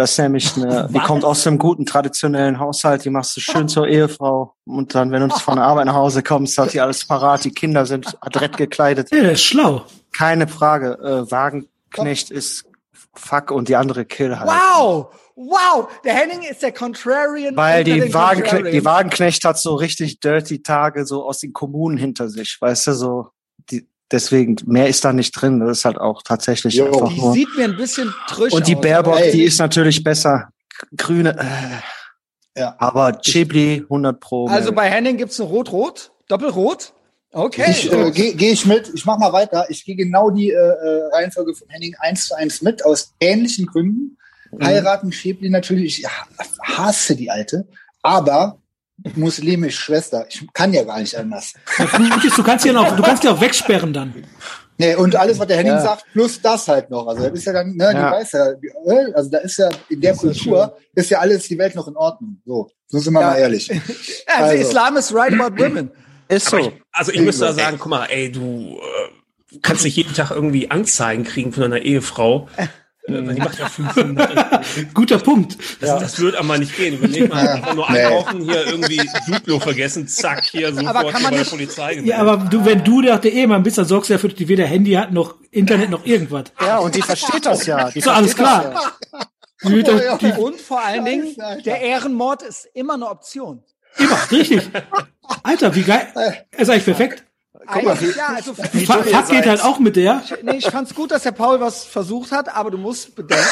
Das 0.00 0.12
ist 0.12 0.18
nämlich 0.18 0.56
eine, 0.56 0.88
die 0.88 0.94
Was? 0.94 1.04
kommt 1.04 1.26
aus 1.26 1.46
einem 1.46 1.58
guten 1.58 1.84
traditionellen 1.84 2.58
Haushalt, 2.58 3.04
die 3.04 3.10
machst 3.10 3.36
du 3.36 3.42
schön 3.42 3.68
zur 3.68 3.86
Ehefrau. 3.86 4.54
Und 4.64 4.94
dann, 4.94 5.10
wenn 5.10 5.28
du 5.28 5.36
von 5.36 5.56
der 5.56 5.66
Arbeit 5.66 5.84
nach 5.84 5.94
Hause 5.94 6.22
kommst, 6.22 6.56
hat 6.56 6.72
die 6.72 6.80
alles 6.80 7.04
parat, 7.04 7.44
die 7.44 7.50
Kinder 7.50 7.84
sind 7.84 8.16
adrett 8.22 8.56
gekleidet. 8.56 9.10
Ja, 9.10 9.20
der 9.20 9.32
ist 9.32 9.44
schlau. 9.44 9.84
Keine 10.16 10.48
Frage. 10.48 10.98
Äh, 11.02 11.30
Wagenknecht 11.30 12.30
ist 12.30 12.64
fuck 13.12 13.50
und 13.50 13.68
die 13.68 13.76
andere 13.76 14.06
Kill 14.06 14.40
halt. 14.40 14.48
Wow, 14.48 15.12
wow, 15.36 15.86
der 16.02 16.14
Henning 16.14 16.44
ist 16.50 16.62
der 16.62 16.72
Contrarian. 16.72 17.54
Weil 17.54 17.84
die, 17.84 18.14
Wagenknecht, 18.14 18.72
die. 18.72 18.82
Wagenknecht 18.82 19.44
hat 19.44 19.58
so 19.58 19.74
richtig 19.74 20.20
dirty 20.20 20.62
Tage 20.62 21.04
so 21.04 21.26
aus 21.26 21.40
den 21.40 21.52
Kommunen 21.52 21.98
hinter 21.98 22.30
sich, 22.30 22.56
weißt 22.58 22.86
du, 22.86 22.92
so. 22.94 23.28
Deswegen, 24.12 24.56
mehr 24.66 24.88
ist 24.88 25.04
da 25.04 25.12
nicht 25.12 25.32
drin. 25.32 25.60
Das 25.60 25.78
ist 25.78 25.84
halt 25.84 25.98
auch 25.98 26.22
tatsächlich 26.22 26.74
Jo. 26.74 26.86
einfach 26.86 27.08
Die 27.08 27.20
nur. 27.20 27.32
sieht 27.32 27.48
mir 27.56 27.64
ein 27.64 27.76
bisschen 27.76 28.12
trüsch 28.28 28.52
Und 28.52 28.66
die 28.66 28.74
aus. 28.76 28.82
Baerbock, 28.82 29.20
Ey. 29.20 29.32
die 29.32 29.44
ist 29.44 29.58
natürlich 29.58 30.02
besser. 30.02 30.48
Grüne, 30.96 31.36
äh, 31.38 32.60
Ja. 32.60 32.74
aber 32.78 33.20
Chibli 33.20 33.84
100 33.88 34.18
pro. 34.18 34.46
Also 34.48 34.72
bei 34.72 34.88
Henning 34.90 35.16
gibt's 35.16 35.38
eine 35.40 35.48
Rot-Rot, 35.48 36.10
Doppelrot. 36.28 36.92
Okay. 37.32 37.66
Ich 37.70 37.92
äh, 37.92 38.10
gehe 38.10 38.34
geh 38.34 38.50
ich 38.50 38.66
mit, 38.66 38.90
ich 38.92 39.04
mach 39.06 39.16
mal 39.18 39.32
weiter. 39.32 39.66
Ich 39.68 39.84
gehe 39.84 39.94
genau 39.94 40.30
die 40.30 40.50
äh, 40.50 40.54
äh, 40.56 41.02
Reihenfolge 41.12 41.54
von 41.54 41.68
Henning 41.68 41.94
eins 42.00 42.26
zu 42.26 42.34
eins 42.36 42.60
mit, 42.62 42.84
aus 42.84 43.14
ähnlichen 43.20 43.66
Gründen. 43.66 44.16
Heiraten 44.60 45.12
Schäbli 45.12 45.48
natürlich, 45.48 46.00
ich 46.00 46.06
hasse 46.60 47.14
die 47.14 47.30
Alte, 47.30 47.68
aber 48.02 48.58
muslimische 49.14 49.80
Schwester, 49.80 50.26
ich 50.28 50.46
kann 50.52 50.72
ja 50.72 50.84
gar 50.84 51.00
nicht 51.00 51.16
anders. 51.16 51.54
Du 51.78 52.42
kannst 52.42 52.64
ja 52.64 52.72
noch, 52.72 52.94
du 52.96 53.02
kannst 53.02 53.24
ja 53.24 53.32
auch 53.32 53.40
wegsperren 53.40 53.92
dann. 53.92 54.12
Nee, 54.78 54.94
und 54.94 55.14
alles, 55.14 55.38
was 55.38 55.46
der 55.46 55.58
Henning 55.58 55.74
Ja. 55.74 55.80
sagt, 55.82 56.06
plus 56.12 56.40
das 56.40 56.66
halt 56.66 56.88
noch. 56.90 57.06
Also 57.06 57.24
das 57.24 57.32
ist 57.34 57.44
ja 57.44 57.52
dann, 57.52 57.76
ne, 57.76 57.90
die 57.92 57.96
Ja. 58.00 58.12
weiß 58.12 58.32
ja, 58.32 58.50
äh, 58.50 59.12
also 59.12 59.28
da 59.30 59.38
ist 59.38 59.58
ja 59.58 59.68
in 59.90 60.00
der 60.00 60.12
Das 60.14 60.24
ist 60.24 60.42
ja 60.44 60.50
Kultur 60.52 60.76
ist 60.94 61.10
ja 61.10 61.18
alles 61.18 61.48
die 61.48 61.58
Welt 61.58 61.74
noch 61.74 61.86
in 61.86 61.96
Ordnung. 61.96 62.40
So, 62.46 62.70
so 62.86 62.98
sind 62.98 63.12
wir 63.12 63.20
Ja. 63.20 63.26
mal 63.28 63.36
ehrlich. 63.36 63.70
also, 64.26 64.42
also. 64.44 64.54
Islam 64.68 64.96
is 64.96 65.14
right 65.14 65.38
about 65.38 65.62
women. 65.62 65.90
ist 66.28 66.48
so. 66.48 66.56
ich, 66.56 66.72
also 66.92 67.12
ich 67.12 67.20
müsste 67.20 67.44
da 67.44 67.52
sagen, 67.52 67.76
guck 67.78 67.90
mal, 67.90 68.06
ey, 68.06 68.32
du 68.32 68.78
äh, 69.52 69.58
kannst 69.60 69.84
nicht 69.84 69.96
jeden 69.96 70.14
Tag 70.14 70.30
irgendwie 70.30 70.70
Anzeigen 70.70 71.24
kriegen 71.24 71.52
von 71.52 71.62
deiner 71.62 71.80
Ehefrau. 71.82 72.48
Äh, 73.06 73.12
weil 73.26 73.34
die 73.34 73.40
macht 73.40 73.58
ja 73.58 73.68
500. 73.68 74.60
Guter 74.94 75.18
Punkt. 75.18 75.56
Das, 75.80 75.98
das 76.00 76.20
wird 76.20 76.36
aber 76.36 76.58
nicht 76.58 76.76
gehen. 76.76 76.94
Überleg 76.98 77.28
mal, 77.28 77.44
Ja. 77.44 77.52
einfach 77.54 77.74
nur 77.74 77.90
Nee. 77.90 77.98
einkaufen, 78.04 78.40
hier 78.42 78.66
irgendwie 78.66 79.00
Duplo 79.26 79.58
vergessen, 79.58 80.06
zack, 80.06 80.44
hier 80.44 80.72
sofort 80.74 80.86
Aber 80.96 81.10
kann 81.10 81.22
man 81.22 81.30
bei 81.30 81.36
der 81.36 81.38
nicht- 81.40 81.50
Polizei 81.50 81.92
Ja, 81.94 82.00
gemeldet. 82.00 82.18
aber 82.20 82.36
du, 82.50 82.64
wenn 82.64 82.84
du 82.84 83.00
der, 83.02 83.18
der 83.18 83.32
Ehemann 83.32 83.62
bist, 83.62 83.78
dann 83.78 83.86
sorgst 83.86 84.10
du 84.10 84.14
dafür, 84.14 84.28
dass 84.30 84.38
die 84.38 84.48
weder 84.48 84.66
Handy 84.66 84.92
hat, 84.92 85.12
noch 85.12 85.36
Internet, 85.50 85.90
noch 85.90 86.04
irgendwas. 86.04 86.44
Ja, 86.60 86.78
und 86.78 86.94
die 86.94 87.02
versteht 87.02 87.46
das 87.46 87.64
ja. 87.66 87.90
Die 87.90 88.00
So, 88.00 88.10
alles 88.10 88.36
klar. 88.36 88.72
Ja. 88.72 89.70
Ja. 89.70 90.16
die, 90.18 90.32
Und 90.40 90.60
vor 90.60 90.82
allen 90.84 91.04
Dingen, 91.04 91.34
der 91.64 91.80
Ehrenmord 91.80 92.42
ist 92.42 92.68
immer 92.74 92.94
eine 92.94 93.08
Option. 93.08 93.62
immer, 93.98 94.18
richtig. 94.30 94.62
Alter, 95.42 95.74
wie 95.74 95.82
geil. 95.82 96.06
Er 96.14 96.60
ist 96.60 96.68
eigentlich 96.70 96.84
perfekt. 96.84 97.24
Eigentlich, 97.66 98.16
ja, 98.16 98.28
also, 98.28 98.54
Fuck 98.54 99.28
geht 99.28 99.46
halt 99.46 99.62
auch 99.62 99.78
mit 99.78 99.96
der. 99.96 100.22
nee, 100.42 100.56
ich 100.56 100.66
fand's 100.66 100.94
gut, 100.94 101.10
dass 101.10 101.22
der 101.24 101.32
Paul 101.32 101.60
was 101.60 101.84
versucht 101.84 102.32
hat, 102.32 102.54
aber 102.54 102.70
du 102.70 102.78
musst 102.78 103.14
bedenken, 103.14 103.44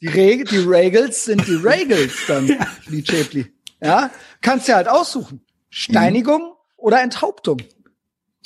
die, 0.00 0.08
Reg 0.08 0.48
die 0.48 0.58
Regels 0.58 1.24
sind 1.24 1.46
die 1.46 1.54
Regels 1.54 2.12
dann, 2.26 2.46
die 2.90 3.02
Chapli. 3.02 3.52
Ja, 3.80 4.10
kannst 4.40 4.68
ja 4.68 4.76
halt 4.76 4.88
aussuchen. 4.88 5.44
Steinigung 5.70 6.54
oder 6.76 7.00
Enthauptung. 7.02 7.58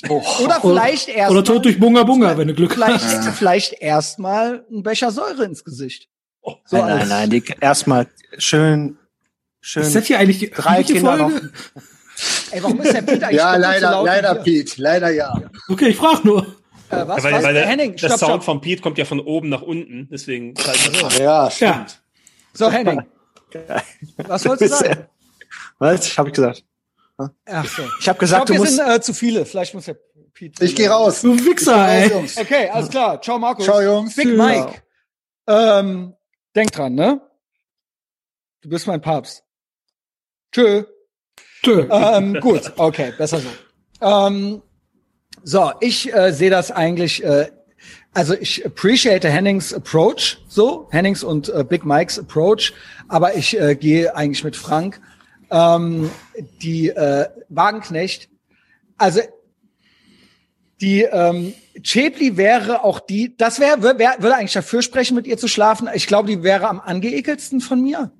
Oder 0.07 0.61
vielleicht 0.61 1.09
erst 1.09 1.31
Oder 1.31 1.43
Tod 1.43 1.65
durch 1.65 1.79
Bunga 1.79 2.03
Bunga, 2.03 2.37
wenn 2.37 2.47
du 2.47 2.53
Glück 2.53 2.73
vielleicht, 2.73 3.03
hast. 3.03 3.29
vielleicht 3.37 3.81
erstmal 3.81 4.63
ein 4.71 4.83
Becher 4.83 5.11
Säure 5.11 5.43
ins 5.43 5.63
Gesicht. 5.63 6.07
So 6.65 6.77
Nein, 6.77 7.07
nein, 7.07 7.29
nein. 7.29 7.43
Erstmal 7.59 8.07
schön, 8.37 8.97
schön. 9.59 9.83
Ist 9.83 9.95
das 9.95 10.05
hier 10.05 10.19
eigentlich 10.19 10.39
die 10.39 10.49
drei 10.51 10.83
Kinder 10.83 11.17
Folge? 11.17 11.51
noch. 11.73 11.81
Ey, 12.51 12.63
warum 12.63 12.81
ist 12.81 12.93
der 12.93 13.01
Pete 13.01 13.25
eigentlich 13.27 13.37
Ja, 13.37 13.51
doppelt 13.57 13.63
so 13.65 13.69
leider, 13.71 13.91
laut 13.91 14.03
wie 14.05 14.07
leider? 14.09 14.35
Pete, 14.35 14.81
leider 14.81 15.09
ja. 15.11 15.41
Okay, 15.69 15.87
ich 15.89 15.97
frage 15.97 16.25
nur. 16.27 16.43
Äh, 16.43 16.45
was, 16.89 16.91
Ja, 16.91 17.07
weil, 17.07 17.33
was? 17.33 17.43
weil 17.43 17.53
der, 17.53 17.65
Henning, 17.67 17.91
der 17.91 17.97
stopp, 18.07 18.19
Sound 18.19 18.31
stopp. 18.31 18.43
vom 18.43 18.61
Pete 18.61 18.81
kommt 18.81 18.97
ja 18.97 19.05
von 19.05 19.19
oben 19.19 19.49
nach 19.49 19.61
unten, 19.61 20.07
deswegen 20.11 20.53
das 20.53 21.17
Ja, 21.17 21.49
Ja, 21.59 21.85
So, 22.53 22.71
Henning. 22.71 23.03
Was 24.27 24.45
wolltest 24.45 24.73
du 24.81 24.85
sagen? 24.87 25.05
Was? 25.79 26.05
Ich 26.07 26.17
habe 26.17 26.31
gesagt. 26.31 26.63
Ach 27.45 27.65
so. 27.65 27.81
Ich 27.99 28.07
habe 28.07 28.15
Ich 28.17 28.19
gesagt, 28.19 28.45
glaube, 28.45 28.49
wir 28.49 28.55
du 28.57 28.61
musst. 28.63 28.75
sind 28.75 28.87
äh, 28.89 29.01
zu 29.01 29.13
viele. 29.13 29.45
Vielleicht 29.45 29.73
muss 29.73 29.85
der 29.85 29.97
Pete. 30.33 30.63
ich 30.63 30.75
gehe 30.75 30.89
raus. 30.89 31.21
du 31.21 31.33
Wichser, 31.45 31.75
Raus, 31.75 31.89
ey. 31.89 32.09
Jungs. 32.11 32.37
Okay, 32.37 32.69
alles 32.69 32.89
klar. 32.89 33.21
Ciao, 33.21 33.39
Markus. 33.39 33.65
Ciao, 33.65 33.81
Jungs. 33.81 34.15
Big 34.15 34.25
Tschüss. 34.27 34.37
Mike. 34.37 34.81
Ähm, 35.47 36.13
denk 36.55 36.71
dran, 36.71 36.93
ne? 36.93 37.21
Du 38.61 38.69
bist 38.69 38.85
mein 38.85 39.01
Papst. 39.01 39.43
Tschö. 40.51 40.83
Ähm, 41.89 42.39
gut, 42.39 42.71
okay, 42.77 43.13
besser 43.17 43.39
so. 43.39 43.49
Ähm, 44.01 44.61
so, 45.43 45.71
ich 45.79 46.13
äh, 46.13 46.31
sehe 46.31 46.49
das 46.49 46.71
eigentlich, 46.71 47.23
äh, 47.23 47.49
also 48.13 48.33
ich 48.33 48.65
appreciate 48.65 49.29
Hennings 49.29 49.73
Approach, 49.73 50.37
so, 50.47 50.87
Hennings 50.91 51.23
und 51.23 51.49
äh, 51.49 51.63
Big 51.63 51.85
Mikes 51.85 52.19
Approach, 52.19 52.73
aber 53.07 53.35
ich 53.35 53.59
äh, 53.59 53.75
gehe 53.75 54.15
eigentlich 54.15 54.43
mit 54.43 54.55
Frank. 54.55 54.99
Ähm, 55.49 56.11
die 56.61 56.89
äh, 56.89 57.27
Wagenknecht, 57.47 58.29
also 58.97 59.21
die 60.81 61.03
ähm, 61.03 61.53
Chepli 61.81 62.37
wäre 62.37 62.83
auch 62.83 62.99
die, 62.99 63.35
das 63.35 63.59
wäre, 63.59 63.81
wär, 63.81 63.97
wär, 63.97 64.15
würde 64.19 64.35
eigentlich 64.35 64.53
dafür 64.53 64.81
sprechen, 64.81 65.15
mit 65.15 65.25
ihr 65.25 65.37
zu 65.37 65.47
schlafen. 65.47 65.89
Ich 65.93 66.07
glaube, 66.07 66.27
die 66.27 66.43
wäre 66.43 66.67
am 66.67 66.79
angeekelsten 66.79 67.61
von 67.61 67.81
mir. 67.81 68.11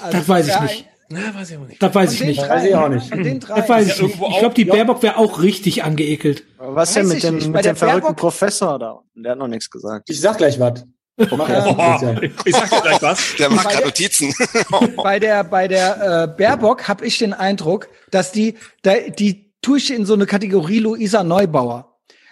Also, 0.00 0.18
Das 0.18 0.28
weiß 0.28 0.46
ich 0.48 0.54
wär 0.54 0.62
nicht. 0.62 0.88
Na, 1.10 1.34
weiß 1.34 1.50
ich 1.50 1.56
auch 1.56 1.66
nicht. 1.66 1.82
Das 1.82 1.94
weiß 1.94 2.12
ich 2.12 2.24
nicht. 2.24 2.40
drei, 2.40 2.48
Weiß 2.48 2.64
ich 2.64 2.74
auch 2.74 2.88
nicht. 2.88 3.08
Von 3.08 3.22
den 3.22 3.40
drei. 3.40 3.60
Das 3.60 3.68
weiß 3.68 3.86
Ja, 3.88 3.94
ich 3.94 4.02
nicht. 4.02 4.10
irgendwo 4.14 4.28
Ich 4.30 4.38
glaube, 4.40 4.54
die 4.54 4.64
Baerbock 4.66 5.02
wäre 5.02 5.16
auch 5.16 5.40
richtig 5.42 5.82
angeekelt. 5.84 6.44
Was 6.58 6.92
denn 6.94 7.06
Weiß 7.06 7.14
mit 7.14 7.22
dem, 7.22 7.34
nicht. 7.36 7.48
Mit 7.48 7.64
dem 7.64 7.76
verrückten 7.76 8.00
Baerbock- 8.08 8.16
Professor 8.16 8.78
da? 8.78 8.90
unten? 8.92 9.22
Der 9.22 9.32
hat 9.32 9.38
noch 9.38 9.48
nichts 9.48 9.70
gesagt. 9.70 10.10
Ich 10.10 10.20
sag 10.20 10.36
gleich 10.38 10.60
was. 10.60 10.84
Mal, 11.16 11.46
Christian. 11.46 12.30
Ich 12.44 12.54
sag 12.54 12.70
dir 12.70 12.80
gleich 12.82 13.02
was. 13.02 13.34
Der 13.38 13.50
macht 13.50 13.70
gerade 13.70 13.86
Notizen. 13.86 14.32
bei 15.02 15.18
der 15.18 15.42
bei 15.44 15.66
der 15.66 16.22
äh, 16.24 16.36
Baerbock 16.36 16.86
habe 16.86 17.06
ich 17.06 17.18
den 17.18 17.32
Eindruck, 17.32 17.88
dass 18.10 18.30
die 18.30 18.54
da, 18.82 18.92
die 19.18 19.50
tue 19.62 19.78
ich 19.78 19.92
in 19.92 20.04
so 20.06 20.14
eine 20.14 20.26
Kategorie 20.26 20.78
Luisa 20.78 21.24
Neubauer. 21.24 21.87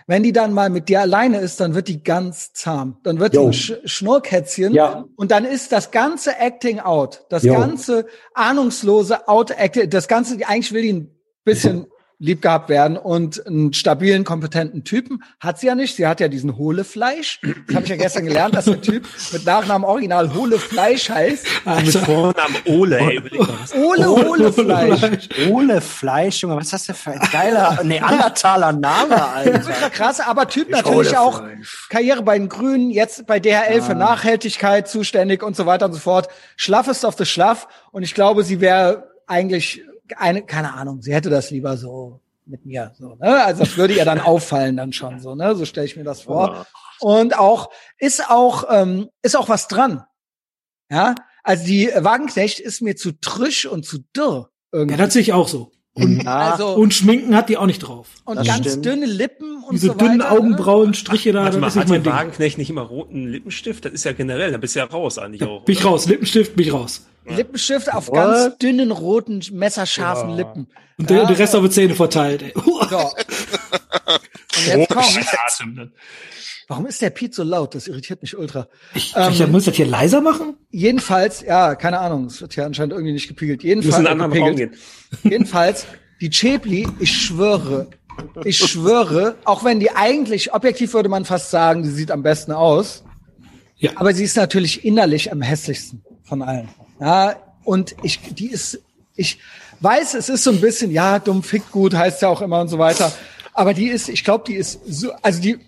Wenn 0.08 0.22
die 0.22 0.32
dann 0.32 0.52
mal 0.52 0.70
mit 0.70 0.88
dir 0.88 1.00
alleine 1.00 1.38
ist, 1.40 1.58
dann 1.58 1.74
wird 1.74 1.88
die 1.88 2.02
ganz 2.04 2.52
zahm. 2.52 2.98
Dann 3.02 3.18
wird 3.18 3.32
die 3.32 3.38
Jo. 3.38 3.46
ein 3.46 3.52
Sch 3.52 3.72
Schnurrkätzchen 3.84 4.72
Ja. 4.72 5.04
und 5.16 5.32
dann 5.32 5.44
ist 5.44 5.72
das 5.72 5.90
ganze 5.90 6.36
Acting 6.38 6.78
out. 6.78 7.24
Das 7.28 7.42
Jo. 7.42 7.54
ganze 7.54 8.06
ahnungslose 8.34 9.26
Out-Acting, 9.28 9.90
das 9.90 10.06
ganze, 10.06 10.34
eigentlich 10.46 10.72
will 10.72 10.82
die 10.82 10.92
ein 10.92 11.10
bisschen 11.44 11.86
lieb 12.18 12.40
gehabt 12.40 12.70
werden 12.70 12.96
und 12.96 13.46
einen 13.46 13.74
stabilen, 13.74 14.24
kompetenten 14.24 14.84
Typen 14.84 15.22
hat 15.38 15.60
sie 15.60 15.66
ja 15.66 15.74
nicht. 15.74 15.96
Sie 15.96 16.06
hat 16.06 16.18
ja 16.18 16.28
diesen 16.28 16.56
Hohlefleisch. 16.56 17.40
Das 17.66 17.76
habe 17.76 17.84
ich 17.84 17.90
ja 17.90 17.96
gestern 17.96 18.24
gelernt, 18.24 18.54
dass 18.54 18.64
der 18.64 18.80
Typ 18.80 19.06
mit 19.32 19.44
Nachnamen 19.44 19.84
original 19.86 20.32
Hohlefleisch 20.32 21.10
heißt. 21.10 21.46
Mit 21.84 21.92
Vornamen 21.92 22.56
Ole, 22.64 22.98
ey. 22.98 23.22
Ole, 23.74 24.08
Hohlefleisch. 24.08 25.28
Ohne 25.50 25.80
Fleisch, 25.82 26.40
Junge, 26.40 26.56
was 26.56 26.64
ist 26.64 26.72
das 26.72 26.86
denn 26.86 26.94
für 26.94 27.10
ein 27.12 27.28
geiler 27.30 27.84
Neandertaler 27.84 28.72
Name, 28.72 29.22
Alter? 29.34 29.90
Krass, 29.90 30.20
aber 30.20 30.48
Typ 30.48 30.70
natürlich 30.70 31.16
auch 31.18 31.42
Karriere 31.90 32.22
bei 32.22 32.38
den 32.38 32.48
Grünen, 32.48 32.90
jetzt 32.90 33.26
bei 33.26 33.40
DHL 33.40 33.82
für 33.82 33.94
Nachhaltigkeit 33.94 34.88
zuständig 34.88 35.42
und 35.42 35.54
so 35.54 35.66
weiter 35.66 35.86
und 35.86 35.92
so 35.92 36.00
fort. 36.00 36.28
Schlaffest 36.56 37.04
auf 37.04 37.14
das 37.14 37.28
Schlaff 37.28 37.68
und 37.92 38.02
ich 38.04 38.14
glaube, 38.14 38.42
sie 38.42 38.60
wäre 38.62 39.10
eigentlich 39.26 39.82
eine, 40.16 40.42
keine 40.42 40.74
Ahnung, 40.74 41.02
sie 41.02 41.14
hätte 41.14 41.30
das 41.30 41.50
lieber 41.50 41.76
so 41.76 42.20
mit 42.44 42.64
mir, 42.64 42.92
so, 42.98 43.16
ne? 43.16 43.44
Also 43.44 43.64
das 43.64 43.76
würde 43.76 43.94
ihr 43.94 44.04
dann 44.04 44.20
auffallen 44.32 44.76
dann 44.76 44.92
schon, 44.92 45.20
so, 45.20 45.34
ne? 45.34 45.54
So 45.56 45.64
stelle 45.64 45.86
ich 45.86 45.96
mir 45.96 46.04
das 46.04 46.22
vor. 46.22 46.66
Und 47.00 47.38
auch, 47.38 47.70
ist 47.98 48.30
auch, 48.30 48.64
ähm, 48.70 49.08
ist 49.22 49.36
auch 49.36 49.48
was 49.48 49.68
dran. 49.68 50.04
Ja? 50.90 51.14
Also 51.42 51.64
die 51.66 51.90
Wagenknecht 51.94 52.60
ist 52.60 52.80
mir 52.82 52.96
zu 52.96 53.12
trüsch 53.20 53.66
und 53.66 53.84
zu 53.84 53.98
dürr 54.16 54.50
Ja, 54.72 54.78
irgendwie. 54.78 54.96
das 54.96 55.12
sehe 55.12 55.22
ich 55.22 55.32
auch 55.32 55.48
so. 55.48 55.72
Und, 55.94 56.26
also, 56.26 56.74
und 56.74 56.92
Schminken 56.92 57.34
hat 57.34 57.48
die 57.48 57.56
auch 57.56 57.64
nicht 57.64 57.78
drauf. 57.78 58.08
und 58.26 58.36
das 58.36 58.46
ganz 58.46 58.66
stimmt. 58.66 58.84
dünne 58.84 59.06
Lippen 59.06 59.62
und 59.64 59.72
Diese 59.72 59.86
so 59.88 59.94
dünnen 59.94 60.20
weiter, 60.20 60.30
ne? 60.34 60.38
Augenbrauen, 60.38 60.92
Striche 60.92 61.32
da, 61.32 61.44
Warte 61.44 61.52
das 61.52 61.60
mal, 61.60 61.68
ist 61.68 61.76
hat 61.76 61.88
mein. 61.88 62.04
Wagenknecht 62.04 62.58
nicht 62.58 62.68
immer 62.68 62.82
roten 62.82 63.26
Lippenstift? 63.26 63.84
Das 63.86 63.92
ist 63.92 64.04
ja 64.04 64.12
generell, 64.12 64.52
da 64.52 64.58
bist 64.58 64.74
du 64.74 64.80
ja 64.80 64.84
raus 64.84 65.18
eigentlich 65.18 65.42
auch. 65.44 65.64
Bin 65.64 65.74
ich 65.74 65.84
raus. 65.84 66.06
Lippenstift, 66.06 66.54
bin 66.54 66.66
ich 66.66 66.72
raus. 66.74 67.06
Lippenstift 67.28 67.92
auf 67.92 68.08
What? 68.08 68.14
ganz 68.14 68.58
dünnen, 68.58 68.90
roten, 68.90 69.42
messerscharfen 69.52 70.30
Ja. 70.30 70.36
Lippen. 70.36 70.68
Und 70.98 71.10
der, 71.10 71.26
der 71.26 71.38
Rest 71.38 71.54
auf 71.54 71.62
die 71.64 71.70
Zähne 71.70 71.94
verteilt. 71.94 72.42
Ey. 72.42 72.52
So. 72.54 73.12
Und 74.56 74.66
jetzt 74.66 74.88
kommt? 74.88 75.90
Warum 76.68 76.86
ist 76.86 77.00
der 77.00 77.10
Piet 77.10 77.34
so 77.34 77.44
laut? 77.44 77.74
Das 77.74 77.86
irritiert 77.86 78.22
mich 78.22 78.36
ultra. 78.36 78.66
Ich, 78.94 79.14
ich 79.14 79.46
muss 79.46 79.66
das 79.66 79.76
hier 79.76 79.86
leiser 79.86 80.20
machen? 80.20 80.56
Jedenfalls, 80.70 81.42
ja, 81.42 81.76
keine 81.76 82.00
Ahnung, 82.00 82.26
es 82.26 82.40
wird 82.40 82.54
hier 82.54 82.66
anscheinend 82.66 82.92
irgendwie 82.92 83.12
nicht 83.12 83.28
gepegelt. 83.28 83.62
Wir 83.62 83.76
müssen 83.76 83.88
Jedenfalls, 83.88 84.04
in 84.04 84.10
einen 84.10 84.20
anderen 84.20 84.42
Raum 84.48 84.56
gehen. 84.56 84.74
jedenfalls, 85.22 85.86
die 86.20 86.30
Chepli, 86.30 86.88
ich 86.98 87.12
schwöre, 87.12 87.88
ich 88.44 88.58
schwöre, 88.58 89.36
auch 89.44 89.62
wenn 89.62 89.78
die 89.78 89.90
eigentlich, 89.90 90.54
objektiv 90.54 90.92
würde 90.94 91.08
man 91.08 91.24
fast 91.24 91.50
sagen, 91.50 91.84
die 91.84 91.90
sieht 91.90 92.10
am 92.10 92.22
besten 92.22 92.50
aus. 92.50 93.04
Ja. 93.76 93.92
Aber 93.96 94.12
sie 94.12 94.24
ist 94.24 94.36
natürlich 94.36 94.84
innerlich 94.84 95.30
am 95.30 95.42
hässlichsten 95.42 96.02
von 96.24 96.42
allen. 96.42 96.68
Ja, 97.00 97.36
und 97.64 97.96
ich, 98.02 98.20
die 98.34 98.50
ist, 98.50 98.80
ich 99.14 99.38
weiß, 99.80 100.14
es 100.14 100.28
ist 100.28 100.44
so 100.44 100.50
ein 100.50 100.60
bisschen, 100.60 100.90
ja, 100.90 101.18
dumm 101.18 101.42
fickt 101.42 101.70
gut, 101.70 101.94
heißt 101.94 102.22
ja 102.22 102.28
auch 102.28 102.40
immer 102.40 102.60
und 102.60 102.68
so 102.68 102.78
weiter. 102.78 103.12
Aber 103.52 103.74
die 103.74 103.88
ist, 103.88 104.08
ich 104.08 104.24
glaube, 104.24 104.44
die 104.46 104.54
ist 104.54 104.80
so, 104.86 105.12
also 105.22 105.40
die 105.40 105.58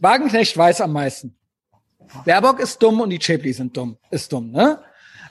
Wagenknecht 0.00 0.56
weiß 0.56 0.80
am 0.80 0.92
meisten. 0.92 1.34
Baerbock 2.24 2.60
ist 2.60 2.78
dumm 2.82 3.00
und 3.00 3.10
die 3.10 3.18
Chepli 3.18 3.52
sind 3.52 3.76
dumm, 3.76 3.96
ist 4.10 4.32
dumm, 4.32 4.50
ne? 4.50 4.80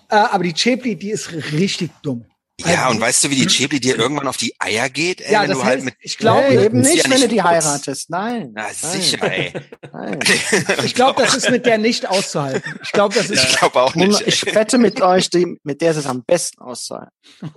Äh, 0.09 0.15
aber 0.15 0.43
die 0.43 0.53
Chepli, 0.53 0.95
die 0.95 1.11
ist 1.11 1.31
richtig 1.51 1.91
dumm. 2.01 2.25
Ja, 2.65 2.89
und 2.89 2.99
weißt 2.99 3.23
du, 3.23 3.29
wie 3.29 3.35
die 3.35 3.47
Chebli 3.47 3.79
dir 3.79 3.97
irgendwann 3.97 4.27
auf 4.27 4.37
die 4.37 4.53
Eier 4.59 4.89
geht? 4.89 5.21
Ey, 5.21 5.33
Ja, 5.33 5.41
wenn 5.43 5.49
das 5.49 5.57
du 5.59 5.63
halt 5.63 5.75
heißt, 5.77 5.85
mit, 5.85 5.95
ich 6.01 6.17
glaube, 6.17 6.47
Nee, 6.49 6.65
eben 6.65 6.81
nicht, 6.81 7.05
ja 7.05 7.11
wenn 7.11 7.21
du 7.21 7.27
die 7.27 7.41
heiratest. 7.41 8.09
Nein. 8.09 8.51
Na, 8.53 8.67
sicher, 8.73 9.23
ey. 9.31 9.53
Nein. 9.93 10.19
Ich 10.83 10.95
glaube, 10.95 11.21
das 11.21 11.35
ist 11.35 11.49
mit 11.49 11.65
der 11.65 11.77
nicht 11.77 12.07
auszuhalten. 12.09 12.61
Ich 12.83 12.91
glaube, 12.91 13.15
das 13.15 13.29
ist 13.29 13.43
Ich 13.43 13.57
glaube 13.57 13.81
auch 13.81 13.95
nicht. 13.95 14.21
Ich 14.25 14.45
wette 14.53 14.77
mit 14.77 15.01
euch, 15.01 15.29
die, 15.29 15.59
mit 15.63 15.81
der 15.81 15.91
ist 15.91 15.97
es 15.97 16.05
am 16.05 16.23
besten 16.23 16.61
auszuhalten. 16.61 17.11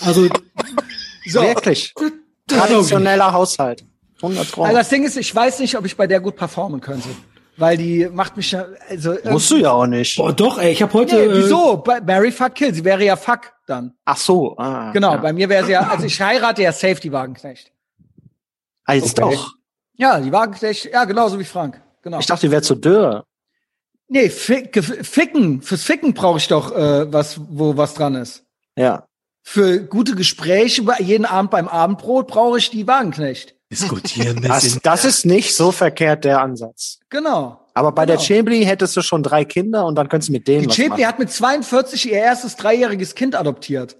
Also, 0.00 0.28
so. 1.26 1.42
Wirklich. 1.42 1.94
Traditioneller 2.46 3.32
Haushalt. 3.32 3.84
100 4.22 4.50
Pro. 4.50 4.62
Also 4.64 4.76
das 4.76 4.88
Ding 4.88 5.04
ist, 5.04 5.16
ich 5.16 5.34
weiß 5.34 5.58
nicht, 5.60 5.76
ob 5.76 5.84
ich 5.84 5.96
bei 5.96 6.06
der 6.06 6.20
gut 6.20 6.36
performen 6.36 6.80
könnte. 6.80 7.08
Weil 7.58 7.76
die 7.76 8.08
macht 8.08 8.36
mich 8.36 8.52
ja, 8.52 8.66
also. 8.88 9.16
Musst 9.24 9.50
du 9.50 9.56
ja 9.56 9.72
auch 9.72 9.86
nicht. 9.86 10.16
boah, 10.16 10.32
doch, 10.32 10.58
ey, 10.58 10.70
ich 10.72 10.80
habe 10.80 10.92
heute. 10.92 11.16
Nee, 11.16 11.22
äh, 11.24 11.42
wieso? 11.42 11.76
Bei 11.78 12.00
Mary 12.00 12.30
Fuck 12.30 12.54
Kill. 12.54 12.72
Sie 12.72 12.84
wäre 12.84 13.04
ja 13.04 13.16
Fuck 13.16 13.52
dann. 13.66 13.94
Ach 14.04 14.16
so. 14.16 14.56
Ah, 14.56 14.92
Genau, 14.92 15.12
Ja. 15.12 15.16
bei 15.18 15.32
mir 15.32 15.48
wäre 15.48 15.64
sie 15.66 15.72
ja, 15.72 15.88
also 15.88 16.06
ich 16.06 16.20
heirate 16.20 16.62
ja 16.62 16.72
Safety 16.72 17.10
Wagenknecht. 17.12 17.72
Ah, 18.84 18.94
jetzt 18.94 19.20
Okay. 19.20 19.34
doch. 19.34 19.54
Ja, 19.96 20.20
die 20.20 20.30
Wagenknecht, 20.32 20.84
ja, 20.92 21.04
genauso 21.04 21.38
wie 21.38 21.44
Frank. 21.44 21.82
Genau. 22.02 22.20
Ich 22.20 22.26
dachte, 22.26 22.46
die 22.46 22.52
wäre 22.52 22.62
zu 22.62 22.76
dürr. 22.76 23.24
nee, 24.06 24.30
fick, 24.30 24.82
ficken, 25.04 25.60
fürs 25.60 25.82
Ficken 25.82 26.14
brauche 26.14 26.38
ich 26.38 26.46
doch 26.48 26.70
äh, 26.74 27.12
was, 27.12 27.40
wo 27.50 27.76
was 27.76 27.94
dran 27.94 28.14
ist. 28.14 28.44
Ja. 28.76 29.04
Für 29.42 29.80
gute 29.80 30.14
Gespräche 30.14 30.82
bei- 30.82 31.00
jeden 31.00 31.24
Abend 31.26 31.50
beim 31.50 31.66
Abendbrot 31.68 32.28
brauche 32.28 32.58
ich 32.58 32.70
die 32.70 32.86
Wagenknecht. 32.86 33.56
Diskutieren 33.70 34.38
ein 34.38 34.42
Das, 34.42 34.62
bisschen. 34.64 34.80
das 34.82 35.04
ist 35.04 35.26
nicht 35.26 35.54
so 35.54 35.72
verkehrt, 35.72 36.24
der 36.24 36.40
Ansatz. 36.40 36.98
Genau. 37.10 37.60
Aber 37.74 37.92
bei 37.92 38.06
der 38.06 38.16
Genau. 38.16 38.26
Chambly 38.26 38.64
hättest 38.64 38.96
du 38.96 39.02
schon 39.02 39.22
drei 39.22 39.44
Kinder 39.44 39.84
und 39.86 39.94
dann 39.96 40.08
könntest 40.08 40.28
du 40.30 40.32
mit 40.32 40.48
denen 40.48 40.68
Die 40.68 40.88
machen. 40.88 41.06
hat 41.06 41.18
mit 41.18 41.30
42 41.30 42.06
ihr 42.10 42.14
erstes 42.18 42.56
dreijähriges 42.56 43.14
Kind 43.14 43.34
adoptiert. 43.36 43.96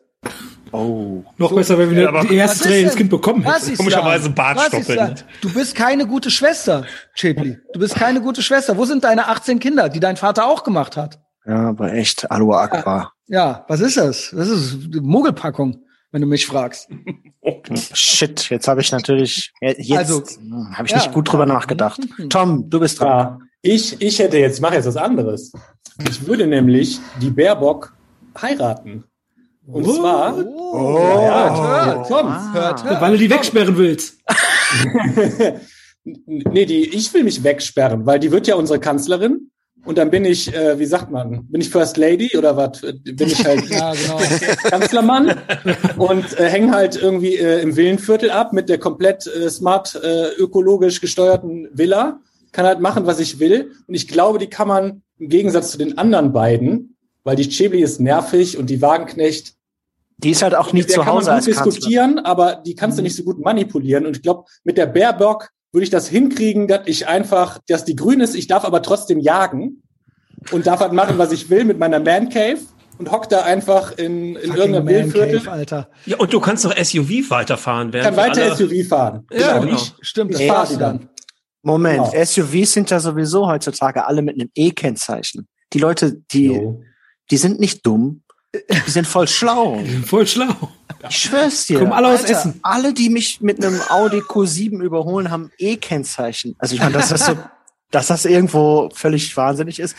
Oh. 0.71 1.23
noch 1.39 1.55
besser, 1.55 1.79
wenn 1.79 1.91
wir 1.95 2.03
Ja, 2.03 2.09
aber 2.09 2.25
die 2.25 2.35
erste 2.35 2.57
Was 2.59 2.61
ist 2.61 2.66
Träne 2.66 2.81
ins 2.83 2.91
denn? 2.91 2.99
Kind 2.99 3.11
bekommen 3.11 3.45
Was 3.45 3.62
hätten. 3.62 3.73
ist 3.73 3.79
Komischerweise? 3.79 4.31
Bartstoppeln. 4.31 4.99
Was 4.99 5.09
ist 5.11 5.21
da? 5.23 5.27
Du 5.41 5.55
bist 5.55 5.75
keine 5.75 6.07
gute 6.07 6.31
Schwester, 6.31 6.85
Chepli. 7.14 7.57
Du 7.73 7.81
bist 7.81 7.95
keine 7.95 8.21
gute 8.21 8.43
Schwester. 8.43 8.77
Wo 8.77 8.85
sind 8.85 9.05
deine 9.05 9.29
18 9.29 9.61
Kinder, 9.61 9.89
die 9.89 10.01
dein 10.01 10.16
Vater 10.19 10.47
auch 10.47 10.64
gemacht 10.64 10.97
hat? 10.99 11.21
Ja, 11.47 11.69
aber 11.71 11.95
echt, 11.95 12.31
Alua 12.31 12.62
Aqua. 12.64 13.12
Ja, 13.29 13.64
was 13.69 13.81
ist 13.81 13.97
das? 13.97 14.31
Das 14.37 14.49
ist 14.49 14.77
Mogelpackung, 15.01 15.79
wenn 16.11 16.21
du 16.21 16.27
mich 16.27 16.47
fragst. 16.47 16.89
Shit, 17.93 18.51
jetzt 18.51 18.69
habe 18.69 18.81
ich 18.81 18.93
natürlich, 18.93 19.53
jetzt 19.61 19.91
Also, 19.93 20.23
habe 20.73 20.87
ich 20.87 20.93
ja. 20.93 20.99
nicht 20.99 21.13
gut 21.13 21.31
drüber 21.31 21.47
nachgedacht. 21.47 22.01
Tom, 22.29 22.69
du 22.69 22.81
bist 22.81 23.01
dran. 23.01 23.09
Ja, 23.09 23.39
ich, 23.63 24.01
ich 24.01 24.19
hätte 24.19 24.39
jetzt, 24.39 24.61
mache 24.61 24.75
jetzt 24.75 24.87
was 24.87 24.97
anderes. 24.97 25.53
Ich 26.09 26.27
würde 26.27 26.47
nämlich 26.47 27.01
die 27.21 27.31
Baerbock 27.31 27.95
heiraten. 28.41 29.05
Und 29.67 29.85
zwar, 29.85 30.35
Oh, 30.37 30.99
Ja, 30.99 31.57
hört, 31.57 31.87
hört, 31.87 32.09
Tom. 32.09 32.27
Ah. 32.27 32.53
hört, 32.55 32.85
hört. 32.85 33.01
Weil 33.01 33.13
du 33.13 33.19
die 33.19 33.31
wegsperren 33.31 33.77
willst. 33.77 34.19
nee, 36.05 36.65
die, 36.65 36.89
ich 36.89 37.13
will 37.13 37.25
mich 37.25 37.43
wegsperren, 37.43 38.07
weil 38.07 38.19
die 38.19 38.31
wird 38.31 38.47
ja 38.47 38.55
unsere 38.55 38.81
Kanzlerin. 38.81 39.48
Und 39.89 39.97
dann 39.97 40.11
bin 40.11 40.26
ich, 40.26 40.55
äh, 40.55 40.78
wie 40.78 40.84
sagt 40.84 41.11
man, 41.11 41.47
bin 41.47 41.62
ich 41.62 41.70
First 41.70 41.97
Lady 41.97 42.36
oder 42.36 42.59
was? 42.59 42.82
Bin 42.82 43.26
ich 43.26 43.43
halt 43.43 43.64
Ja, 43.70 43.95
genau. 43.95 44.20
Kanzlermann 44.64 45.34
und 45.97 46.39
äh, 46.39 46.51
hänge 46.51 46.72
halt 46.72 46.97
irgendwie 46.97 47.36
äh, 47.36 47.62
im 47.62 47.74
Villenviertel 47.74 48.30
ab 48.30 48.53
mit 48.53 48.68
der 48.68 48.76
komplett 48.76 49.26
äh, 49.26 49.49
smart 49.49 49.95
äh, 49.95 50.28
ökologisch 50.36 51.01
gesteuerten 51.01 51.68
Villa. 51.72 52.20
Kann 52.53 52.66
halt 52.66 52.80
machen, 52.80 53.07
was 53.07 53.18
ich 53.18 53.41
will. 53.41 53.72
Und 53.86 53.95
ich 53.95 54.09
glaube, 54.09 54.39
die 54.39 54.49
kann 54.49 54.68
man 54.68 55.03
im 55.18 55.30
Gegensatz 55.30 55.70
zu 55.70 55.78
den 55.78 55.97
anderen 55.97 56.34
beiden, 56.34 56.95
weil 57.24 57.36
die 57.36 57.49
Chebli 57.49 57.80
ist 57.80 57.99
nervig 57.99 58.59
und 58.59 58.68
die 58.68 58.82
Wagenknecht, 58.82 59.55
Die 60.18 60.32
ist 60.32 60.43
halt 60.43 60.55
auch 60.55 60.74
nie 60.74 60.80
mit 60.80 60.91
der 60.91 60.97
zu 60.97 61.01
kann 61.01 61.14
man 61.14 61.16
Hause 61.16 61.30
gut 61.30 61.34
als 61.34 61.47
Kanzler. 61.47 61.64
diskutieren, 61.64 62.18
aber 62.18 62.57
die 62.57 62.74
kannst 62.74 62.99
du 62.99 63.03
nicht 63.03 63.16
so 63.16 63.22
gut 63.24 63.39
manipulieren. 63.39 64.05
Und 64.05 64.16
ich 64.16 64.22
glaube, 64.22 64.45
mit 64.64 64.76
der 64.76 64.86
Baerbock 64.86 65.49
würde 65.73 65.85
ich 65.85 65.91
das 65.91 66.09
hinkriegen, 66.09 66.66
dass 66.69 66.83
ich 66.87 67.09
einfach, 67.09 67.59
dass 67.69 67.85
die 67.85 67.97
grün 67.97 68.21
ist, 68.21 68.35
ich 68.35 68.47
darf 68.47 68.64
aber 68.64 68.83
trotzdem 68.83 69.19
jagen 69.21 69.83
und 70.53 70.66
darf 70.66 70.81
halt 70.81 70.93
machen, 70.93 71.19
was 71.19 71.33
ich 71.33 71.51
will 71.51 71.64
mit 71.64 71.79
meiner 71.79 72.01
Man 72.01 72.29
Cave 72.31 72.59
und 72.99 73.11
hock 73.12 73.29
da 73.29 73.43
einfach 73.43 73.93
in, 73.99 74.37
in 74.37 74.55
irgendeinem. 74.55 75.12
Cave, 75.12 75.51
Alter. 75.51 75.89
Ja, 76.07 76.16
und 76.16 76.33
du 76.33 76.41
kannst 76.41 76.64
doch 76.64 76.75
SUV 76.77 77.31
weiterfahren. 77.31 77.93
Ich 77.95 78.03
kann 78.03 78.16
weiter 78.16 78.43
alle- 78.43 78.57
SUV 78.57 78.89
fahren. 78.89 79.27
Ja, 79.31 79.59
genau. 79.59 79.66
genau. 79.77 79.83
Stimmt, 80.01 80.35
das 80.35 80.49
war 80.49 80.66
die 80.66 80.77
dann. 80.77 81.09
Moment, 81.62 82.11
Genau. 82.12 82.25
SUVs 82.25 82.73
sind 82.73 82.91
ja 82.91 82.99
sowieso 83.01 83.47
heutzutage 83.47 84.07
alle 84.07 84.23
mit 84.23 84.37
einem 84.41 84.51
E-Kennzeichen. 84.55 85.49
Die 85.73 85.79
Leute, 85.81 86.23
die, 86.33 86.47
Jo. 86.47 86.83
die 87.31 87.37
sind 87.37 87.61
nicht 87.61 87.85
dumm, 87.85 88.23
die 88.55 88.91
sind 88.91 89.07
voll 89.07 89.29
schlau. 89.29 89.83
Voll 90.07 90.27
schlau. 90.27 90.73
Ich 91.09 91.17
schwör's 91.17 91.67
dir. 91.67 91.79
Kommen 91.79 91.93
alle 91.93 92.09
aus 92.09 92.21
Alter, 92.21 92.33
Essen. 92.33 92.61
Alle, 92.63 92.95
die 92.95 93.11
mich 93.11 93.41
mit 93.41 93.65
einem 93.65 93.81
Audi 93.89 94.21
Q7 94.21 94.83
überholen, 94.83 95.31
haben 95.31 95.51
E-Kennzeichen. 95.59 96.57
Also 96.59 96.75
ich 96.75 96.81
meine, 96.81 96.95
dass 96.95 97.11
das 97.11 97.27
so, 97.27 97.37
dass 97.91 98.07
das 98.09 98.25
irgendwo 98.25 98.89
völlig 98.95 99.37
wahnsinnig 99.37 99.79
ist, 99.81 99.97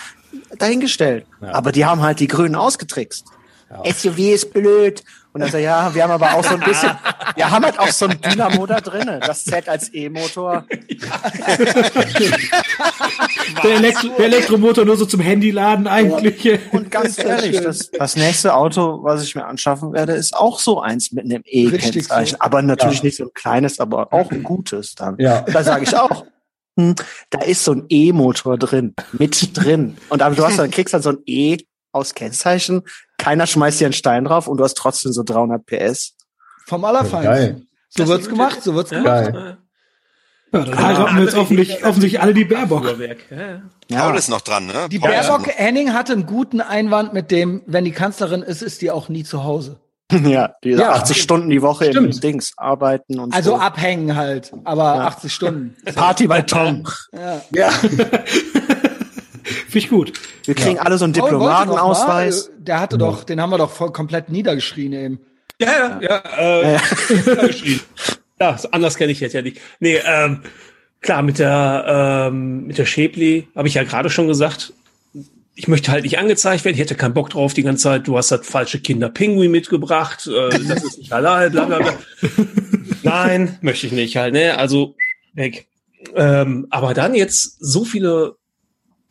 dahingestellt. 0.57 1.25
Ja. 1.41 1.53
Aber 1.53 1.71
die 1.71 1.85
haben 1.85 2.01
halt 2.01 2.19
die 2.19 2.27
Grünen 2.27 2.55
ausgetrickst. 2.55 3.25
Ja. 3.69 3.93
SUV 3.93 4.17
ist 4.17 4.53
blöd. 4.53 5.03
Und 5.31 5.41
dann 5.41 5.51
so, 5.51 5.57
ja, 5.59 5.93
wir 5.93 6.03
haben 6.03 6.11
aber 6.11 6.33
auch 6.33 6.43
so 6.43 6.55
ein 6.55 6.59
bisschen, 6.59 6.91
wir 7.35 7.51
haben 7.51 7.63
halt 7.63 7.77
auch 7.79 7.89
so 7.89 8.07
ein 8.07 8.19
Dynamo 8.19 8.65
da 8.65 8.81
drinne. 8.81 9.19
Das 9.19 9.43
zählt 9.45 9.69
als 9.69 9.93
E-Motor. 9.93 10.65
Der, 13.63 13.75
Elektro 13.75 14.07
der 14.17 14.25
Elektromotor 14.25 14.85
nur 14.85 14.97
so 14.97 15.05
zum 15.05 15.19
Handyladen 15.19 15.87
eigentlich. 15.87 16.59
Und 16.71 16.91
ganz 16.91 17.17
ehrlich, 17.19 17.59
das, 17.61 17.91
das 17.91 18.15
nächste 18.15 18.53
Auto, 18.53 19.03
was 19.03 19.23
ich 19.23 19.35
mir 19.35 19.45
anschaffen 19.45 19.93
werde, 19.93 20.13
ist 20.13 20.35
auch 20.35 20.59
so 20.59 20.81
eins 20.81 21.11
mit 21.11 21.25
einem 21.25 21.41
E-Kennzeichen. 21.45 22.37
so. 22.37 22.41
Aber 22.43 22.61
natürlich 22.61 22.99
Ja. 22.99 23.03
nicht 23.05 23.17
so 23.17 23.23
ein 23.25 23.33
kleines, 23.33 23.79
aber 23.79 24.13
auch 24.13 24.31
ein 24.31 24.43
gutes 24.43 24.95
dann. 24.95 25.15
Ja. 25.19 25.41
Da 25.41 25.63
sage 25.63 25.83
ich 25.83 25.95
auch, 25.95 26.25
hm, 26.77 26.95
da 27.29 27.39
ist 27.41 27.63
so 27.63 27.73
ein 27.73 27.85
E-Motor 27.89 28.57
drin, 28.57 28.93
mit 29.13 29.57
drin. 29.57 29.97
Und 30.09 30.21
aber 30.21 30.35
du 30.35 30.45
hast 30.45 30.59
dann, 30.59 30.71
kriegst 30.71 30.93
dann 30.93 31.01
so 31.01 31.09
ein 31.09 31.17
E 31.25 31.57
aus 31.91 32.13
Kennzeichen, 32.13 32.83
keiner 33.17 33.47
schmeißt 33.47 33.79
dir 33.79 33.85
einen 33.87 33.93
Stein 33.93 34.25
drauf 34.25 34.47
und 34.47 34.57
du 34.57 34.63
hast 34.63 34.75
trotzdem 34.77 35.11
so 35.11 35.23
300 35.23 35.65
PS. 35.65 36.15
Vom 36.65 36.85
Allerfeinsten. 36.85 37.23
Geil. 37.23 37.61
So 37.89 38.07
wird's 38.07 38.29
gemacht, 38.29 38.61
so 38.63 38.75
wird's 38.75 38.91
gemacht. 38.91 39.33
Geil. 39.33 39.57
Ja, 40.51 40.63
dann 40.63 40.79
heiraten 40.83 41.15
wir 41.17 41.23
jetzt 41.23 41.35
offensichtlich, 41.35 41.85
offensichtlich 41.85 42.21
alle 42.21 42.33
die 42.33 42.45
Baerbock. 42.45 42.85
Ja. 43.29 43.61
Ja. 43.87 44.01
Paul 44.07 44.17
ist 44.17 44.29
noch 44.29 44.41
dran, 44.41 44.65
ne? 44.67 44.87
Die 44.89 44.97
Paul 44.99 45.11
Baerbock 45.11 45.47
Henning 45.47 45.93
hatte 45.93 46.13
einen 46.13 46.25
guten 46.25 46.59
Einwand 46.61 47.13
mit 47.13 47.29
dem, 47.29 47.61
wenn 47.67 47.85
die 47.85 47.91
Kanzlerin 47.91 48.41
ist, 48.41 48.61
ist 48.63 48.81
die 48.81 48.89
auch 48.91 49.09
nie 49.09 49.23
zu 49.23 49.43
Hause. 49.43 49.79
Ja, 50.23 50.55
die 50.63 50.71
Ja, 50.71 50.93
80 50.93 51.21
Stunden 51.21 51.49
die 51.51 51.61
Woche 51.61 51.85
im 51.85 51.91
stimmt. 51.91 52.23
Dings 52.23 52.53
arbeiten 52.57 53.19
und 53.19 53.31
Also 53.31 53.51
so. 53.51 53.57
abhängen 53.57 54.15
halt, 54.15 54.51
aber 54.63 55.05
80 55.05 55.31
Stunden. 55.31 55.75
Party 55.93 56.25
bei 56.25 56.41
Tom. 56.41 56.83
Ja. 57.13 57.41
Ja. 57.51 57.69
Finde 59.69 59.85
ich 59.85 59.89
gut. 59.89 60.13
Wir 60.45 60.55
kriegen 60.55 60.79
alle 60.79 60.97
so 60.97 61.03
einen 61.03 61.13
Diplomatenausweis. 61.13 62.49
Der 62.57 62.79
hatte 62.79 62.97
doch, 62.97 63.23
den 63.23 63.39
haben 63.39 63.51
wir 63.51 63.59
doch 63.59 63.69
voll 63.69 63.91
komplett 63.91 64.29
niedergeschrien 64.29 64.93
eben. 64.93 65.19
Ja, 65.61 65.99
ja, 66.01 66.01
ja. 66.01 66.23
Äh, 66.39 66.73
ja. 66.73 67.35
geschrien. 67.45 67.79
ja, 68.39 68.57
anders 68.71 68.95
kenne 68.95 69.11
ich 69.11 69.19
jetzt 69.19 69.33
ja 69.33 69.43
nicht. 69.43 69.59
Nee, 69.79 69.99
ähm, 70.03 70.41
klar, 71.01 71.21
mit 71.21 71.37
der, 71.37 72.29
ähm, 72.31 72.65
mit 72.65 72.79
der 72.79 72.85
Schäbli 72.85 73.47
habe 73.55 73.67
ich 73.67 73.75
ja 73.75 73.83
gerade 73.83 74.09
schon 74.09 74.27
gesagt, 74.27 74.73
ich 75.53 75.67
möchte 75.67 75.91
halt 75.91 76.03
nicht 76.03 76.17
angezeigt 76.17 76.65
werden, 76.65 76.75
ich 76.75 76.81
hätte 76.81 76.95
keinen 76.95 77.13
Bock 77.13 77.29
drauf 77.29 77.53
die 77.53 77.63
ganze 77.63 77.83
Zeit, 77.83 78.07
du 78.07 78.17
hast 78.17 78.31
das 78.31 78.47
falsche 78.47 78.79
Kinderpinguin 78.79 79.51
mitgebracht, 79.51 80.25
äh, 80.25 80.49
das 80.49 80.83
ist 80.83 80.97
nicht 80.97 81.11
halal, 81.11 81.51
bla 81.51 81.65
bla 81.65 81.79
bla. 81.79 81.93
Nein, 83.03 83.59
möchte 83.61 83.85
ich 83.85 83.93
nicht 83.93 84.15
halt, 84.15 84.33
ne? 84.33 84.57
Also 84.57 84.95
weg. 85.33 85.67
Ähm, 86.15 86.67
aber 86.69 86.93
dann 86.93 87.13
jetzt 87.13 87.57
so 87.59 87.83
viele 87.83 88.38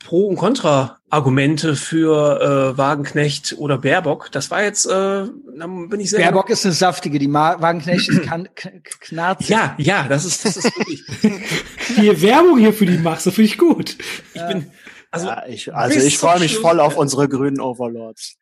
Pro- 0.05 0.29
und 0.29 0.37
Kontra-Argumente 0.37 1.75
für 1.75 2.41
äh, 2.75 2.79
Wagenknecht 2.79 3.57
oder 3.59 3.79
Baerbock, 3.79 4.31
das 4.31 4.51
war 4.51 4.63
jetzt, 4.63 4.87
äh, 4.87 4.91
dann 4.91 5.89
bin 5.89 6.01
ich 6.01 6.11
sehr 6.11 6.21
Baerbock 6.21 6.51
ist 6.51 6.65
eine 6.65 6.75
saftige, 6.75 7.19
die 7.19 7.29
Ma 7.29 7.61
Wagenknecht 7.61 8.09
ist 8.09 8.23
kan 8.23 8.49
knarzig. 8.55 9.49
ja, 9.49 9.75
ja, 9.79 10.07
das 10.09 10.25
ist, 10.25 10.45
das 10.45 10.57
ist 10.57 10.77
wirklich 10.77 11.05
die 11.97 12.23
Werbung 12.23 12.59
hier 12.59 12.73
für 12.73 12.87
die 12.87 12.99
machst, 12.99 13.27
das 13.27 13.35
finde 13.35 13.51
ich 13.51 13.59
gut. 13.59 13.97
Ich 14.35 14.47
bin, 14.47 14.71
also, 15.11 15.27
ja, 15.27 15.47
ich, 15.47 15.75
also 15.75 15.99
ich 15.99 16.19
freue 16.19 16.39
mich 16.39 16.57
voll 16.57 16.81
auf 16.81 16.97
unsere 16.97 17.29
grünen 17.29 17.61
Overlords. 17.61 18.37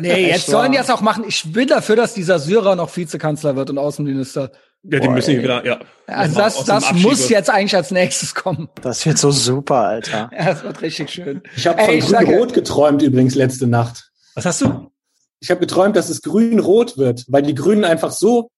Nee, 0.00 0.28
jetzt 0.28 0.46
sollen 0.46 0.72
die 0.72 0.78
das 0.78 0.90
auch 0.90 1.00
machen. 1.00 1.24
Ich 1.26 1.52
bin 1.52 1.68
dafür, 1.68 1.96
dass 1.96 2.14
dieser 2.14 2.38
Syrer 2.38 2.76
noch 2.76 2.94
Vizekanzler 2.96 3.56
wird 3.56 3.70
und 3.70 3.78
Außenminister. 3.78 4.50
Ja, 4.84 5.00
die 5.00 5.06
Boah, 5.06 5.14
müssen 5.14 5.30
ey. 5.36 5.42
wieder, 5.42 5.64
ja. 5.66 5.78
Also 6.06 6.36
das, 6.38 6.64
das 6.64 6.92
muss 6.92 7.28
jetzt 7.30 7.48
eigentlich 7.50 7.74
als 7.74 7.90
nächstes 7.90 8.34
kommen. 8.34 8.68
Das 8.82 9.04
wird 9.06 9.18
so 9.18 9.30
super, 9.30 9.76
Alter. 9.76 10.30
Ja, 10.38 10.44
das 10.46 10.62
wird 10.62 10.82
richtig 10.82 11.10
schön. 11.10 11.42
Ich 11.56 11.66
habe 11.66 11.82
von 11.82 11.98
Grün-Rot 12.00 12.52
geträumt 12.54 13.02
übrigens 13.02 13.34
letzte 13.34 13.66
Nacht. 13.66 14.10
Was 14.34 14.44
hast 14.46 14.60
du? 14.60 14.90
Ich 15.40 15.50
habe 15.50 15.60
geträumt, 15.60 15.96
dass 15.96 16.08
es 16.10 16.22
grün-rot 16.22 16.96
wird, 16.98 17.24
weil 17.28 17.42
die 17.42 17.54
Grünen 17.54 17.84
einfach 17.84 18.10
so, 18.12 18.50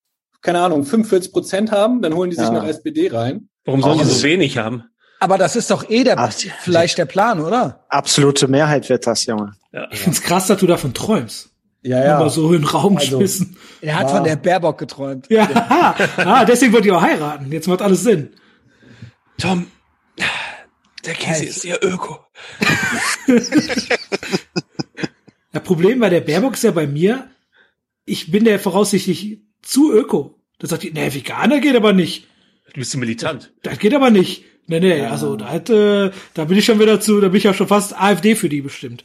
keine 0.42 0.60
Ahnung, 0.60 0.84
45 0.84 1.32
Prozent 1.32 1.72
haben, 1.72 2.02
dann 2.02 2.14
holen 2.14 2.30
die 2.30 2.36
sich 2.36 2.44
Ja. 2.44 2.52
noch 2.52 2.64
SPD 2.66 3.08
rein. 3.08 3.48
Warum 3.64 3.82
sollen 3.82 3.94
die 3.98 4.04
Also- 4.04 4.14
so 4.14 4.22
wenig 4.24 4.58
haben? 4.58 4.84
Aber 5.18 5.38
das 5.38 5.56
ist 5.56 5.70
doch 5.70 5.88
eh 5.88 6.04
der, 6.04 6.18
Ach, 6.18 6.32
die- 6.34 6.52
vielleicht 6.60 6.98
der 6.98 7.06
Plan, 7.06 7.40
oder? 7.40 7.84
Absolute 7.88 8.48
Mehrheit 8.48 8.88
wird 8.88 9.06
das, 9.06 9.24
Junge. 9.26 9.52
Ich 9.90 10.00
find's 10.00 10.20
krass, 10.22 10.46
dass 10.46 10.58
du 10.58 10.66
davon 10.66 10.92
träumst. 10.94 11.50
Ja, 11.86 11.98
Ja. 12.00 12.04
ja. 12.04 12.18
Aber 12.18 12.30
so 12.30 12.52
in 12.52 12.62
den 12.62 12.68
Raum 12.68 12.96
Also- 12.96 13.18
geschmissen. 13.18 13.56
Er 13.80 13.96
hat 13.96 14.08
Ja. 14.08 14.14
von 14.16 14.24
der 14.24 14.36
Baerbock 14.36 14.78
geträumt. 14.78 15.26
Ja, 15.30 15.48
ah, 16.16 16.44
deswegen 16.44 16.72
wollt 16.72 16.84
ihr 16.86 16.96
auch 16.96 17.02
heiraten. 17.02 17.50
Jetzt 17.52 17.68
macht 17.68 17.82
alles 17.82 18.02
Sinn. 18.02 18.30
Tom, 19.38 19.66
der 21.04 21.14
Käse 21.14 21.44
ist 21.44 21.62
sehr 21.62 21.82
öko. 21.84 22.18
Das 25.52 25.62
Problem 25.62 26.00
bei 26.00 26.10
der 26.10 26.20
Baerbock 26.20 26.54
ist 26.54 26.64
ja 26.64 26.70
bei 26.70 26.86
mir, 26.86 27.30
ich 28.04 28.30
bin 28.30 28.44
der 28.44 28.58
voraussichtlich 28.58 29.40
zu 29.62 29.90
öko. 29.92 30.38
Da 30.58 30.66
sagt 30.68 30.82
die, 30.82 30.90
nee, 30.92 31.12
Veganer 31.14 31.60
geht 31.60 31.76
aber 31.76 31.92
nicht. 31.94 32.26
Du 32.74 32.80
bist 32.80 32.90
so 32.90 32.98
militant. 32.98 33.52
Das 33.62 33.78
geht 33.78 33.94
aber 33.94 34.10
nicht. 34.10 34.44
Nee, 34.66 34.80
nee, 34.80 35.00
also 35.06 35.36
da 35.36 35.46
hat, 35.48 35.70
äh, 35.70 36.10
da 36.34 36.44
bin 36.44 36.58
ich 36.58 36.64
schon 36.66 36.78
wieder 36.80 37.00
zu, 37.00 37.20
da 37.20 37.28
bin 37.28 37.38
ich 37.38 37.44
ja 37.44 37.54
schon 37.54 37.68
fast 37.68 37.98
AfD 37.98 38.34
für 38.36 38.48
die 38.50 38.60
bestimmt. 38.60 39.04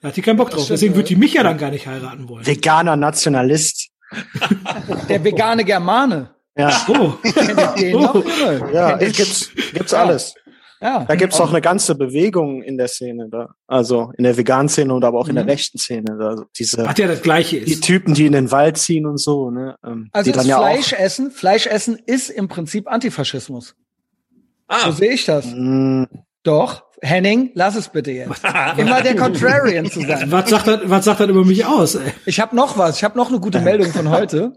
Da 0.00 0.08
hat 0.08 0.16
die 0.16 0.22
keinen 0.22 0.36
Bock 0.36 0.50
drauf. 0.50 0.66
Deswegen 0.68 0.94
wird 0.94 1.08
die 1.08 1.16
mich 1.16 1.34
ja 1.34 1.42
dann 1.42 1.58
gar 1.58 1.70
nicht 1.70 1.86
heiraten 1.86 2.28
wollen. 2.28 2.46
Veganer 2.46 2.96
Nationalist. 2.96 3.88
Der 5.08 5.22
vegane 5.24 5.64
Germane. 5.64 6.30
Ja, 6.56 6.84
Oh, 6.88 7.10
Kennt 7.22 7.48
ihr 7.48 7.74
den 7.76 8.00
noch? 8.00 8.14
Junge? 8.14 8.70
ja 8.72 8.96
gibt's, 8.96 9.50
gibt's 9.74 9.92
alles. 9.92 10.34
Ja. 10.80 11.04
Da 11.06 11.14
gibt's 11.16 11.40
auch 11.40 11.48
eine 11.50 11.60
ganze 11.62 11.94
Bewegung 11.94 12.62
in 12.62 12.76
der 12.76 12.88
Szene, 12.88 13.28
da. 13.30 13.48
also 13.66 14.12
in 14.18 14.24
der 14.24 14.36
veganen 14.36 14.68
Szene 14.68 14.92
und 14.94 15.04
aber 15.04 15.18
auch 15.18 15.28
in 15.28 15.34
der 15.34 15.46
rechten 15.46 15.78
Szene. 15.78 16.16
Da. 16.18 16.44
diese 16.58 16.84
was 16.84 16.98
ja 16.98 17.06
das 17.08 17.22
Gleiche 17.22 17.60
die 17.60 17.72
ist. 17.72 17.82
Typen, 17.84 18.12
die 18.14 18.26
in 18.26 18.32
den 18.32 18.50
Wald 18.50 18.76
ziehen 18.76 19.06
und 19.06 19.16
so, 19.18 19.50
ne? 19.50 19.76
ähm, 19.84 20.10
Also 20.12 20.30
die 20.30 20.32
dann 20.32 20.42
ist 20.42 20.48
ja 20.48 20.58
Fleisch 20.58 20.92
essen, 20.92 21.30
Fleisch 21.30 21.66
essen 21.66 21.98
ist 22.04 22.28
im 22.28 22.48
Prinzip 22.48 22.88
Antifaschismus. 22.88 23.68
So 23.68 24.44
Ah, 24.68 24.92
sehe 24.92 25.12
ich 25.12 25.24
das. 25.24 25.46
auch. 25.46 26.06
Doch. 26.46 26.84
Henning, 27.02 27.50
lass 27.54 27.76
es 27.76 27.88
bitte 27.88 28.10
jetzt. 28.12 28.40
Immer 28.78 29.02
der 29.02 29.16
Contrarian 29.16 29.90
zu 29.90 30.00
sein. 30.00 30.30
Was 30.30 30.48
sagt 30.48 30.66
das, 30.66 30.80
was 30.84 31.04
sagt 31.04 31.20
das 31.20 31.28
über 31.28 31.44
mich 31.44 31.66
aus, 31.66 31.94
ey? 31.96 32.12
Ich 32.24 32.40
habe 32.40 32.56
noch 32.56 32.78
was. 32.78 32.96
Ich 32.96 33.04
habe 33.04 33.18
noch 33.18 33.28
eine 33.28 33.38
gute 33.38 33.60
Meldung 33.60 33.92
von 33.92 34.08
heute. 34.08 34.52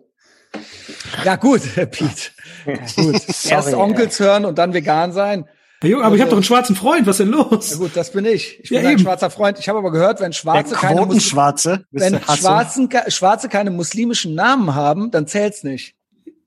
Ja 1.25 1.35
gut, 1.35 1.61
Herr 1.75 1.85
Piet. 1.87 2.31
Ja, 2.65 2.73
gut. 3.03 3.21
Erst 3.49 3.73
Onkels 3.73 4.19
hören 4.19 4.45
und 4.45 4.57
dann 4.57 4.73
vegan 4.73 5.11
sein. 5.11 5.45
Herr 5.81 5.89
Junge, 5.89 6.03
aber 6.03 6.15
ich 6.15 6.21
habe 6.21 6.29
doch 6.29 6.37
einen 6.37 6.43
schwarzen 6.43 6.75
Freund, 6.75 7.07
was 7.07 7.17
denn 7.17 7.31
Ja 7.31 7.37
los? 7.37 7.77
gut, 7.77 7.91
das 7.95 8.11
bin 8.11 8.25
ich. 8.25 8.59
Ich 8.63 8.69
bin 8.69 8.81
Ja, 8.81 8.87
ein 8.87 8.93
eben. 8.93 9.01
schwarzer 9.01 9.29
Freund. 9.29 9.59
Ich 9.59 9.67
habe 9.67 9.79
aber 9.79 9.91
gehört, 9.91 10.21
wenn 10.21 10.31
Schwarze 10.33 10.75
keine, 10.75 10.95
Mus 11.01 11.07
Quotenschwarze. 11.07 11.85
wenn. 11.91 12.19
Schwarzen, 12.21 12.89
Schwarze 13.07 13.49
keine 13.49 13.71
muslimischen 13.71 14.33
Namen 14.35 14.75
haben, 14.75 15.11
dann 15.11 15.27
zählt's 15.27 15.63
nicht. 15.63 15.95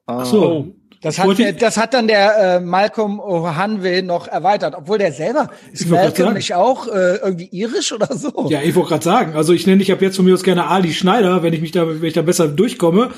Ah. 0.07 0.25
So. 0.25 0.75
Das 1.03 1.19
hat, 1.19 1.27
wollte- 1.27 1.43
der, 1.43 1.53
das 1.55 1.77
hat 1.77 1.95
dann 1.95 2.07
der 2.09 2.57
äh, 2.57 2.61
Malcolm 2.61 3.21
O'Hanwe 3.21 4.03
noch 4.03 4.29
erweitert, 4.29 4.75
obwohl 4.77 4.99
der 4.99 5.13
selber 5.13 5.51
ist 5.73 5.89
Malcolm 5.89 6.35
nicht 6.35 6.55
auch 6.55 6.87
äh, 6.87 7.17
irgendwie 7.17 7.49
irisch 7.51 7.93
oder 7.93 8.15
so. 8.17 8.47
Ja, 8.49 8.61
ich 8.63 8.75
wollte 8.77 8.91
gerade 8.91 9.05
sagen, 9.05 9.35
also 9.37 9.53
ich 9.53 9.67
nenne 9.67 9.79
dich 9.79 9.91
ab 9.93 10.01
jetzt 10.01 10.17
von 10.17 10.25
mir 10.25 10.35
aus 10.35 10.45
gerne 10.45 10.69
Ali 10.69 10.93
Schneider, 10.93 11.43
wenn 11.43 11.53
ich 11.53 11.61
mich 11.61 11.73
da, 11.73 11.87
wenn 11.89 12.05
ich 12.05 12.15
da 12.15 12.23
besser 12.23 12.47
durchkomme. 12.49 13.11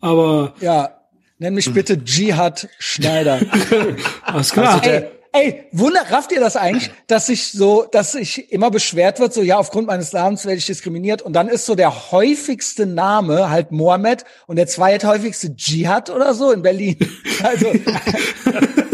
Aber 0.00 0.54
Ja, 0.60 0.90
nenn 1.38 1.54
mich 1.54 1.72
bitte 1.72 1.94
Jihad 2.04 2.68
Schneider. 2.78 3.38
alles 4.24 4.50
klar. 4.52 4.80
ey, 4.84 5.04
ey, 5.32 5.66
wunder, 5.72 6.02
rafft 6.10 6.32
ihr 6.32 6.40
das 6.40 6.56
eigentlich, 6.56 6.90
dass 7.06 7.26
sich 7.26 7.52
so, 7.52 7.86
dass 7.90 8.12
sich 8.12 8.52
immer 8.52 8.70
beschwert 8.70 9.20
wird, 9.20 9.32
so 9.32 9.42
ja, 9.42 9.58
aufgrund 9.58 9.86
meines 9.86 10.12
Namens 10.12 10.44
werde 10.44 10.58
ich 10.58 10.66
diskriminiert 10.66 11.22
und 11.22 11.32
dann 11.34 11.48
ist 11.48 11.66
so 11.66 11.74
der 11.74 12.10
häufigste 12.12 12.86
Name 12.86 13.50
halt 13.50 13.72
Mohammed 13.72 14.24
und 14.46 14.56
der 14.56 14.66
zweithäufigste 14.66 15.54
Jihad 15.56 16.10
oder 16.10 16.34
so 16.34 16.52
in 16.52 16.62
Berlin. 16.62 16.96
Also, 17.40 17.68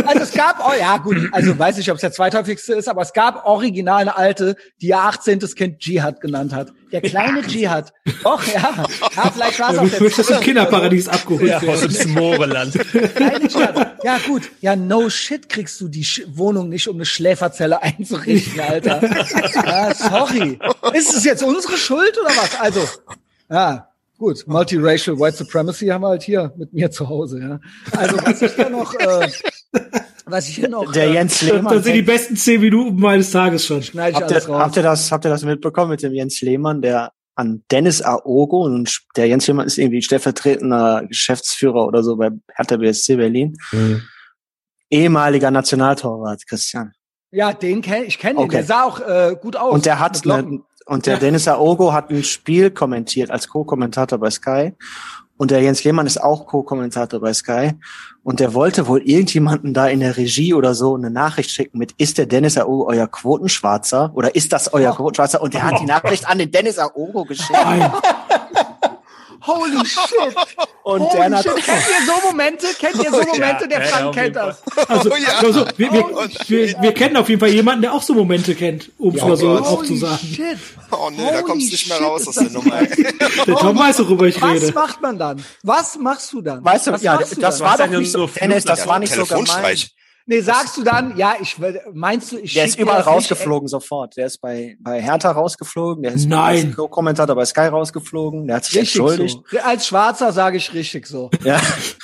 also 0.07 0.21
es 0.23 0.33
gab, 0.33 0.61
oh 0.69 0.73
ja 0.79 0.99
gut, 0.99 1.17
also 1.33 1.59
weiß 1.59 1.79
ich, 1.79 1.91
ob 1.91 1.95
es 1.95 2.03
der 2.03 2.13
zweithäufigste 2.13 2.75
ist, 2.75 2.89
aber 2.89 3.01
es 3.01 3.15
gab 3.15 3.47
original 3.47 4.03
eine 4.03 4.17
alte, 4.17 4.57
die 4.83 4.89
ihr 4.89 4.99
18. 4.99 5.39
Kind 5.39 5.85
Jihad 5.85 6.21
genannt 6.21 6.53
hat. 6.53 6.73
Der 6.95 7.01
kleine 7.01 7.43
Dschihad. 7.43 7.93
Doch, 8.23 8.41
ja. 8.47 8.85
ja 9.17 9.31
vielleicht 9.33 9.59
war 9.59 9.71
es 9.71 9.75
Ja, 9.77 9.81
auch 9.83 9.85
du 9.85 9.91
der 9.91 10.03
möchtest 10.03 10.31
im 10.31 10.39
Kinderparadies 10.41 11.09
abgeholt 11.09 11.53
aus 11.55 11.63
werden. 11.63 11.81
dem 11.81 11.91
Smoreland. 11.91 12.73
Kleine 13.17 13.49
Dschihad. 13.49 13.97
Ja, 14.05 14.19
gut. 14.25 14.43
Ja, 14.61 14.77
no 14.77 15.11
shit 15.11 15.49
kriegst 15.49 15.81
du 15.81 15.89
die 15.89 16.05
Sch 16.05 16.23
Wohnung 16.29 16.69
nicht, 16.69 16.87
um 16.87 16.95
eine 16.95 17.05
Schläferzelle 17.05 17.83
einzurichten, 17.83 18.61
Alter. 18.61 19.01
Ja, 19.55 19.93
sorry. 19.93 20.61
Ist 20.93 21.17
es 21.17 21.25
jetzt 21.25 21.43
unsere 21.43 21.77
Schuld 21.77 22.17
oder 22.17 22.31
was? 22.31 22.61
Also, 22.61 22.81
ja, 23.51 23.89
gut. 24.17 24.47
Multiracial 24.47 25.19
White 25.19 25.39
Supremacy 25.39 25.89
haben 25.89 26.03
wir 26.03 26.09
halt 26.11 26.23
hier 26.23 26.53
mit 26.57 26.73
mir 26.73 26.93
zu 26.93 27.09
Hause, 27.09 27.41
ja. 27.41 27.61
Also, 27.99 28.19
was 28.25 28.41
ich 28.41 28.53
hier 28.55 28.71
noch, 28.71 28.95
äh, 28.95 29.29
was 30.27 30.49
ich 30.49 30.57
hier 30.57 30.69
noch, 30.69 30.91
Der 30.93 31.09
äh, 31.09 31.13
Jens 31.15 31.41
Das 31.41 31.51
Lehmann. 31.51 31.83
sind 31.83 31.95
die 31.95 32.03
besten 32.03 32.37
zehn 32.37 32.61
Minuten 32.61 32.97
meines 32.99 33.31
Tages 33.31 33.67
schon. 33.67 33.83
schneide 33.83 34.11
ich 34.13 34.17
Habt 34.17 34.33
alles 34.33 34.45
ihr, 34.47 34.51
raus. 34.53 34.61
habt 34.63 34.77
ihr 34.77 34.83
das, 34.83 35.13
habt 35.13 35.25
ihr 35.27 35.31
das 35.31 35.45
mitbekommen 35.45 35.91
mit 35.91 36.03
dem 36.03 36.13
Jens 36.13 36.41
Lehmann, 36.41 36.81
der 36.83 37.13
an 37.37 37.65
Dennis 37.71 38.01
Aogo 38.01 38.63
und 38.65 39.01
der 39.17 39.27
Jens 39.27 39.47
Lehmann 39.49 39.67
ist 39.67 39.77
irgendwie 39.79 40.03
stellvertretender 40.03 41.05
Geschäftsführer 41.09 41.85
oder 41.87 42.03
so 42.05 42.17
bei 42.17 42.31
Hertha 42.55 42.77
BSC 42.77 43.17
Berlin. 43.17 43.57
Ehemaliger 44.91 45.51
Nationaltorwart, 45.51 46.47
Christian. 46.47 46.93
Ja, 47.33 47.53
den 47.53 47.83
kenn 47.83 48.05
ich 48.05 48.19
kenne 48.19 48.39
ihn. 48.41 48.45
Okay. 48.45 48.57
Der 48.59 48.65
sah 48.65 48.85
auch 48.85 49.01
äh, 49.01 49.35
gut 49.41 49.57
aus. 49.57 49.75
Und 49.75 49.87
der 49.87 49.99
hat 49.99 50.25
eine, 50.25 50.61
und 50.87 51.07
der 51.07 51.15
Ja. 51.15 51.19
Dennis 51.21 51.49
Aogo 51.49 51.93
hat 51.93 52.11
ein 52.11 52.23
Spiel 52.23 52.71
kommentiert 52.71 53.31
als 53.33 53.49
Co-Kommentator 53.49 54.19
bei 54.19 54.31
Sky. 54.31 54.73
Und 55.45 55.51
der 55.51 55.61
Jens 55.61 55.85
Lehmann 55.85 56.07
ist 56.07 56.23
auch 56.23 56.47
Co-Kommentator 56.47 57.21
bei 57.21 57.35
Sky. 57.35 57.73
Und 58.23 58.41
der 58.41 58.55
wollte 58.55 58.87
wohl 58.87 59.03
irgendjemanden 59.03 59.75
da 59.75 59.89
in 59.89 60.01
der 60.01 60.17
Regie 60.17 60.55
oder 60.55 60.75
so 60.75 60.95
eine 60.95 61.11
Nachricht 61.11 61.51
schicken 61.51 61.77
mit, 61.77 61.93
ist 61.99 62.17
der 62.17 62.25
Dennis 62.25 62.57
Aogo 62.57 62.87
euer 62.89 63.07
Quotenschwarzer? 63.07 64.11
Oder 64.15 64.35
ist 64.35 64.55
das 64.55 64.73
euer 64.73 64.97
Quotenschwarzer? 64.97 65.43
Und 65.43 65.53
der 65.53 65.65
hat 65.65 65.79
die 65.79 65.85
Nachricht 65.85 66.27
an 66.27 66.39
den 66.39 66.51
Dennis 66.51 66.79
Aogo 66.79 67.27
geschickt. 67.27 67.53
Holy 69.47 69.77
shit. 69.87 70.35
Und 70.85 71.01
Holy 71.03 71.13
der 71.13 71.31
hat, 71.39 71.43
shit. 71.45 71.55
Kennt 71.65 71.85
ihr 71.89 72.07
so 72.07 72.27
Momente? 72.29 72.67
Kennt 72.79 72.95
ihr 73.05 73.11
so 73.11 73.23
Momente? 73.23 73.69
Der 73.69 73.81
ja, 73.81 73.87
Frank 73.87 74.15
kennt 74.15 74.37
das. 74.37 74.63
Also, 74.89 75.11
Oh 75.13 75.17
ja. 75.17 75.29
also 75.39 75.67
wir, 75.77 75.93
wir, 75.93 76.05
Oh, 76.05 76.25
wir, 76.49 76.83
wir 76.83 76.93
kennen 76.95 77.17
auf 77.17 77.29
jeden 77.29 77.41
Fall 77.41 77.51
jemanden, 77.51 77.83
der 77.83 77.93
auch 77.93 78.03
so 78.03 78.15
Momente 78.15 78.55
kennt, 78.55 78.91
um 78.99 79.15
es 79.15 79.23
mal 79.23 79.37
so 79.37 79.51
auch 79.59 79.85
zu 79.85 79.97
sagen. 79.97 80.19
shit. 80.35 80.59
Oh 80.91 81.11
nee, 81.11 81.31
da 81.31 81.43
kommst 81.43 81.67
du 81.69 81.73
nicht 81.73 81.89
mehr 81.89 81.99
Holy 81.99 82.07
raus 82.09 82.21
shit, 82.21 82.29
aus 82.29 82.35
der 82.37 82.51
Nummer. 82.51 82.81
Der 83.47 83.57
Tom 83.57 83.79
weiß, 83.79 83.99
worüber 84.01 84.27
ich 84.27 84.41
Was 84.41 84.63
rede. 84.63 84.73
macht 84.73 85.01
man 85.03 85.19
dann? 85.19 85.45
Was 85.63 85.97
machst 85.99 86.33
du 86.33 86.41
dann? 86.41 86.65
weißt 86.65 86.87
du, 86.87 86.93
Was 86.93 87.03
ja, 87.03 87.19
das 87.19 87.61
war 87.61 87.79
Was 87.79 87.79
doch 87.79 87.99
nicht 87.99 88.13
so, 88.13 88.27
Dennis, 88.27 88.65
das 88.65 88.81
Ja, 88.81 88.87
war 88.87 88.99
nicht 88.99 89.13
so 89.15 89.25
gemeint. 89.27 89.91
Nee, 90.27 90.41
sagst 90.41 90.79
du 90.79 90.83
dann, 90.83 91.19
ja, 91.19 91.35
ich 91.39 91.57
meinst 91.93 92.33
du, 92.33 92.39
ich 92.39 92.55
Der 92.55 92.65
ist 92.65 92.79
überall 92.79 93.03
rausgeflogen 93.03 93.69
sofort. 93.69 94.17
Der 94.17 94.27
ist 94.27 94.39
bei, 94.41 94.75
bei 94.81 95.03
Hertha 95.03 95.31
rausgeflogen. 95.31 96.03
Der 96.03 96.13
ist 96.15 96.27
Nein. 96.27 96.67
als 96.69 96.77
Co-Kommentator 96.77 97.37
bei 97.37 97.45
Sky 97.45 97.67
rausgeflogen. 97.67 98.47
Der 98.47 98.57
hat 98.57 98.65
sich 98.65 98.77
Richtig 98.81 99.01
entschuldigt. 99.01 99.39
so. 99.51 99.59
Als 99.59 99.87
Schwarzer 99.87 100.33
sage 100.33 100.57
ich 100.57 100.73
richtig 100.73 101.07
so. 101.07 101.31
Ja. 101.45 101.61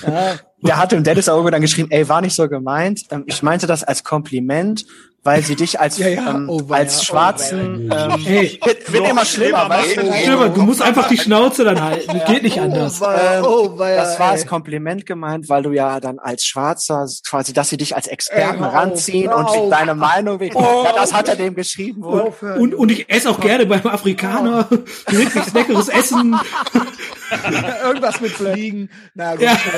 Ja. 0.07 0.35
Der 0.63 0.77
hat 0.77 0.93
dem 0.93 1.03
Dennis 1.03 1.31
Auge 1.31 1.51
dann 1.51 1.63
geschrieben, 1.63 1.91
ey, 1.91 2.07
war 2.11 2.21
nicht 2.21 2.35
so 2.35 2.47
gemeint. 2.47 3.05
Ähm, 3.11 3.25
ich 3.27 3.43
meinte 3.43 3.67
das 3.67 3.83
als 3.85 4.05
Kompliment, 4.05 4.85
weil 5.23 5.43
sie 5.43 5.55
dich 5.57 5.79
als, 5.79 5.99
Ja, 5.99 6.09
ja. 6.09 6.31
ähm, 6.31 6.49
Oh, 6.49 6.61
weia. 6.69 6.79
als 6.81 7.05
Schwarzen, 7.05 7.91
ähm, 7.93 8.19
Hey, 8.25 8.59
wird, 8.65 8.93
wird 8.93 9.09
immer 9.09 9.25
schlimmer, 9.25 9.69
weißt 9.69 9.97
du? 9.99 10.13
Stefan, 10.13 10.55
du 10.55 10.63
musst 10.63 10.81
einfach 10.83 11.09
die 11.09 11.19
Schnauze 11.19 11.65
dann 11.65 11.83
halten. 11.83 12.19
Das 12.19 12.25
geht 12.27 12.43
nicht 12.43 12.61
anders. 12.61 13.01
Ähm, 13.01 13.45
oh, 13.45 13.79
weia, 13.79 13.97
das 13.97 14.19
war 14.19 14.31
als. 14.31 14.47
Kompliment 14.47 15.05
gemeint, 15.07 15.49
weil 15.49 15.63
du 15.63 15.73
ja 15.73 16.01
dann 16.01 16.19
als 16.19 16.45
Schwarzer 16.45 17.07
quasi, 17.29 17.53
dass 17.53 17.69
sie 17.69 17.77
dich 17.77 17.95
als 17.95 18.07
Experten 18.07 18.65
Ey, 18.65 18.71
ranziehen 18.71 19.33
und 19.33 19.71
deine 19.71 19.95
Meinung. 19.95 20.41
Ja, 20.41 20.93
das 20.95 21.13
hat 21.13 21.29
er 21.29 21.37
dem 21.37 21.55
geschrieben 21.55 22.03
wohl. 22.03 22.21
Aufhören. 22.23 22.61
Und, 22.61 22.75
und 22.75 22.91
ich 22.91 23.09
esse 23.11 23.31
auch 23.31 23.41
gerne 23.41 23.67
beim 23.67 23.87
Afrikaner 23.87 24.67
wirklich 25.09 25.53
leckeres 25.53 25.89
Essen. 25.89 26.39
Irgendwas 27.85 28.21
mit 28.21 28.33
Fliegen. 28.33 28.91
Na 29.15 29.33
gut. 29.33 29.43
Ja. 29.43 29.57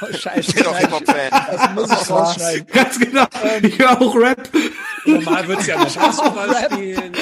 Oh, 0.00 0.06
scheiße. 0.16 0.38
Ich 0.40 0.54
bin 0.54 0.62
doch 0.62 0.76
Hip-Hop-Fan. 0.78 1.30
Das 1.30 1.70
muss 1.74 2.02
ich 2.02 2.10
rausschneiden. 2.10 2.66
Ganz 2.72 3.00
genau. 3.00 3.24
Ich 3.62 3.76
höre 3.78 4.00
auch 4.00 4.14
Rap. 4.14 4.48
Normal 5.06 5.48
wird's 5.48 5.66
ja 5.66 5.74
immer 5.74 5.86
Basketball 5.86 6.70
spielen. 6.70 7.12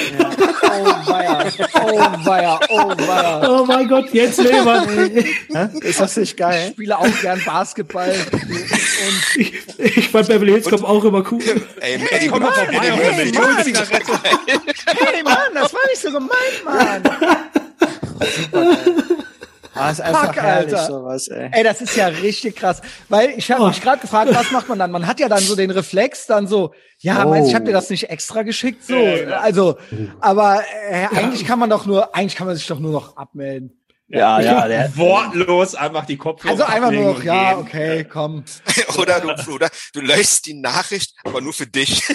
Oh 0.62 1.10
weia, 1.10 1.38
oh 1.74 2.26
weia, 2.26 2.60
oh 2.68 2.88
weia. 2.98 3.48
Oh 3.48 3.64
mein 3.64 3.88
Gott, 3.88 4.12
jetzt. 4.12 4.40
Hä? 4.40 5.68
Ist 5.80 6.00
das 6.00 6.16
nicht 6.18 6.32
Ich 6.32 6.36
geil? 6.36 6.70
spiele 6.72 6.98
auch 6.98 7.20
gern 7.22 7.40
Basketball. 7.46 8.14
Und 8.32 9.36
Ich, 9.36 9.54
ich 9.78 10.08
fand 10.10 10.28
Beverly 10.28 10.52
Hills 10.52 10.68
Cop 10.68 10.84
auch 10.84 11.04
immer 11.04 11.24
cool. 11.30 11.40
Ey, 11.80 11.98
Eddie 12.10 12.28
komm 12.28 12.42
mal 12.42 12.52
vorbei, 12.52 12.92
hey. 12.92 13.32
Mann, 13.32 13.64
Zigarette. 13.64 14.12
hey 14.86 15.22
Mann, 15.22 15.54
das 15.54 15.72
war 15.72 15.80
nicht 15.88 16.02
so 16.02 16.10
gemeint, 16.10 16.64
Mann. 16.64 17.02
Ah, 19.76 19.90
ist 19.90 20.00
einfach 20.00 20.26
Fuck, 20.26 20.36
herrlich, 20.42 20.74
Alter. 20.74 20.86
sowas, 20.86 21.28
ey. 21.28 21.48
Ey, 21.52 21.62
das 21.64 21.80
ist 21.80 21.96
ja 21.96 22.06
richtig 22.06 22.56
krass. 22.56 22.80
Weil 23.08 23.30
ich 23.36 23.50
habe 23.50 23.62
Oh. 23.62 23.68
mich 23.68 23.80
gerade 23.80 24.00
gefragt, 24.00 24.30
was 24.34 24.50
macht 24.50 24.68
man 24.68 24.78
dann? 24.78 24.90
Man 24.90 25.06
hat 25.06 25.20
ja 25.20 25.28
dann 25.28 25.38
so 25.40 25.54
den 25.56 25.70
Reflex, 25.70 26.26
dann 26.26 26.46
so, 26.46 26.72
ja, 26.98 27.24
Oh. 27.24 27.28
meinst 27.30 27.46
du, 27.46 27.50
ich 27.50 27.54
habe 27.54 27.64
dir 27.66 27.72
das 27.72 27.90
nicht 27.90 28.08
extra 28.10 28.42
geschickt? 28.42 28.84
So, 28.84 28.94
Ja, 28.96 29.40
also, 29.40 29.76
aber 30.20 30.62
äh, 30.90 31.06
eigentlich 31.16 31.44
kann 31.46 31.58
man 31.58 31.70
doch 31.70 31.86
nur, 31.86 32.14
eigentlich 32.14 32.36
kann 32.36 32.46
man 32.46 32.56
sich 32.56 32.66
doch 32.66 32.78
nur 32.78 32.92
noch 32.92 33.16
abmelden. 33.16 33.78
Ja, 34.08 34.40
ja, 34.40 34.68
der, 34.68 34.96
Wortlos 34.96 35.74
einfach 35.74 36.06
die 36.06 36.16
Kopfhörer 36.16 36.52
Also 36.52 36.64
einfach 36.64 36.90
nur 36.92 37.14
noch, 37.14 37.22
ja, 37.22 37.54
und 37.54 37.66
okay, 37.66 38.04
komm. 38.04 38.44
Oder 38.98 39.20
du, 39.20 39.52
oder 39.52 39.68
du 39.92 40.00
löschst 40.00 40.46
die 40.46 40.54
Nachricht, 40.54 41.14
aber 41.24 41.40
nur 41.40 41.52
für 41.52 41.66
dich. 41.66 42.02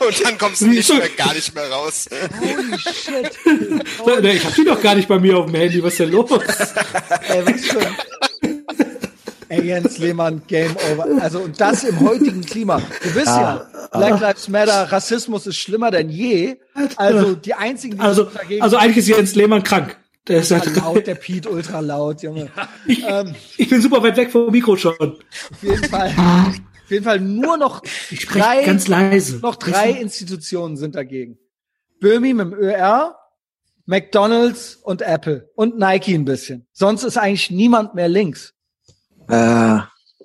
Und 0.00 0.24
dann 0.24 0.38
kommst 0.38 0.62
du 0.62 0.68
nicht 0.68 0.88
mehr, 0.88 1.08
gar 1.10 1.34
nicht 1.34 1.54
mehr 1.54 1.70
raus. 1.70 2.08
Holy 2.40 2.78
shit. 2.78 3.38
Nee, 4.22 4.30
Ich 4.30 4.44
hab 4.44 4.54
die 4.54 4.64
doch 4.64 4.80
gar 4.80 4.94
nicht 4.94 5.08
bei 5.08 5.18
mir 5.18 5.36
auf 5.38 5.46
dem 5.46 5.54
Handy. 5.54 5.82
Was 5.82 5.94
ist 5.94 6.00
denn 6.00 6.12
los? 6.12 6.30
Ey, 6.30 7.46
was 7.46 7.66
schon? 7.66 7.84
Ey, 9.48 9.62
Jens 9.66 9.98
Lehmann, 9.98 10.42
Game 10.46 10.74
Over. 10.92 11.06
Also, 11.22 11.40
und 11.40 11.60
das 11.60 11.84
im 11.84 12.00
heutigen 12.00 12.42
Klima. 12.42 12.78
Du 13.02 13.14
wisst 13.14 13.26
ja, 13.26 13.66
Black 13.92 14.20
Lives 14.20 14.48
Matter, 14.48 14.92
Rassismus 14.92 15.46
ist 15.46 15.56
schlimmer 15.56 15.90
denn 15.90 16.10
je. 16.10 16.56
Also, 16.96 17.34
die 17.34 17.54
einzigen, 17.54 17.96
die 17.96 18.00
Also, 18.00 18.24
dagegen 18.24 18.62
also 18.62 18.76
eigentlich 18.76 18.98
ist 18.98 19.08
Jens 19.08 19.34
Lehmann 19.34 19.62
krank. 19.62 19.96
Der 20.26 20.40
ist 20.40 20.50
halt, 20.50 20.66
ultra 20.66 20.92
laut, 20.92 21.06
der 21.06 21.14
Pete 21.14 21.48
ultra 21.48 21.80
laut, 21.80 22.22
Junge. 22.22 22.50
Ähm, 22.86 23.34
ich 23.56 23.70
bin 23.70 23.80
super 23.80 24.02
weit 24.02 24.16
weg 24.18 24.30
vom 24.30 24.50
Mikro 24.50 24.76
schon. 24.76 24.94
auf 25.00 25.62
jeden 25.62 25.84
Fall, 25.84 26.08
auf 26.08 26.90
jeden 26.90 27.04
Fall 27.04 27.20
nur 27.20 27.56
noch 27.56 27.82
Ich 28.10 28.22
spreche 28.22 28.44
drei, 28.44 28.64
ganz 28.64 28.88
leise. 28.88 29.38
noch 29.38 29.56
drei 29.56 29.90
Institutionen 29.92 30.76
sind 30.76 30.94
dagegen. 30.94 31.38
Böhmi 32.00 32.34
mit 32.34 32.52
dem 32.52 32.52
ÖR, 32.52 33.16
McDonalds 33.86 34.76
und 34.76 35.00
Apple 35.00 35.50
und 35.54 35.78
Nike 35.78 36.14
ein 36.14 36.26
bisschen. 36.26 36.66
Sonst 36.72 37.04
ist 37.04 37.16
eigentlich 37.16 37.50
niemand 37.50 37.94
mehr 37.94 38.08
links. 38.08 38.52
Äh, 39.28 39.78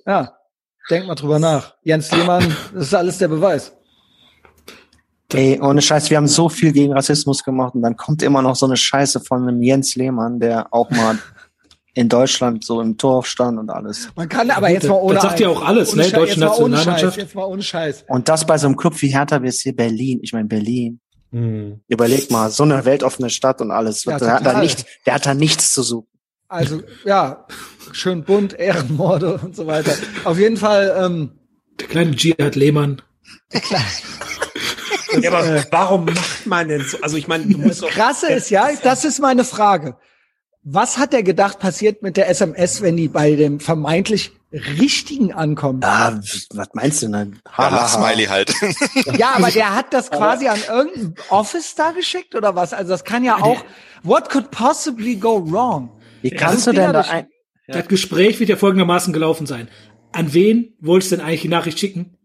Ja, 0.05 0.34
denk 0.89 1.07
mal 1.07 1.15
drüber 1.15 1.39
nach. 1.39 1.75
Jens 1.84 2.11
Lehmann, 2.11 2.55
das 2.73 2.88
ist 2.88 2.93
alles 2.93 3.17
der 3.17 3.27
Beweis. 3.27 3.71
ey, 5.34 5.59
ohne 5.61 5.81
Scheiß, 5.81 6.09
wir 6.09 6.17
haben 6.17 6.27
so 6.27 6.47
viel 6.49 6.71
gegen 6.71 6.93
Rassismus 6.93 7.43
gemacht 7.43 7.73
und 7.75 7.81
dann 7.81 7.95
kommt 7.97 8.21
immer 8.21 8.41
noch 8.41 8.55
so 8.55 8.65
eine 8.65 8.77
Scheiße 8.77 9.19
von 9.19 9.47
einem 9.47 9.61
Jens 9.63 9.95
Lehmann, 9.95 10.39
der 10.39 10.71
auch 10.71 10.89
mal 10.91 11.17
in 11.95 12.09
Deutschland 12.09 12.63
so 12.65 12.81
im 12.81 12.97
Tor 12.97 13.23
stand 13.23 13.59
und 13.59 13.69
alles. 13.69 14.09
Man 14.15 14.27
kann 14.27 14.49
aber 14.49 14.69
jetzt 14.69 14.88
mal 14.88 14.95
ohne. 14.95 15.15
das 15.15 15.23
sagt 15.23 15.39
ja 15.39 15.49
auch 15.49 15.63
alles, 15.63 15.95
ne? 15.95 16.03
Scheiß, 16.03 16.11
Deutsche 16.13 16.30
jetzt 16.31 16.39
mal 16.39 16.47
ohne 16.47 16.69
Nationalmannschaft. 16.69 17.15
Scheiß, 17.15 17.23
jetzt 17.23 17.35
mal 17.35 17.45
ohne 17.45 17.63
Scheiß. 17.63 18.05
Und 18.07 18.30
das 18.30 18.45
bei 18.45 18.57
so 18.57 18.67
einem 18.67 18.75
Club 18.75 18.99
wie 19.01 19.07
Hertha 19.09 19.39
BSC 19.39 19.71
Berlin. 19.73 20.19
Ich 20.23 20.34
meine, 20.34 20.45
Berlin. 20.47 20.99
Überleg 21.88 22.30
mal, 22.30 22.51
so 22.51 22.61
eine 22.61 22.85
weltoffene 22.85 23.31
Stadt 23.31 23.59
und 23.59 23.71
alles. 23.71 24.03
Ja, 24.03 24.19
der, 24.19 24.34
hat 24.34 24.45
da 24.45 24.59
nicht, 24.59 24.85
der 25.07 25.15
hat 25.15 25.25
da 25.25 25.34
nichts 25.34 25.73
zu 25.73 25.81
suchen. 25.81 26.07
Also, 26.53 26.84
ja, 27.03 27.47
schön 27.93 28.23
bunt, 28.23 28.53
Ehrenmorde 28.53 29.39
und 29.43 29.55
so 29.55 29.65
weiter. 29.65 29.95
Auf 30.23 30.38
jeden 30.38 30.57
Fall, 30.57 30.95
ähm, 31.03 31.31
Der 31.80 31.88
kleine 31.88 32.11
Jihad 32.11 32.55
Lehmann. 32.55 33.01
Ja, 35.21 35.31
aber 35.31 35.63
warum 35.69 36.05
macht 36.05 36.47
man 36.47 36.67
denn 36.69 36.84
so? 36.84 36.97
Also 37.01 37.17
ich 37.17 37.27
meine, 37.27 37.45
du 37.45 37.59
musst 37.59 37.84
doch. 37.84 37.89
krasse 37.91 38.31
ist 38.34 38.49
ja, 38.49 38.69
das 38.81 39.05
ist 39.05 39.19
meine 39.19 39.43
Frage. 39.43 39.95
Was 40.63 40.97
hat 40.97 41.13
er 41.13 41.21
gedacht, 41.21 41.59
passiert 41.59 42.01
mit 42.01 42.17
der 42.17 42.30
SMS, 42.30 42.81
wenn 42.81 42.97
die 42.97 43.09
bei 43.09 43.35
dem 43.35 43.59
vermeintlich 43.59 44.31
Richtigen 44.51 45.31
ankommt? 45.31 45.85
Ah, 45.85 46.19
was 46.55 46.67
meinst 46.73 47.03
du 47.03 47.09
denn? 47.09 47.39
Ja, 47.55 47.69
Lachsmiley 47.69 48.25
halt. 48.25 48.53
Ja, 49.17 49.34
aber 49.35 49.51
der 49.51 49.75
hat 49.75 49.93
das 49.93 50.09
quasi 50.09 50.47
an 50.47 50.59
irgendein 50.67 51.13
Office 51.30 51.75
da 51.75 51.91
geschickt 51.91 52.34
oder 52.34 52.55
was? 52.55 52.73
Also 52.73 52.89
das 52.89 53.03
kann 53.03 53.23
ja 53.23 53.35
auch, 53.35 53.63
what 54.01 54.30
could 54.31 54.49
possibly 54.49 55.15
go 55.15 55.43
wrong? 55.45 55.91
Wie 56.24 56.32
kannst 56.32 56.66
du 56.68 56.72
denn 56.72 56.91
da 56.94 57.02
ein, 57.02 57.28
Das 57.68 57.88
Gespräch 57.88 58.40
wird 58.40 58.50
ja 58.50 58.56
folgendermaßen 58.56 59.14
gelaufen 59.14 59.45
sein. 59.45 59.68
An 60.12 60.34
wen 60.34 60.74
wolltest 60.80 61.12
du 61.12 61.18
denn 61.18 61.26
eigentlich 61.26 61.41
die 61.41 61.48
Nachricht 61.50 61.80
schicken? 61.80 62.18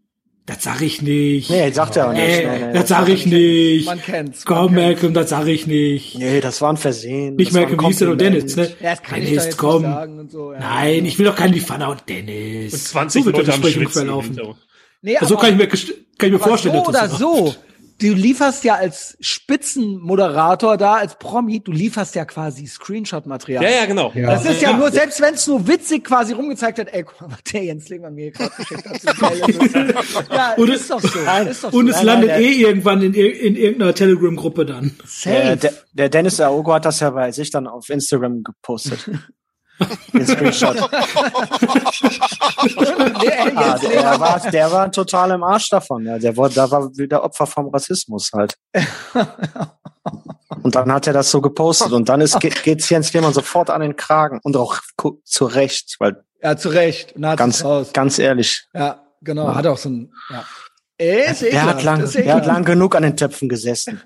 Das 0.45 0.63
sag 0.63 0.81
ich 0.81 1.03
nicht. 1.03 1.51
Nee, 1.51 1.69
sagt 1.71 1.95
er 1.95 2.07
auch 2.09 2.13
nicht. 2.13 2.21
Äh, 2.23 2.59
nee, 2.59 2.65
nee, 2.67 2.73
das 2.73 2.87
sag 2.89 3.07
ich 3.07 3.27
nicht. 3.27 3.85
Man 3.85 4.01
kennt's. 4.01 4.45
man 4.45 4.57
Komm, 4.57 4.67
kennt's. 4.75 4.81
Malcolm, 4.81 5.13
das 5.13 5.29
sag 5.29 5.45
ich 5.47 5.67
nicht. 5.67 6.17
nee, 6.17 6.41
das 6.41 6.59
war 6.61 6.73
ein 6.73 6.77
Versehen. 6.77 7.35
Nicht 7.35 7.51
das 7.51 7.55
Malcolm, 7.55 7.79
Houston 7.81 8.07
und. 8.09 8.19
Dennis, 8.19 8.55
ne? 8.55 8.63
Ja, 8.81 8.91
das 8.91 9.03
kann 9.03 9.21
ich 9.21 9.25
Dennis, 9.29 9.37
doch 9.43 9.45
jetzt 9.45 9.57
komm. 9.57 9.81
nicht 9.83 9.91
sagen 9.93 10.19
und 10.19 10.31
so. 10.31 10.53
Ja. 10.53 10.59
Nein, 10.59 11.05
ich 11.05 11.19
will 11.19 11.27
doch 11.27 11.35
keinen 11.35 11.53
Liefana 11.53 11.87
und 11.89 12.01
Dennis. 12.09 12.73
Und 12.73 12.79
20 12.81 13.21
so 13.21 13.25
wird 13.27 13.35
Leute 13.37 13.45
das 13.47 13.55
Gespräch 13.61 13.73
Schwitzen. 13.75 14.09
ungefähr 14.09 14.43
laufen. 14.43 14.57
Nee, 15.03 15.17
Also 15.17 15.35
aber- 15.35 15.43
kann 15.43 15.51
ich 15.53 15.57
mir, 15.59 15.67
kann 15.67 15.79
ich 15.79 16.21
mir 16.31 16.35
Aber 16.35 16.47
vorstellen, 16.47 16.75
so 16.83 16.91
dass 16.91 16.99
oder 17.01 17.07
das 17.09 17.17
so. 17.19 17.55
Du 17.99 18.13
lieferst 18.13 18.63
ja 18.63 18.75
als 18.75 19.17
Spitzenmoderator 19.19 20.77
da, 20.77 20.93
als 20.95 21.17
Promi, 21.19 21.59
du 21.59 21.71
lieferst 21.71 22.15
ja 22.15 22.23
quasi 22.25 22.65
Screenshot-Material. 22.65 23.63
Ja, 23.63 23.69
ja, 23.69 23.85
genau. 23.85 24.11
Das 24.15 24.45
ist 24.45 24.61
ja, 24.61 24.75
nur, 24.75 24.89
selbst 24.91 25.19
wenn 25.21 25.33
es 25.33 25.45
nur 25.47 25.67
witzig 25.67 26.05
quasi 26.05 26.33
rumgezeigt 26.33 26.79
hat, 26.79 26.87
ey, 26.93 27.03
guck 27.03 27.19
mal, 27.21 27.31
was 27.31 27.43
der 27.51 27.63
Jens 27.65 27.89
Lehmann 27.89 28.15
mir 28.15 28.31
gerade 28.31 28.51
geschickt 28.55 28.85
hat. 28.87 28.95
es. 28.95 30.29
ja, 30.29 30.53
Und 30.57 30.69
ist 30.69 30.89
doch 30.89 31.01
so. 31.01 31.07
ist 31.49 31.63
doch 31.63 31.73
Und 31.73 31.87
so. 31.87 31.91
es 31.91 31.97
Nein, 31.97 32.05
landet 32.05 32.29
nein, 32.29 32.39
der- 32.41 32.49
eh 32.49 32.53
irgendwann 32.53 33.01
in, 33.01 33.13
in 33.13 33.55
irgendeiner 33.55 33.93
Telegram-Gruppe 33.93 34.65
dann. 34.65 34.95
Der, 34.97 35.07
Safe. 35.07 35.57
der, 35.57 35.73
der 35.93 36.09
Dennis 36.09 36.39
Aogo 36.39 36.73
hat 36.73 36.85
das 36.85 37.01
ja 37.01 37.09
bei 37.09 37.31
sich 37.31 37.49
dann 37.51 37.67
auf 37.67 37.89
Instagram 37.89 38.43
gepostet. 38.43 39.09
Den 40.13 40.27
Screenshot. 40.27 40.75
Der 43.21 43.39
Ah, 43.55 43.77
der, 43.77 44.19
war, 44.19 44.39
der 44.51 44.71
war 44.71 44.91
total 44.91 45.31
im 45.31 45.43
Arsch 45.43 45.69
davon. 45.69 46.05
Ja. 46.05 46.17
Der 46.17 46.35
war, 46.37 46.49
da 46.49 46.69
war 46.69 46.89
wieder 46.97 47.23
Opfer 47.23 47.45
vom 47.45 47.69
Rassismus 47.69 48.31
halt. 48.33 48.55
Und 50.63 50.75
dann 50.75 50.91
hat 50.91 51.07
er 51.07 51.13
das 51.13 51.31
so 51.31 51.41
gepostet 51.41 51.91
und 51.93 52.09
dann 52.09 52.21
ist, 52.21 52.39
geht, 52.39 52.63
geht's 52.63 52.89
Jens 52.89 53.13
Lehmann 53.13 53.33
sofort 53.33 53.69
an 53.69 53.81
den 53.81 53.95
Kragen 53.95 54.39
und 54.43 54.57
auch 54.57 54.79
zu 55.23 55.45
Recht, 55.45 55.95
weil 55.99 56.23
Ja, 56.41 56.57
zu 56.57 56.69
Recht. 56.69 57.13
Ganz, 57.15 57.63
ganz 57.93 58.19
ehrlich, 58.19 58.67
Ja, 58.73 59.03
genau. 59.21 59.53
Hat 59.53 59.67
auch 59.67 59.77
so 59.77 59.89
ein, 59.89 60.11
ja. 60.29 60.43
Ey, 60.97 61.31
ist 61.31 61.43
der 61.43 61.63
hat, 61.63 61.83
lang, 61.83 62.01
ist 62.01 62.15
der 62.15 62.33
hat 62.33 62.45
lang 62.45 62.65
genug 62.65 62.95
an 62.95 63.03
den 63.03 63.15
Töpfen 63.15 63.47
gesessen. 63.47 64.01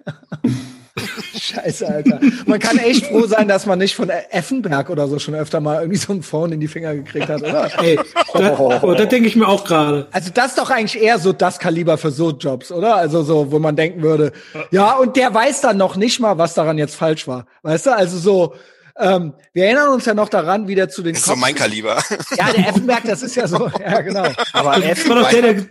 Scheiße, 1.35 1.87
Alter. 1.87 2.19
Man 2.45 2.59
kann 2.59 2.77
echt 2.77 3.07
froh 3.07 3.25
sein, 3.25 3.47
dass 3.47 3.65
man 3.65 3.79
nicht 3.79 3.95
von 3.95 4.09
Effenberg 4.09 4.89
oder 4.91 5.07
so 5.07 5.17
schon 5.17 5.33
öfter 5.33 5.59
mal 5.59 5.79
irgendwie 5.79 5.97
so 5.97 6.13
ein 6.13 6.21
Phone 6.21 6.51
in 6.51 6.59
die 6.59 6.67
Finger 6.67 6.93
gekriegt 6.93 7.29
hat, 7.29 7.41
oder? 7.41 7.69
Ey, 7.83 7.99
da, 8.33 8.57
oh, 8.59 8.93
das 8.93 9.07
denke 9.09 9.27
ich 9.27 9.35
mir 9.35 9.47
auch 9.47 9.63
gerade. 9.63 10.07
Also 10.11 10.29
das 10.31 10.49
ist 10.49 10.57
doch 10.59 10.69
eigentlich 10.69 11.01
eher 11.01 11.17
so 11.17 11.33
das 11.33 11.57
Kaliber 11.57 11.97
für 11.97 12.11
so 12.11 12.31
Jobs, 12.31 12.71
oder? 12.71 12.95
Also 12.95 13.23
so, 13.23 13.51
wo 13.51 13.57
man 13.57 13.75
denken 13.75 14.03
würde, 14.03 14.33
ja, 14.69 14.95
und 14.97 15.15
der 15.15 15.33
weiß 15.33 15.61
dann 15.61 15.77
noch 15.77 15.95
nicht 15.95 16.19
mal, 16.19 16.37
was 16.37 16.53
daran 16.53 16.77
jetzt 16.77 16.95
falsch 16.95 17.27
war. 17.27 17.47
Weißt 17.63 17.87
du? 17.87 17.95
Also 17.95 18.17
so, 18.19 18.53
ähm, 18.99 19.33
wir 19.53 19.65
erinnern 19.65 19.89
uns 19.89 20.05
ja 20.05 20.13
noch 20.13 20.29
daran, 20.29 20.67
wie 20.67 20.75
der 20.75 20.89
zu 20.89 21.01
den 21.01 21.15
Ist 21.15 21.25
so 21.25 21.35
mein 21.35 21.55
Kaliber. 21.55 22.01
Ja, 22.37 22.51
der 22.51 22.67
Effenberg, 22.69 23.03
das 23.05 23.23
ist 23.23 23.35
ja 23.35 23.47
so, 23.47 23.69
ja, 23.79 24.01
genau. 24.01 24.25
Aber 24.53 24.79
Das 24.79 25.09
war 25.09 25.15
doch 25.21 25.29
der, 25.29 25.41
der, 25.41 25.65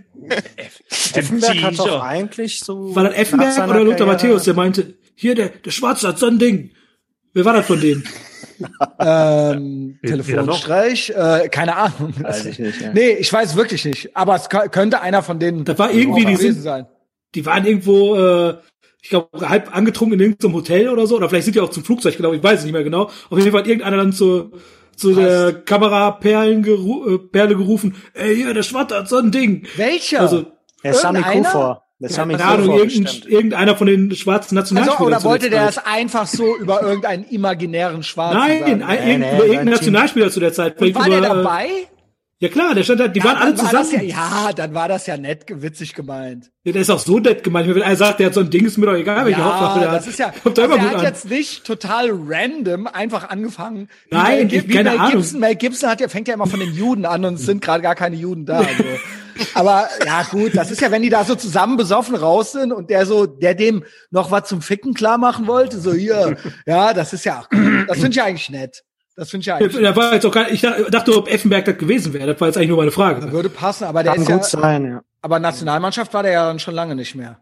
Effenberg 1.14 1.62
hat 1.62 1.78
doch 1.78 2.02
eigentlich 2.02 2.60
so. 2.60 2.94
war 2.94 3.04
das 3.04 3.14
Effenberg 3.14 3.56
oder 3.68 3.84
Lothar 3.84 3.98
Karriere- 3.98 4.06
Matthäus, 4.06 4.44
der 4.44 4.54
meinte, 4.54 4.94
hier, 5.14 5.34
der, 5.34 5.48
der 5.50 5.70
Schwarze 5.70 6.08
hat 6.08 6.18
so 6.18 6.26
ein 6.26 6.38
Ding. 6.38 6.70
Wer 7.34 7.44
war 7.44 7.52
das 7.54 7.66
von 7.66 7.80
denen? 7.80 8.04
Ähm, 9.00 9.98
noch? 10.02 10.08
Telefonstreich, 10.08 11.10
äh, 11.10 11.48
keine 11.48 11.76
Ahnung. 11.76 12.14
Weiß 12.20 12.44
ich 12.44 12.58
nicht, 12.60 12.80
ja. 12.80 12.92
Nee, 12.92 13.10
ich 13.12 13.32
weiß 13.32 13.56
wirklich 13.56 13.84
nicht. 13.84 14.16
Aber 14.16 14.36
es 14.36 14.48
kö- 14.50 14.68
könnte 14.68 15.00
einer 15.00 15.22
von 15.22 15.38
denen 15.40 15.64
Das 15.64 15.78
war 15.78 15.90
irgendwie, 15.90 16.24
die 16.24 16.32
gewesen 16.34 16.54
sind, 16.54 16.62
sein. 16.62 16.86
die 17.34 17.44
waren 17.44 17.66
irgendwo, 17.66 18.16
äh, 18.16 18.58
ich 19.02 19.10
glaube, 19.10 19.48
halb 19.48 19.74
angetrunken 19.76 20.18
in 20.18 20.26
irgendeinem 20.26 20.54
Hotel 20.54 20.88
oder 20.88 21.06
so, 21.06 21.16
oder 21.16 21.28
vielleicht 21.28 21.44
sind 21.44 21.54
die 21.56 21.60
auch 21.60 21.70
zum 21.70 21.84
Flugzeug 21.84 22.16
gelaufen, 22.16 22.36
ich 22.36 22.42
weiß 22.42 22.60
es 22.60 22.64
nicht 22.64 22.72
mehr 22.72 22.84
genau. 22.84 23.10
Auf 23.30 23.38
jeden 23.38 23.50
Fall 23.50 23.60
hat 23.62 23.66
irgendeiner 23.68 23.96
dann 23.96 24.12
zu, 24.12 24.52
zu 24.96 25.14
der 25.14 25.52
Kameraperlen 25.52 26.62
geru 26.62 27.14
äh, 27.14 27.18
Perle 27.18 27.56
gerufen, 27.56 27.96
ey, 28.14 28.36
hier, 28.36 28.54
der 28.54 28.62
Schwatte 28.62 28.96
hat 28.96 29.08
so 29.08 29.16
ein 29.18 29.30
Ding. 29.32 29.66
Welcher? 29.76 30.20
Also, 30.20 30.46
Der 30.84 30.94
Sami 30.94 31.18
Irgendeiner? 31.18 31.42
Kufor. 31.50 31.82
Der 31.98 32.10
Sami 32.10 32.34
keine 32.34 32.44
Ahnung, 32.50 32.76
irgendein, 32.78 33.22
irgendeiner 33.28 33.76
von 33.76 33.86
den 33.86 34.10
schwarzen 34.16 34.58
also, 34.58 34.74
Nationalspielern. 34.74 35.12
oder 35.12 35.18
zu 35.20 35.24
wollte 35.28 35.50
der 35.50 35.66
das 35.66 35.78
einfach 35.78 36.26
so 36.26 36.56
über 36.56 36.82
irgendeinen 36.82 37.24
imaginären 37.24 38.02
Schwarzen 38.02 38.38
Nein, 38.38 38.58
sagen? 38.60 38.82
ein, 38.82 38.98
Nee, 39.04 39.10
irgend- 39.12 39.20
nee, 39.20 39.34
über 39.36 39.44
irgendeinen 39.44 39.70
Nationalspieler 39.70 40.30
zu 40.30 40.40
der 40.40 40.52
Zeit. 40.52 40.80
Und 40.80 40.94
war 40.96 41.06
über, 41.06 41.20
der 41.20 41.28
dabei? 41.34 41.68
Ja 42.42 42.48
klar, 42.48 42.74
der 42.74 42.82
stand 42.82 42.98
da, 42.98 43.06
die 43.06 43.20
Ja, 43.20 43.24
waren 43.26 43.36
alle 43.36 43.56
war 43.56 43.64
zusammen. 43.84 44.04
Ja, 44.08 44.46
ja, 44.48 44.52
dann 44.52 44.74
war 44.74 44.88
das 44.88 45.06
ja 45.06 45.16
nett, 45.16 45.44
witzig 45.48 45.94
gemeint. 45.94 46.50
Ja, 46.64 46.72
der 46.72 46.82
ist 46.82 46.90
auch 46.90 46.98
so 46.98 47.20
nett 47.20 47.44
gemeint. 47.44 47.72
Wenn 47.72 47.80
einer 47.82 47.94
sagt, 47.94 48.18
der 48.18 48.26
hat 48.26 48.34
so 48.34 48.40
ein 48.40 48.50
Ding, 48.50 48.66
ist 48.66 48.78
mir 48.78 48.86
doch 48.86 48.94
egal, 48.94 49.24
welche 49.26 49.44
Hauptwaffe 49.44 49.78
der 49.78 49.92
das 49.92 50.02
hat. 50.06 50.10
ist 50.12 50.18
ja, 50.18 50.32
Kommt 50.42 50.58
also 50.58 50.72
er 50.72 50.78
gut 50.78 50.88
hat 50.88 50.96
an. 50.96 51.04
jetzt 51.04 51.30
nicht 51.30 51.64
total 51.64 52.10
random 52.10 52.88
einfach 52.88 53.28
angefangen. 53.30 53.88
Wie 54.10 54.16
Nein, 54.16 54.36
Mel, 54.38 54.46
Gib- 54.48 54.68
wie 54.68 54.72
keine 54.74 54.90
Mel 54.90 54.98
Ahnung. 54.98 55.12
Gibson, 55.12 55.38
Mel 55.38 55.54
Gibson 55.54 55.88
hat 55.88 56.00
ja, 56.00 56.08
fängt 56.08 56.26
ja 56.26 56.34
immer 56.34 56.48
von 56.48 56.58
den 56.58 56.74
Juden 56.74 57.06
an 57.06 57.24
und 57.24 57.34
es 57.34 57.46
sind 57.46 57.62
gerade 57.62 57.80
gar 57.80 57.94
keine 57.94 58.16
Juden 58.16 58.44
da. 58.44 58.58
Also. 58.58 58.84
Aber 59.54 59.88
ja 60.04 60.24
gut, 60.24 60.56
das 60.56 60.72
ist 60.72 60.80
ja, 60.80 60.90
wenn 60.90 61.02
die 61.02 61.10
da 61.10 61.24
so 61.24 61.36
zusammen 61.36 61.76
besoffen 61.76 62.16
raus 62.16 62.50
sind 62.52 62.72
und 62.72 62.90
der 62.90 63.06
so, 63.06 63.24
der 63.26 63.54
dem 63.54 63.84
noch 64.10 64.32
was 64.32 64.48
zum 64.48 64.62
Ficken 64.62 64.94
klar 64.94 65.16
machen 65.16 65.46
wollte, 65.46 65.80
so 65.80 65.92
hier, 65.92 66.36
ja, 66.66 66.92
das 66.92 67.12
ist 67.12 67.24
ja, 67.24 67.44
das 67.86 67.96
finde 67.98 68.10
ich 68.10 68.16
ja 68.16 68.24
eigentlich 68.24 68.50
nett. 68.50 68.82
Das 69.16 69.30
finde 69.30 69.42
ich 69.42 69.46
ja 69.46 69.56
eigentlich, 69.56 69.82
Da 69.82 69.94
war 69.94 70.14
jetzt 70.14 70.24
auch 70.26 70.32
gar, 70.32 70.50
ich 70.50 70.60
dachte, 70.62 71.16
ob 71.16 71.30
Effenberg 71.30 71.64
das 71.66 71.76
gewesen 71.76 72.12
wäre. 72.14 72.26
Das 72.32 72.40
war 72.40 72.48
jetzt 72.48 72.56
eigentlich 72.56 72.68
nur 72.70 72.78
meine 72.78 72.90
Frage. 72.90 73.30
würde 73.32 73.48
passen, 73.50 73.84
aber 73.84 74.02
der 74.02 74.12
Kann 74.12 74.22
ist 74.22 74.28
ja, 74.28 74.36
gut 74.36 74.44
sein, 74.46 74.84
ja. 74.86 75.02
aber 75.20 75.38
Nationalmannschaft 75.38 76.14
war 76.14 76.22
der 76.22 76.32
ja 76.32 76.46
dann 76.46 76.58
schon 76.58 76.74
lange 76.74 76.94
nicht 76.94 77.14
mehr. 77.14 77.38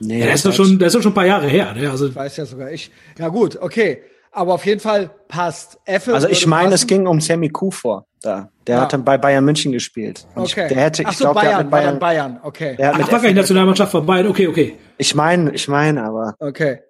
Nee, 0.00 0.18
Ja, 0.20 0.26
der 0.26 0.34
ist 0.34 0.44
doch 0.44 0.52
schon, 0.52 0.78
der 0.78 0.88
ist 0.88 0.94
doch 0.94 1.02
schon 1.02 1.12
ein 1.12 1.14
paar 1.14 1.26
Jahre 1.26 1.46
her. 1.46 1.72
Ne? 1.74 1.88
Also 1.90 2.12
Weiß 2.14 2.36
ja 2.36 2.44
sogar 2.44 2.70
ich. 2.72 2.90
Ja 3.18 3.28
gut, 3.28 3.56
okay. 3.60 4.02
Aber 4.32 4.52
auf 4.54 4.66
jeden 4.66 4.80
Fall 4.80 5.08
passt. 5.28 5.78
Effe 5.86 6.12
Also 6.12 6.28
ich 6.28 6.46
meine, 6.46 6.74
es 6.74 6.86
ging 6.86 7.06
um 7.06 7.20
Sammy 7.22 7.48
Kufor 7.48 8.06
da. 8.20 8.50
Der 8.66 8.76
Ja. 8.76 8.82
hat 8.82 8.92
dann 8.92 9.04
bei 9.04 9.16
Bayern 9.16 9.44
München 9.44 9.72
gespielt. 9.72 10.26
Und 10.34 10.42
Okay. 10.42 10.66
Ich, 10.66 10.72
der 10.74 10.82
hätte, 10.82 11.02
Ach 11.06 11.12
ich 11.12 11.16
so, 11.16 11.24
glaube, 11.24 11.40
der 11.40 11.46
Bayern, 11.46 11.56
hat 11.58 11.64
mit 11.64 11.70
Bayern. 11.70 11.98
Bayern, 11.98 12.40
okay. 12.42 12.76
Der 12.76 12.88
hat 12.88 12.94
Ach, 12.96 12.98
mit 12.98 13.06
war 13.06 13.12
gar 13.12 13.20
nicht 13.20 13.30
Effen- 13.30 13.36
Nationalmannschaft 13.36 13.92
von 13.92 14.04
Bayern. 14.04 14.26
Okay, 14.26 14.48
okay. 14.48 14.76
ich 14.98 15.14
meine, 15.14 15.52
ich 15.54 15.68
meine, 15.68 16.02
aber 16.04 16.34
Okay. 16.40 16.80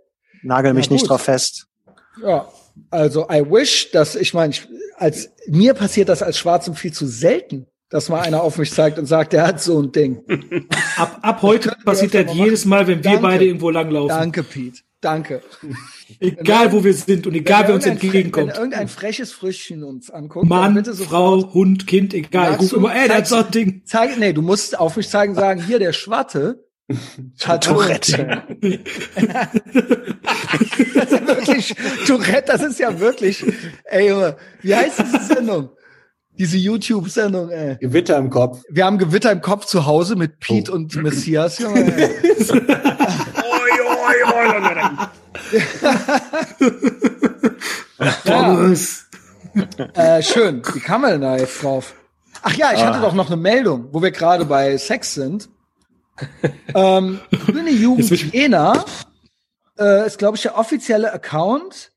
nagel 0.43 0.75
mich 0.75 0.87
Ja, 0.87 0.93
nicht 0.95 1.09
drauf 1.09 1.21
fest. 1.23 1.67
Ja. 2.25 2.47
Also 2.91 3.27
I 3.31 3.43
wish, 3.49 3.91
dass 3.91 4.17
ich 4.17 4.35
meine, 4.35 4.53
ich, 4.53 4.67
als 4.97 5.31
mir 5.49 5.75
passiert 5.75 6.09
das 6.09 6.23
als 6.23 6.39
Schwarzem 6.39 6.75
viel 6.75 6.93
zu 6.93 7.07
selten, 7.07 7.67
dass 7.89 8.09
mal 8.09 8.21
einer 8.21 8.43
auf 8.43 8.59
mich 8.59 8.73
zeigt 8.73 8.99
und 8.99 9.07
sagt, 9.07 9.33
der 9.33 9.47
hat 9.47 9.61
so 9.63 9.81
ein 9.81 9.93
Ding. 9.93 10.23
Ab, 10.97 11.19
ab 11.23 11.43
heute 11.43 11.77
passiert 11.85 12.15
das 12.15 12.35
jedes 12.35 12.65
Mal, 12.65 12.87
wenn 12.87 12.99
wir 12.99 13.03
Danke. 13.13 13.23
beide 13.23 13.45
irgendwo 13.45 13.71
langlaufen. 13.71 14.09
Danke, 14.09 14.43
Pete. 14.43 14.81
Danke. 15.01 15.43
Egal, 16.19 16.73
wo 16.73 16.83
wir 16.83 16.95
sind 16.95 17.27
und 17.27 17.35
egal, 17.35 17.69
wer 17.69 17.75
uns 17.75 17.87
entgegenkommt. 17.87 18.49
Wenn 18.49 18.57
irgendein 18.57 18.89
freches 18.89 19.31
Früchtchen 19.31 19.85
uns 19.85 20.11
anguckt, 20.11 20.49
Mann, 20.49 20.83
Frau, 20.85 21.53
Hund, 21.53 21.87
Kind, 21.87 22.15
egal. 22.15 22.55
Ruf 22.55 22.73
immer, 22.73 22.95
ey, 22.95 23.03
hat 23.09 23.27
zeigst- 23.27 23.29
so 23.31 23.37
ein 23.37 23.51
Ding. 23.51 23.83
Zeig, 23.85 24.19
nee, 24.19 24.33
du 24.33 24.43
musst 24.43 24.79
auf 24.79 24.97
mich 24.97 25.09
zeigen, 25.09 25.35
sagen, 25.35 25.63
hier 25.63 25.79
der 25.79 25.93
Schwatte. 25.93 26.66
Tourette. 27.61 28.43
Das 30.95 31.05
ist 31.05 31.13
ja 31.13 31.27
wirklich, 31.27 31.75
Tourette, 32.07 32.45
das 32.47 32.63
ist 32.63 32.79
ja 32.79 33.01
wirklich, 33.01 33.45
ey 33.85 34.09
Junge, 34.09 34.37
wie 34.63 34.75
heißt 34.75 35.01
diese 35.01 35.35
Sendung? 35.35 35.71
Diese 36.39 36.59
YouTube-Sendung, 36.59 37.51
ey. 37.51 37.77
Gewitter 37.81 38.19
im 38.19 38.29
Kopf. 38.29 38.63
Wir 38.69 38.85
haben 38.85 38.99
Gewitter 38.99 39.33
im 39.33 39.41
Kopf 39.41 39.65
zu 39.65 39.87
Hause 39.87 40.17
mit 40.17 40.39
Pete 40.39 40.71
und 40.71 40.95
Messias, 40.97 41.59
Junge. 41.61 41.93
Ey. 41.97 42.11
Thomas. 48.25 49.03
Äh, 49.95 50.23
schön. 50.23 50.61
Wie 50.75 50.81
kam 50.81 51.01
man 51.01 51.13
denn 51.13 51.21
da 51.23 51.39
jetzt 51.39 51.63
drauf? 51.63 51.95
Ach 52.43 52.55
ja, 52.57 52.75
ich 52.75 52.85
hatte 52.85 53.01
doch 53.01 53.15
noch 53.15 53.29
eine 53.29 53.39
Meldung, 53.39 53.89
wo 53.91 54.03
wir 54.03 54.11
gerade 54.11 54.45
bei 54.45 54.77
Sex 54.77 55.15
sind. 55.15 55.49
Ähm, 56.75 57.21
Grüne 57.47 57.71
Jugend 57.71 58.11
ich- 58.11 58.33
Jena 58.33 58.85
äh, 59.79 60.07
ist, 60.07 60.19
glaube 60.19 60.37
ich, 60.37 60.43
der 60.43 60.57
offizielle 60.59 61.13
Account. 61.13 61.93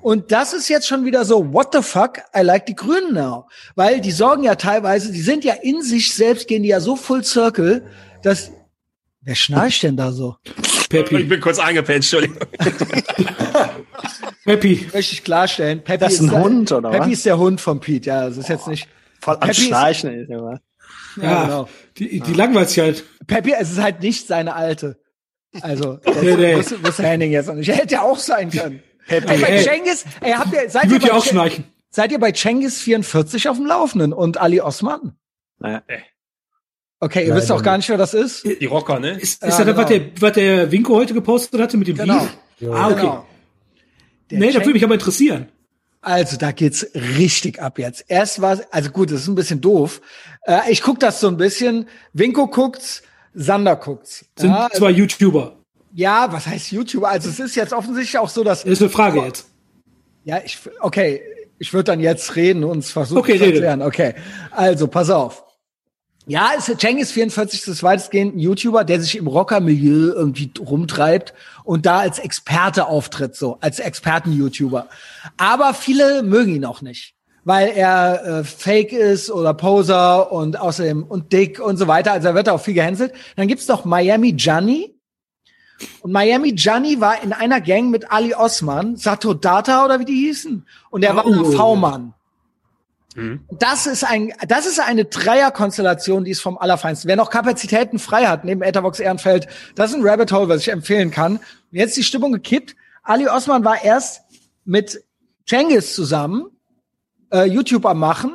Und 0.00 0.30
das 0.30 0.52
ist 0.52 0.68
jetzt 0.68 0.86
schon 0.86 1.04
wieder 1.04 1.24
so, 1.24 1.52
what 1.52 1.70
the 1.72 1.82
fuck, 1.82 2.18
I 2.36 2.42
like 2.42 2.66
die 2.66 2.76
Grünen 2.76 3.14
now. 3.14 3.48
Weil 3.74 4.00
die 4.00 4.12
sorgen 4.12 4.44
ja 4.44 4.54
teilweise, 4.54 5.10
die 5.10 5.20
sind 5.20 5.44
ja 5.44 5.54
in 5.54 5.82
sich 5.82 6.14
selbst, 6.14 6.46
gehen 6.46 6.62
die 6.62 6.68
ja 6.68 6.78
so 6.80 6.94
full 6.94 7.24
circle, 7.24 7.82
dass, 8.22 8.52
wer 9.22 9.34
schnarcht 9.34 9.82
denn 9.82 9.96
da 9.96 10.12
so? 10.12 10.36
Ich 10.44 10.88
Peppi. 10.88 11.24
bin 11.24 11.40
kurz 11.40 11.58
eingepennt, 11.58 11.96
Entschuldigung. 11.96 12.38
Peppi. 14.44 14.88
Möchte 14.92 15.12
ich 15.14 15.24
klarstellen. 15.24 15.82
Peppy 15.82 15.98
Das 15.98 16.14
ist 16.14 16.20
ein 16.20 16.30
der- 16.30 16.42
Hund, 16.42 16.72
oder 16.72 16.90
Peppy 16.90 17.06
was? 17.06 17.12
ist 17.12 17.26
der 17.26 17.38
Hund 17.38 17.60
von 17.60 17.80
Pete, 17.80 18.06
ja, 18.08 18.28
das 18.28 18.36
ist 18.38 18.48
jetzt 18.48 18.68
nicht, 18.68 18.88
Voll 19.20 19.36
am 19.40 19.50
ist- 19.50 19.60
Schnarchen 19.60 20.10
ist 20.22 20.30
immer. 20.30 20.60
Ja, 21.22 21.30
Ja, 21.30 21.44
genau. 21.44 21.68
die, 21.98 22.20
die 22.20 22.32
langweilt 22.34 22.68
sich 22.68 22.78
halt. 22.80 23.04
Peppy, 23.26 23.52
es 23.58 23.70
ist 23.72 23.80
halt 23.82 24.00
nicht 24.02 24.26
seine 24.26 24.54
alte. 24.54 25.00
Also, 25.62 25.94
das 26.04 26.22
Nee, 26.22 26.36
nee. 26.36 26.56
muss, 26.56 26.74
muss 26.82 26.98
Henning 26.98 27.32
jetzt 27.32 27.52
nicht. 27.52 27.68
Hätte 27.68 27.94
ja 27.94 28.02
auch 28.02 28.18
sein 28.18 28.50
können. 28.50 28.82
Ey, 29.06 29.20
bei 29.22 29.34
Ey. 29.36 29.62
Cengiz, 29.64 30.04
ey, 30.20 30.32
habt 30.32 30.52
ihr, 30.52 30.68
seid 30.68 30.90
ihr, 30.90 30.98
ja 30.98 31.14
auch 31.14 31.24
schnarchen. 31.24 31.64
seid 31.90 32.12
ihr 32.12 32.18
bei 32.18 32.32
Cengiz 32.32 32.80
44 32.82 33.48
auf 33.48 33.56
dem 33.56 33.64
Laufenden 33.66 34.12
und 34.12 34.36
Ali 34.38 34.60
Osman? 34.60 35.16
Naja. 35.58 35.82
Okay, 37.00 37.22
ihr 37.22 37.28
Nein, 37.30 37.38
wisst 37.38 37.50
auch 37.52 37.62
gar 37.62 37.76
nicht, 37.76 37.88
wer 37.88 37.96
das 37.96 38.12
ist? 38.12 38.44
Die 38.44 38.66
Rocker, 38.66 38.98
ne? 39.00 39.12
Ist, 39.12 39.40
Ja, 39.42 39.48
ist 39.48 39.58
das, 39.58 39.66
genau. 39.66 39.78
was, 39.78 39.86
der, 39.88 40.00
was 40.20 40.32
der 40.32 40.70
Winko 40.72 40.96
heute 40.96 41.14
gepostet 41.14 41.60
hatte 41.60 41.76
mit 41.76 41.88
dem 41.88 41.96
Genau. 41.96 42.18
Beef? 42.60 42.70
Ah, 42.72 42.88
okay. 42.88 43.00
Genau. 43.00 43.26
Der 44.30 44.38
Nee, 44.40 44.46
das 44.46 44.54
Cengiz- 44.56 44.60
würde 44.66 44.72
mich 44.74 44.84
aber 44.84 44.94
interessieren. 44.94 45.48
Also, 46.08 46.36
da 46.38 46.52
geht's 46.52 46.86
richtig 46.94 47.60
ab 47.60 47.78
jetzt. 47.78 48.04
Erst 48.08 48.40
war, 48.40 48.58
also 48.70 48.90
gut, 48.90 49.10
das 49.10 49.20
ist 49.20 49.28
ein 49.28 49.34
bisschen 49.34 49.60
doof. 49.60 50.00
Äh, 50.46 50.70
ich 50.70 50.80
guck 50.82 50.98
das 51.00 51.20
so 51.20 51.28
ein 51.28 51.36
bisschen. 51.36 51.86
Winko 52.14 52.46
guckt's, 52.46 53.02
Sander 53.34 53.76
guckt's. 53.76 54.24
Sind 54.38 54.50
Ja, 54.50 54.68
zwei 54.72 54.90
YouTuber. 54.90 55.56
ja, 55.94 56.28
was 56.32 56.46
heißt 56.46 56.72
YouTuber? 56.72 57.08
Also, 57.08 57.28
es 57.28 57.38
ist 57.38 57.54
jetzt 57.56 57.72
offensichtlich 57.74 58.16
auch 58.18 58.30
so, 58.30 58.42
dass 58.42 58.62
Das 58.62 58.72
ist 58.72 58.80
eine 58.80 58.90
Frage 58.90 59.20
jetzt. 59.22 59.48
Ja, 60.24 60.40
ich, 60.44 60.58
okay, 60.80 61.20
ich 61.58 61.72
würde 61.74 61.84
dann 61.92 62.00
jetzt 62.00 62.36
reden 62.36 62.64
und 62.64 62.78
es 62.78 62.90
versuchen 62.90 63.18
Okay, 63.18 63.36
zu 63.36 63.44
rede. 63.44 63.54
erklären. 63.56 63.82
Okay, 63.82 64.14
also 64.50 64.88
pass 64.88 65.10
auf. 65.10 65.44
Ja, 66.28 66.50
ist 66.50 66.70
Cengiz 66.78 67.10
44 67.10 67.66
ist 67.66 67.82
weitestgehend 67.82 68.36
ein 68.36 68.38
YouTuber, 68.38 68.84
der 68.84 69.00
sich 69.00 69.16
im 69.16 69.26
Rocker-Milieu 69.26 70.12
irgendwie 70.12 70.52
rumtreibt 70.60 71.32
und 71.64 71.86
da 71.86 72.00
als 72.00 72.18
Experte 72.18 72.86
auftritt, 72.86 73.34
so 73.34 73.56
als 73.62 73.78
Experten-YouTuber. 73.78 74.88
Aber 75.38 75.72
viele 75.72 76.22
mögen 76.22 76.54
ihn 76.54 76.66
auch 76.66 76.82
nicht, 76.82 77.14
weil 77.44 77.68
er 77.68 78.24
äh, 78.26 78.44
Fake 78.44 78.92
ist 78.92 79.30
oder 79.30 79.54
Poser 79.54 80.30
und 80.30 80.60
außerdem 80.60 81.02
und 81.02 81.32
dick 81.32 81.60
und 81.60 81.78
so 81.78 81.88
weiter. 81.88 82.12
Also 82.12 82.28
er 82.28 82.34
wird 82.34 82.50
auch 82.50 82.60
viel 82.60 82.74
gehänselt. 82.74 83.14
Dann 83.36 83.48
gibt's 83.48 83.66
noch 83.66 83.86
Miami 83.86 84.34
Gianni. 84.34 84.94
Und 86.02 86.12
Miami 86.12 86.52
Gianni 86.54 87.00
war 87.00 87.22
in 87.22 87.32
einer 87.32 87.62
Gang 87.62 87.88
mit 87.88 88.12
Ali 88.12 88.34
Osman, 88.34 88.96
Sato 88.96 89.32
Data 89.32 89.82
oder 89.82 89.98
wie 89.98 90.04
die 90.04 90.26
hießen. 90.26 90.66
Und 90.90 91.04
er 91.04 91.16
war 91.16 91.24
ein 91.24 91.38
Oh. 91.38 91.52
V-Mann. 93.18 93.46
Das 93.58 93.86
ist 93.86 94.04
ein, 94.04 94.32
das 94.46 94.66
ist 94.66 94.80
eine 94.80 95.04
Dreierkonstellation, 95.04 96.24
die 96.24 96.30
ist 96.30 96.40
vom 96.40 96.58
Allerfeinsten. 96.58 97.08
Wer 97.08 97.16
noch 97.16 97.30
Kapazitäten 97.30 97.98
frei 97.98 98.26
hat, 98.26 98.44
neben 98.44 98.62
Etherbox 98.62 99.00
Ehrenfeld, 99.00 99.46
das 99.74 99.90
ist 99.90 99.96
ein 99.96 100.06
Rabbit 100.06 100.32
Hole, 100.32 100.48
was 100.48 100.62
ich 100.62 100.68
empfehlen 100.68 101.10
kann. 101.10 101.40
Jetzt 101.70 101.96
die 101.96 102.04
Stimmung 102.04 102.32
gekippt. 102.32 102.76
Ali 103.02 103.28
Osman 103.28 103.64
war 103.64 103.82
erst 103.82 104.22
mit 104.64 105.02
Cengiz 105.46 105.94
zusammen, 105.94 106.50
äh, 107.32 107.44
YouTube 107.44 107.86
am 107.86 107.98
machen 107.98 108.32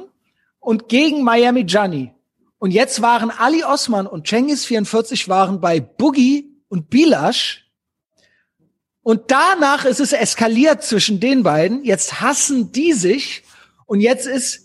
und 0.60 0.90
gegen 0.90 1.24
Miami 1.24 1.64
Gianni. 1.64 2.14
Und 2.58 2.72
jetzt 2.72 3.02
waren 3.02 3.30
Ali 3.30 3.64
Osman 3.64 4.08
und 4.08 4.28
Cengiz 4.28 4.66
44 4.66 5.28
waren 5.28 5.60
bei 5.60 5.80
Boogie 5.80 6.50
und 6.70 6.90
Bilash. 6.90 7.70
Und 9.02 9.32
danach 9.32 9.84
ist 9.84 10.00
es 10.00 10.14
eskaliert 10.14 10.82
zwischen 10.82 11.20
den 11.20 11.44
beiden. 11.44 11.84
Jetzt 11.84 12.22
hassen 12.22 12.72
die 12.72 12.94
sich. 12.94 13.44
Und 13.86 14.00
jetzt 14.00 14.26
ist, 14.26 14.63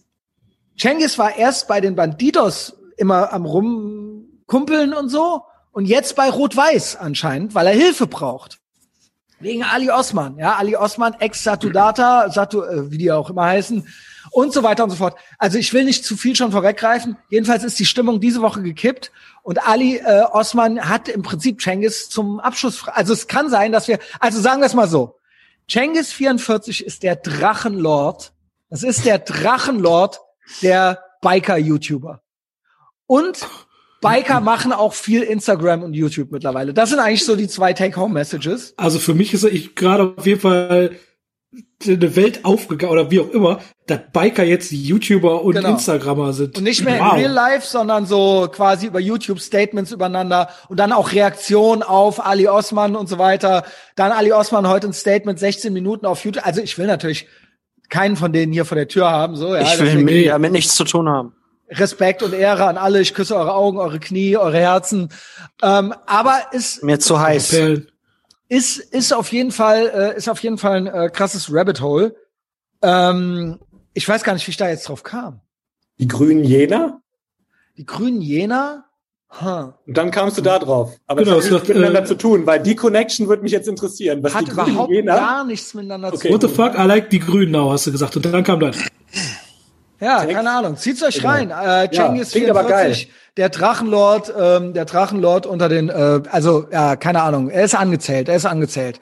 Cengiz 0.78 1.18
war 1.18 1.36
erst 1.36 1.68
bei 1.68 1.80
den 1.80 1.96
Bandidos 1.96 2.74
immer 2.96 3.32
am 3.32 3.44
rumkumpeln 3.44 4.94
und 4.94 5.08
so. 5.08 5.42
Und 5.72 5.84
jetzt 5.86 6.16
bei 6.16 6.30
Rot-Weiß 6.30 6.96
anscheinend, 6.96 7.54
weil 7.54 7.66
er 7.66 7.72
Hilfe 7.72 8.06
braucht. 8.06 8.58
Wegen 9.40 9.62
Ali 9.62 9.90
Osman, 9.90 10.36
ja, 10.38 10.56
Ali 10.56 10.74
Osman, 10.74 11.14
ex-Satudata, 11.20 12.30
Satu, 12.30 12.62
äh, 12.62 12.90
wie 12.90 12.98
die 12.98 13.12
auch 13.12 13.30
immer 13.30 13.44
heißen, 13.44 13.86
und 14.30 14.52
so 14.52 14.62
weiter 14.62 14.84
und 14.84 14.90
so 14.90 14.96
fort. 14.96 15.16
Also 15.38 15.58
ich 15.58 15.72
will 15.72 15.84
nicht 15.84 16.04
zu 16.04 16.16
viel 16.16 16.34
schon 16.34 16.52
vorweggreifen. 16.52 17.16
Jedenfalls 17.30 17.64
ist 17.64 17.78
die 17.78 17.86
Stimmung 17.86 18.20
diese 18.20 18.42
Woche 18.42 18.62
gekippt 18.62 19.12
und 19.42 19.66
Ali 19.66 19.98
äh, 19.98 20.22
Osman 20.32 20.88
hat 20.88 21.08
im 21.08 21.22
Prinzip 21.22 21.60
Cengiz 21.60 22.08
zum 22.08 22.40
Abschluss. 22.40 22.86
Also 22.88 23.12
es 23.12 23.28
kann 23.28 23.48
sein, 23.48 23.72
dass 23.72 23.88
wir, 23.88 23.98
also 24.18 24.40
sagen 24.40 24.60
wir 24.60 24.66
es 24.66 24.74
mal 24.74 24.88
so. 24.88 25.16
Cengiz 25.68 26.12
44 26.12 26.84
ist 26.84 27.02
der 27.02 27.16
Drachenlord. 27.16 28.32
Das 28.70 28.82
ist 28.82 29.04
der 29.04 29.18
Drachenlord 29.18 30.20
der 30.62 31.02
Biker-YouTuber. 31.22 32.22
Und 33.06 33.46
Biker 34.00 34.40
machen 34.40 34.72
auch 34.72 34.92
viel 34.92 35.22
Instagram 35.22 35.82
und 35.82 35.94
YouTube 35.94 36.30
mittlerweile. 36.30 36.72
Das 36.72 36.90
sind 36.90 37.00
eigentlich 37.00 37.24
so 37.24 37.34
die 37.36 37.48
zwei 37.48 37.72
Take-Home-Messages. 37.72 38.74
Also 38.76 38.98
für 38.98 39.14
mich 39.14 39.34
ist 39.34 39.44
ich 39.44 39.74
gerade 39.74 40.14
auf 40.16 40.26
jeden 40.26 40.40
Fall 40.40 40.92
eine 41.86 42.16
Welt 42.16 42.44
aufgegangen 42.44 42.92
oder 42.92 43.10
wie 43.10 43.20
auch 43.20 43.30
immer, 43.30 43.60
dass 43.86 44.00
Biker 44.12 44.44
jetzt 44.44 44.70
YouTuber 44.70 45.42
und 45.42 45.54
Genau. 45.54 45.70
Instagrammer 45.70 46.32
sind. 46.32 46.58
Und 46.58 46.64
nicht 46.64 46.84
mehr 46.84 47.00
wow. 47.00 47.14
in 47.14 47.20
Real 47.20 47.32
Life, 47.32 47.66
sondern 47.66 48.04
so 48.04 48.48
quasi 48.52 48.86
über 48.86 49.00
YouTube 49.00 49.40
Statements 49.40 49.92
übereinander 49.92 50.50
und 50.68 50.78
dann 50.78 50.92
auch 50.92 51.12
Reaktion 51.12 51.82
auf 51.82 52.24
Ali 52.24 52.48
Osman 52.48 52.96
und 52.96 53.08
so 53.08 53.18
weiter. 53.18 53.64
Dann 53.96 54.12
Ali 54.12 54.32
Osman 54.32 54.68
heute 54.68 54.88
ein 54.88 54.92
Statement, 54.92 55.38
16 55.38 55.72
Minuten 55.72 56.04
auf 56.04 56.24
YouTube. 56.24 56.46
Also 56.46 56.60
ich 56.60 56.76
will 56.76 56.86
natürlich 56.86 57.26
keinen 57.88 58.16
von 58.16 58.32
denen 58.32 58.52
hier 58.52 58.64
vor 58.64 58.76
der 58.76 58.88
Tür 58.88 59.10
haben, 59.10 59.36
so, 59.36 59.54
ja. 59.54 59.62
ich 59.62 59.78
will 59.80 60.02
mit, 60.02 60.26
damit 60.26 60.52
nichts 60.52 60.74
zu 60.74 60.84
tun 60.84 61.08
haben. 61.08 61.34
Respekt 61.70 62.22
und 62.22 62.32
Ehre 62.32 62.66
an 62.66 62.78
alle. 62.78 63.00
Ich 63.00 63.14
küsse 63.14 63.36
eure 63.36 63.54
Augen, 63.54 63.78
eure 63.78 64.00
Knie, 64.00 64.36
eure 64.36 64.58
Herzen. 64.58 65.10
Ähm, 65.62 65.94
aber 66.06 66.40
ist 66.52 66.82
Mir 66.82 66.98
zu 66.98 67.20
heiß. 67.20 67.52
Ist 68.50 68.78
ist 68.78 69.12
auf 69.12 69.30
jeden 69.30 69.52
Fall 69.52 69.90
äh, 69.94 70.16
ist 70.16 70.28
auf 70.28 70.42
jeden 70.42 70.56
Fall 70.56 70.76
ein 70.76 70.86
äh, 70.86 71.10
krasses 71.10 71.52
Rabbit 71.52 71.82
Hole. 71.82 72.16
Ähm, 72.80 73.58
ich 73.92 74.08
weiß 74.08 74.24
gar 74.24 74.32
nicht, 74.32 74.46
wie 74.46 74.52
ich 74.52 74.56
da 74.56 74.70
jetzt 74.70 74.88
drauf 74.88 75.02
kam. 75.02 75.42
Die 75.98 76.08
grünen 76.08 76.44
Jena? 76.44 77.02
Die 77.76 77.84
grünen 77.84 78.22
Jena. 78.22 78.87
Huh. 79.30 79.72
Und 79.86 79.96
dann 79.96 80.10
kamst 80.10 80.38
du 80.38 80.42
da 80.42 80.58
drauf. 80.58 80.96
Aber 81.06 81.22
Genau, 81.22 81.36
das 81.36 81.44
hat 81.44 81.46
es 81.46 81.52
nichts 81.52 81.68
miteinander 81.68 82.00
äh, 82.02 82.04
zu 82.06 82.16
tun, 82.16 82.46
weil 82.46 82.60
die 82.60 82.74
Connection 82.74 83.28
würde 83.28 83.42
mich 83.42 83.52
jetzt 83.52 83.68
interessieren. 83.68 84.22
Was 84.22 84.34
Hat 84.34 84.46
die 84.46 84.50
grünen 84.50 84.70
überhaupt 84.70 84.90
Jena? 84.92 85.16
gar 85.16 85.44
nichts 85.44 85.74
miteinander 85.74 86.08
Okay. 86.14 86.28
zu 86.28 86.34
What 86.34 86.40
the 86.42 86.48
fuck? 86.48 86.74
I 86.78 86.82
like 86.86 87.10
die 87.10 87.18
Grünen 87.20 87.52
now, 87.52 87.70
hast 87.70 87.86
du 87.86 87.92
gesagt. 87.92 88.16
Und 88.16 88.24
dann 88.24 88.42
kam 88.42 88.58
das. 88.60 88.78
Ja, 90.00 90.24
keine 90.24 90.50
Ahnung. 90.50 90.76
Zieht's 90.76 91.02
euch 91.02 91.24
rein. 91.24 91.50
Äh, 91.50 91.52
Ja, 91.52 91.90
Cengiz 91.90 92.30
klingt 92.30 92.48
aber 92.50 92.64
44, 92.64 93.12
der 93.36 93.48
Drachenlord, 93.50 94.32
ähm, 94.38 94.72
der 94.72 94.84
Drachenlord 94.84 95.44
unter 95.46 95.68
den, 95.68 95.88
äh, 95.88 96.22
also 96.30 96.66
ja, 96.72 96.96
keine 96.96 97.22
Ahnung. 97.22 97.50
Er 97.50 97.64
ist 97.64 97.74
angezählt, 97.74 98.28
er 98.28 98.36
ist 98.36 98.46
angezählt. 98.46 99.00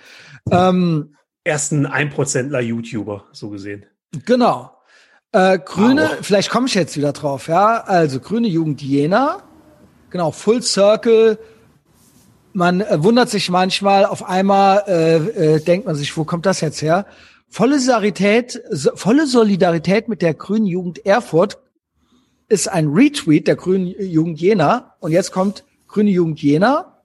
Ähm, 0.51 1.15
Erst 1.45 1.71
ein 1.73 1.87
Einprozentler 1.87 2.61
YouTuber, 2.61 3.25
so 3.33 3.51
gesehen. 3.51 3.87
genau. 4.25 4.73
Äh, 5.33 5.59
Grüne, 5.59 6.03
Wow. 6.11 6.19
vielleicht 6.23 6.51
komme 6.51 6.67
ich 6.67 6.75
jetzt 6.75 6.97
wieder 6.97 7.13
drauf, 7.13 7.47
ja. 7.49 7.83
Also 7.85 8.19
Grüne 8.21 8.49
Jugend 8.49 8.81
Jena, 8.81 9.43
genau, 10.11 10.31
Full 10.31 10.63
Circle. 10.63 11.39
Man 12.53 12.81
äh, 12.81 13.03
wundert 13.03 13.31
sich 13.31 13.51
manchmal, 13.51 14.05
auf 14.07 14.25
einmal 14.25 14.85
äh, 14.87 15.17
äh, 15.57 15.61
denkt 15.61 15.87
man 15.87 15.95
sich, 15.95 16.17
wo 16.17 16.25
kommt 16.25 16.47
das 16.47 16.61
jetzt 16.61 16.81
her? 16.83 17.07
Volle 17.49 17.79
Solidarität, 17.79 18.63
so, 18.71 18.97
volle 18.97 19.27
Solidarität 19.27 20.09
mit 20.09 20.23
der 20.23 20.35
Grünen 20.35 20.67
Jugend 20.67 21.05
Erfurt 21.07 21.59
ist 22.49 22.69
ein 22.69 22.89
Retweet 22.89 23.47
der 23.47 23.57
Grünen 23.57 23.87
Jugend 23.87 24.41
Jena. 24.41 24.95
Und 25.01 25.13
jetzt 25.13 25.33
kommt 25.33 25.65
Grüne 25.87 26.11
Jugend 26.11 26.41
Jena. 26.43 27.03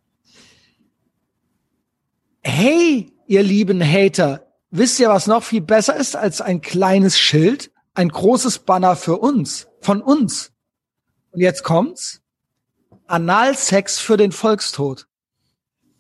Hey, 2.42 3.12
ihr 3.28 3.44
lieben 3.44 3.84
Hater, 3.84 4.48
wisst 4.72 5.00
ihr, 5.00 5.10
was 5.10 5.28
noch 5.28 5.44
viel 5.44 5.62
besser 5.62 5.96
ist 5.96 6.16
als 6.16 6.42
ein 6.42 6.62
kleines 6.62 7.18
Schild? 7.18 7.72
Ein 7.94 8.10
großes 8.10 8.60
Banner 8.60 8.96
für 8.96 9.18
uns, 9.18 9.68
von 9.82 10.02
uns. 10.02 10.52
Und 11.32 11.42
jetzt 11.42 11.64
kommt's. 11.64 12.22
Analsex 13.12 14.00
für 14.00 14.18
den 14.18 14.32
Volkstod. 14.32 15.08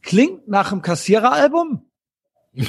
Klingt 0.01 0.47
nach 0.47 0.71
einem 0.71 0.81
Kassiereralbum. 0.81 1.85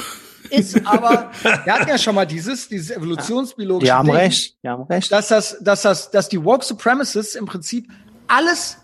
Ist 0.51 0.87
aber, 0.87 1.31
wir 1.65 1.73
hatten 1.73 1.89
ja 1.89 1.97
schon 1.97 2.15
mal 2.15 2.27
dieses, 2.27 2.69
dieses 2.69 2.91
evolutionsbiologische 2.91 3.87
Die 3.87 3.93
haben 3.93 4.07
Ding, 4.07 4.17
recht. 4.17 4.57
Die 4.63 4.69
haben 4.69 4.83
recht. 4.83 5.11
dass 5.11 5.29
das, 5.29 5.57
dass 5.61 5.83
das, 5.83 6.11
dass 6.11 6.29
die 6.29 6.45
Woke 6.45 6.65
Supremacists 6.65 7.37
im 7.37 7.47
Prinzip 7.47 7.89
alles 8.29 8.77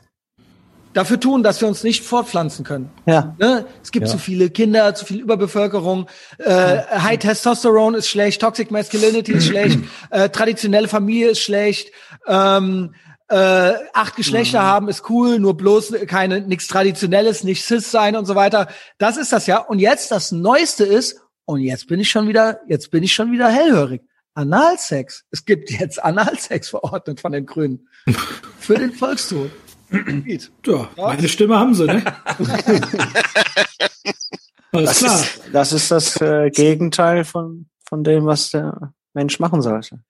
dafür 0.94 1.20
tun, 1.20 1.42
dass 1.42 1.60
wir 1.60 1.68
uns 1.68 1.84
nicht 1.84 2.04
fortpflanzen 2.04 2.64
können. 2.64 2.90
Ja. 3.06 3.34
Ne? 3.38 3.66
Es 3.82 3.92
gibt 3.92 4.08
zu 4.08 4.18
viele 4.18 4.50
Kinder, 4.50 4.94
zu 4.94 5.04
viel 5.04 5.20
Überbevölkerung, 5.20 6.08
äh, 6.38 6.78
High 7.02 7.18
Testosterone 7.18 7.98
ist 7.98 8.08
schlecht, 8.08 8.40
Toxic 8.40 8.70
Masculinity 8.70 9.32
ist 9.32 9.46
schlecht, 9.48 9.78
äh, 10.10 10.30
traditionelle 10.30 10.88
Familie 10.88 11.30
ist 11.30 11.40
schlecht, 11.40 11.90
ähm, 12.26 12.94
äh, 13.28 13.74
acht 13.92 14.16
Geschlechter 14.16 14.62
haben 14.62 14.88
ist 14.88 15.08
cool, 15.10 15.38
nur 15.38 15.56
bloß 15.56 15.92
keine 16.06 16.40
nichts 16.40 16.66
Traditionelles, 16.66 17.44
nicht 17.44 17.64
cis 17.64 17.90
sein 17.90 18.16
und 18.16 18.24
so 18.26 18.34
weiter. 18.34 18.68
Das 18.98 19.16
ist 19.16 19.32
das 19.32 19.46
ja. 19.46 19.58
Und 19.58 19.78
jetzt 19.78 20.10
das 20.10 20.32
Neueste 20.32 20.84
ist, 20.84 21.20
und 21.44 21.60
jetzt 21.60 21.86
bin 21.88 22.00
ich 22.00 22.10
schon 22.10 22.28
wieder, 22.28 22.60
jetzt 22.68 22.90
bin 22.90 23.02
ich 23.02 23.12
schon 23.14 23.32
wieder 23.32 23.48
hellhörig. 23.48 24.02
Analsex. 24.34 25.24
Es 25.30 25.44
gibt 25.44 25.70
jetzt 25.70 26.02
Analsex 26.02 26.68
verordnet 26.68 27.20
von 27.20 27.32
den 27.32 27.44
Grünen 27.44 27.88
für 28.58 28.76
den 28.76 28.92
Volkstod. 28.92 29.50
Geht. 29.90 30.50
Ja, 30.66 30.88
meine 30.96 31.28
Stimme 31.28 31.58
haben 31.58 31.74
sie, 31.74 31.86
ne? 31.86 32.04
Alles 34.72 34.90
Das 34.90 34.98
klar. 34.98 35.20
ist, 35.20 35.40
das 35.52 35.72
ist 35.72 35.90
das 35.90 36.20
äh, 36.20 36.50
Gegenteil 36.50 37.24
von, 37.24 37.68
von 37.88 38.04
dem, 38.04 38.26
was 38.26 38.50
der 38.50 38.92
Mensch 39.14 39.40
machen 39.40 39.62
sollte. 39.62 40.00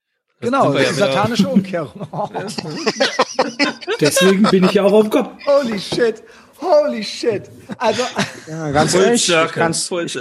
Genau, 0.40 0.72
ja 0.74 0.92
satanische 0.92 1.48
Umkehrung. 1.48 2.06
Oh, 2.12 2.28
Deswegen 4.00 4.42
bin 4.44 4.64
ich 4.64 4.72
ja 4.72 4.84
auch 4.84 4.92
auf 4.92 5.02
dem 5.02 5.10
Kopf. 5.10 5.30
holy 5.46 5.78
shit. 5.78 6.22
Holy 6.60 7.02
shit. 7.02 7.50
Also, 7.76 8.02
Ja, 8.46 8.70
ganz 8.70 8.94
ehrlich, 8.94 9.28
ich 9.28 9.52
kann's, 9.52 9.90
ich, 9.90 10.18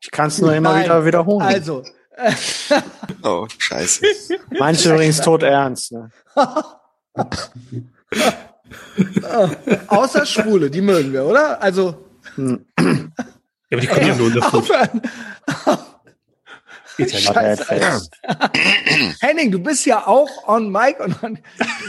ich 0.00 0.10
kann's 0.10 0.38
nur 0.40 0.54
immer 0.54 0.72
nein. 0.72 0.84
wieder 0.84 1.04
wiederholen. 1.04 1.46
Also, 1.46 1.82
Oh, 3.22 3.46
scheiße. 3.58 4.04
Manche 4.58 4.92
übrigens 4.92 5.20
tot 5.20 5.42
ernst. 5.42 5.92
Ne? 5.92 6.10
außer 9.88 10.26
Schwule, 10.26 10.70
die 10.70 10.80
mögen 10.80 11.12
wir, 11.12 11.24
oder? 11.24 11.60
Also, 11.62 12.04
Ja, 12.36 12.56
aber 13.72 13.80
die 13.80 13.86
kommen 13.86 14.06
ja 14.06 14.14
nur 14.16 14.26
in 14.28 14.34
der 14.34 14.54
aufhören. 14.54 15.02
Geht 17.04 17.12
ja 17.12 17.18
nicht. 17.18 17.34
Scheiße, 17.34 17.64
Fest. 17.64 18.10
Henning, 19.20 19.50
du 19.50 19.58
bist 19.58 19.86
ja 19.86 20.06
auch 20.06 20.48
on 20.48 20.70
mic 20.70 21.00
und 21.00 21.22
on, 21.22 21.38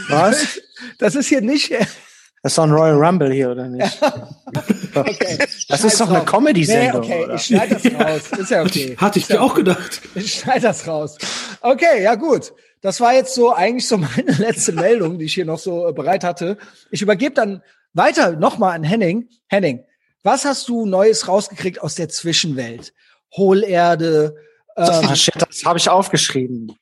Was? 0.08 0.60
das 0.98 1.14
ist 1.14 1.28
hier 1.28 1.40
nicht, 1.40 1.70
Das 1.70 2.52
ist 2.52 2.58
doch 2.58 2.64
ein 2.64 2.72
Royal 2.72 2.96
Rumble 2.96 3.32
hier, 3.32 3.50
oder 3.50 3.68
nicht? 3.68 4.00
okay. 4.94 5.38
Das 5.68 5.84
ist 5.84 6.00
doch 6.00 6.08
eine 6.08 6.18
Nee, 6.20 6.24
Comedy-Sendung. 6.24 7.02
okay, 7.02 7.24
oder? 7.24 7.34
ich 7.34 7.42
schneide 7.44 7.74
das 7.74 7.94
raus. 7.94 8.38
Ist 8.38 8.50
ja 8.50 8.62
okay. 8.62 8.96
Hatte 8.98 9.18
ich 9.18 9.28
ja 9.28 9.36
dir 9.36 9.42
auch 9.42 9.54
gedacht. 9.54 10.00
Ich 10.14 10.34
schneide 10.34 10.60
das 10.62 10.86
raus. 10.86 11.16
Okay, 11.60 12.02
ja 12.02 12.14
gut. 12.16 12.52
Das 12.80 13.00
war 13.00 13.14
jetzt 13.14 13.34
so 13.34 13.54
eigentlich 13.54 13.86
so 13.86 13.96
meine 14.16 14.32
letzte 14.38 14.72
Meldung, 14.72 15.18
die 15.18 15.26
ich 15.26 15.34
hier 15.34 15.44
noch 15.44 15.58
so 15.60 15.88
äh, 15.88 15.92
bereit 15.92 16.24
hatte. 16.24 16.58
Ich 16.90 17.00
übergebe 17.00 17.34
dann 17.34 17.62
weiter 17.94 18.32
nochmal 18.32 18.74
an 18.74 18.82
Henning. 18.82 19.28
Henning, 19.48 19.84
was 20.24 20.44
hast 20.44 20.68
du 20.68 20.84
Neues 20.86 21.28
rausgekriegt 21.28 21.80
aus 21.80 21.94
der 21.94 22.08
Zwischenwelt? 22.08 22.92
Hohlerde. 23.36 24.34
Ähm, 24.76 24.84
Ah, 25.08 25.14
shit, 25.14 25.34
das 25.36 25.64
habe 25.64 25.78
ich 25.78 25.88
aufgeschrieben. 25.88 26.76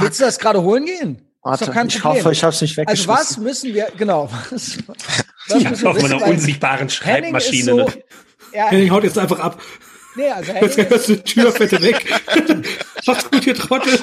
willst 0.00 0.20
du 0.20 0.24
das 0.24 0.38
gerade 0.38 0.62
holen 0.62 0.84
gehen? 0.86 1.16
Ist 1.16 1.24
Warte, 1.42 1.64
ich 1.64 1.70
Problem. 2.00 2.04
hoffe, 2.04 2.32
ich 2.32 2.42
habe 2.44 2.54
es 2.54 2.60
nicht 2.60 2.78
Also 2.78 2.90
weggeschmissen. 2.90 3.08
was 3.08 3.36
müssen 3.38 3.74
wir, 3.74 3.88
genau, 3.96 4.28
was, 4.50 4.78
was 4.86 5.62
Ich 5.62 5.82
wir 5.82 5.90
auf 5.90 6.00
meiner 6.02 6.24
unsichtbaren 6.26 6.88
Henning 6.88 7.34
ist 7.36 7.46
Schreibmaschine. 7.46 7.64
so, 7.64 7.76
ne? 7.76 7.86
ja, 8.54 8.66
Henning 8.66 8.90
haut 8.90 9.02
jetzt 9.04 9.18
einfach 9.18 9.40
ab. 9.40 9.60
nee, 10.14 10.28
also 10.30 10.52
Jetzt 10.60 10.76
Henning 10.76 10.90
hörst 10.90 11.08
du 11.08 11.16
die 11.16 11.22
Türfette 11.22 11.82
weg. 11.82 12.04
Macht's 13.06 13.28
gut, 13.30 13.46
ihr 13.46 13.54
Trottel. 13.56 13.98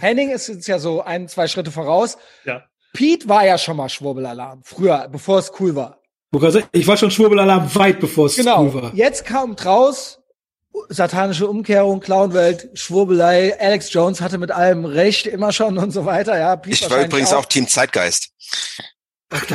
Henning 0.00 0.30
ist 0.30 0.48
jetzt 0.48 0.66
ja 0.68 0.78
so 0.78 1.02
ein, 1.02 1.28
zwei 1.28 1.46
Schritte 1.48 1.70
voraus. 1.70 2.18
Ja. 2.44 2.64
Pete 2.92 3.28
war 3.28 3.44
ja 3.46 3.56
schon 3.58 3.76
mal 3.78 3.88
Schwurbelalarm, 3.88 4.62
früher, 4.64 5.08
bevor 5.10 5.38
es 5.38 5.50
cool 5.60 5.74
war. 5.74 5.98
Ich 6.72 6.86
war 6.86 6.96
schon 6.96 7.10
Schwurbelalarm 7.10 7.74
weit 7.76 8.00
bevor 8.00 8.26
es 8.26 8.36
Genau. 8.36 8.64
cool 8.64 8.74
war. 8.74 8.94
Jetzt 8.94 9.26
kommt 9.26 9.64
raus, 9.64 10.20
satanische 10.88 11.46
Umkehrung, 11.46 12.00
Clownwelt, 12.00 12.68
Schwurbelei, 12.74 13.58
Alex 13.60 13.92
Jones 13.92 14.20
hatte 14.20 14.38
mit 14.38 14.50
allem 14.50 14.84
recht, 14.84 15.26
immer 15.26 15.52
schon 15.52 15.78
und 15.78 15.90
so 15.90 16.04
weiter. 16.04 16.38
Ja, 16.38 16.56
Pete 16.56 16.74
Ich 16.74 16.90
war 16.90 17.04
übrigens 17.04 17.32
auch 17.32 17.44
Team 17.46 17.68
Zeitgeist. 17.68 18.30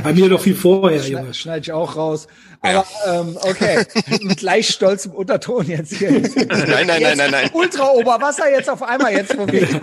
Bei 0.03 0.13
mir 0.13 0.27
noch 0.27 0.41
viel 0.41 0.55
vorher, 0.55 0.99
Junge. 1.01 1.33
Schneide 1.33 1.33
schneid 1.33 1.63
ich 1.67 1.71
auch 1.71 1.95
raus. 1.95 2.27
Ja. 2.63 2.83
Aber 3.05 3.19
ähm, 3.21 3.37
okay, 3.41 3.85
mit 4.21 4.41
leicht 4.41 4.73
stolzem 4.73 5.13
Unterton 5.13 5.65
jetzt 5.67 5.93
hier. 5.93 6.11
Nein, 6.11 6.87
nein, 6.87 7.01
nein, 7.01 7.17
nein, 7.17 7.31
nein. 7.31 7.49
Ultra 7.53 7.89
Oberwasser 7.91 8.51
jetzt 8.51 8.69
auf 8.69 8.83
einmal 8.83 9.13
jetzt 9.13 9.33
von 9.33 9.45
mir. 9.45 9.67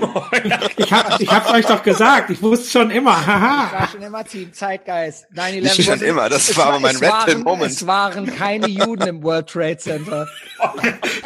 Ich 0.76 0.92
hab, 0.92 1.20
ich 1.20 1.28
hab's 1.30 1.50
euch 1.50 1.64
doch 1.66 1.82
gesagt. 1.82 2.30
Ich 2.30 2.42
wusste 2.42 2.70
schon 2.70 2.90
immer. 2.90 3.16
Ich 3.20 3.26
Haha. 3.26 3.72
war 3.80 3.88
schon 3.88 4.02
immer 4.02 4.24
Team 4.24 4.52
Zeitgeist. 4.52 5.26
9/11 5.34 5.60
Nicht 5.62 5.84
schon 5.84 6.00
immer, 6.02 6.28
das 6.28 6.50
es 6.50 6.56
war 6.56 6.66
aber 6.66 6.80
mein 6.80 6.96
Red 6.96 7.10
waren- 7.10 7.24
Pill 7.24 7.38
Moment. 7.38 7.72
Es 7.72 7.86
waren 7.86 8.26
keine 8.26 8.68
Juden 8.68 9.06
im 9.08 9.22
World 9.22 9.48
Trade 9.48 9.78
Center. 9.78 10.26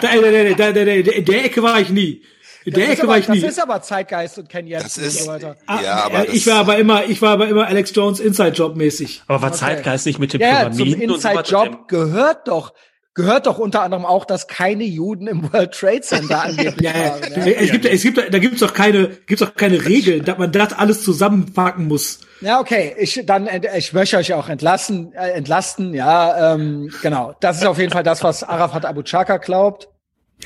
Da, 0.01 0.09
da, 0.15 0.21
da, 0.31 0.55
da, 0.55 0.73
da, 0.73 0.85
da, 0.85 0.91
in 0.93 1.25
der 1.25 1.45
Ecke 1.45 1.63
war 1.63 1.79
ich 1.81 1.91
nie. 1.91 2.23
In 2.65 2.75
der 2.75 2.83
Das 2.85 2.89
ist 2.89 2.93
Ecke 2.95 3.03
aber, 3.03 3.11
war 3.13 3.19
ich 3.19 3.27
das 3.27 3.37
nie. 3.37 3.45
ist 3.45 3.63
aber 3.63 3.83
Zeitgeist 3.83 4.39
und 4.39 4.49
Ken 4.49 4.67
Jebsen 4.67 4.85
Das 4.87 4.99
und 4.99 5.05
ist, 5.05 5.25
so 5.25 5.31
weiter. 5.31 5.57
Ah, 5.67 5.81
ja, 5.83 6.05
aber 6.05 6.29
ich 6.29 6.45
das, 6.45 6.53
war 6.55 6.61
aber 6.61 6.79
immer, 6.79 7.05
ich 7.07 7.23
war 7.23 7.31
aber 7.33 7.49
immer 7.49 7.67
Alex 7.67 7.93
Jones 7.95 8.21
Inside 8.21 8.51
Job 8.51 8.77
mäßig. 8.77 9.23
Aber 9.27 9.41
war 9.43 9.53
Zeitgeist 9.53 10.07
nicht 10.07 10.19
mit 10.19 10.33
den 10.33 10.41
Ja, 10.41 10.65
ja, 10.65 10.71
zum 10.71 10.85
Pyramiden 10.85 11.11
und 11.11 11.21
so 11.23 11.29
weiter? 11.29 11.39
Inside-Job 11.41 11.89
gehört 11.89 12.49
doch, 12.49 12.75
gehört 13.15 13.47
doch 13.47 13.59
unter 13.59 13.83
anderem 13.83 14.05
auch, 14.05 14.25
dass 14.25 14.47
keine 14.47 14.85
Juden 14.85 15.27
im 15.27 15.53
World 15.53 15.73
Trade 15.73 16.01
Center 16.03 16.43
angeblich 16.45 16.81
Ja, 16.81 16.93
waren. 16.95 17.21
Ja, 17.35 17.47
Es 17.47 17.71
gibt, 17.73 17.85
es 17.87 18.03
gibt, 18.03 18.19
da 18.35 18.39
gibt's 18.39 18.61
doch 18.61 18.75
keine, 18.75 19.09
gibt's 19.27 19.41
doch 19.45 19.55
keine 19.55 19.85
Regeln, 19.85 20.25
dass 20.25 20.37
man 20.39 20.53
das 20.53 20.73
alles 20.75 21.03
zusammenpacken 21.03 21.89
muss. 21.89 22.21
ja 22.43 22.61
okay. 22.61 22.95
Ich, 22.99 23.23
dann, 23.25 23.47
ent- 23.47 23.67
ich 23.77 23.93
möchte 23.95 24.17
euch 24.19 24.33
auch 24.35 24.49
entlassen, 24.51 25.13
äh, 25.15 25.31
entlasten. 25.31 25.95
Ja, 25.95 26.55
ähm, 26.55 26.91
genau. 27.03 27.35
Das 27.41 27.57
ist 27.57 27.65
auf 27.67 27.79
jeden 27.79 27.91
Fall 27.93 28.03
das, 28.05 28.23
was 28.23 28.43
Arafat 28.45 28.85
Abu 28.85 29.03
Chaka 29.03 29.39
glaubt. 29.39 29.89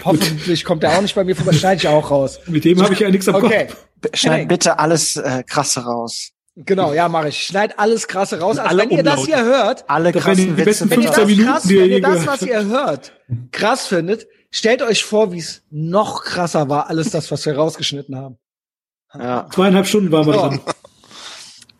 Hoffentlich 0.05 0.65
kommt 0.65 0.83
er 0.85 0.97
auch 0.97 1.03
nicht 1.03 1.15
bei 1.15 1.25
mir 1.25 1.37
vorbei. 1.37 1.53
Schneide 1.53 1.77
ich 1.77 1.89
auch 1.89 2.11
raus. 2.11 2.41
Mit 2.47 2.65
dem 2.65 2.83
habe 2.83 2.93
ich 2.95 3.01
ja 3.01 3.11
nichts 3.11 3.29
am 3.29 3.35
Okay. 3.37 3.67
Kopf. 3.69 3.77
Schneid 4.15 4.33
Henning. 4.35 4.49
bitte 4.49 4.79
alles 4.79 5.17
äh, 5.17 5.43
krasse 5.47 5.81
raus. 5.85 6.31
Genau, 6.57 6.93
ja, 6.93 7.09
mache 7.09 7.29
ich. 7.31 7.47
Schneid 7.47 7.79
alles 7.79 8.07
krasse 8.07 8.39
raus. 8.39 8.59
Also 8.59 8.69
Alle 8.71 8.83
wenn 8.83 8.91
ihr 8.91 9.03
das 9.03 9.25
hier 9.25 9.43
hört, 9.45 9.85
Alle 9.89 10.13
krassen 10.13 10.57
Witze 10.57 10.89
wenn 10.89 11.01
ihr 11.01 11.07
das 11.09 11.17
15 11.17 11.27
Minuten, 11.27 11.49
krass, 11.53 11.69
wenn 11.69 11.91
ihr 11.91 12.01
das, 12.03 12.27
was 12.27 12.43
ihr 12.43 12.65
hört, 12.67 13.13
krass 13.51 13.87
findet, 13.87 14.27
stellt 14.51 14.83
euch 14.83 15.05
vor, 15.05 15.33
wie 15.33 15.39
es 15.39 15.63
noch 15.71 16.23
krasser 16.23 16.69
war, 16.69 16.89
alles 16.91 17.11
das, 17.11 17.31
was 17.33 17.45
wir 17.45 17.57
rausgeschnitten 17.57 18.15
haben. 18.17 18.39
Ja. 19.19 19.49
Zweieinhalb 19.53 19.87
Stunden 19.87 20.13
waren 20.13 20.27
wir 20.27 20.35
So. 20.35 20.41
dran. 20.41 20.61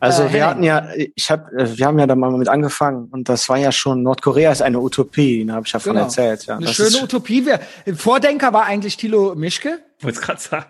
Also 0.05 0.23
Äh, 0.23 0.33
wir 0.33 0.47
Henning. 0.47 0.71
hatten 0.71 0.97
ja, 0.97 1.05
ich 1.15 1.31
hab, 1.31 1.51
äh, 1.53 1.77
wir 1.77 1.85
haben 1.85 1.99
ja 1.99 2.07
da 2.07 2.15
mal 2.15 2.31
mit 2.31 2.47
angefangen 2.47 3.07
und 3.11 3.27
das 3.29 3.49
war 3.49 3.57
ja 3.57 3.71
schon, 3.71 4.03
Nordkorea 4.03 4.51
ist 4.51 4.61
eine 4.61 4.79
Utopie, 4.79 5.45
da 5.45 5.53
habe 5.55 5.65
ich 5.65 5.73
ja 5.73 5.79
von 5.79 5.93
Genau. 5.93 6.05
erzählt. 6.05 6.45
Ja. 6.45 6.57
Eine 6.57 6.65
Das 6.67 6.75
schöne 6.75 6.89
ist, 6.89 7.03
Utopie. 7.03 7.45
Wer, 7.45 7.59
Vordenker 7.95 8.53
war 8.53 8.65
eigentlich 8.65 8.97
Thilo 8.97 9.35
Mischke. 9.35 9.79
Wollte 10.01 10.19
gerade 10.21 10.41
sagen. 10.41 10.65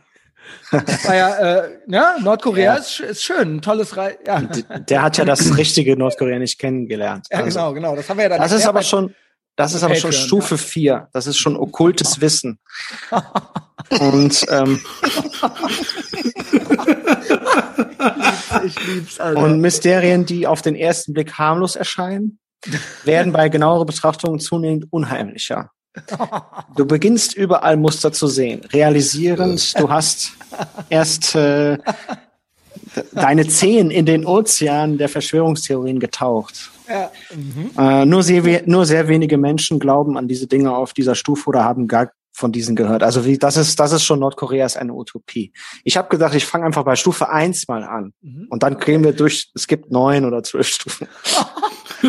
War 0.71 1.15
ja, 1.15 1.35
äh, 1.63 1.69
ja 1.87 2.15
Nordkorea 2.21 2.73
Ja. 2.75 2.79
ist, 2.79 2.99
ist 2.99 3.23
schön, 3.23 3.55
ein 3.57 3.61
tolles 3.61 3.97
Reich. 3.97 4.17
Ja. 4.27 4.41
der 4.41 5.01
hat 5.01 5.17
ja 5.17 5.25
das 5.25 5.57
richtige 5.57 5.97
Nordkorea 5.97 6.37
nicht 6.39 6.59
kennengelernt. 6.59 7.27
ja, 7.31 7.39
Also, 7.39 7.59
genau, 7.59 7.73
genau. 7.73 7.95
Das 7.95 8.07
haben 8.09 8.17
wir 8.17 8.23
ja 8.23 8.29
dann 8.29 8.41
Das 8.41 8.51
ist 8.51 8.65
aber 8.67 8.83
schon, 8.83 9.15
das 9.55 9.73
ist 9.73 9.83
aber 9.83 9.95
schon 9.95 10.11
Patreon, 10.11 10.25
Stufe 10.27 10.57
vier. 10.57 11.07
Das 11.13 11.27
ist 11.27 11.37
schon 11.37 11.55
okkultes 11.57 12.21
Wissen. 12.25 12.59
Und, 13.99 14.45
ähm, 14.49 14.79
Ich 18.65 18.87
lieb's, 18.87 19.19
Alter. 19.19 19.41
und 19.41 19.59
Mysterien, 19.61 20.25
die 20.25 20.47
auf 20.47 20.61
den 20.61 20.75
ersten 20.75 21.13
Blick 21.13 21.33
harmlos 21.33 21.75
erscheinen, 21.75 22.39
werden 23.03 23.31
bei 23.31 23.49
genauerer 23.49 23.85
Betrachtung 23.85 24.39
zunehmend 24.39 24.91
unheimlicher. 24.91 25.71
Du 26.75 26.85
beginnst 26.85 27.35
überall 27.35 27.77
Muster 27.77 28.11
zu 28.11 28.27
sehen, 28.27 28.61
realisierend, 28.73 29.79
du 29.79 29.89
hast 29.89 30.33
erst 30.89 31.35
äh, 31.35 31.77
deine 33.13 33.47
Zehen 33.47 33.91
in 33.91 34.05
den 34.05 34.25
Ozean 34.25 34.97
der 34.97 35.09
Verschwörungstheorien 35.09 35.99
getaucht. 35.99 36.71
ja. 36.89 37.11
mhm. 37.33 37.71
Äh, 37.77 38.05
nur, 38.05 38.23
sehr, 38.23 38.63
nur 38.65 38.85
sehr 38.85 39.07
wenige 39.07 39.37
Menschen 39.37 39.79
glauben 39.79 40.17
an 40.17 40.27
diese 40.27 40.47
Dinge 40.47 40.75
auf 40.75 40.93
dieser 40.93 41.15
Stufe 41.15 41.49
oder 41.49 41.63
haben 41.63 41.87
gar 41.87 42.11
von 42.35 42.51
diesen 42.51 42.75
gehört. 42.75 43.01
Also 43.01 43.25
wie 43.25 43.37
das 43.37 43.55
ist, 43.55 43.79
das 43.79 43.93
ist 43.93 44.03
schon 44.03 44.19
Nordkorea 44.19 44.65
ist 44.65 44.75
eine 44.75 44.93
Utopie. 44.93 45.53
Ich 45.85 45.95
habe 45.95 46.09
gedacht, 46.09 46.35
ich 46.35 46.45
fange 46.45 46.65
einfach 46.65 46.83
bei 46.83 46.97
Stufe 46.97 47.29
eins 47.29 47.69
mal 47.69 47.83
an. 47.83 48.13
Mhm. 48.21 48.47
Und 48.49 48.61
dann 48.61 48.77
gehen 48.77 49.05
wir 49.05 49.13
durch, 49.13 49.51
es 49.55 49.67
gibt 49.67 49.89
neun 49.89 50.25
oder 50.25 50.43
zwölf 50.43 50.67
Stufen. 50.67 51.07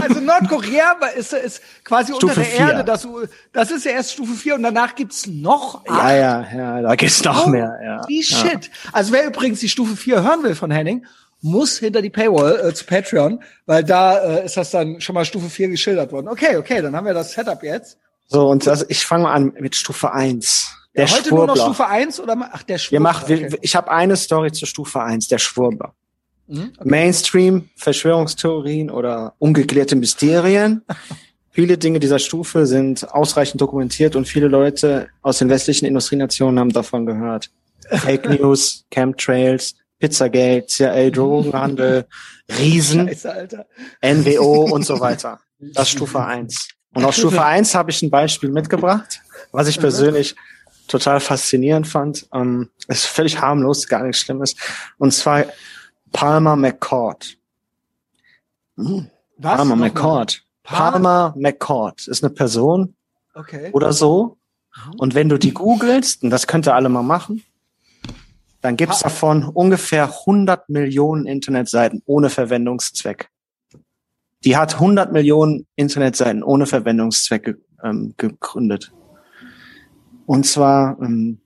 Also 0.02 0.20
Nordkorea 0.20 0.96
ist, 1.16 1.32
ist 1.32 1.62
quasi 1.82 2.12
Stufe 2.12 2.26
unter 2.26 2.40
der 2.40 2.44
vier. 2.44 2.66
Erde. 2.66 2.84
Das, 2.84 3.08
das 3.52 3.70
ist 3.70 3.86
ja 3.86 3.92
erst 3.92 4.12
Stufe 4.12 4.34
4 4.34 4.56
und 4.56 4.62
danach 4.62 4.94
gibt's 4.94 5.26
noch 5.26 5.86
acht. 5.86 6.10
Ja, 6.10 6.14
ja, 6.14 6.46
ja, 6.54 6.82
da 6.82 6.94
gibt's 6.96 7.24
noch 7.24 7.46
Oh, 7.46 7.48
mehr. 7.48 7.78
Ja. 7.82 8.02
Wie 8.06 8.20
ja. 8.20 8.36
shit. 8.36 8.70
Also 8.92 9.12
wer 9.12 9.26
übrigens 9.26 9.60
die 9.60 9.70
Stufe 9.70 9.96
4 9.96 10.22
hören 10.22 10.42
will 10.42 10.54
von 10.54 10.70
Henning, 10.70 11.06
muss 11.40 11.78
hinter 11.78 12.02
die 12.02 12.10
Paywall 12.10 12.60
äh, 12.60 12.74
zu 12.74 12.84
Patreon, 12.84 13.42
weil 13.64 13.84
da 13.84 14.18
äh, 14.18 14.44
ist 14.44 14.58
das 14.58 14.70
dann 14.70 15.00
schon 15.00 15.14
mal 15.14 15.24
Stufe 15.24 15.48
4 15.48 15.68
geschildert 15.68 16.12
worden. 16.12 16.28
Okay, 16.28 16.56
okay, 16.56 16.82
dann 16.82 16.94
haben 16.94 17.06
wir 17.06 17.14
das 17.14 17.32
Setup 17.32 17.62
jetzt. 17.62 17.96
So, 18.28 18.48
und 18.48 18.66
das, 18.66 18.84
ich 18.88 19.06
fange 19.06 19.24
mal 19.24 19.32
an 19.34 19.52
mit 19.60 19.76
Stufe 19.76 20.12
eins. 20.12 20.72
Der 20.96 21.06
Ja, 21.06 21.12
heute 21.12 21.28
nur 21.30 21.46
noch 21.46 21.56
Schwurbler. 21.56 21.74
Stufe 21.74 21.86
1 21.86 22.20
oder 22.20 22.50
ach 22.52 22.62
der 22.62 22.74
Wir 22.76 22.78
Schwurbler. 22.78 23.00
machen, 23.00 23.28
wir, 23.28 23.46
okay. 23.46 23.58
ich 23.60 23.76
habe 23.76 23.90
eine 23.90 24.16
Story 24.16 24.52
zur 24.52 24.66
Stufe 24.66 25.02
eins. 25.02 25.28
der 25.28 25.38
Schwurbler. 25.38 25.94
Mhm, 26.48 26.72
okay. 26.78 26.88
Mainstream, 26.88 27.68
Verschwörungstheorien 27.76 28.90
oder 28.90 29.34
ungeklärte 29.38 29.96
Mysterien. 29.96 30.82
Viele 31.50 31.78
Dinge 31.78 32.00
dieser 32.00 32.18
Stufe 32.18 32.66
sind 32.66 33.10
ausreichend 33.12 33.62
dokumentiert 33.62 34.14
und 34.14 34.28
viele 34.28 34.46
Leute 34.46 35.08
aus 35.22 35.38
den 35.38 35.48
westlichen 35.48 35.86
Industrienationen 35.86 36.58
haben 36.60 36.70
davon 36.70 37.06
gehört. 37.06 37.50
Fake 37.90 38.28
News, 38.28 38.84
Chemtrails, 38.90 39.74
Pizzagate, 39.98 40.66
CIA, 40.66 41.08
Drogenhandel, 41.12 42.04
Riesen, 42.58 43.08
Scheiße. 43.08 43.66
NWO 44.04 44.64
und 44.70 44.84
so 44.84 45.00
weiter. 45.00 45.40
Das 45.58 45.84
ist 45.84 45.92
Stufe 45.92 46.22
eins. 46.22 46.68
Und 46.96 47.04
auf 47.04 47.14
Stufe 47.14 47.44
eins 47.44 47.74
habe 47.74 47.90
ich 47.90 48.02
ein 48.02 48.10
Beispiel 48.10 48.50
mitgebracht, 48.50 49.20
was 49.52 49.68
ich 49.68 49.78
persönlich 49.78 50.34
total 50.88 51.20
faszinierend 51.20 51.86
fand. 51.86 52.26
Ähm, 52.32 52.70
ist 52.88 53.06
völlig 53.06 53.40
harmlos, 53.40 53.86
gar 53.88 54.02
nichts 54.02 54.20
Schlimmes. 54.22 54.54
Und 54.98 55.12
zwar 55.12 55.44
Palmer 56.12 56.56
McCord. 56.56 57.36
Hm, 58.76 59.10
Was? 59.38 59.56
Palmer. 59.56 59.76
McCord. 59.76 60.42
Palmer? 60.62 60.90
Palmer 60.90 61.34
McCord 61.36 62.08
ist 62.08 62.24
eine 62.24 62.32
Person 62.32 62.94
Okay. 63.34 63.70
oder 63.72 63.92
so. 63.92 64.38
Und 64.98 65.14
wenn 65.14 65.28
du 65.28 65.38
die 65.38 65.52
googelst, 65.54 66.22
und 66.22 66.30
das 66.30 66.46
könnt 66.46 66.66
ihr 66.66 66.74
alle 66.74 66.88
mal 66.88 67.02
machen, 67.02 67.42
dann 68.62 68.76
gibt's 68.76 69.00
Pa- 69.02 69.08
davon 69.08 69.44
ungefähr 69.44 70.04
100 70.20 70.68
Millionen 70.68 71.26
Internetseiten 71.26 72.02
ohne 72.06 72.30
Verwendungszweck. 72.30 73.28
Die 74.44 74.56
hat 74.56 74.74
100 74.74 75.12
Millionen 75.12 75.66
Internetseiten 75.76 76.42
ohne 76.42 76.66
Verwendungszweck 76.66 77.44
ge- 77.44 77.56
ähm, 77.82 78.14
gegründet. 78.16 78.92
Und 80.26 80.46
zwar 80.46 80.98
ähm, 81.00 81.38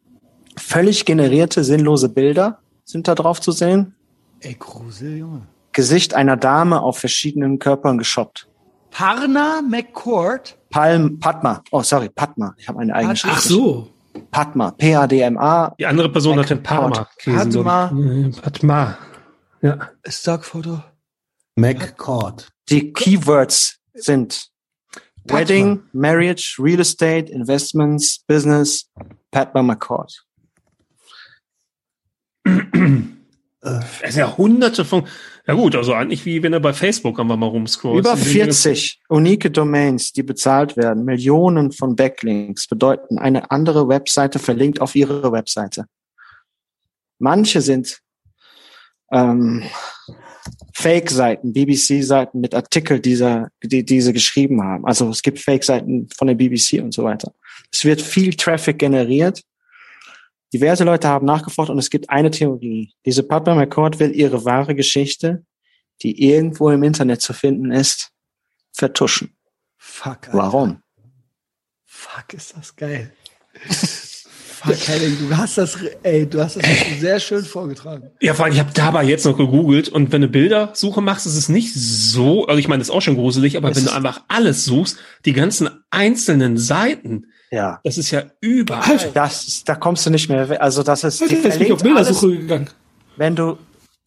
völlig 0.57 1.05
generierte, 1.05 1.65
sinnlose 1.65 2.09
Bilder 2.09 2.59
sind 2.85 3.07
da 3.09 3.15
drauf 3.15 3.41
zu 3.41 3.53
sehen. 3.53 3.95
Ey, 4.41 4.57
Grusel, 4.59 5.17
Junge. 5.19 5.43
Gesicht 5.73 6.15
einer 6.15 6.37
Dame 6.37 6.81
auf 6.83 6.99
verschiedenen 6.99 7.59
Körpern 7.59 7.99
geshoppt. 7.99 8.49
Parna 8.91 9.61
McCord. 9.63 10.59
Palm, 10.71 11.21
Padma. 11.21 11.63
Oh, 11.71 11.83
sorry, 11.83 12.09
Padma. 12.09 12.55
Ich 12.59 12.69
habe 12.69 12.81
eine 12.81 12.95
eigene 12.95 13.15
Padma. 13.15 13.33
Ach 13.37 13.41
so. 13.41 13.89
Padma. 14.33 14.71
P-A-D-M-A. 14.73 15.75
Die 15.79 15.87
andere 15.87 16.11
Person 16.11 16.39
hat 16.39 16.51
den 16.51 16.63
glaub 16.63 16.93
Padma. 16.93 17.09
Padma. 18.43 18.99
Ja. 19.63 19.79
Stockfoto. 20.07 20.83
McCord. 21.55 22.49
Die 22.71 22.93
Keywords 22.93 23.79
sind 23.95 24.49
Wedding, 25.25 25.83
Marriage, 25.93 26.57
Real 26.59 26.81
Estate, 26.81 27.31
Investments, 27.31 28.21
Business, 28.27 28.89
Padma 29.31 29.63
McCord. 29.63 30.25
Es 34.03 34.15
sind 34.15 34.17
ja 34.17 34.37
hunderte 34.37 34.85
von, 34.85 35.07
ja 35.47 35.55
gut, 35.55 35.77
also 35.77 35.93
eigentlich 35.93 36.25
wie 36.25 36.43
wenn 36.43 36.53
er 36.53 36.61
bei 36.61 36.73
Facebook 36.73 37.21
einfach 37.21 37.37
mal 37.37 37.47
rumscrollt. 37.47 38.01
Über 38.01 38.17
40 38.17 39.01
unique 39.09 39.53
Domains, 39.53 40.13
die 40.13 40.23
bezahlt 40.23 40.77
werden, 40.77 41.05
Millionen 41.05 41.73
von 41.73 41.95
Backlinks 41.95 42.67
bedeuten 42.67 43.19
eine 43.19 43.51
andere 43.51 43.89
Webseite 43.89 44.39
verlinkt 44.39 44.81
auf 44.81 44.95
ihre 44.95 45.31
Webseite. 45.31 45.85
Manche 47.19 47.61
sind 47.61 48.01
ähm, 49.13 49.65
Fake-Seiten, 50.75 51.53
BBC-Seiten 51.53 52.41
mit 52.41 52.55
Artikel, 52.55 53.01
dieser, 53.01 53.49
die 53.63 53.85
diese 53.85 54.13
geschrieben 54.13 54.63
haben. 54.63 54.87
Also 54.87 55.09
es 55.11 55.23
gibt 55.23 55.39
Fake-Seiten 55.39 56.09
von 56.17 56.27
der 56.29 56.35
BBC 56.35 56.81
und 56.83 56.95
so 56.95 57.05
weiter. 57.05 57.33
Es 57.73 57.85
wird 57.85 58.01
viel 58.01 58.35
Traffic 58.35 58.79
generiert. 58.79 59.43
Diverse 60.53 60.85
Leute 60.85 61.09
haben 61.09 61.27
nachgeforscht 61.27 61.71
und 61.71 61.79
es 61.79 61.91
gibt 61.91 62.11
eine 62.11 62.31
Theorie. 62.31 62.93
Diese 63.05 63.23
Padma 63.23 63.55
McCord 63.55 64.01
will 64.01 64.15
ihre 64.15 64.45
wahre 64.45 64.75
Geschichte, 64.75 65.45
die 66.03 66.29
irgendwo 66.29 66.71
im 66.71 66.83
Internet 66.83 67.21
zu 67.21 67.33
finden 67.33 67.71
ist, 67.71 68.11
vertuschen. 68.73 69.37
Fuck, 69.77 70.29
Alter. 70.29 70.39
Warum? 70.39 70.83
Fuck, 71.85 72.35
ist 72.35 72.57
das 72.57 72.75
geil. 72.75 73.13
Fuck, 74.63 74.89
Henning, 74.89 75.17
du 75.29 75.37
hast 75.37 75.57
das, 75.59 75.79
ey, 76.03 76.27
du 76.29 76.43
hast 76.43 76.57
das 76.57 76.65
sehr 77.01 77.19
schön 77.21 77.45
vorgetragen. 77.45 78.11
Ja, 78.21 78.35
vor 78.35 78.45
allem, 78.45 78.55
ich 78.55 78.61
habe 78.61 78.71
dabei 78.75 79.05
jetzt 79.05 79.25
noch 79.25 79.37
gegoogelt 79.37 79.89
und 79.89 80.13
wenn 80.13 80.21
du 80.23 80.29
Bildersuche 80.29 81.01
machst, 81.01 81.27
ist 81.27 81.37
es 81.37 81.49
nicht 81.49 81.73
so, 81.75 82.47
also 82.47 82.59
ich 82.59 82.69
meine, 82.69 82.81
das 82.81 82.89
ist 82.89 82.95
auch 82.95 83.01
schon 83.03 83.17
gruselig, 83.17 83.57
aber 83.57 83.71
Es 83.71 83.77
wenn 83.79 83.85
du 83.87 83.93
einfach 83.95 84.23
alles 84.29 84.65
suchst, 84.65 84.99
die 85.25 85.33
ganzen 85.33 85.71
einzelnen 85.91 86.59
Seiten, 86.59 87.27
Ja. 87.51 87.81
das 87.85 87.97
ist 87.99 88.11
ja 88.11 88.25
überall. 88.41 88.99
Das, 89.15 89.63
da 89.65 89.75
kommst 89.77 90.05
du 90.07 90.11
nicht 90.11 90.29
mehr, 90.29 90.61
also 90.63 90.83
das 90.83 91.05
ist, 91.05 91.23
Alter, 91.23 91.35
die 91.35 91.41
auf 91.41 91.53
verlinkt 91.55 91.71
alles, 91.73 91.83
Bildersuche 91.83 92.37
gegangen. 92.39 92.71
wenn 93.17 93.35
du, 93.37 93.57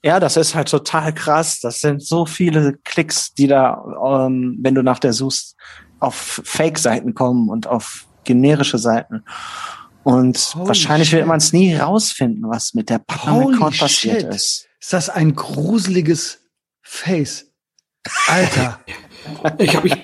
ja, 0.05 0.19
das 0.19 0.35
ist 0.38 0.53
halt 0.53 0.67
total 0.69 1.13
krass. 1.13 1.61
Das 1.61 1.80
sind 1.80 2.03
so 2.05 2.25
viele 2.25 2.77
Klicks, 2.84 3.34
die 3.34 3.47
da, 3.47 3.81
ähm, 4.27 4.57
wenn 4.61 4.75
du 4.75 4.84
nach 4.84 4.99
der 4.99 5.13
suchst, 5.13 5.55
auf 5.99 6.41
Fake-Seiten 6.43 7.13
kommen 7.13 7.47
und 7.49 7.67
auf 7.67 8.05
generische 8.25 8.77
Seiten. 8.77 9.23
Und 10.03 10.38
Holy 10.55 10.67
wahrscheinlich 10.67 11.09
shit. 11.09 11.19
wird 11.19 11.27
man 11.27 11.38
es 11.38 11.53
nie 11.53 11.75
rausfinden, 11.75 12.49
was 12.49 12.73
mit 12.73 12.89
der 12.89 12.99
McCord 12.99 13.77
passiert 13.77 14.21
shit. 14.21 14.34
ist. 14.34 14.67
Ist 14.80 14.93
das 14.93 15.09
ein 15.09 15.35
gruseliges 15.35 16.39
Face? 16.81 17.51
Alter, 18.27 18.80
Ich, 19.59 19.75
hab, 19.75 19.85
ich, 19.85 19.95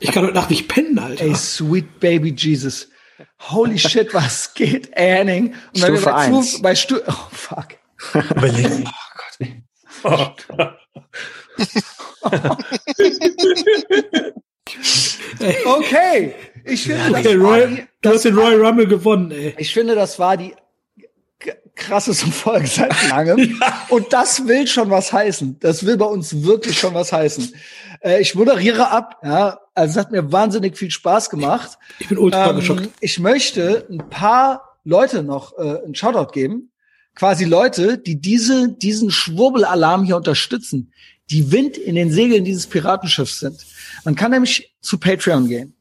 ich 0.00 0.10
kann 0.10 0.24
heute 0.24 0.34
Nacht 0.34 0.50
nicht 0.50 0.66
pennen, 0.68 0.98
Alter. 0.98 1.24
ey, 1.24 1.34
sweet 1.36 2.00
baby 2.00 2.34
Jesus. 2.36 2.88
Holy 3.48 3.78
shit, 3.78 4.12
was 4.12 4.54
geht, 4.54 4.90
ey, 4.96 5.18
Henning? 5.18 5.54
Und 5.74 5.82
wenn 5.82 5.92
wir 5.92 6.00
Stufe 6.00 6.10
bei, 6.10 6.14
eins. 6.16 6.62
Bei 6.62 6.74
Stu 6.74 6.96
oh, 7.06 7.12
fuck. 7.30 7.68
Überleg. 8.30 8.88
Oh 10.02 10.30
Gott. 10.48 10.78
Okay, 15.66 16.34
ich 16.64 16.82
finde, 16.84 17.10
das 17.10 17.20
Okay, 17.20 17.40
war 17.40 17.58
Roy, 17.60 17.66
die, 17.76 17.86
du 18.02 18.08
hast 18.10 18.24
den 18.24 18.34
Royal 18.38 18.64
Rumble 18.64 18.86
gewonnen, 18.86 19.30
ey. 19.30 19.54
ich 19.58 19.72
finde, 19.72 19.94
das 19.94 20.18
war 20.18 20.36
die 20.36 20.54
krasseste 21.74 22.26
Folge 22.30 22.66
seit 22.66 23.08
langem. 23.10 23.60
Und 23.88 24.12
das 24.12 24.46
will 24.46 24.66
schon 24.66 24.90
was 24.90 25.12
heißen. 25.12 25.58
Das 25.60 25.84
will 25.84 25.96
bei 25.96 26.04
uns 26.06 26.42
wirklich 26.44 26.78
schon 26.78 26.94
was 26.94 27.12
heißen. 27.12 27.52
Äh, 28.00 28.20
ich 28.20 28.34
moderiere 28.34 28.90
ab, 28.90 29.18
ja. 29.24 29.58
Also 29.74 29.92
es 29.92 29.96
hat 30.06 30.12
mir 30.12 30.30
wahnsinnig 30.30 30.78
viel 30.78 30.90
Spaß 30.90 31.30
gemacht. 31.30 31.78
Ich 31.98 32.08
bin 32.08 32.18
ultra 32.18 32.50
Ähm, 32.50 32.56
geschockt. 32.56 32.88
ich 33.00 33.18
möchte 33.18 33.86
ein 33.90 34.08
paar 34.08 34.78
Leute 34.84 35.24
noch 35.24 35.58
äh, 35.58 35.82
einen 35.84 35.94
Shoutout 35.96 36.30
geben. 36.32 36.70
Quasi 37.16 37.44
Leute, 37.44 37.98
die 37.98 38.20
diese, 38.20 38.68
diesen 38.68 39.10
Schwurbelalarm 39.10 40.04
hier 40.04 40.16
unterstützen. 40.16 40.92
die 41.30 41.50
Wind 41.50 41.76
in 41.76 41.94
den 41.96 42.12
Segeln 42.12 42.44
dieses 42.44 42.66
Piratenschiffs 42.68 43.40
sind. 43.40 43.56
Man 44.04 44.14
kann 44.14 44.30
nämlich 44.30 44.74
zu 44.80 44.98
Patreon 44.98 45.48
gehen. 45.48 45.73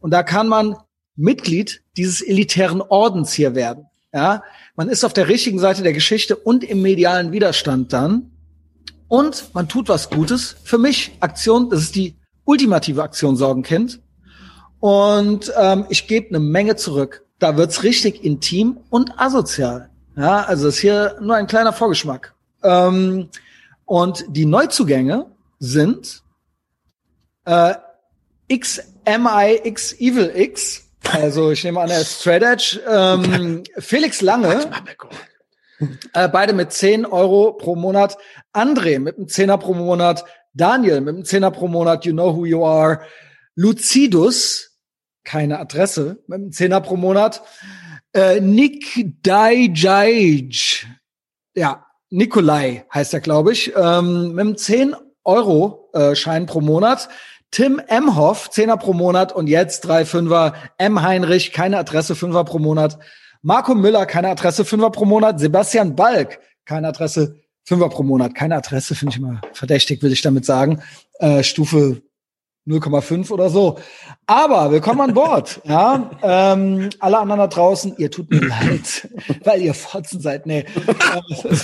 Und 0.00 0.10
da 0.10 0.22
kann 0.22 0.48
man 0.48 0.76
Mitglied 1.16 1.82
dieses 1.96 2.22
elitären 2.22 2.80
Ordens 2.80 3.32
hier 3.32 3.54
werden. 3.54 3.86
Ja, 4.12 4.42
man 4.74 4.88
ist 4.88 5.04
auf 5.04 5.12
der 5.12 5.28
richtigen 5.28 5.60
Seite 5.60 5.82
der 5.82 5.92
Geschichte 5.92 6.34
und 6.34 6.64
im 6.64 6.82
medialen 6.82 7.30
Widerstand 7.30 7.92
dann. 7.92 8.32
Und 9.06 9.54
man 9.54 9.68
tut 9.68 9.88
was 9.88 10.10
Gutes. 10.10 10.56
Für 10.64 10.78
mich 10.78 11.12
Aktion, 11.20 11.70
das 11.70 11.80
ist 11.80 11.94
die 11.94 12.16
ultimative 12.44 13.02
Aktion 13.02 13.36
Sorgenkind. 13.36 14.00
Und 14.80 15.52
ähm, 15.56 15.84
ich 15.90 16.08
gebe 16.08 16.30
eine 16.30 16.40
Menge 16.40 16.76
zurück. 16.76 17.24
Da 17.38 17.56
wird's 17.56 17.82
richtig 17.82 18.24
intim 18.24 18.78
und 18.88 19.12
asozial. 19.18 19.90
Ja, 20.16 20.42
also 20.42 20.68
ist 20.68 20.78
hier 20.78 21.16
nur 21.20 21.36
ein 21.36 21.46
kleiner 21.46 21.72
Vorgeschmack. 21.72 22.34
Ähm, 22.62 23.28
und 23.84 24.24
die 24.28 24.46
Neuzugänge 24.46 25.26
sind 25.58 26.22
äh, 27.44 27.74
XMI 28.52 28.89
X 29.04 29.94
Evil 29.98 30.32
X. 30.34 30.86
Also 31.12 31.50
ich 31.50 31.64
nehme 31.64 31.80
an, 31.80 31.90
er 31.90 32.00
ist 32.00 32.20
Straight 32.20 32.42
Edge. 32.42 32.80
Ähm, 32.88 33.62
Felix 33.78 34.20
Lange. 34.20 34.70
Äh, 36.12 36.28
beide 36.28 36.52
mit 36.52 36.72
10 36.72 37.06
Euro 37.06 37.54
pro 37.54 37.74
Monat. 37.74 38.18
André 38.52 38.98
mit 38.98 39.16
einem 39.16 39.28
Zehner 39.28 39.58
pro 39.58 39.74
Monat. 39.74 40.24
Daniel 40.52 41.00
mit 41.00 41.14
einem 41.14 41.24
Zehner 41.24 41.50
pro 41.50 41.68
Monat. 41.68 42.04
You 42.04 42.12
know 42.12 42.36
who 42.36 42.44
you 42.44 42.64
are. 42.64 43.00
Lucidus, 43.54 44.78
keine 45.24 45.58
Adresse, 45.58 46.22
mit 46.26 46.36
einem 46.36 46.52
Zehner 46.52 46.80
pro 46.80 46.96
Monat. 46.96 47.42
Äh, 48.12 48.40
Nick 48.40 49.22
Dajaj, 49.22 50.86
ja, 51.54 51.86
Nikolai 52.10 52.84
heißt 52.92 53.14
er, 53.14 53.20
glaube 53.20 53.52
ich, 53.52 53.72
ähm, 53.76 54.32
mit 54.32 54.40
einem 54.40 54.56
10 54.56 54.96
Euro 55.24 55.90
äh, 55.92 56.14
Schein 56.16 56.46
pro 56.46 56.60
Monat. 56.60 57.08
Tim 57.50 57.80
Emhoff, 57.88 58.50
Zehner 58.50 58.76
pro 58.76 58.92
Monat 58.92 59.32
und 59.32 59.48
jetzt 59.48 59.80
drei 59.80 60.04
Fünfer. 60.04 60.54
M. 60.78 61.02
Heinrich, 61.02 61.52
keine 61.52 61.78
Adresse, 61.78 62.14
Fünfer 62.14 62.44
pro 62.44 62.58
Monat. 62.58 62.98
Marco 63.42 63.74
Müller, 63.74 64.06
keine 64.06 64.28
Adresse, 64.28 64.64
Fünfer 64.64 64.90
pro 64.90 65.04
Monat. 65.04 65.40
Sebastian 65.40 65.96
Balk, 65.96 66.38
keine 66.64 66.88
Adresse, 66.88 67.36
Fünfer 67.64 67.88
pro 67.88 68.04
Monat. 68.04 68.34
Keine 68.34 68.56
Adresse, 68.56 68.94
finde 68.94 69.14
ich 69.14 69.20
immer 69.20 69.40
verdächtig, 69.52 70.02
will 70.02 70.12
ich 70.12 70.22
damit 70.22 70.44
sagen. 70.44 70.82
Äh, 71.18 71.42
Stufe 71.42 72.02
0,5 72.68 73.30
oder 73.30 73.50
so. 73.50 73.78
Aber 74.26 74.70
willkommen 74.70 75.00
an 75.00 75.14
Bord. 75.14 75.60
Ja, 75.70 76.10
ähm, 76.22 76.90
alle 76.98 77.18
anderen 77.18 77.38
da 77.38 77.46
draußen, 77.46 77.94
ihr 77.98 78.10
tut 78.10 78.30
mir 78.30 78.40
leid, 78.40 79.08
weil 79.44 79.62
ihr 79.62 79.74
Fotzen 79.74 80.20
seid. 80.20 80.46
Nee, 80.46 80.60
äh, 80.86 81.54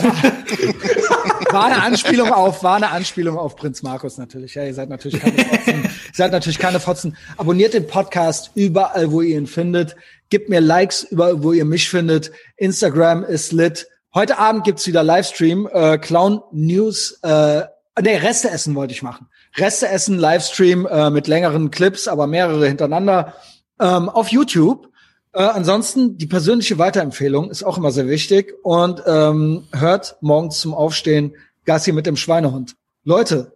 war, 1.57 1.67
eine 1.67 1.83
Anspielung 1.83 2.33
auf, 2.33 2.63
war 2.63 2.77
eine 2.77 2.91
Anspielung 2.91 3.39
auf 3.39 3.57
Prinz 3.57 3.83
Markus 3.83 4.19
natürlich. 4.19 4.55
Ja, 4.55 4.65
ihr 4.65 4.75
seid 4.75 4.89
natürlich 4.89 5.21
keine 5.21 5.39
Fotzen. 5.39 5.83
ihr 5.85 5.91
seid 6.13 6.33
natürlich 6.33 6.59
keine 6.59 6.81
Fotzen. 6.81 7.17
Abonniert 7.37 7.75
den 7.75 7.87
Podcast 7.87 8.51
überall, 8.55 9.11
wo 9.11 9.23
ihr 9.23 9.39
ihn 9.39 9.47
findet. 9.47 9.97
Gebt 10.29 10.49
mir 10.49 10.61
Likes 10.61 11.03
überall, 11.05 11.43
wo 11.43 11.53
ihr 11.53 11.65
mich 11.65 11.89
findet. 11.89 12.33
Instagram 12.57 13.25
ist 13.25 13.53
lit. 13.53 13.87
Heute 14.15 14.39
Abend 14.39 14.65
gibt's 14.65 14.87
wieder 14.87 15.03
Livestream, 15.03 15.69
äh, 15.73 15.99
Clown 15.99 16.43
News. 16.53 17.19
Äh, 17.23 17.63
nee, 18.01 18.17
Reste 18.17 18.51
essen 18.51 18.75
wollte 18.75 18.95
ich 18.95 19.03
machen. 19.03 19.29
Reste 19.57 19.89
essen, 19.89 20.19
Livestream 20.19 20.87
äh, 20.87 21.11
mit 21.11 21.27
längeren 21.27 21.71
Clips, 21.71 22.09
aber 22.09 22.27
mehrere 22.27 22.67
hintereinander 22.67 23.35
ähm, 23.81 24.09
auf 24.09 24.29
YouTube. 24.29 24.89
Äh, 25.37 25.43
ansonsten 25.43 26.17
die 26.17 26.27
persönliche 26.27 26.79
Weiterempfehlung 26.79 27.51
ist 27.51 27.63
auch 27.63 27.77
immer 27.77 27.91
sehr 27.91 28.09
wichtig 28.09 28.55
und 28.63 29.03
ähm, 29.07 29.65
hört 29.71 30.17
morgens 30.23 30.61
zum 30.61 30.73
Aufstehen 30.73 31.35
Gassi 31.67 31.93
mit 31.93 32.07
dem 32.07 32.17
Schweinehund. 32.17 32.75
Leute, 33.05 33.53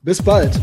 bis 0.00 0.22
bald. 0.22 0.58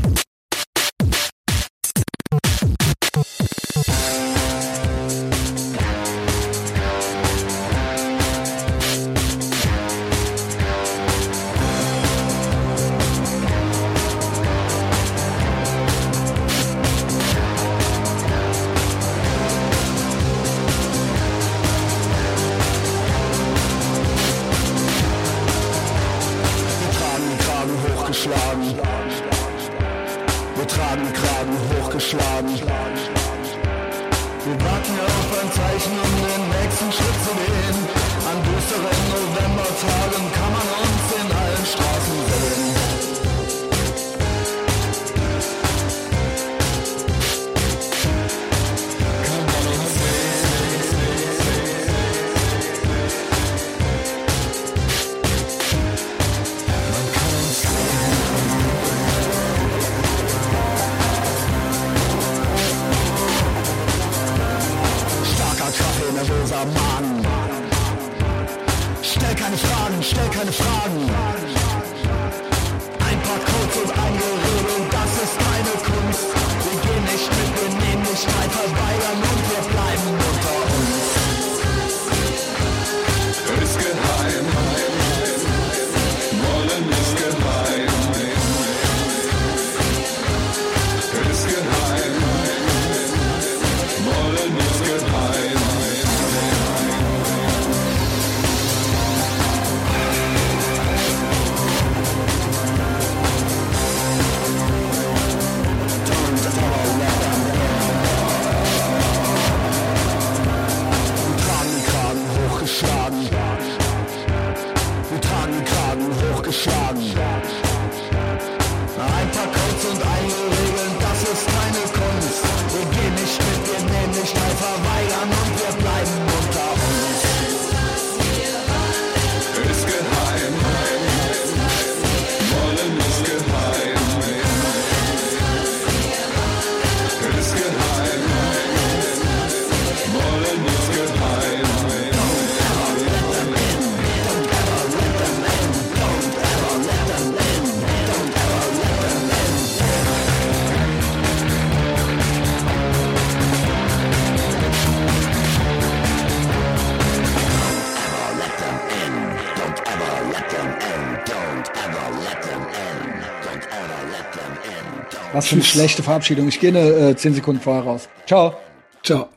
Was 165.48 165.52
für 165.52 165.56
eine 165.56 165.64
schlechte 165.64 166.04
Verabschiedung. 166.04 166.50
Ich 166.50 166.60
gehe 166.60 166.72
eine 166.72 167.12
äh, 167.12 167.16
10 167.16 167.36
Sekunden 167.36 167.62
vorher 167.62 167.84
raus. 167.84 168.10
Ciao. 168.26 168.58
Ciao. 169.02 169.30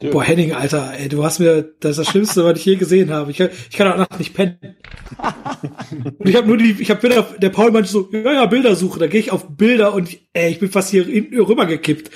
Boah, 0.00 0.24
Henning, 0.24 0.52
Alter, 0.52 0.92
ey, 0.98 1.08
du 1.08 1.22
hast 1.22 1.38
mir, 1.38 1.62
das 1.78 1.92
ist 1.92 1.98
das 1.98 2.08
Schlimmste, 2.08 2.44
was 2.44 2.58
ich 2.58 2.64
je 2.64 2.74
gesehen 2.74 3.12
habe. 3.12 3.30
Ich 3.30 3.36
kann, 3.36 3.50
ich 3.70 3.76
kann 3.76 3.92
auch 3.92 3.96
nachts 3.96 4.18
nicht 4.18 4.34
pennen. 4.34 4.58
Und 6.18 6.28
ich 6.28 6.34
habe 6.34 6.48
nur 6.48 6.56
die, 6.56 6.76
ich 6.80 6.90
habe 6.90 7.00
Bilder, 7.00 7.22
der 7.38 7.50
Paul 7.50 7.70
meinte 7.70 7.88
so, 7.88 8.08
ja, 8.10 8.32
ja, 8.32 8.46
Bildersuche. 8.46 8.98
Da 8.98 9.06
gehe 9.06 9.20
ich 9.20 9.30
auf 9.30 9.56
Bilder 9.56 9.94
und 9.94 10.08
ich, 10.08 10.28
ey, 10.32 10.50
ich 10.50 10.58
bin 10.58 10.68
fast 10.68 10.90
hier 10.90 11.08
in, 11.08 11.32
rübergekippt. 11.40 12.10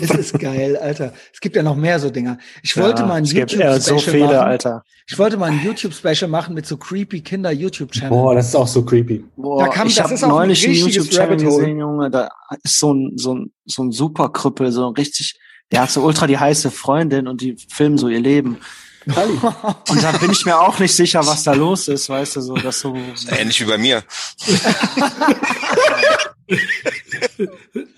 Es 0.00 0.10
ist 0.10 0.38
geil, 0.38 0.76
Alter. 0.76 1.12
Es 1.32 1.40
gibt 1.40 1.56
ja 1.56 1.62
noch 1.62 1.76
mehr 1.76 1.98
so 2.00 2.10
Dinger. 2.10 2.38
Ich 2.62 2.76
wollte 2.76 3.02
Ja, 3.02 3.08
mal 3.08 3.14
ein 3.14 3.24
es 3.24 3.32
gibt 3.34 3.52
ja 3.52 3.78
so 3.78 3.90
YouTube-Special 3.92 4.12
viele, 4.12 4.26
machen. 4.26 4.38
Alter. 4.48 4.84
Ich 5.06 5.18
wollte 5.18 5.36
mal 5.36 5.50
ein 5.50 5.60
YouTube-Special 5.62 6.28
machen 6.30 6.54
mit 6.54 6.66
so 6.66 6.76
creepy 6.76 7.20
Kinder-YouTube-Channel. 7.20 8.08
Boah, 8.10 8.34
das 8.34 8.48
ist 8.48 8.54
auch 8.56 8.68
so 8.68 8.84
creepy. 8.84 9.24
Boah, 9.36 9.64
Da 9.64 9.68
kam- 9.70 9.86
ich 9.88 9.96
das 9.96 10.04
habe 10.04 10.14
ist 10.14 10.24
auch 10.24 10.28
ein 10.28 10.34
neulich 10.48 10.64
einen 10.64 10.72
richtiges 10.74 10.94
YouTube-Channel 10.96 11.28
Rabbit 11.30 11.46
Hole. 11.46 11.60
gesehen, 11.62 11.78
Junge, 11.78 12.10
da 12.10 12.28
ist 12.62 12.78
so 12.78 12.92
ein, 12.94 13.12
so 13.16 13.34
ein, 13.34 13.52
so 13.66 13.82
ein 13.84 13.92
Superkrüppel, 13.92 14.72
so 14.72 14.86
ein 14.88 14.94
richtig, 14.94 15.38
der 15.72 15.82
hat 15.82 15.90
so 15.90 16.02
ultra 16.02 16.26
die 16.26 16.38
heiße 16.38 16.70
Freundin 16.70 17.28
und 17.28 17.40
die 17.40 17.56
filmen 17.72 17.98
so 17.98 18.08
ihr 18.08 18.20
Leben. 18.20 18.58
Und 19.90 20.02
da 20.02 20.12
bin 20.12 20.30
ich 20.30 20.46
mir 20.46 20.58
auch 20.58 20.78
nicht 20.78 20.96
sicher, 20.96 21.26
was 21.26 21.42
da 21.42 21.52
los 21.52 21.88
ist, 21.88 22.08
weißt 22.08 22.36
du, 22.36 22.40
so, 22.40 22.54
das 22.54 22.80
so. 22.80 22.96
Ähnlich 23.38 23.60
wie 23.60 23.66
bei 23.66 23.76
mir. 23.76 24.02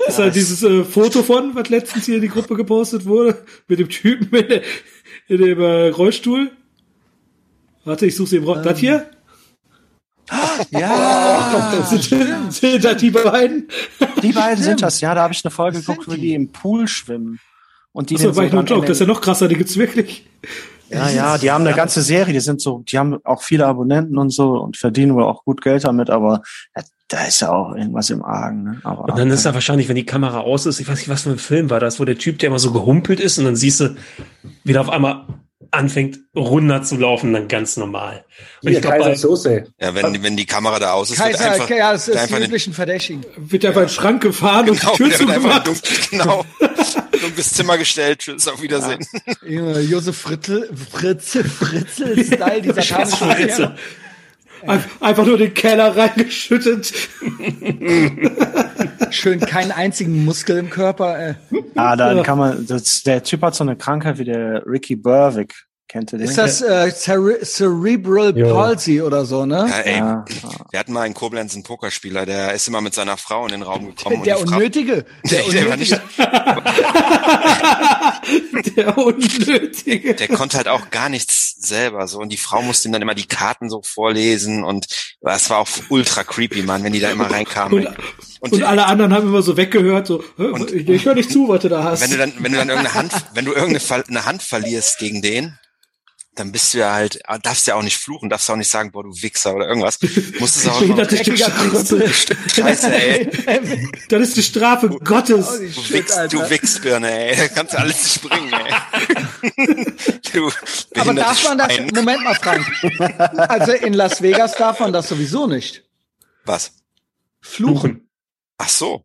ist 0.09 0.18
halt 0.18 0.35
dieses 0.35 0.62
äh, 0.62 0.85
Foto 0.85 1.23
von, 1.23 1.55
was 1.55 1.68
letztens 1.68 2.06
hier 2.06 2.16
in 2.16 2.23
die 2.23 2.28
Gruppe 2.28 2.55
gepostet 2.56 3.05
wurde, 3.06 3.44
mit 3.68 3.78
dem 3.78 3.89
Typen 3.89 4.35
in, 4.36 4.48
der- 4.48 4.62
in 5.28 5.39
dem 5.39 5.60
äh, 5.60 5.89
Rollstuhl. 5.89 6.51
Warte, 7.85 8.06
ich 8.06 8.16
suche 8.16 8.28
sie 8.28 8.36
im 8.36 8.44
Roll. 8.44 8.62
Das 8.62 8.78
hier? 8.78 9.10
Ja, 10.70 11.73
Das 11.78 11.90
sind, 12.09 12.52
sind 12.52 12.85
das 12.85 12.97
die 12.97 13.10
beiden? 13.10 13.68
Die 14.23 14.32
beiden 14.32 14.62
sind 14.62 14.82
das, 14.82 15.01
ja, 15.01 15.14
da 15.14 15.23
habe 15.23 15.32
ich 15.32 15.44
eine 15.44 15.51
Folge 15.52 15.78
geguckt, 15.81 16.09
wo 16.09 16.14
die 16.14 16.35
im 16.35 16.51
Pool 16.51 16.89
schwimmen. 16.89 17.39
Und 17.93 18.10
die 18.10 18.16
Das 18.16 18.36
war 18.36 18.44
ich 18.44 18.52
nur 18.52 18.62
ein 18.62 18.66
Joke, 18.66 18.86
das 18.86 18.97
ist 18.97 19.01
ja 19.01 19.06
noch 19.06 19.20
krasser, 19.20 19.48
die 19.48 19.55
gibt's 19.56 19.77
wirklich. 19.77 20.27
Ja, 20.88 21.10
ja, 21.10 21.38
die 21.38 21.50
haben 21.50 21.66
eine 21.66 21.76
ganze 21.76 22.02
Serie, 22.02 22.32
die 22.32 22.40
sind 22.40 22.60
so, 22.60 22.82
die 22.86 22.98
haben 22.98 23.18
auch 23.24 23.42
viele 23.42 23.66
Abonnenten 23.66 24.18
und 24.18 24.30
so 24.30 24.52
und 24.60 24.76
verdienen 24.76 25.14
wohl 25.14 25.24
auch 25.24 25.44
gut 25.44 25.60
Geld 25.60 25.84
damit, 25.84 26.10
aber 26.10 26.42
ja, 26.76 26.82
da 27.08 27.24
ist 27.24 27.40
ja 27.40 27.50
auch 27.50 27.74
irgendwas 27.74 28.10
im 28.10 28.24
Argen, 28.24 28.64
ne? 28.64 28.80
Aber 28.82 29.04
Und 29.04 29.18
dann 29.18 29.30
ist 29.30 29.46
da 29.46 29.54
wahrscheinlich, 29.54 29.88
wenn 29.88 29.96
die 29.96 30.06
Kamera 30.06 30.40
aus 30.40 30.66
ist, 30.66 30.80
ich 30.80 30.88
weiß 30.88 30.98
nicht, 30.98 31.08
was 31.08 31.22
für 31.22 31.30
ein 31.30 31.38
Film 31.38 31.70
war 31.70 31.80
das, 31.80 32.00
wo 32.00 32.04
der 32.04 32.18
Typ, 32.18 32.38
der 32.38 32.48
immer 32.48 32.58
so 32.58 32.72
gehumpelt 32.72 33.20
ist 33.20 33.38
und 33.38 33.44
dann 33.44 33.56
siehst 33.56 33.80
du, 33.80 33.96
wie 34.64 34.72
der 34.72 34.80
auf 34.80 34.90
einmal 34.90 35.24
anfängt 35.70 36.18
runter 36.34 36.82
zu 36.82 36.96
laufen, 36.96 37.32
dann 37.32 37.48
ganz 37.48 37.76
normal. 37.76 38.24
Und 38.62 38.68
Hier, 38.68 38.78
ich 38.78 38.82
glaube, 38.82 38.98
Kaiser 38.98 39.10
bei, 39.10 39.16
Soße. 39.16 39.64
Ja, 39.80 39.94
wenn, 39.94 40.22
wenn 40.22 40.36
die 40.36 40.46
Kamera 40.46 40.78
da 40.78 40.92
aus 40.92 41.10
ist, 41.10 41.18
wird 41.18 41.32
Kaiser, 41.32 41.52
einfach, 41.52 41.70
ja, 41.70 41.92
das 41.92 42.06
wird 42.06 42.16
ist 42.16 42.22
einfach 42.22 42.38
die 42.38 42.44
üblichen 42.44 42.72
Verdächtigen. 42.72 43.26
Wird 43.36 43.64
einfach 43.64 43.82
in 43.82 43.86
den 43.86 43.92
Schrank 43.92 44.22
gefahren 44.22 44.70
und 44.70 44.80
genau, 44.80 44.92
die 44.92 44.96
Tür 44.96 45.08
der 45.08 45.18
wird 45.20 45.30
einfach 45.30 45.64
zugemacht. 45.64 46.10
genau, 46.10 46.44
dunkles 47.36 47.52
Zimmer 47.52 47.76
gestellt. 47.76 48.20
Tschüss, 48.20 48.48
auf 48.48 48.62
Wiedersehen. 48.62 49.04
Junge, 49.46 49.80
Josef 49.80 50.16
Frittel, 50.16 50.70
Fritze, 50.90 51.44
Fritzel-Style, 51.44 52.62
dieser 52.62 52.80
Scheiße. 52.82 53.74
Ein- 54.66 54.84
Einfach 55.00 55.26
nur 55.26 55.36
den 55.36 55.52
Keller 55.52 55.94
reingeschüttet. 55.94 56.92
Schön 59.10 59.40
keinen 59.40 59.70
einzigen 59.70 60.24
Muskel 60.24 60.56
im 60.56 60.70
Körper. 60.70 61.18
Äh. 61.30 61.34
ah, 61.74 61.94
dann 61.94 62.16
Ja. 62.18 62.22
kann 62.22 62.38
man, 62.38 62.66
das, 62.66 63.02
der 63.02 63.22
Typ 63.22 63.42
hat 63.42 63.54
so 63.54 63.64
eine 63.64 63.76
Krankheit 63.76 64.16
wie 64.18 64.24
der 64.24 64.64
Ricky 64.66 64.96
Burwick. 64.96 65.65
Kennt 65.88 66.12
ihr 66.12 66.18
den? 66.18 66.26
Ist 66.28 66.36
das 66.36 66.62
äh, 66.62 66.90
Cere 66.92 67.38
Cerebral 67.44 68.36
Jo. 68.36 68.52
Palsy 68.52 69.00
oder 69.00 69.24
so, 69.24 69.46
ne? 69.46 69.66
Ja, 69.68 69.78
ey, 69.78 69.98
Ja. 69.98 70.24
wir 70.72 70.80
hatten 70.80 70.92
mal 70.92 71.06
in 71.06 71.14
Koblenz 71.14 71.54
einen 71.54 71.62
Pokerspieler, 71.62 72.26
der 72.26 72.54
ist 72.54 72.66
immer 72.66 72.80
mit 72.80 72.92
seiner 72.92 73.16
Frau 73.16 73.44
in 73.46 73.52
den 73.52 73.62
Raum 73.62 73.86
gekommen. 73.86 74.24
Der 74.24 74.40
und 74.40 74.48
Frau, 74.48 74.56
Unnötige. 74.56 75.04
Der 75.30 75.42
der, 75.44 75.52
der, 75.52 75.66
war 75.66 75.72
Unnötige. 75.74 75.78
nicht, 75.78 76.00
Der 78.76 78.98
Unnötige. 78.98 80.14
der 80.14 80.28
konnte 80.28 80.56
halt 80.56 80.66
auch 80.68 80.90
gar 80.90 81.08
nichts 81.08 81.54
selber 81.58 82.06
so 82.08 82.18
und 82.18 82.30
die 82.30 82.36
Frau 82.36 82.62
musste 82.62 82.88
ihm 82.88 82.92
dann 82.92 83.02
immer 83.02 83.14
die 83.14 83.26
Karten 83.26 83.70
so 83.70 83.80
vorlesen 83.82 84.64
und 84.64 84.86
es 85.20 85.50
war 85.50 85.58
auch 85.58 85.68
ultra 85.88 86.24
creepy, 86.24 86.62
Mann, 86.62 86.82
wenn 86.84 86.92
die 86.92 87.00
da 87.00 87.10
immer 87.10 87.30
reinkamen. 87.30 87.86
Und, 87.86 87.96
Und, 88.40 88.52
und 88.52 88.62
alle 88.64 88.86
anderen 88.86 89.14
haben 89.14 89.28
immer 89.28 89.42
so 89.42 89.56
weggehört, 89.56 90.06
so, 90.06 90.22
"Hä, 90.36 90.44
Und- 90.48 90.70
ich, 90.72 90.88
ich 90.88 91.04
höre 91.04 91.14
nicht 91.14 91.30
zu, 91.30 91.48
was 91.48 91.62
du 91.62 91.68
da 91.68 91.84
hast. 91.84 92.02
wenn 92.02 92.10
du 92.10 92.16
dann, 92.18 92.32
wenn 92.40 92.52
du 92.52 92.58
dann 92.58 92.68
irgendeine 92.68 92.94
Hand, 92.94 93.12
wenn 93.34 93.44
du 93.44 93.52
irgendeine 93.52 94.24
Hand 94.26 94.42
verlierst 94.42 94.98
gegen 94.98 95.22
den, 95.22 95.58
dann 96.36 96.52
bist 96.52 96.74
du 96.74 96.78
ja 96.78 96.92
halt, 96.92 97.18
darfst 97.42 97.66
ja 97.66 97.74
auch 97.76 97.82
nicht 97.82 97.96
fluchen, 97.96 98.28
darfst 98.28 98.48
auch 98.50 98.56
nicht 98.56 98.70
sagen, 98.70 98.92
boah, 98.92 99.02
du 99.02 99.10
Wichser 99.22 99.54
oder 99.54 99.66
irgendwas. 99.66 99.98
Musst 100.38 100.58
es 100.58 100.68
auch 100.68 100.82
immer, 100.82 101.08
Scheiße. 101.08 102.04
Scheiße, 102.54 102.94
ey. 102.94 103.88
Das 104.08 104.20
ist 104.20 104.36
die 104.36 104.42
Strafe 104.42 104.88
Gottes. 104.88 105.48
Holy 105.48 105.70
Du 105.70 105.90
Wichs, 105.90 106.14
du. 106.30 106.50
Wichsbirne, 106.50 107.10
ey. 107.10 107.36
Da 107.36 107.48
kannst 107.48 107.72
du 107.72 107.78
alles 107.78 108.02
nicht 108.02 108.22
bringen, 108.22 108.52
ey. 108.52 109.86
du 110.32 110.50
Aber 111.00 111.14
darf 111.14 111.42
man 111.44 111.58
das, 111.58 111.72
Schwein. 111.72 111.90
Moment 111.94 112.22
mal, 112.22 112.34
Frank. 112.34 112.66
Also 113.48 113.72
in 113.72 113.94
Las 113.94 114.20
Vegas 114.20 114.56
darf 114.56 114.80
man 114.80 114.92
das 114.92 115.08
sowieso 115.08 115.46
nicht. 115.46 115.84
Was? 116.44 116.72
Fluchen. 117.40 118.10
Ach 118.58 118.68
so. 118.68 119.04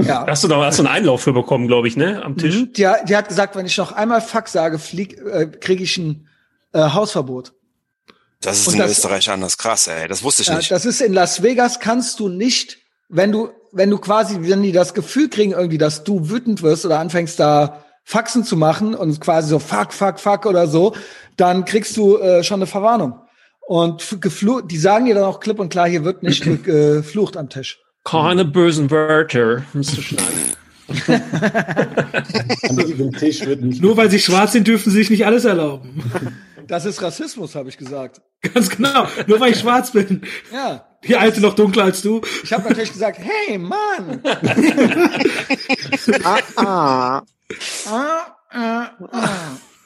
Ja. 0.00 0.26
hast 0.26 0.42
du 0.42 0.48
da 0.48 0.64
hast 0.64 0.78
du 0.78 0.84
einen 0.84 0.92
Einlauf 0.94 1.22
für 1.22 1.32
bekommen, 1.32 1.66
glaube 1.68 1.86
ich, 1.86 1.96
ne, 1.96 2.22
am 2.24 2.36
Tisch. 2.36 2.56
Mhm. 2.56 2.72
Die, 2.72 2.88
die 3.08 3.16
hat 3.16 3.28
gesagt, 3.28 3.54
wenn 3.56 3.66
ich 3.66 3.76
noch 3.76 3.92
einmal 3.92 4.20
Fuck 4.20 4.48
sage, 4.48 4.78
flieg, 4.78 5.18
äh, 5.18 5.46
kriege 5.46 5.84
ich 5.84 5.96
ein 5.98 6.28
äh, 6.72 6.80
Hausverbot. 6.80 7.52
Das 8.40 8.58
ist 8.58 8.68
Und 8.68 8.74
in 8.74 8.80
das- 8.80 8.90
Österreich 8.92 9.30
anders 9.30 9.58
krass, 9.58 9.86
ey. 9.88 10.08
Das 10.08 10.22
wusste 10.24 10.42
ich 10.42 10.48
Ja, 10.48 10.56
nicht. 10.56 10.70
das 10.70 10.84
ist 10.86 11.00
in 11.00 11.12
Las 11.12 11.42
Vegas 11.42 11.78
kannst 11.78 12.18
du 12.20 12.28
nicht, 12.28 12.78
wenn 13.08 13.30
du, 13.30 13.50
wenn 13.70 13.90
du 13.90 13.98
quasi, 13.98 14.38
wenn 14.40 14.62
die 14.62 14.72
das 14.72 14.94
Gefühl 14.94 15.28
kriegen 15.28 15.52
irgendwie, 15.52 15.78
dass 15.78 16.02
du 16.04 16.28
wütend 16.30 16.62
wirst 16.62 16.84
oder 16.86 16.98
anfängst 16.98 17.38
da 17.38 17.84
Faxen 18.04 18.42
zu 18.44 18.56
machen 18.56 18.94
und 18.94 19.20
quasi 19.20 19.48
so 19.50 19.58
fuck, 19.60 19.92
fuck, 19.92 20.18
fuck 20.18 20.46
oder 20.46 20.66
so, 20.66 20.94
dann 21.36 21.64
kriegst 21.66 21.96
du 21.96 22.16
äh, 22.18 22.42
schon 22.42 22.58
eine 22.58 22.66
Verwarnung. 22.66 23.20
Und 23.68 24.00
f- 24.02 24.16
geflu 24.20 24.60
die 24.62 24.78
sagen 24.78 25.04
dir 25.04 25.14
dann 25.14 25.24
auch 25.24 25.38
klipp 25.38 25.60
und 25.60 25.68
klar, 25.68 25.86
hier 25.88 26.02
wird 26.04 26.22
nicht 26.24 26.42
geflucht 26.64 27.36
am 27.36 27.48
Tisch. 27.48 27.78
Keine 28.04 28.44
bösen 28.44 28.90
Wörter, 28.90 29.64
musst 29.72 29.96
du 29.96 30.02
schneiden. 30.02 30.52
Nur 33.80 33.96
weil 33.96 34.10
sie 34.10 34.18
schwarz 34.18 34.52
sind, 34.52 34.66
dürfen 34.66 34.90
sie 34.90 34.98
sich 34.98 35.10
nicht 35.10 35.24
alles 35.24 35.44
erlauben. 35.44 36.02
Das 36.66 36.84
ist 36.84 37.00
Rassismus, 37.00 37.54
habe 37.54 37.68
ich 37.68 37.78
gesagt. 37.78 38.20
Ganz 38.54 38.70
genau. 38.70 39.06
Nur 39.26 39.40
weil 39.40 39.52
ich 39.52 39.60
schwarz 39.60 39.92
bin. 39.92 40.22
Ja. 40.52 40.84
Die 41.06 41.16
alte 41.16 41.40
noch 41.40 41.54
dunkler 41.54 41.84
als 41.84 42.02
du. 42.02 42.20
Ich 42.44 42.52
habe 42.52 42.68
natürlich 42.68 42.92
gesagt, 42.92 43.18
hey 43.18 43.56
Mann, 43.58 44.20
ah, 46.24 46.38
ah. 46.56 47.22
ah, 47.86 48.36
ah, 48.50 48.90
ah. 49.10 49.28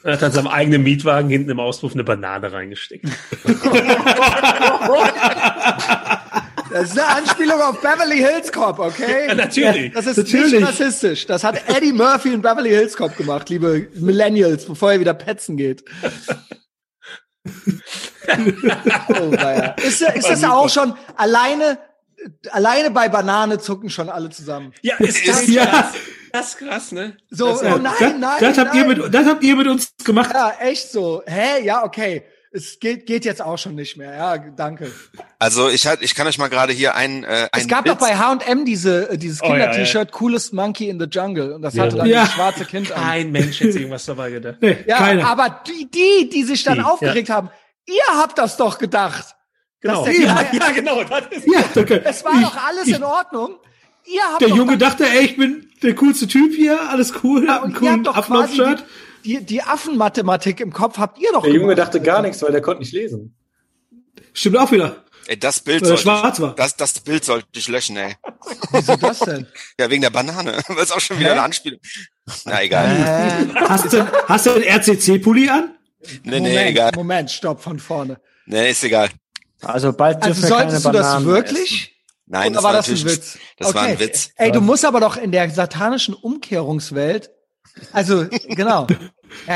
Er 0.03 0.13
hat 0.13 0.23
an 0.23 0.31
seinem 0.31 0.47
eigenen 0.47 0.83
Mietwagen 0.83 1.29
hinten 1.29 1.49
im 1.49 1.59
Auspuff 1.59 1.93
eine 1.93 2.03
Banane 2.03 2.51
reingesteckt. 2.51 3.07
Das 6.71 6.89
ist 6.91 6.99
eine 6.99 7.07
Anspielung 7.07 7.61
auf 7.61 7.81
Beverly 7.81 8.17
Hills 8.17 8.51
Cop, 8.51 8.79
okay? 8.79 9.27
Ja, 9.27 9.35
natürlich. 9.35 9.93
Das 9.93 10.05
ist 10.05 10.17
Natürlich. 10.17 10.53
nicht 10.53 10.67
rassistisch. 10.67 11.25
Das 11.25 11.43
hat 11.43 11.61
Eddie 11.69 11.93
Murphy 11.93 12.33
in 12.33 12.41
Beverly 12.41 12.69
Hills 12.69 12.95
Cop 12.97 13.15
gemacht, 13.15 13.49
liebe 13.49 13.87
Millennials, 13.95 14.65
bevor 14.65 14.91
er 14.93 14.99
wieder 14.99 15.13
petzen 15.13 15.55
geht. 15.57 15.83
oh, 17.45 19.31
weia. 19.31 19.75
ist, 19.83 20.01
ist 20.01 20.29
das 20.29 20.43
auch 20.43 20.69
schon 20.69 20.93
alleine, 21.15 21.79
alleine 22.51 22.91
bei 22.91 23.07
Banane 23.09 23.59
zucken 23.59 23.89
schon 23.89 24.09
alle 24.09 24.29
zusammen? 24.29 24.73
Ja, 24.81 24.95
ist 24.97 25.27
das 25.27 25.47
Ja. 25.47 25.65
krass. 25.65 25.93
Das 26.33 26.47
ist 26.49 26.57
krass, 26.57 26.91
ne? 26.91 27.15
So, 27.29 27.47
Das- 27.51 27.63
oh 27.63 27.77
nein, 27.77 27.93
das, 27.99 28.13
nein, 28.17 28.37
das 28.41 28.57
habt 28.57 28.73
nein. 28.73 28.89
ihr 28.89 28.95
mit, 28.97 29.13
das 29.13 29.25
habt 29.25 29.43
ihr 29.43 29.55
mit 29.55 29.67
uns 29.67 29.93
gemacht. 30.03 30.31
Ja, 30.33 30.51
echt 30.59 30.91
so. 30.91 31.23
Hä? 31.25 31.63
Ja, 31.63 31.83
okay. 31.85 32.23
Es 32.57 32.79
geht, 32.79 33.05
geht 33.05 33.23
jetzt 33.25 33.41
auch 33.41 33.57
schon 33.57 33.75
nicht 33.75 33.97
mehr. 33.97 34.13
Ja, 34.15 34.37
danke. 34.37 34.91
Also 35.39 35.69
ich 35.69 35.85
halt, 35.85 36.01
ich 36.01 36.15
kann 36.15 36.25
euch 36.27 36.37
mal 36.39 36.47
gerade 36.47 36.73
hier 36.73 36.95
ein, 36.95 37.23
äh, 37.23 37.47
ein 37.51 37.61
Es 37.61 37.67
gab 37.67 37.83
Bild- 37.83 37.95
doch 37.95 37.99
bei 37.99 38.15
H&M 38.17 38.65
diese, 38.65 39.11
äh, 39.11 39.17
dieses 39.17 39.41
Oh, 39.41 39.45
ja, 39.45 39.51
Kinder-T-Shirt, 39.51 40.11
Coolest 40.11 40.53
Monkey 40.53 40.89
in 40.89 40.99
the 40.99 41.05
Jungle. 41.05 41.53
Und 41.53 41.61
das 41.61 41.75
Ja. 41.75 41.83
hatte 41.83 41.97
dann 41.97 42.07
Ja. 42.07 42.23
das 42.23 42.33
schwarze 42.33 42.65
Kind 42.65 42.91
an. 42.91 43.01
Kein 43.03 43.31
Mensch 43.31 43.59
hätte 43.59 43.77
irgendwas 43.77 44.05
dabei 44.05 44.31
gedacht. 44.31 44.55
Nee, 44.61 44.77
Ja, 44.87 44.97
keine. 44.97 45.25
aber 45.27 45.61
die, 45.67 45.89
die, 45.91 46.29
die 46.29 46.43
sich 46.43 46.63
dann 46.63 46.79
Die, 46.79 46.83
aufgeregt 46.83 47.29
haben, 47.29 47.49
ihr 47.85 48.03
habt 48.15 48.37
das 48.37 48.57
doch 48.57 48.77
gedacht. 48.79 49.35
Genau. 49.81 50.07
Ja, 50.07 50.43
ja, 50.51 50.71
genau. 50.71 51.03
Das 51.03 51.25
ist 51.29 51.45
ja, 51.45 51.63
danke. 51.73 52.03
Es 52.03 52.25
war 52.25 52.33
Ich- 52.33 52.41
doch 52.41 52.57
alles 52.67 52.87
ich- 52.87 52.95
in 52.95 53.03
Ordnung. 53.03 53.57
Ihr 54.05 54.21
habt 54.23 54.41
Der 54.41 54.49
Junge 54.49 54.77
dachte, 54.77 55.05
ey, 55.05 55.25
ich 55.25 55.37
bin 55.37 55.69
der 55.83 55.93
coolste 55.93 56.27
Typ 56.27 56.55
hier, 56.55 56.89
alles 56.89 57.13
cool, 57.23 57.47
hab 57.49 57.63
einen 57.63 57.75
und 57.75 57.83
ihr 57.83 57.89
coolen 57.91 58.07
habt 58.07 58.07
doch 58.07 58.25
quasi 58.25 58.53
Affenaufshirt. 58.61 58.85
Die, 59.27 59.45
die, 59.45 59.61
Affenmathematik 59.61 60.59
im 60.61 60.71
Kopf 60.73 60.97
habt 60.97 61.19
ihr 61.19 61.29
doch 61.33 61.43
Der 61.43 61.51
Junge 61.51 61.75
gemacht. 61.75 61.79
dachte 61.79 62.01
gar 62.01 62.21
nichts, 62.21 62.41
weil 62.41 62.51
der 62.51 62.61
konnte 62.61 62.79
nicht 62.81 62.93
lesen. 62.93 63.35
Stimmt 64.33 64.57
auch 64.57 64.71
wieder. 64.71 65.03
Ey, 65.27 65.37
das 65.37 65.59
Bild 65.59 65.85
sollte 65.85 66.01
schwarz 66.01 66.39
war. 66.39 66.51
ich, 66.51 66.55
das, 66.55 66.75
das 66.77 66.99
Bild 67.01 67.25
sollte 67.25 67.47
ich 67.55 67.67
löschen, 67.67 67.97
ey. 67.97 68.15
Wieso 68.71 68.95
das 68.95 69.19
denn? 69.19 69.45
Ja, 69.79 69.89
wegen 69.89 70.01
der 70.01 70.09
Banane. 70.09 70.53
Das 70.69 70.83
ist 70.85 70.91
auch 70.93 70.99
schon 71.01 71.19
wieder 71.19 71.29
Hä? 71.29 71.33
eine 71.33 71.41
Anspielung. 71.43 71.79
Na, 72.45 72.61
egal. 72.63 72.85
Äh, 72.87 73.53
Hast 73.67 73.91
du, 73.91 74.27
hast 74.29 74.45
du 74.45 74.51
einen 74.53 74.63
RCC-Pulli 74.63 75.49
an? 75.49 75.75
Nee, 76.23 76.39
nee, 76.39 76.49
Moment, 76.49 76.69
egal. 76.69 76.91
Moment, 76.95 77.31
stopp 77.31 77.61
von 77.61 77.79
vorne. 77.79 78.21
Nee, 78.45 78.71
ist 78.71 78.83
egal. 78.85 79.09
Also 79.61 79.91
bald 79.91 80.23
dürfen 80.23 80.43
Also 80.43 80.43
wir 80.43 80.49
keine 80.55 80.71
solltest 80.71 80.85
du 80.85 80.91
das 80.91 81.25
wirklich? 81.25 81.95
Nein, 82.27 82.47
Oder 82.47 82.55
das 82.55 82.63
war 82.63 82.73
das 82.73 82.89
ein 82.89 83.05
Witz? 83.05 83.37
das 83.57 83.73
war 83.73 83.83
ein 83.83 83.99
Witz. 83.99 84.31
Ey, 84.35 84.51
du 84.51 84.61
musst 84.61 84.85
aber 84.85 84.99
doch 85.01 85.17
in 85.17 85.31
der 85.31 85.49
satanischen 85.49 86.13
Umkehrungswelt, 86.13 87.31
also 87.93 88.25
genau, 88.49 88.87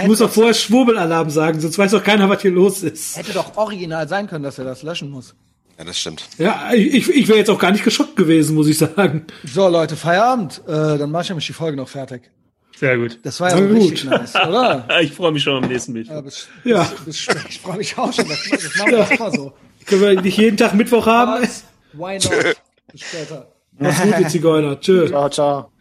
Du 0.02 0.08
musst 0.08 0.22
doch 0.22 0.30
vorher 0.32 0.54
Schwurbelalarm 0.54 1.30
sagen, 1.30 1.60
sonst 1.60 1.78
weiß 1.78 1.92
doch 1.92 2.04
keiner, 2.04 2.30
was 2.30 2.42
hier 2.42 2.52
los 2.52 2.84
ist. 2.84 3.18
Hätte 3.18 3.34
doch 3.34 3.56
original 3.58 4.08
sein 4.08 4.28
können, 4.28 4.44
dass 4.44 4.58
er 4.60 4.66
das 4.66 4.84
löschen 4.84 5.10
muss. 5.10 5.36
Ja, 5.78 5.86
das 5.86 6.00
stimmt. 6.00 6.24
Ja, 6.38 6.72
ich, 6.74 7.10
ich 7.10 7.28
wäre 7.28 7.40
jetzt 7.40 7.50
auch 7.50 7.58
gar 7.60 7.72
nicht 7.72 7.84
geschockt 7.84 8.16
gewesen, 8.16 8.56
muss 8.56 8.68
ich 8.68 8.78
sagen. 8.78 9.26
So, 9.44 9.68
Leute, 9.68 9.96
Feierabend. 9.96 10.62
Äh, 10.68 10.98
dann 10.98 11.10
mache 11.12 11.24
ich 11.24 11.30
nämlich 11.30 11.48
die 11.48 11.54
Folge 11.54 11.78
noch 11.78 11.90
fertig. 11.90 12.30
Sehr 12.78 12.98
gut. 12.98 13.20
Das 13.24 13.40
war 13.40 13.50
ja 13.50 13.56
auch 13.58 13.62
richtig 13.70 14.04
gut. 14.04 14.12
nice, 14.12 14.36
oder? 14.36 14.88
Ich 15.02 15.12
freue 15.14 15.32
mich 15.32 15.44
schon 15.44 15.64
am 15.64 15.70
nächsten 15.70 15.94
Bild. 15.94 16.08
Ja, 16.08 16.22
bis, 16.22 16.48
Ja. 16.64 16.84
bis, 17.06 17.26
bis. 17.26 17.36
Ich 17.50 17.60
freue 17.60 17.78
mich 17.78 17.98
auch 17.98 18.12
schon. 18.14 18.28
Das, 18.28 18.40
das 18.50 18.76
machen 18.78 18.92
wir 18.92 18.98
Ja. 19.00 19.04
jetzt 19.10 19.20
immer 19.20 19.32
so. 19.32 19.54
Können 19.86 20.02
wir 20.02 20.22
nicht 20.22 20.38
jeden 20.38 20.58
Tag 20.58 20.74
Mittwoch 20.76 21.06
haben? 21.08 21.48
Why 21.94 22.14
not? 22.16 22.56
Bis 22.92 23.02
später. 23.02 23.48
Mach's 23.80 24.02
gut, 24.02 24.20
ihr 24.20 24.28
Zigeuner. 24.28 24.80
Tschö. 24.80 25.08
Ciao, 25.08 25.30
ciao. 25.30 25.72